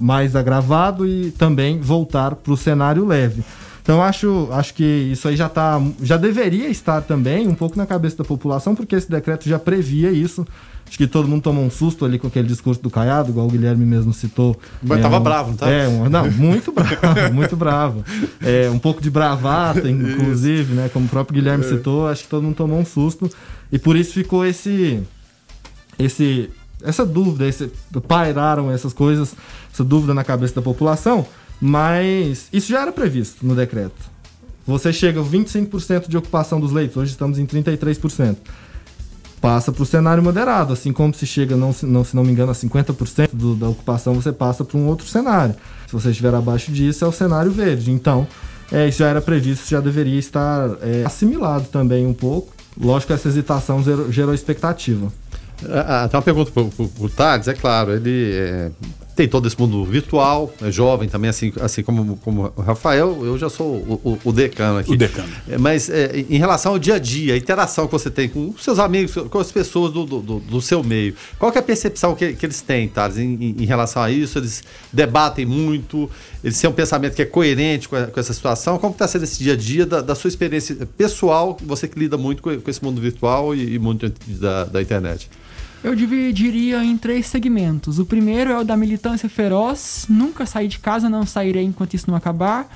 mais 0.00 0.34
agravado 0.34 1.06
e 1.06 1.30
também 1.30 1.78
voltar 1.78 2.34
para 2.34 2.52
o 2.52 2.56
cenário 2.56 3.04
leve. 3.04 3.44
Então 3.84 4.02
acho, 4.02 4.48
acho 4.50 4.72
que 4.72 4.82
isso 4.82 5.28
aí 5.28 5.36
já 5.36 5.46
tá, 5.46 5.78
já 6.02 6.16
deveria 6.16 6.68
estar 6.70 7.02
também 7.02 7.46
um 7.46 7.54
pouco 7.54 7.76
na 7.76 7.84
cabeça 7.84 8.16
da 8.16 8.24
população, 8.24 8.74
porque 8.74 8.96
esse 8.96 9.10
decreto 9.10 9.46
já 9.46 9.58
previa 9.58 10.10
isso. 10.10 10.46
Acho 10.88 10.96
que 10.96 11.06
todo 11.06 11.28
mundo 11.28 11.42
tomou 11.42 11.62
um 11.62 11.70
susto 11.70 12.02
ali 12.02 12.18
com 12.18 12.26
aquele 12.26 12.48
discurso 12.48 12.80
do 12.80 12.88
Caiado, 12.88 13.30
igual 13.30 13.46
o 13.46 13.50
Guilherme 13.50 13.84
mesmo 13.84 14.14
citou. 14.14 14.58
Mas 14.82 15.00
é, 15.00 15.02
tava 15.02 15.18
um, 15.18 15.22
bravo, 15.22 15.50
não 15.50 15.56
tá? 15.56 15.68
É, 15.68 15.86
um, 15.86 16.08
não, 16.08 16.30
muito 16.30 16.72
bravo, 16.72 17.34
muito 17.34 17.56
bravo. 17.56 18.04
É, 18.42 18.70
um 18.70 18.78
pouco 18.78 19.02
de 19.02 19.10
bravata, 19.10 19.86
inclusive, 19.90 20.72
né? 20.72 20.88
Como 20.90 21.04
o 21.04 21.08
próprio 21.08 21.34
Guilherme 21.34 21.64
é. 21.64 21.68
citou, 21.68 22.08
acho 22.08 22.22
que 22.22 22.28
todo 22.30 22.42
mundo 22.42 22.56
tomou 22.56 22.78
um 22.78 22.86
susto. 22.86 23.30
E 23.70 23.78
por 23.78 23.96
isso 23.96 24.14
ficou 24.14 24.46
esse. 24.46 25.02
esse 25.98 26.50
essa 26.82 27.04
dúvida, 27.04 27.46
esse, 27.46 27.70
pairaram 28.06 28.70
essas 28.70 28.92
coisas, 28.92 29.34
essa 29.72 29.84
dúvida 29.84 30.12
na 30.12 30.22
cabeça 30.22 30.54
da 30.54 30.62
população, 30.62 31.26
mas 31.66 32.48
isso 32.52 32.68
já 32.68 32.82
era 32.82 32.92
previsto 32.92 33.46
no 33.46 33.56
decreto. 33.56 34.12
Você 34.66 34.92
chega 34.92 35.18
a 35.18 35.24
25% 35.24 36.08
de 36.08 36.16
ocupação 36.18 36.60
dos 36.60 36.72
leitos, 36.72 36.98
hoje 36.98 37.12
estamos 37.12 37.38
em 37.38 37.46
33% 37.46 38.36
passa 39.44 39.70
para 39.70 39.82
o 39.82 39.84
cenário 39.84 40.22
moderado. 40.22 40.72
Assim 40.72 40.90
como 40.90 41.12
se 41.12 41.26
chega, 41.26 41.54
não, 41.54 41.74
não, 41.82 42.02
se 42.02 42.16
não 42.16 42.24
me 42.24 42.32
engano, 42.32 42.50
a 42.50 42.54
50% 42.54 43.28
do, 43.34 43.54
da 43.54 43.68
ocupação, 43.68 44.14
você 44.14 44.32
passa 44.32 44.64
para 44.64 44.78
um 44.78 44.86
outro 44.86 45.06
cenário. 45.06 45.54
Se 45.86 45.92
você 45.92 46.08
estiver 46.08 46.34
abaixo 46.34 46.72
disso, 46.72 47.04
é 47.04 47.08
o 47.08 47.12
cenário 47.12 47.50
verde. 47.52 47.90
Então, 47.90 48.26
é, 48.72 48.88
isso 48.88 49.00
já 49.00 49.08
era 49.08 49.20
previsto, 49.20 49.68
já 49.68 49.80
deveria 49.80 50.18
estar 50.18 50.70
é, 50.80 51.04
assimilado 51.04 51.66
também 51.66 52.06
um 52.06 52.14
pouco. 52.14 52.54
Lógico 52.80 53.08
que 53.08 53.12
essa 53.12 53.28
hesitação 53.28 53.82
gerou, 54.10 54.32
expectativa. 54.32 55.12
Ah, 55.68 56.08
tem 56.10 56.16
uma 56.16 56.22
pergunta 56.22 56.50
para 56.50 56.62
o 56.62 57.08
Thales, 57.10 57.46
é 57.46 57.54
claro, 57.54 57.92
ele 57.92 58.32
é, 58.32 58.70
tem 59.14 59.28
todo 59.28 59.46
esse 59.46 59.58
mundo 59.58 59.84
virtual, 59.84 60.52
é 60.60 60.70
jovem 60.70 61.08
também, 61.08 61.30
assim, 61.30 61.52
assim 61.60 61.82
como, 61.82 62.16
como 62.16 62.52
o 62.56 62.60
Rafael, 62.60 63.24
eu 63.24 63.38
já 63.38 63.48
sou 63.48 63.66
o, 63.66 64.00
o, 64.04 64.18
o 64.24 64.32
decano 64.32 64.78
aqui. 64.78 64.92
O 64.92 64.96
decano. 64.96 65.28
É, 65.48 65.56
mas 65.56 65.88
é, 65.88 66.24
em 66.28 66.36
relação 66.36 66.72
ao 66.72 66.78
dia 66.78 66.94
a 66.94 66.98
dia, 66.98 67.34
a 67.34 67.36
interação 67.36 67.86
que 67.86 67.92
você 67.92 68.10
tem 68.10 68.28
com 68.28 68.50
os 68.50 68.64
seus 68.64 68.78
amigos, 68.78 69.14
com 69.14 69.38
as 69.38 69.52
pessoas 69.52 69.92
do, 69.92 70.04
do, 70.04 70.40
do 70.40 70.60
seu 70.60 70.82
meio, 70.82 71.14
qual 71.38 71.52
é 71.52 71.58
a 71.58 71.62
percepção 71.62 72.14
que, 72.14 72.32
que 72.34 72.44
eles 72.44 72.60
têm, 72.60 72.88
Thales, 72.88 73.16
em, 73.16 73.34
em, 73.34 73.56
em, 73.60 73.64
relação 73.64 74.02
a 74.02 74.10
isso? 74.10 74.38
Eles 74.38 74.64
debatem 74.92 75.46
muito, 75.46 76.10
eles 76.42 76.60
têm 76.60 76.68
um 76.68 76.72
pensamento 76.72 77.14
que 77.14 77.22
é 77.22 77.26
coerente 77.26 77.88
com, 77.88 77.94
a, 77.94 78.06
com 78.08 78.18
essa 78.18 78.32
situação? 78.32 78.78
Como 78.78 78.92
está 78.92 79.06
sendo 79.06 79.22
esse 79.22 79.42
dia 79.42 79.52
a 79.52 79.56
dia 79.56 79.86
da, 79.86 80.00
da, 80.00 80.14
sua 80.16 80.28
experiência 80.28 80.74
pessoal, 80.98 81.56
você 81.62 81.86
que 81.86 81.98
lida 81.98 82.16
muito 82.16 82.42
com, 82.42 82.60
com 82.60 82.70
esse 82.70 82.82
mundo 82.82 83.00
virtual 83.00 83.54
e, 83.54 83.74
e 83.74 83.78
muito 83.78 84.12
da, 84.26 84.64
da 84.64 84.82
internet? 84.82 85.30
Eu 85.84 85.94
dividiria 85.94 86.82
em 86.82 86.96
três 86.96 87.26
segmentos. 87.26 87.98
O 87.98 88.06
primeiro 88.06 88.50
é 88.50 88.58
o 88.58 88.64
da 88.64 88.74
militância 88.74 89.28
feroz, 89.28 90.06
nunca 90.08 90.46
sair 90.46 90.66
de 90.66 90.78
casa, 90.78 91.10
não 91.10 91.26
sairei 91.26 91.62
enquanto 91.62 91.92
isso 91.92 92.08
não 92.08 92.16
acabar. 92.16 92.74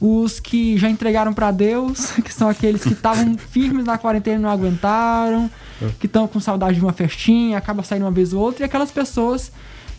Os 0.00 0.40
que 0.40 0.76
já 0.76 0.90
entregaram 0.90 1.32
para 1.32 1.52
Deus, 1.52 2.10
que 2.24 2.34
são 2.34 2.48
aqueles 2.48 2.82
que 2.82 2.92
estavam 2.92 3.38
firmes 3.38 3.84
na 3.84 3.96
quarentena 3.96 4.36
e 4.36 4.42
não 4.42 4.50
aguentaram, 4.50 5.48
que 6.00 6.06
estão 6.06 6.26
com 6.26 6.40
saudade 6.40 6.74
de 6.74 6.82
uma 6.82 6.92
festinha, 6.92 7.56
acaba 7.56 7.84
saindo 7.84 8.04
uma 8.04 8.10
vez 8.10 8.32
ou 8.32 8.42
outra, 8.42 8.64
e 8.64 8.66
aquelas 8.66 8.90
pessoas 8.90 9.52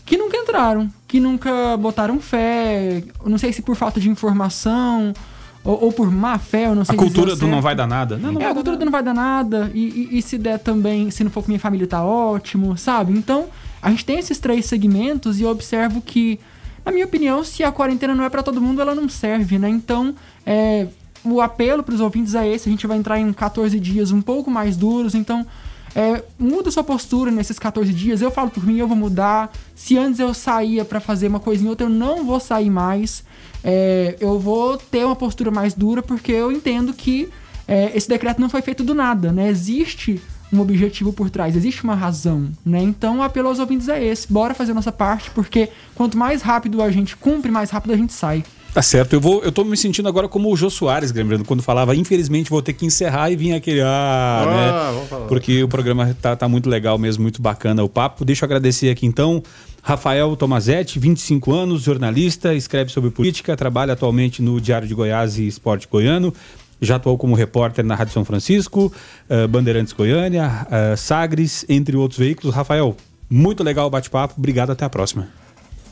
que 0.04 0.18
nunca 0.18 0.36
entraram, 0.36 0.92
que 1.08 1.18
nunca 1.18 1.74
botaram 1.78 2.20
fé, 2.20 3.02
não 3.24 3.38
sei 3.38 3.50
se 3.54 3.62
por 3.62 3.76
falta 3.76 3.98
de 3.98 4.10
informação 4.10 5.14
ou, 5.64 5.84
ou, 5.84 5.92
por 5.92 6.10
má 6.10 6.38
fé, 6.38 6.66
eu 6.66 6.74
não 6.74 6.84
sei 6.84 6.94
A 6.94 6.98
cultura 6.98 7.36
do 7.36 7.46
não 7.46 7.60
vai 7.60 7.74
dar 7.74 7.86
nada. 7.86 8.16
Não, 8.16 8.32
não 8.32 8.40
é, 8.40 8.46
a 8.46 8.54
cultura 8.54 8.76
do 8.76 8.84
não 8.84 8.90
vai 8.90 9.02
dar 9.02 9.14
nada. 9.14 9.70
E, 9.72 10.08
e, 10.12 10.18
e, 10.18 10.22
se 10.22 10.36
der 10.36 10.58
também, 10.58 11.10
se 11.10 11.22
não 11.22 11.30
for 11.30 11.42
com 11.42 11.48
minha 11.48 11.60
família, 11.60 11.86
tá 11.86 12.04
ótimo, 12.04 12.76
sabe? 12.76 13.12
Então, 13.12 13.46
a 13.80 13.90
gente 13.90 14.04
tem 14.04 14.18
esses 14.18 14.38
três 14.38 14.66
segmentos 14.66 15.38
e 15.38 15.44
eu 15.44 15.50
observo 15.50 16.00
que, 16.00 16.40
na 16.84 16.90
minha 16.90 17.04
opinião, 17.04 17.44
se 17.44 17.62
a 17.62 17.70
quarentena 17.70 18.14
não 18.14 18.24
é 18.24 18.28
para 18.28 18.42
todo 18.42 18.60
mundo, 18.60 18.80
ela 18.80 18.94
não 18.94 19.08
serve, 19.08 19.56
né? 19.58 19.68
Então, 19.68 20.14
é, 20.44 20.88
o 21.24 21.40
apelo 21.40 21.84
para 21.84 21.94
os 21.94 22.00
ouvintes 22.00 22.34
é 22.34 22.48
esse. 22.48 22.68
A 22.68 22.72
gente 22.72 22.86
vai 22.86 22.98
entrar 22.98 23.20
em 23.20 23.32
14 23.32 23.78
dias 23.78 24.10
um 24.10 24.20
pouco 24.20 24.50
mais 24.50 24.76
duros, 24.76 25.14
então. 25.14 25.46
É, 25.94 26.22
muda 26.38 26.70
sua 26.70 26.82
postura 26.82 27.30
nesses 27.30 27.58
14 27.58 27.92
dias. 27.92 28.22
Eu 28.22 28.30
falo 28.30 28.50
por 28.50 28.64
mim, 28.64 28.78
eu 28.78 28.88
vou 28.88 28.96
mudar. 28.96 29.52
Se 29.74 29.98
antes 29.98 30.20
eu 30.20 30.32
saía 30.32 30.84
para 30.84 31.00
fazer 31.00 31.28
uma 31.28 31.40
coisa 31.40 31.64
em 31.64 31.68
outra, 31.68 31.86
eu 31.86 31.90
não 31.90 32.24
vou 32.24 32.40
sair 32.40 32.70
mais 32.70 33.24
é, 33.64 34.16
eu 34.20 34.38
vou 34.38 34.76
ter 34.76 35.04
uma 35.04 35.14
postura 35.14 35.50
mais 35.50 35.74
dura 35.74 36.02
porque 36.02 36.32
eu 36.32 36.50
entendo 36.50 36.92
que 36.92 37.28
é, 37.68 37.96
esse 37.96 38.08
decreto 38.08 38.40
não 38.40 38.50
foi 38.50 38.60
feito 38.60 38.82
do 38.82 38.94
nada, 38.94 39.32
né? 39.32 39.48
Existe 39.48 40.20
um 40.52 40.60
objetivo 40.60 41.12
por 41.12 41.30
trás, 41.30 41.56
existe 41.56 41.82
uma 41.84 41.94
razão, 41.94 42.50
né? 42.64 42.82
Então 42.82 43.18
o 43.18 43.22
apelo 43.22 43.48
aos 43.48 43.58
ouvintes 43.58 43.88
é 43.88 44.04
esse, 44.04 44.30
bora 44.30 44.52
fazer 44.52 44.72
a 44.72 44.74
nossa 44.74 44.92
parte, 44.92 45.30
porque 45.30 45.70
quanto 45.94 46.18
mais 46.18 46.42
rápido 46.42 46.82
a 46.82 46.90
gente 46.90 47.16
cumpre, 47.16 47.50
mais 47.50 47.70
rápido 47.70 47.92
a 47.92 47.96
gente 47.96 48.12
sai. 48.12 48.44
Tá 48.74 48.80
certo, 48.80 49.12
eu 49.12 49.20
vou, 49.20 49.42
eu 49.42 49.52
tô 49.52 49.64
me 49.64 49.76
sentindo 49.76 50.08
agora 50.08 50.26
como 50.26 50.50
o 50.50 50.56
Jô 50.56 50.70
Soares, 50.70 51.12
lembrando, 51.12 51.44
quando 51.44 51.62
falava, 51.62 51.94
infelizmente 51.94 52.48
vou 52.48 52.62
ter 52.62 52.72
que 52.72 52.86
encerrar 52.86 53.30
e 53.30 53.36
vir 53.36 53.52
aquele, 53.52 53.82
ah, 53.82 54.44
ah 54.46 54.92
né? 55.10 55.26
Porque 55.28 55.62
o 55.62 55.68
programa 55.68 56.16
tá, 56.22 56.34
tá 56.34 56.48
muito 56.48 56.70
legal 56.70 56.96
mesmo, 56.96 57.22
muito 57.22 57.42
bacana 57.42 57.84
o 57.84 57.88
papo. 57.88 58.24
Deixa 58.24 58.44
eu 58.44 58.46
agradecer 58.46 58.88
aqui 58.88 59.04
então 59.04 59.42
Rafael 59.82 60.34
Tomazetti, 60.36 60.98
25 60.98 61.52
anos, 61.52 61.82
jornalista, 61.82 62.54
escreve 62.54 62.90
sobre 62.90 63.10
política, 63.10 63.54
trabalha 63.56 63.92
atualmente 63.92 64.40
no 64.40 64.58
Diário 64.58 64.88
de 64.88 64.94
Goiás 64.94 65.36
e 65.36 65.46
Esporte 65.46 65.86
Goiano. 65.86 66.32
Já 66.80 66.96
atuou 66.96 67.18
como 67.18 67.34
repórter 67.34 67.84
na 67.84 67.94
Rádio 67.94 68.14
São 68.14 68.24
Francisco, 68.24 68.92
uh, 69.28 69.46
Bandeirantes 69.48 69.92
Goiânia, 69.92 70.66
uh, 70.66 70.96
Sagres, 70.96 71.66
entre 71.68 71.94
outros 71.94 72.18
veículos. 72.18 72.54
Rafael, 72.54 72.96
muito 73.28 73.62
legal 73.62 73.86
o 73.86 73.90
bate-papo. 73.90 74.34
Obrigado, 74.38 74.70
até 74.70 74.84
a 74.84 74.90
próxima. 74.90 75.41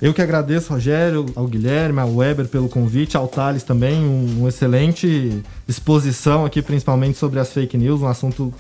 Eu 0.00 0.14
que 0.14 0.22
agradeço, 0.22 0.72
Rogério, 0.72 1.26
ao 1.36 1.46
Guilherme, 1.46 2.00
ao 2.00 2.14
Weber 2.14 2.48
pelo 2.48 2.68
convite, 2.70 3.16
ao 3.18 3.28
Thales 3.28 3.62
também, 3.62 3.98
um, 3.98 4.42
um, 4.42 4.48
excelente 4.48 5.42
exposição 5.68 6.46
aqui, 6.46 6.62
principalmente 6.62 7.18
sobre 7.18 7.38
as 7.38 7.52
fake 7.52 7.76
news, 7.76 8.00
um 8.00 8.06
assunto 8.06 8.52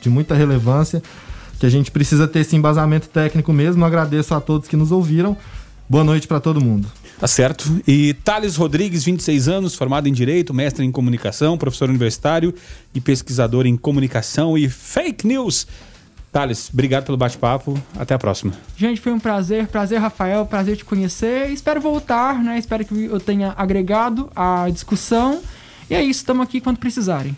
de 0.00 0.08
muita 0.08 0.34
relevância 0.34 1.00
que 1.58 1.66
a 1.66 1.68
gente 1.68 1.90
precisa 1.90 2.26
ter 2.26 2.40
esse 2.40 2.56
embasamento 2.56 3.08
técnico 3.08 3.52
mesmo. 3.52 3.84
Agradeço 3.84 4.34
a 4.34 4.40
todos 4.40 4.68
que 4.68 4.76
nos 4.76 4.90
ouviram. 4.90 5.36
Boa 5.88 6.04
noite 6.04 6.26
para 6.26 6.40
todo 6.40 6.60
mundo. 6.60 6.88
Tá 7.18 7.26
certo. 7.26 7.80
E 7.86 8.14
Thales 8.24 8.56
Rodrigues, 8.56 9.04
26 9.04 9.48
anos, 9.48 9.74
formado 9.74 10.08
em 10.08 10.12
Direito, 10.12 10.54
mestre 10.54 10.84
em 10.84 10.92
Comunicação, 10.92 11.58
professor 11.58 11.88
universitário 11.88 12.54
e 12.94 13.00
pesquisador 13.00 13.66
em 13.66 13.76
Comunicação 13.76 14.56
e 14.56 14.68
Fake 14.68 15.26
News. 15.26 15.66
Thales, 16.32 16.70
obrigado 16.72 17.04
pelo 17.04 17.16
bate-papo. 17.16 17.80
Até 17.98 18.14
a 18.14 18.18
próxima. 18.18 18.52
Gente, 18.76 19.00
foi 19.00 19.12
um 19.12 19.18
prazer. 19.18 19.66
Prazer, 19.68 19.98
Rafael. 20.00 20.44
Prazer 20.46 20.76
te 20.76 20.84
conhecer. 20.84 21.50
Espero 21.50 21.80
voltar, 21.80 22.42
né? 22.42 22.58
Espero 22.58 22.84
que 22.84 23.04
eu 23.04 23.18
tenha 23.18 23.54
agregado 23.56 24.30
a 24.34 24.68
discussão. 24.70 25.40
E 25.90 25.94
é 25.94 26.02
isso, 26.02 26.20
estamos 26.20 26.42
aqui 26.42 26.60
quando 26.60 26.78
precisarem. 26.78 27.34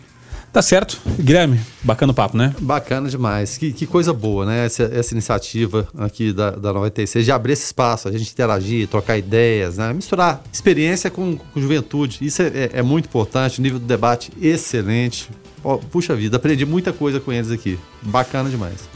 Tá 0.51 0.61
certo. 0.61 0.99
Guilherme, 1.17 1.61
bacana 1.81 2.11
o 2.11 2.15
papo, 2.15 2.35
né? 2.35 2.53
Bacana 2.59 3.07
demais. 3.07 3.57
Que, 3.57 3.71
que 3.71 3.87
coisa 3.87 4.11
boa, 4.11 4.45
né? 4.45 4.65
Essa, 4.65 4.83
essa 4.83 5.13
iniciativa 5.13 5.87
aqui 5.97 6.33
da, 6.33 6.51
da 6.51 6.73
96 6.73 7.23
de 7.23 7.31
abrir 7.31 7.53
esse 7.53 7.63
espaço, 7.63 8.09
a 8.09 8.11
gente 8.11 8.29
interagir, 8.29 8.85
trocar 8.89 9.17
ideias, 9.17 9.77
né? 9.77 9.93
Misturar 9.93 10.43
experiência 10.51 11.09
com, 11.09 11.37
com 11.37 11.61
juventude. 11.61 12.17
Isso 12.19 12.41
é, 12.41 12.47
é, 12.47 12.69
é, 12.73 12.81
muito 12.81 13.05
importante. 13.05 13.59
O 13.59 13.61
nível 13.61 13.79
do 13.79 13.85
debate 13.85 14.29
excelente. 14.41 15.29
Oh, 15.63 15.77
puxa 15.77 16.15
vida, 16.15 16.37
aprendi 16.37 16.65
muita 16.65 16.91
coisa 16.91 17.19
com 17.19 17.31
eles 17.31 17.51
aqui. 17.51 17.77
Bacana 18.01 18.49
demais. 18.49 18.89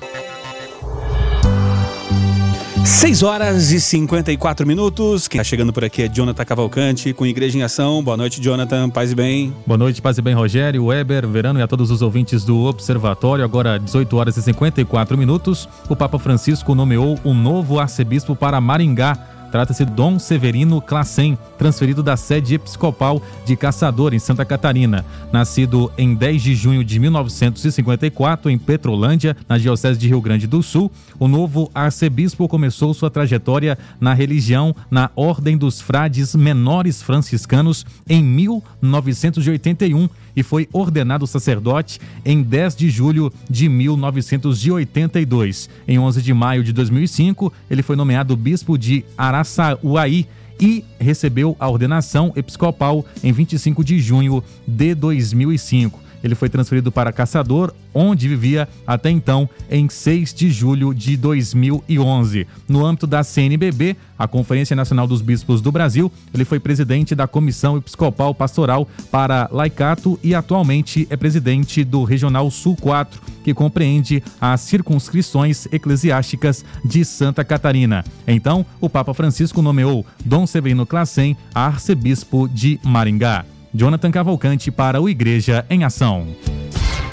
6 2.85 3.23
horas 3.23 3.71
e 3.71 3.81
54 3.81 4.65
minutos. 4.65 5.27
Quem 5.27 5.41
está 5.41 5.49
chegando 5.49 5.73
por 5.73 5.83
aqui 5.83 6.03
é 6.03 6.07
Jonathan 6.07 6.45
Cavalcante, 6.45 7.13
com 7.13 7.25
Igreja 7.25 7.57
em 7.57 7.63
Ação. 7.63 8.03
Boa 8.03 8.15
noite, 8.15 8.39
Jonathan. 8.39 8.91
Paz 8.91 9.11
e 9.11 9.15
bem. 9.15 9.55
Boa 9.65 9.77
noite, 9.77 10.03
paz 10.03 10.19
e 10.19 10.21
bem, 10.21 10.35
Rogério, 10.35 10.85
Weber, 10.85 11.27
Verano 11.27 11.59
e 11.59 11.63
a 11.63 11.67
todos 11.67 11.89
os 11.89 12.03
ouvintes 12.03 12.45
do 12.45 12.63
Observatório. 12.63 13.43
Agora, 13.43 13.79
18 13.79 14.15
horas 14.15 14.37
e 14.37 14.41
54 14.43 15.17
minutos. 15.17 15.67
O 15.89 15.95
Papa 15.95 16.19
Francisco 16.19 16.75
nomeou 16.75 17.19
um 17.25 17.33
novo 17.33 17.79
arcebispo 17.79 18.35
para 18.35 18.61
Maringá. 18.61 19.34
Trata-se 19.55 19.85
de 19.85 19.91
Dom 19.93 20.19
Severino 20.19 20.81
Classen, 20.81 21.37
transferido 21.57 22.03
da 22.03 22.17
sede 22.17 22.55
episcopal 22.55 23.23
de 23.45 23.55
Caçador, 23.55 24.13
em 24.13 24.19
Santa 24.19 24.43
Catarina. 24.43 25.05
Nascido 25.31 25.89
em 25.97 26.13
10 26.13 26.43
de 26.43 26.53
junho 26.53 26.83
de 26.83 26.99
1954, 26.99 28.51
em 28.51 28.57
Petrolândia, 28.57 29.33
na 29.47 29.57
Diocese 29.57 29.97
de 29.97 30.09
Rio 30.09 30.19
Grande 30.19 30.45
do 30.45 30.61
Sul, 30.61 30.91
o 31.17 31.29
novo 31.29 31.71
arcebispo 31.73 32.49
começou 32.49 32.93
sua 32.93 33.09
trajetória 33.09 33.77
na 33.97 34.13
religião 34.13 34.75
na 34.91 35.09
Ordem 35.15 35.57
dos 35.57 35.79
Frades 35.79 36.35
Menores 36.35 37.01
Franciscanos 37.01 37.85
em 38.09 38.21
1981 38.21 40.09
e 40.35 40.43
foi 40.43 40.67
ordenado 40.73 41.25
sacerdote 41.25 41.99
em 42.23 42.43
10 42.43 42.75
de 42.75 42.89
julho 42.89 43.31
de 43.49 43.69
1982. 43.69 45.69
Em 45.87 45.97
11 45.97 46.21
de 46.21 46.33
maio 46.33 46.63
de 46.63 46.73
2005, 46.73 47.51
ele 47.69 47.81
foi 47.81 47.95
nomeado 47.95 48.35
bispo 48.35 48.77
de 48.77 49.05
Araçuaí 49.17 50.27
e 50.59 50.83
recebeu 50.99 51.55
a 51.59 51.69
ordenação 51.69 52.33
episcopal 52.35 53.05
em 53.23 53.31
25 53.31 53.83
de 53.83 53.99
junho 53.99 54.43
de 54.67 54.95
2005. 54.95 56.04
Ele 56.25 56.33
foi 56.33 56.49
transferido 56.49 56.91
para 56.91 57.13
Caçador, 57.13 57.71
onde 57.93 58.27
vivia 58.27 58.67
até 58.85 59.11
então, 59.11 59.47
em 59.69 59.87
6 59.87 60.33
de 60.33 60.49
julho 60.49 60.91
de 60.91 61.15
2011. 61.15 62.47
No 62.67 62.83
âmbito 62.83 63.05
da 63.05 63.23
CNBB, 63.23 63.95
a 64.17 64.27
Conferência 64.27 64.75
Nacional 64.75 65.05
dos 65.05 65.21
Bispos 65.21 65.61
do 65.61 65.71
Brasil, 65.71 66.11
ele 66.33 66.43
foi 66.43 66.59
presidente 66.59 67.13
da 67.13 67.27
Comissão 67.27 67.77
Episcopal 67.77 68.33
Pastoral 68.33 68.87
para 69.11 69.47
Laicato 69.51 70.19
e 70.23 70.33
atualmente 70.33 71.05
é 71.11 71.15
presidente 71.15 71.83
do 71.83 72.03
Regional 72.03 72.49
Sul 72.49 72.75
4, 72.75 73.21
que 73.43 73.53
compreende 73.53 74.23
as 74.41 74.61
circunscrições 74.61 75.67
eclesiásticas 75.71 76.65
de 76.83 77.05
Santa 77.05 77.45
Catarina. 77.45 78.03
Então, 78.27 78.65
o 78.81 78.89
Papa 78.89 79.13
Francisco 79.13 79.61
nomeou 79.61 80.03
Dom 80.25 80.47
Severino 80.47 80.87
Classen 80.87 81.37
arcebispo 81.53 82.47
de 82.47 82.79
Maringá. 82.83 83.45
Jonathan 83.75 84.09
Cavalcante 84.09 84.71
para 84.71 84.99
o 85.01 85.09
Igreja 85.09 85.65
em 85.69 85.83
Ação. 85.83 86.25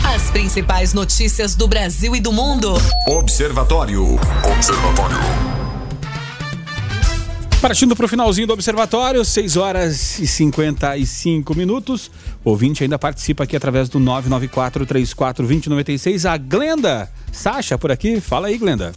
As 0.05 0.31
principais 0.31 0.95
notícias 0.95 1.57
do 1.57 1.67
Brasil 1.67 2.15
e 2.15 2.21
do 2.21 2.33
mundo. 2.33 2.75
Observatório. 3.09 4.15
Observatório. 4.55 5.17
Partindo 7.61 7.97
para 7.97 8.07
o 8.07 8.09
finalzinho 8.09 8.47
do 8.47 8.53
observatório, 8.53 9.25
6 9.25 9.57
horas 9.57 10.21
e 10.21 10.27
55 10.27 11.57
minutos. 11.57 12.13
O 12.45 12.51
ouvinte 12.51 12.85
ainda 12.85 12.99
participa 12.99 13.45
aqui 13.45 13.57
através 13.57 13.89
do 13.89 14.01
994-34-2096. 14.01 16.31
A 16.31 16.37
Glenda 16.37 17.09
Sacha 17.33 17.77
por 17.77 17.91
aqui. 17.91 18.21
Fala 18.21 18.47
aí, 18.49 18.59
Glenda. 18.59 18.93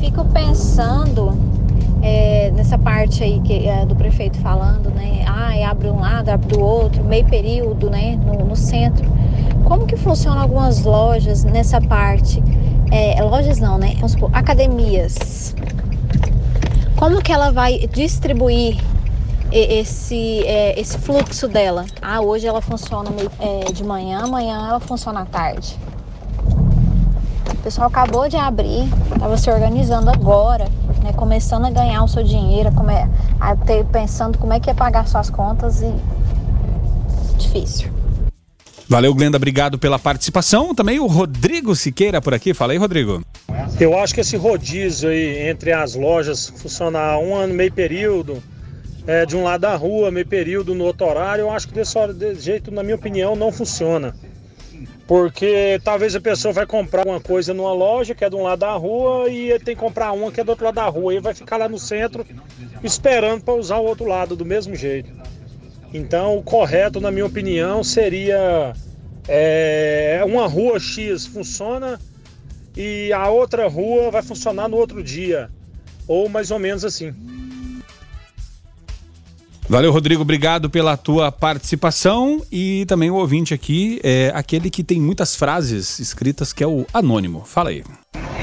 Fico 0.00 0.24
pensando 0.26 1.59
é, 2.02 2.50
nessa 2.54 2.78
parte 2.78 3.22
aí 3.22 3.40
que, 3.40 3.66
é, 3.66 3.84
do 3.84 3.94
prefeito 3.94 4.38
falando, 4.38 4.90
né? 4.90 5.24
Ah, 5.26 5.70
abre 5.70 5.88
um 5.88 6.00
lado, 6.00 6.28
abre 6.28 6.48
do 6.48 6.60
outro, 6.60 7.04
meio 7.04 7.24
período, 7.26 7.88
né? 7.90 8.18
No, 8.24 8.44
no 8.44 8.56
centro. 8.56 9.06
Como 9.64 9.86
que 9.86 9.96
funcionam 9.96 10.42
algumas 10.42 10.82
lojas 10.82 11.44
nessa 11.44 11.80
parte? 11.80 12.42
É, 12.90 13.22
lojas 13.22 13.58
não, 13.58 13.78
né? 13.78 13.94
Vamos 13.96 14.12
supor, 14.12 14.30
academias 14.32 15.54
como 17.00 17.22
que 17.22 17.32
ela 17.32 17.50
vai 17.50 17.78
distribuir 17.90 18.78
esse, 19.50 20.44
é, 20.46 20.78
esse 20.78 20.98
fluxo 20.98 21.48
dela? 21.48 21.86
Ah, 22.02 22.20
hoje 22.20 22.46
ela 22.46 22.60
funciona 22.60 23.10
é, 23.38 23.72
de 23.72 23.82
manhã, 23.82 24.20
amanhã 24.22 24.68
ela 24.68 24.78
funciona 24.78 25.20
à 25.22 25.24
tarde. 25.24 25.78
O 27.52 27.62
pessoal 27.62 27.88
acabou 27.88 28.28
de 28.28 28.36
abrir, 28.36 28.88
estava 29.12 29.36
se 29.36 29.50
organizando 29.50 30.10
agora, 30.10 30.64
né, 31.02 31.12
começando 31.12 31.66
a 31.66 31.70
ganhar 31.70 32.02
o 32.02 32.08
seu 32.08 32.22
dinheiro, 32.22 32.72
come, 32.72 32.94
a 33.38 33.56
ter, 33.56 33.84
pensando 33.86 34.38
como 34.38 34.52
é 34.52 34.60
que 34.60 34.70
é 34.70 34.74
pagar 34.74 35.06
suas 35.06 35.28
contas 35.30 35.82
e 35.82 35.94
difícil. 37.36 37.90
Valeu, 38.88 39.14
Glenda, 39.14 39.36
obrigado 39.36 39.78
pela 39.78 39.98
participação. 39.98 40.74
Também 40.74 40.98
o 40.98 41.06
Rodrigo 41.06 41.76
Siqueira 41.76 42.20
por 42.20 42.34
aqui. 42.34 42.52
Fala 42.52 42.72
aí, 42.72 42.78
Rodrigo. 42.78 43.22
Eu 43.78 43.96
acho 43.96 44.12
que 44.12 44.20
esse 44.20 44.36
rodízio 44.36 45.08
aí 45.08 45.48
entre 45.48 45.72
as 45.72 45.94
lojas 45.94 46.48
funcionar 46.48 47.18
um 47.18 47.36
ano, 47.36 47.54
meio 47.54 47.72
período, 47.72 48.42
é, 49.06 49.24
de 49.24 49.36
um 49.36 49.44
lado 49.44 49.60
da 49.60 49.76
rua, 49.76 50.10
meio 50.10 50.26
período 50.26 50.74
no 50.74 50.84
outro 50.84 51.06
horário, 51.06 51.42
eu 51.42 51.50
acho 51.50 51.68
que 51.68 51.74
desse, 51.74 51.94
desse 52.14 52.40
jeito, 52.40 52.70
na 52.70 52.82
minha 52.82 52.96
opinião, 52.96 53.36
não 53.36 53.52
funciona. 53.52 54.14
Porque 55.10 55.80
talvez 55.82 56.14
a 56.14 56.20
pessoa 56.20 56.54
vai 56.54 56.64
comprar 56.64 57.04
uma 57.04 57.20
coisa 57.20 57.52
numa 57.52 57.72
loja 57.72 58.14
que 58.14 58.24
é 58.24 58.30
de 58.30 58.36
um 58.36 58.44
lado 58.44 58.60
da 58.60 58.72
rua 58.74 59.28
e 59.28 59.50
ele 59.50 59.64
tem 59.64 59.74
que 59.74 59.80
comprar 59.80 60.12
uma 60.12 60.30
que 60.30 60.40
é 60.40 60.44
do 60.44 60.50
outro 60.50 60.64
lado 60.64 60.76
da 60.76 60.86
rua. 60.86 61.12
E 61.12 61.18
vai 61.18 61.34
ficar 61.34 61.56
lá 61.56 61.68
no 61.68 61.80
centro 61.80 62.24
esperando 62.80 63.42
para 63.42 63.54
usar 63.54 63.78
o 63.78 63.84
outro 63.86 64.06
lado 64.06 64.36
do 64.36 64.44
mesmo 64.44 64.76
jeito. 64.76 65.10
Então, 65.92 66.36
o 66.36 66.44
correto, 66.44 67.00
na 67.00 67.10
minha 67.10 67.26
opinião, 67.26 67.82
seria 67.82 68.72
é, 69.26 70.22
uma 70.24 70.46
rua 70.46 70.78
X 70.78 71.26
funciona 71.26 71.98
e 72.76 73.12
a 73.12 73.28
outra 73.28 73.66
rua 73.66 74.12
vai 74.12 74.22
funcionar 74.22 74.68
no 74.68 74.76
outro 74.76 75.02
dia, 75.02 75.50
ou 76.06 76.28
mais 76.28 76.52
ou 76.52 76.60
menos 76.60 76.84
assim. 76.84 77.12
Valeu, 79.70 79.92
Rodrigo. 79.92 80.22
Obrigado 80.22 80.68
pela 80.68 80.96
tua 80.96 81.30
participação. 81.30 82.42
E 82.50 82.84
também 82.86 83.08
o 83.08 83.14
ouvinte 83.14 83.54
aqui 83.54 84.00
é 84.02 84.32
aquele 84.34 84.68
que 84.68 84.82
tem 84.82 85.00
muitas 85.00 85.36
frases 85.36 86.00
escritas, 86.00 86.52
que 86.52 86.64
é 86.64 86.66
o 86.66 86.84
Anônimo. 86.92 87.44
Fala 87.46 87.70
aí. 87.70 87.84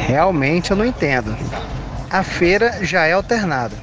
Realmente 0.08 0.72
eu 0.72 0.78
não 0.78 0.86
entendo. 0.86 1.36
A 2.10 2.24
feira 2.24 2.80
já 2.82 3.06
é 3.08 3.12
alternada. 3.12 3.76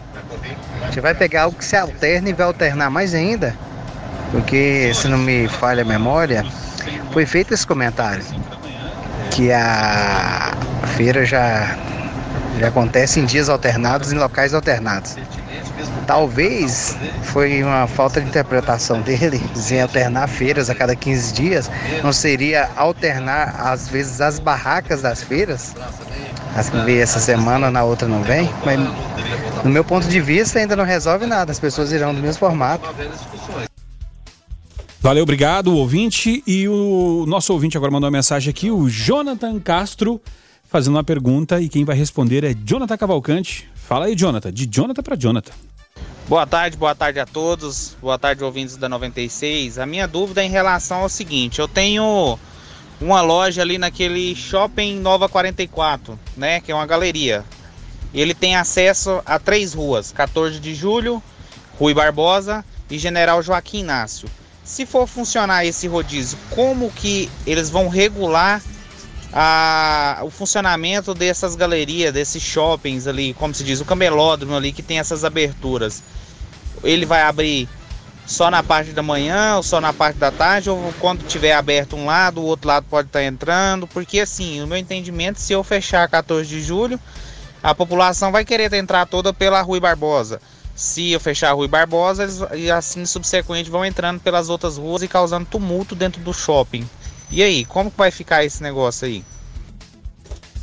Você 0.90 1.02
vai 1.02 1.14
pegar 1.14 1.42
algo 1.42 1.58
que 1.58 1.66
se 1.66 1.76
alterna 1.76 2.30
e 2.30 2.32
vai 2.32 2.46
alternar 2.46 2.88
mais 2.88 3.14
ainda. 3.14 3.54
Porque, 4.30 4.90
se 4.94 5.06
não 5.06 5.18
me 5.18 5.46
falha 5.46 5.82
a 5.82 5.86
memória, 5.86 6.46
foi 7.12 7.26
feito 7.26 7.52
esse 7.52 7.66
comentário 7.66 8.24
que 9.30 9.52
a 9.52 10.54
feira 10.96 11.26
já, 11.26 11.76
já 12.58 12.68
acontece 12.68 13.20
em 13.20 13.26
dias 13.26 13.50
alternados 13.50 14.14
em 14.14 14.16
locais 14.16 14.54
alternados. 14.54 15.14
Talvez 16.06 16.96
foi 17.22 17.62
uma 17.62 17.86
falta 17.86 18.20
de 18.20 18.28
interpretação 18.28 19.00
dele 19.00 19.40
em 19.70 19.80
alternar 19.80 20.28
feiras 20.28 20.68
a 20.68 20.74
cada 20.74 20.94
15 20.94 21.32
dias. 21.32 21.70
Não 22.02 22.12
seria 22.12 22.70
alternar, 22.76 23.54
às 23.58 23.88
vezes, 23.88 24.20
as 24.20 24.38
barracas 24.38 25.02
das 25.02 25.22
feiras? 25.22 25.74
As 26.54 26.70
que 26.70 26.78
vem 26.82 26.98
essa 26.98 27.18
semana, 27.18 27.70
na 27.70 27.82
outra 27.82 28.06
não 28.06 28.22
vem. 28.22 28.48
Mas, 28.64 28.78
no 29.64 29.70
meu 29.70 29.84
ponto 29.84 30.06
de 30.06 30.20
vista, 30.20 30.58
ainda 30.58 30.76
não 30.76 30.84
resolve 30.84 31.26
nada. 31.26 31.50
As 31.50 31.58
pessoas 31.58 31.90
irão 31.90 32.14
do 32.14 32.20
mesmo 32.20 32.38
formato. 32.38 32.88
Valeu, 35.00 35.22
obrigado, 35.22 35.74
ouvinte. 35.76 36.42
E 36.46 36.68
o 36.68 37.24
nosso 37.26 37.52
ouvinte 37.52 37.76
agora 37.76 37.90
mandou 37.90 38.06
uma 38.06 38.16
mensagem 38.16 38.50
aqui, 38.50 38.70
o 38.70 38.88
Jonathan 38.88 39.58
Castro, 39.58 40.20
fazendo 40.64 40.94
uma 40.94 41.04
pergunta. 41.04 41.60
E 41.60 41.68
quem 41.68 41.84
vai 41.84 41.96
responder 41.96 42.44
é 42.44 42.54
Jonathan 42.64 42.96
Cavalcante. 42.96 43.68
Fala 43.74 44.06
aí, 44.06 44.14
Jonathan. 44.16 44.52
De 44.52 44.66
Jonathan 44.66 45.02
para 45.02 45.16
Jonathan. 45.16 45.52
Boa 46.26 46.46
tarde, 46.46 46.78
boa 46.78 46.94
tarde 46.94 47.20
a 47.20 47.26
todos. 47.26 47.94
Boa 48.00 48.18
tarde, 48.18 48.42
ouvintes 48.42 48.78
da 48.78 48.88
96. 48.88 49.78
A 49.78 49.84
minha 49.84 50.08
dúvida 50.08 50.42
é 50.42 50.46
em 50.46 50.50
relação 50.50 51.02
ao 51.02 51.08
seguinte: 51.10 51.58
eu 51.58 51.68
tenho 51.68 52.38
uma 52.98 53.20
loja 53.20 53.60
ali 53.60 53.76
naquele 53.76 54.34
shopping 54.34 55.00
Nova 55.00 55.28
44, 55.28 56.18
né? 56.34 56.62
Que 56.62 56.72
é 56.72 56.74
uma 56.74 56.86
galeria. 56.86 57.44
Ele 58.14 58.32
tem 58.32 58.56
acesso 58.56 59.20
a 59.26 59.38
três 59.38 59.74
ruas: 59.74 60.12
14 60.12 60.58
de 60.60 60.74
Julho, 60.74 61.22
Rui 61.78 61.92
Barbosa 61.92 62.64
e 62.88 62.98
General 62.98 63.42
Joaquim 63.42 63.80
Inácio. 63.80 64.26
Se 64.64 64.86
for 64.86 65.06
funcionar 65.06 65.66
esse 65.66 65.86
rodízio, 65.86 66.38
como 66.48 66.90
que 66.90 67.30
eles 67.46 67.68
vão 67.68 67.86
regular 67.86 68.62
a, 69.36 70.20
o 70.22 70.30
funcionamento 70.30 71.12
dessas 71.12 71.56
galerias, 71.56 72.14
desses 72.14 72.40
shoppings 72.40 73.08
ali, 73.08 73.34
como 73.34 73.52
se 73.52 73.64
diz, 73.64 73.80
o 73.80 73.84
camelódromo 73.84 74.54
ali 74.54 74.72
que 74.72 74.82
tem 74.82 75.00
essas 75.00 75.24
aberturas? 75.24 76.04
Ele 76.84 77.04
vai 77.04 77.22
abrir 77.22 77.68
só 78.24 78.48
na 78.48 78.62
parte 78.62 78.92
da 78.92 79.02
manhã 79.02 79.56
ou 79.56 79.62
só 79.62 79.80
na 79.80 79.92
parte 79.92 80.18
da 80.18 80.30
tarde 80.30 80.70
ou 80.70 80.94
quando 81.00 81.26
tiver 81.26 81.52
aberto 81.52 81.96
um 81.96 82.06
lado, 82.06 82.40
o 82.40 82.44
outro 82.44 82.68
lado 82.68 82.86
pode 82.88 83.08
estar 83.08 83.24
entrando? 83.24 83.88
Porque 83.88 84.20
assim, 84.20 84.62
o 84.62 84.68
meu 84.68 84.78
entendimento, 84.78 85.40
se 85.40 85.52
eu 85.52 85.64
fechar 85.64 86.08
14 86.08 86.48
de 86.48 86.62
julho, 86.62 87.00
a 87.60 87.74
população 87.74 88.30
vai 88.30 88.44
querer 88.44 88.72
entrar 88.74 89.04
toda 89.04 89.32
pela 89.32 89.60
Rui 89.62 89.80
Barbosa. 89.80 90.40
Se 90.76 91.10
eu 91.10 91.18
fechar 91.18 91.50
a 91.50 91.54
Rui 91.54 91.66
Barbosa, 91.66 92.22
eles, 92.22 92.40
e 92.54 92.70
assim 92.70 93.04
subsequente 93.04 93.68
vão 93.68 93.84
entrando 93.84 94.20
pelas 94.20 94.48
outras 94.48 94.76
ruas 94.76 95.02
e 95.02 95.08
causando 95.08 95.46
tumulto 95.46 95.96
dentro 95.96 96.20
do 96.22 96.32
shopping. 96.32 96.88
E 97.30 97.42
aí, 97.42 97.64
como 97.64 97.90
que 97.90 97.96
vai 97.96 98.10
ficar 98.10 98.44
esse 98.44 98.62
negócio 98.62 99.06
aí? 99.06 99.24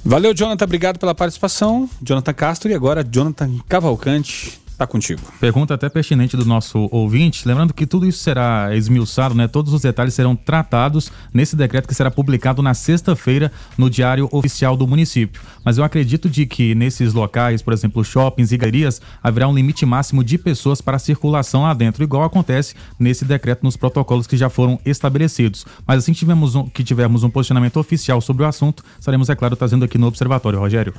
Valeu, 0.04 0.34
Jonathan. 0.34 0.66
Obrigado 0.66 1.00
pela 1.00 1.14
participação. 1.14 1.90
Jonathan 2.02 2.34
Castro 2.34 2.72
e 2.72 2.74
agora 2.74 3.04
Jonathan 3.04 3.60
Cavalcante 3.68 4.61
Tá 4.82 4.88
contigo. 4.88 5.22
Pergunta 5.40 5.76
até 5.76 5.88
pertinente 5.90 6.36
do 6.36 6.44
nosso 6.44 6.90
ouvinte. 6.92 7.48
Lembrando 7.48 7.72
que 7.72 7.86
tudo 7.86 8.08
isso 8.08 8.18
será 8.18 8.76
esmiuçado, 8.76 9.36
né? 9.36 9.48
Todos 9.48 9.74
os 9.74 9.84
detalhes 9.84 10.16
serão 10.16 10.36
tratados 10.36 11.12
nesse 11.32 11.56
decreto 11.56 11.88
que 11.88 11.94
será 11.94 12.10
publicado 12.10 12.64
na 12.64 12.74
sexta-feira 12.74 13.52
no 13.78 13.92
Diário 13.92 14.28
Oficial 14.32 14.76
do 14.76 14.88
município. 14.88 15.40
Mas 15.64 15.78
eu 15.78 15.84
acredito 15.84 16.28
de 16.28 16.48
que 16.48 16.74
nesses 16.74 17.14
locais, 17.14 17.62
por 17.62 17.74
exemplo, 17.74 18.04
shoppings 18.04 18.52
e 18.52 18.58
galerias, 18.58 19.00
haverá 19.22 19.48
um 19.48 19.54
limite 19.54 19.86
máximo 19.86 20.24
de 20.24 20.40
pessoas 20.40 20.82
para 20.82 20.98
circulação 20.98 21.62
lá 21.62 21.76
dentro, 21.76 22.04
igual 22.04 22.24
acontece 22.24 22.74
nesse 22.98 23.24
decreto 23.24 23.62
nos 23.62 23.78
protocolos 23.78 24.26
que 24.26 24.36
já 24.36 24.50
foram 24.50 24.80
estabelecidos. 24.84 25.64
Mas 25.86 26.00
assim 26.00 26.12
que 26.12 26.18
tivermos 26.18 26.56
um, 26.56 26.68
que 26.68 26.84
tivermos 26.84 27.22
um 27.22 27.30
posicionamento 27.30 27.78
oficial 27.80 28.20
sobre 28.20 28.42
o 28.42 28.48
assunto, 28.48 28.84
estaremos, 29.00 29.30
é 29.30 29.36
claro, 29.36 29.56
trazendo 29.56 29.86
aqui 29.86 30.00
no 30.00 30.08
Observatório, 30.08 30.58
Rogério. 30.58 30.92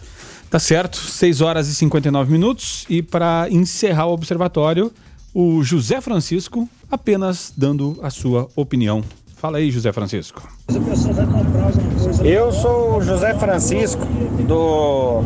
Tá 0.52 0.58
certo, 0.58 0.98
6 0.98 1.40
horas 1.40 1.66
e 1.66 1.74
59 1.74 2.30
minutos. 2.30 2.84
E 2.86 3.00
para 3.00 3.46
encerrar 3.50 4.04
o 4.08 4.12
observatório, 4.12 4.92
o 5.32 5.62
José 5.62 5.98
Francisco 6.02 6.68
apenas 6.90 7.54
dando 7.56 7.98
a 8.02 8.10
sua 8.10 8.46
opinião. 8.54 9.02
Fala 9.38 9.56
aí, 9.56 9.70
José 9.70 9.90
Francisco. 9.94 10.46
Eu 12.22 12.52
sou 12.52 12.98
o 12.98 13.02
José 13.02 13.32
Francisco 13.32 14.04
do, 14.46 15.22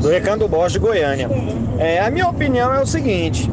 do 0.00 0.08
Recanto 0.08 0.46
Bosch 0.46 0.74
de 0.74 0.78
Goiânia. 0.78 1.28
É, 1.76 1.98
a 1.98 2.08
minha 2.08 2.28
opinião 2.28 2.72
é 2.72 2.80
o 2.80 2.86
seguinte: 2.86 3.50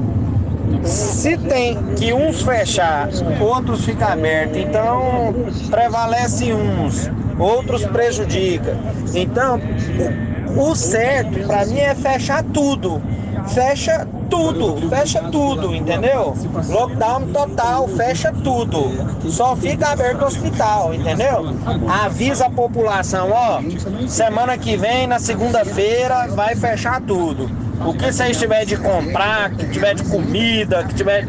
Se 0.83 1.35
tem 1.35 1.79
que 1.95 2.13
uns 2.13 2.43
fechar, 2.43 3.09
outros 3.41 3.83
ficam 3.85 4.07
abertos, 4.07 4.57
então 4.57 5.33
prevalece 5.71 6.53
uns, 6.53 7.09
outros 7.39 7.83
prejudica. 7.87 8.77
Então, 9.15 9.59
o 10.55 10.75
certo 10.75 11.45
para 11.47 11.65
mim 11.65 11.79
é 11.79 11.95
fechar 11.95 12.43
tudo. 12.43 13.01
Fecha 13.47 14.07
tudo, 14.29 14.89
fecha 14.89 15.21
tudo, 15.23 15.75
entendeu? 15.75 16.33
Lockdown 16.69 17.27
total, 17.27 17.87
fecha 17.89 18.31
tudo. 18.31 19.29
Só 19.29 19.55
fica 19.55 19.89
aberto 19.89 20.21
o 20.21 20.25
hospital, 20.25 20.93
entendeu? 20.93 21.53
Avisa 21.87 22.45
a 22.45 22.49
população, 22.49 23.31
ó, 23.31 23.61
semana 24.07 24.57
que 24.57 24.77
vem, 24.77 25.07
na 25.07 25.19
segunda-feira, 25.19 26.27
vai 26.29 26.55
fechar 26.55 27.01
tudo. 27.01 27.49
O 27.85 27.93
que 27.93 28.11
vocês 28.11 28.37
tiver 28.39 28.65
de 28.65 28.77
comprar, 28.77 29.51
que 29.51 29.67
tiver 29.67 29.93
de 29.95 30.03
comida, 30.03 30.83
que 30.85 30.95
tiver 30.95 31.25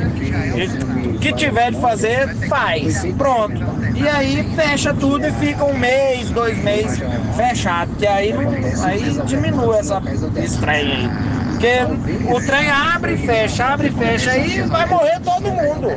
que 1.25 1.33
tiver 1.33 1.73
de 1.73 1.81
fazer, 1.81 2.35
faz. 2.49 3.03
Pronto. 3.17 3.59
E 3.95 4.07
aí 4.07 4.45
fecha 4.55 4.93
tudo 4.93 5.27
e 5.27 5.33
fica 5.33 5.65
um 5.65 5.73
mês, 5.73 6.29
dois 6.31 6.63
meses 6.63 7.01
fechado. 7.35 7.95
Que 7.97 8.07
aí, 8.07 8.35
aí 8.83 9.21
diminui 9.25 9.79
essa 9.79 10.03
estreia 10.37 10.95
aí. 10.95 11.11
Porque 11.51 12.31
o 12.31 12.47
trem 12.47 12.69
abre 12.69 13.15
e 13.15 13.17
fecha, 13.17 13.65
abre 13.65 13.89
e 13.89 13.93
fecha, 13.93 14.37
e 14.37 14.61
vai 14.63 14.87
morrer 14.87 15.19
todo 15.21 15.51
mundo. 15.51 15.89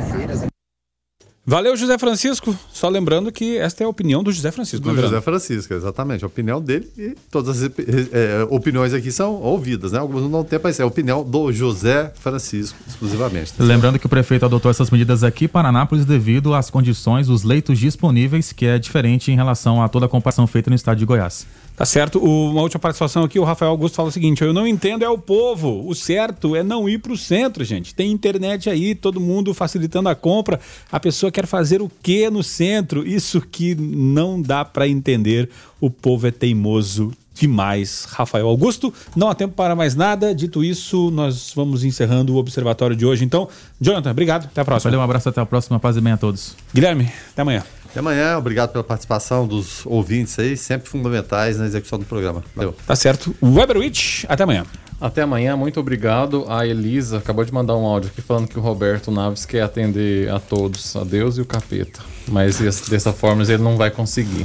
Valeu, 1.48 1.74
José 1.78 1.96
Francisco. 1.96 2.54
Só 2.70 2.90
lembrando 2.90 3.32
que 3.32 3.56
esta 3.56 3.82
é 3.82 3.86
a 3.86 3.88
opinião 3.88 4.22
do 4.22 4.30
José 4.30 4.52
Francisco. 4.52 4.86
Do 4.86 4.94
José 4.94 5.18
Francisco, 5.22 5.72
exatamente. 5.72 6.22
A 6.22 6.26
opinião 6.26 6.60
dele 6.60 6.86
e 6.94 7.16
todas 7.30 7.62
as 7.62 7.70
é, 8.12 8.46
opiniões 8.50 8.92
aqui 8.92 9.10
são 9.10 9.36
ouvidas, 9.36 9.92
né? 9.92 9.98
Algumas 9.98 10.30
não 10.30 10.44
tem, 10.44 10.60
mas 10.62 10.78
é 10.78 10.82
a 10.82 10.86
opinião 10.86 11.24
do 11.24 11.50
José 11.50 12.12
Francisco, 12.20 12.76
exclusivamente. 12.86 13.54
Lembrando 13.58 13.98
que 13.98 14.04
o 14.04 14.10
prefeito 14.10 14.44
adotou 14.44 14.70
essas 14.70 14.90
medidas 14.90 15.24
aqui 15.24 15.48
para 15.48 15.70
Anápolis 15.70 16.04
devido 16.04 16.52
às 16.52 16.68
condições, 16.68 17.30
os 17.30 17.44
leitos 17.44 17.78
disponíveis, 17.78 18.52
que 18.52 18.66
é 18.66 18.78
diferente 18.78 19.32
em 19.32 19.34
relação 19.34 19.82
a 19.82 19.88
toda 19.88 20.04
a 20.04 20.08
comparação 20.08 20.46
feita 20.46 20.68
no 20.68 20.76
estado 20.76 20.98
de 20.98 21.06
Goiás. 21.06 21.46
Tá 21.78 21.84
certo. 21.84 22.18
Uma 22.18 22.62
última 22.62 22.80
participação 22.80 23.22
aqui, 23.22 23.38
o 23.38 23.44
Rafael 23.44 23.70
Augusto 23.70 23.94
fala 23.94 24.08
o 24.08 24.12
seguinte: 24.12 24.42
eu 24.42 24.52
não 24.52 24.66
entendo 24.66 25.04
é 25.04 25.08
o 25.08 25.16
povo. 25.16 25.88
O 25.88 25.94
certo 25.94 26.56
é 26.56 26.62
não 26.64 26.88
ir 26.88 26.98
para 26.98 27.12
o 27.12 27.16
centro, 27.16 27.64
gente. 27.64 27.94
Tem 27.94 28.10
internet 28.10 28.68
aí, 28.68 28.96
todo 28.96 29.20
mundo 29.20 29.54
facilitando 29.54 30.08
a 30.08 30.14
compra. 30.16 30.58
A 30.90 30.98
pessoa 30.98 31.30
quer 31.30 31.46
fazer 31.46 31.80
o 31.80 31.88
que 32.02 32.28
no 32.28 32.42
centro? 32.42 33.06
Isso 33.06 33.40
que 33.40 33.76
não 33.76 34.42
dá 34.42 34.64
para 34.64 34.88
entender. 34.88 35.48
O 35.80 35.88
povo 35.88 36.26
é 36.26 36.32
teimoso 36.32 37.12
demais. 37.32 38.08
Rafael 38.10 38.48
Augusto, 38.48 38.92
não 39.14 39.28
há 39.28 39.34
tempo 39.36 39.54
para 39.54 39.76
mais 39.76 39.94
nada. 39.94 40.34
Dito 40.34 40.64
isso, 40.64 41.12
nós 41.12 41.52
vamos 41.54 41.84
encerrando 41.84 42.34
o 42.34 42.38
observatório 42.38 42.96
de 42.96 43.06
hoje. 43.06 43.24
Então, 43.24 43.48
Jonathan, 43.80 44.10
obrigado. 44.10 44.46
Até 44.46 44.62
a 44.62 44.64
próxima. 44.64 44.90
Valeu, 44.90 45.00
um 45.00 45.04
abraço, 45.04 45.28
até 45.28 45.40
a 45.40 45.46
próxima. 45.46 45.78
Paz 45.78 45.96
e 45.96 46.00
bem 46.00 46.14
a 46.14 46.16
todos. 46.16 46.56
Guilherme, 46.74 47.08
até 47.32 47.42
amanhã. 47.42 47.62
Até 47.90 48.00
amanhã, 48.00 48.36
obrigado 48.36 48.70
pela 48.70 48.84
participação 48.84 49.46
dos 49.46 49.84
ouvintes 49.86 50.38
aí, 50.38 50.56
sempre 50.56 50.88
fundamentais 50.88 51.58
na 51.58 51.66
execução 51.66 51.98
do 51.98 52.04
programa. 52.04 52.44
Valeu. 52.54 52.74
Tá 52.86 52.94
certo. 52.94 53.34
Weberwitch, 53.42 54.24
até 54.28 54.42
amanhã. 54.42 54.64
Até 55.00 55.22
amanhã, 55.22 55.56
muito 55.56 55.78
obrigado. 55.78 56.44
A 56.48 56.66
Elisa 56.66 57.18
acabou 57.18 57.44
de 57.44 57.52
mandar 57.52 57.76
um 57.76 57.86
áudio 57.86 58.10
aqui 58.10 58.20
falando 58.20 58.48
que 58.48 58.58
o 58.58 58.62
Roberto 58.62 59.10
Naves 59.10 59.46
quer 59.46 59.62
atender 59.62 60.28
a 60.28 60.40
todos, 60.40 60.96
a 60.96 61.04
Deus 61.04 61.38
e 61.38 61.40
o 61.40 61.46
capeta. 61.46 62.00
Mas 62.26 62.58
dessa 62.88 63.12
forma 63.12 63.42
ele 63.42 63.62
não 63.62 63.76
vai 63.76 63.90
conseguir. 63.90 64.44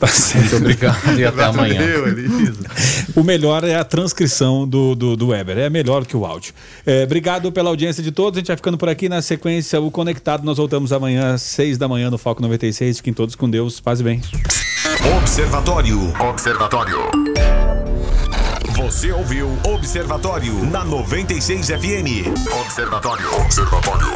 Tá 0.00 0.08
Muito 0.34 0.56
obrigado 0.56 1.18
e 1.20 1.24
até 1.26 1.44
amanhã. 1.44 1.82
o 3.14 3.22
melhor 3.22 3.64
é 3.64 3.74
a 3.74 3.84
transcrição 3.84 4.66
do, 4.66 4.94
do, 4.94 5.14
do 5.14 5.28
Weber, 5.28 5.58
é 5.58 5.68
melhor 5.68 6.06
que 6.06 6.16
o 6.16 6.24
áudio. 6.24 6.54
É, 6.86 7.04
obrigado 7.04 7.52
pela 7.52 7.68
audiência 7.68 8.02
de 8.02 8.10
todos, 8.10 8.38
a 8.38 8.40
gente 8.40 8.46
vai 8.48 8.56
ficando 8.56 8.78
por 8.78 8.88
aqui 8.88 9.10
na 9.10 9.20
sequência 9.20 9.78
o 9.78 9.90
Conectado. 9.90 10.42
Nós 10.42 10.56
voltamos 10.56 10.90
amanhã 10.90 11.34
às 11.34 11.42
seis 11.42 11.76
da 11.76 11.86
manhã 11.86 12.10
no 12.10 12.16
Foco 12.16 12.40
96. 12.40 12.96
Fiquem 12.96 13.12
todos 13.12 13.34
com 13.34 13.48
Deus, 13.50 13.78
paz 13.78 14.00
e 14.00 14.02
bem. 14.02 14.22
Observatório. 15.18 16.12
Observatório. 16.18 16.98
Você 18.76 19.12
ouviu 19.12 19.50
Observatório 19.64 20.54
na 20.64 20.82
96 20.82 21.66
FM. 21.66 22.26
Observatório. 22.62 23.34
Observatório. 23.34 24.10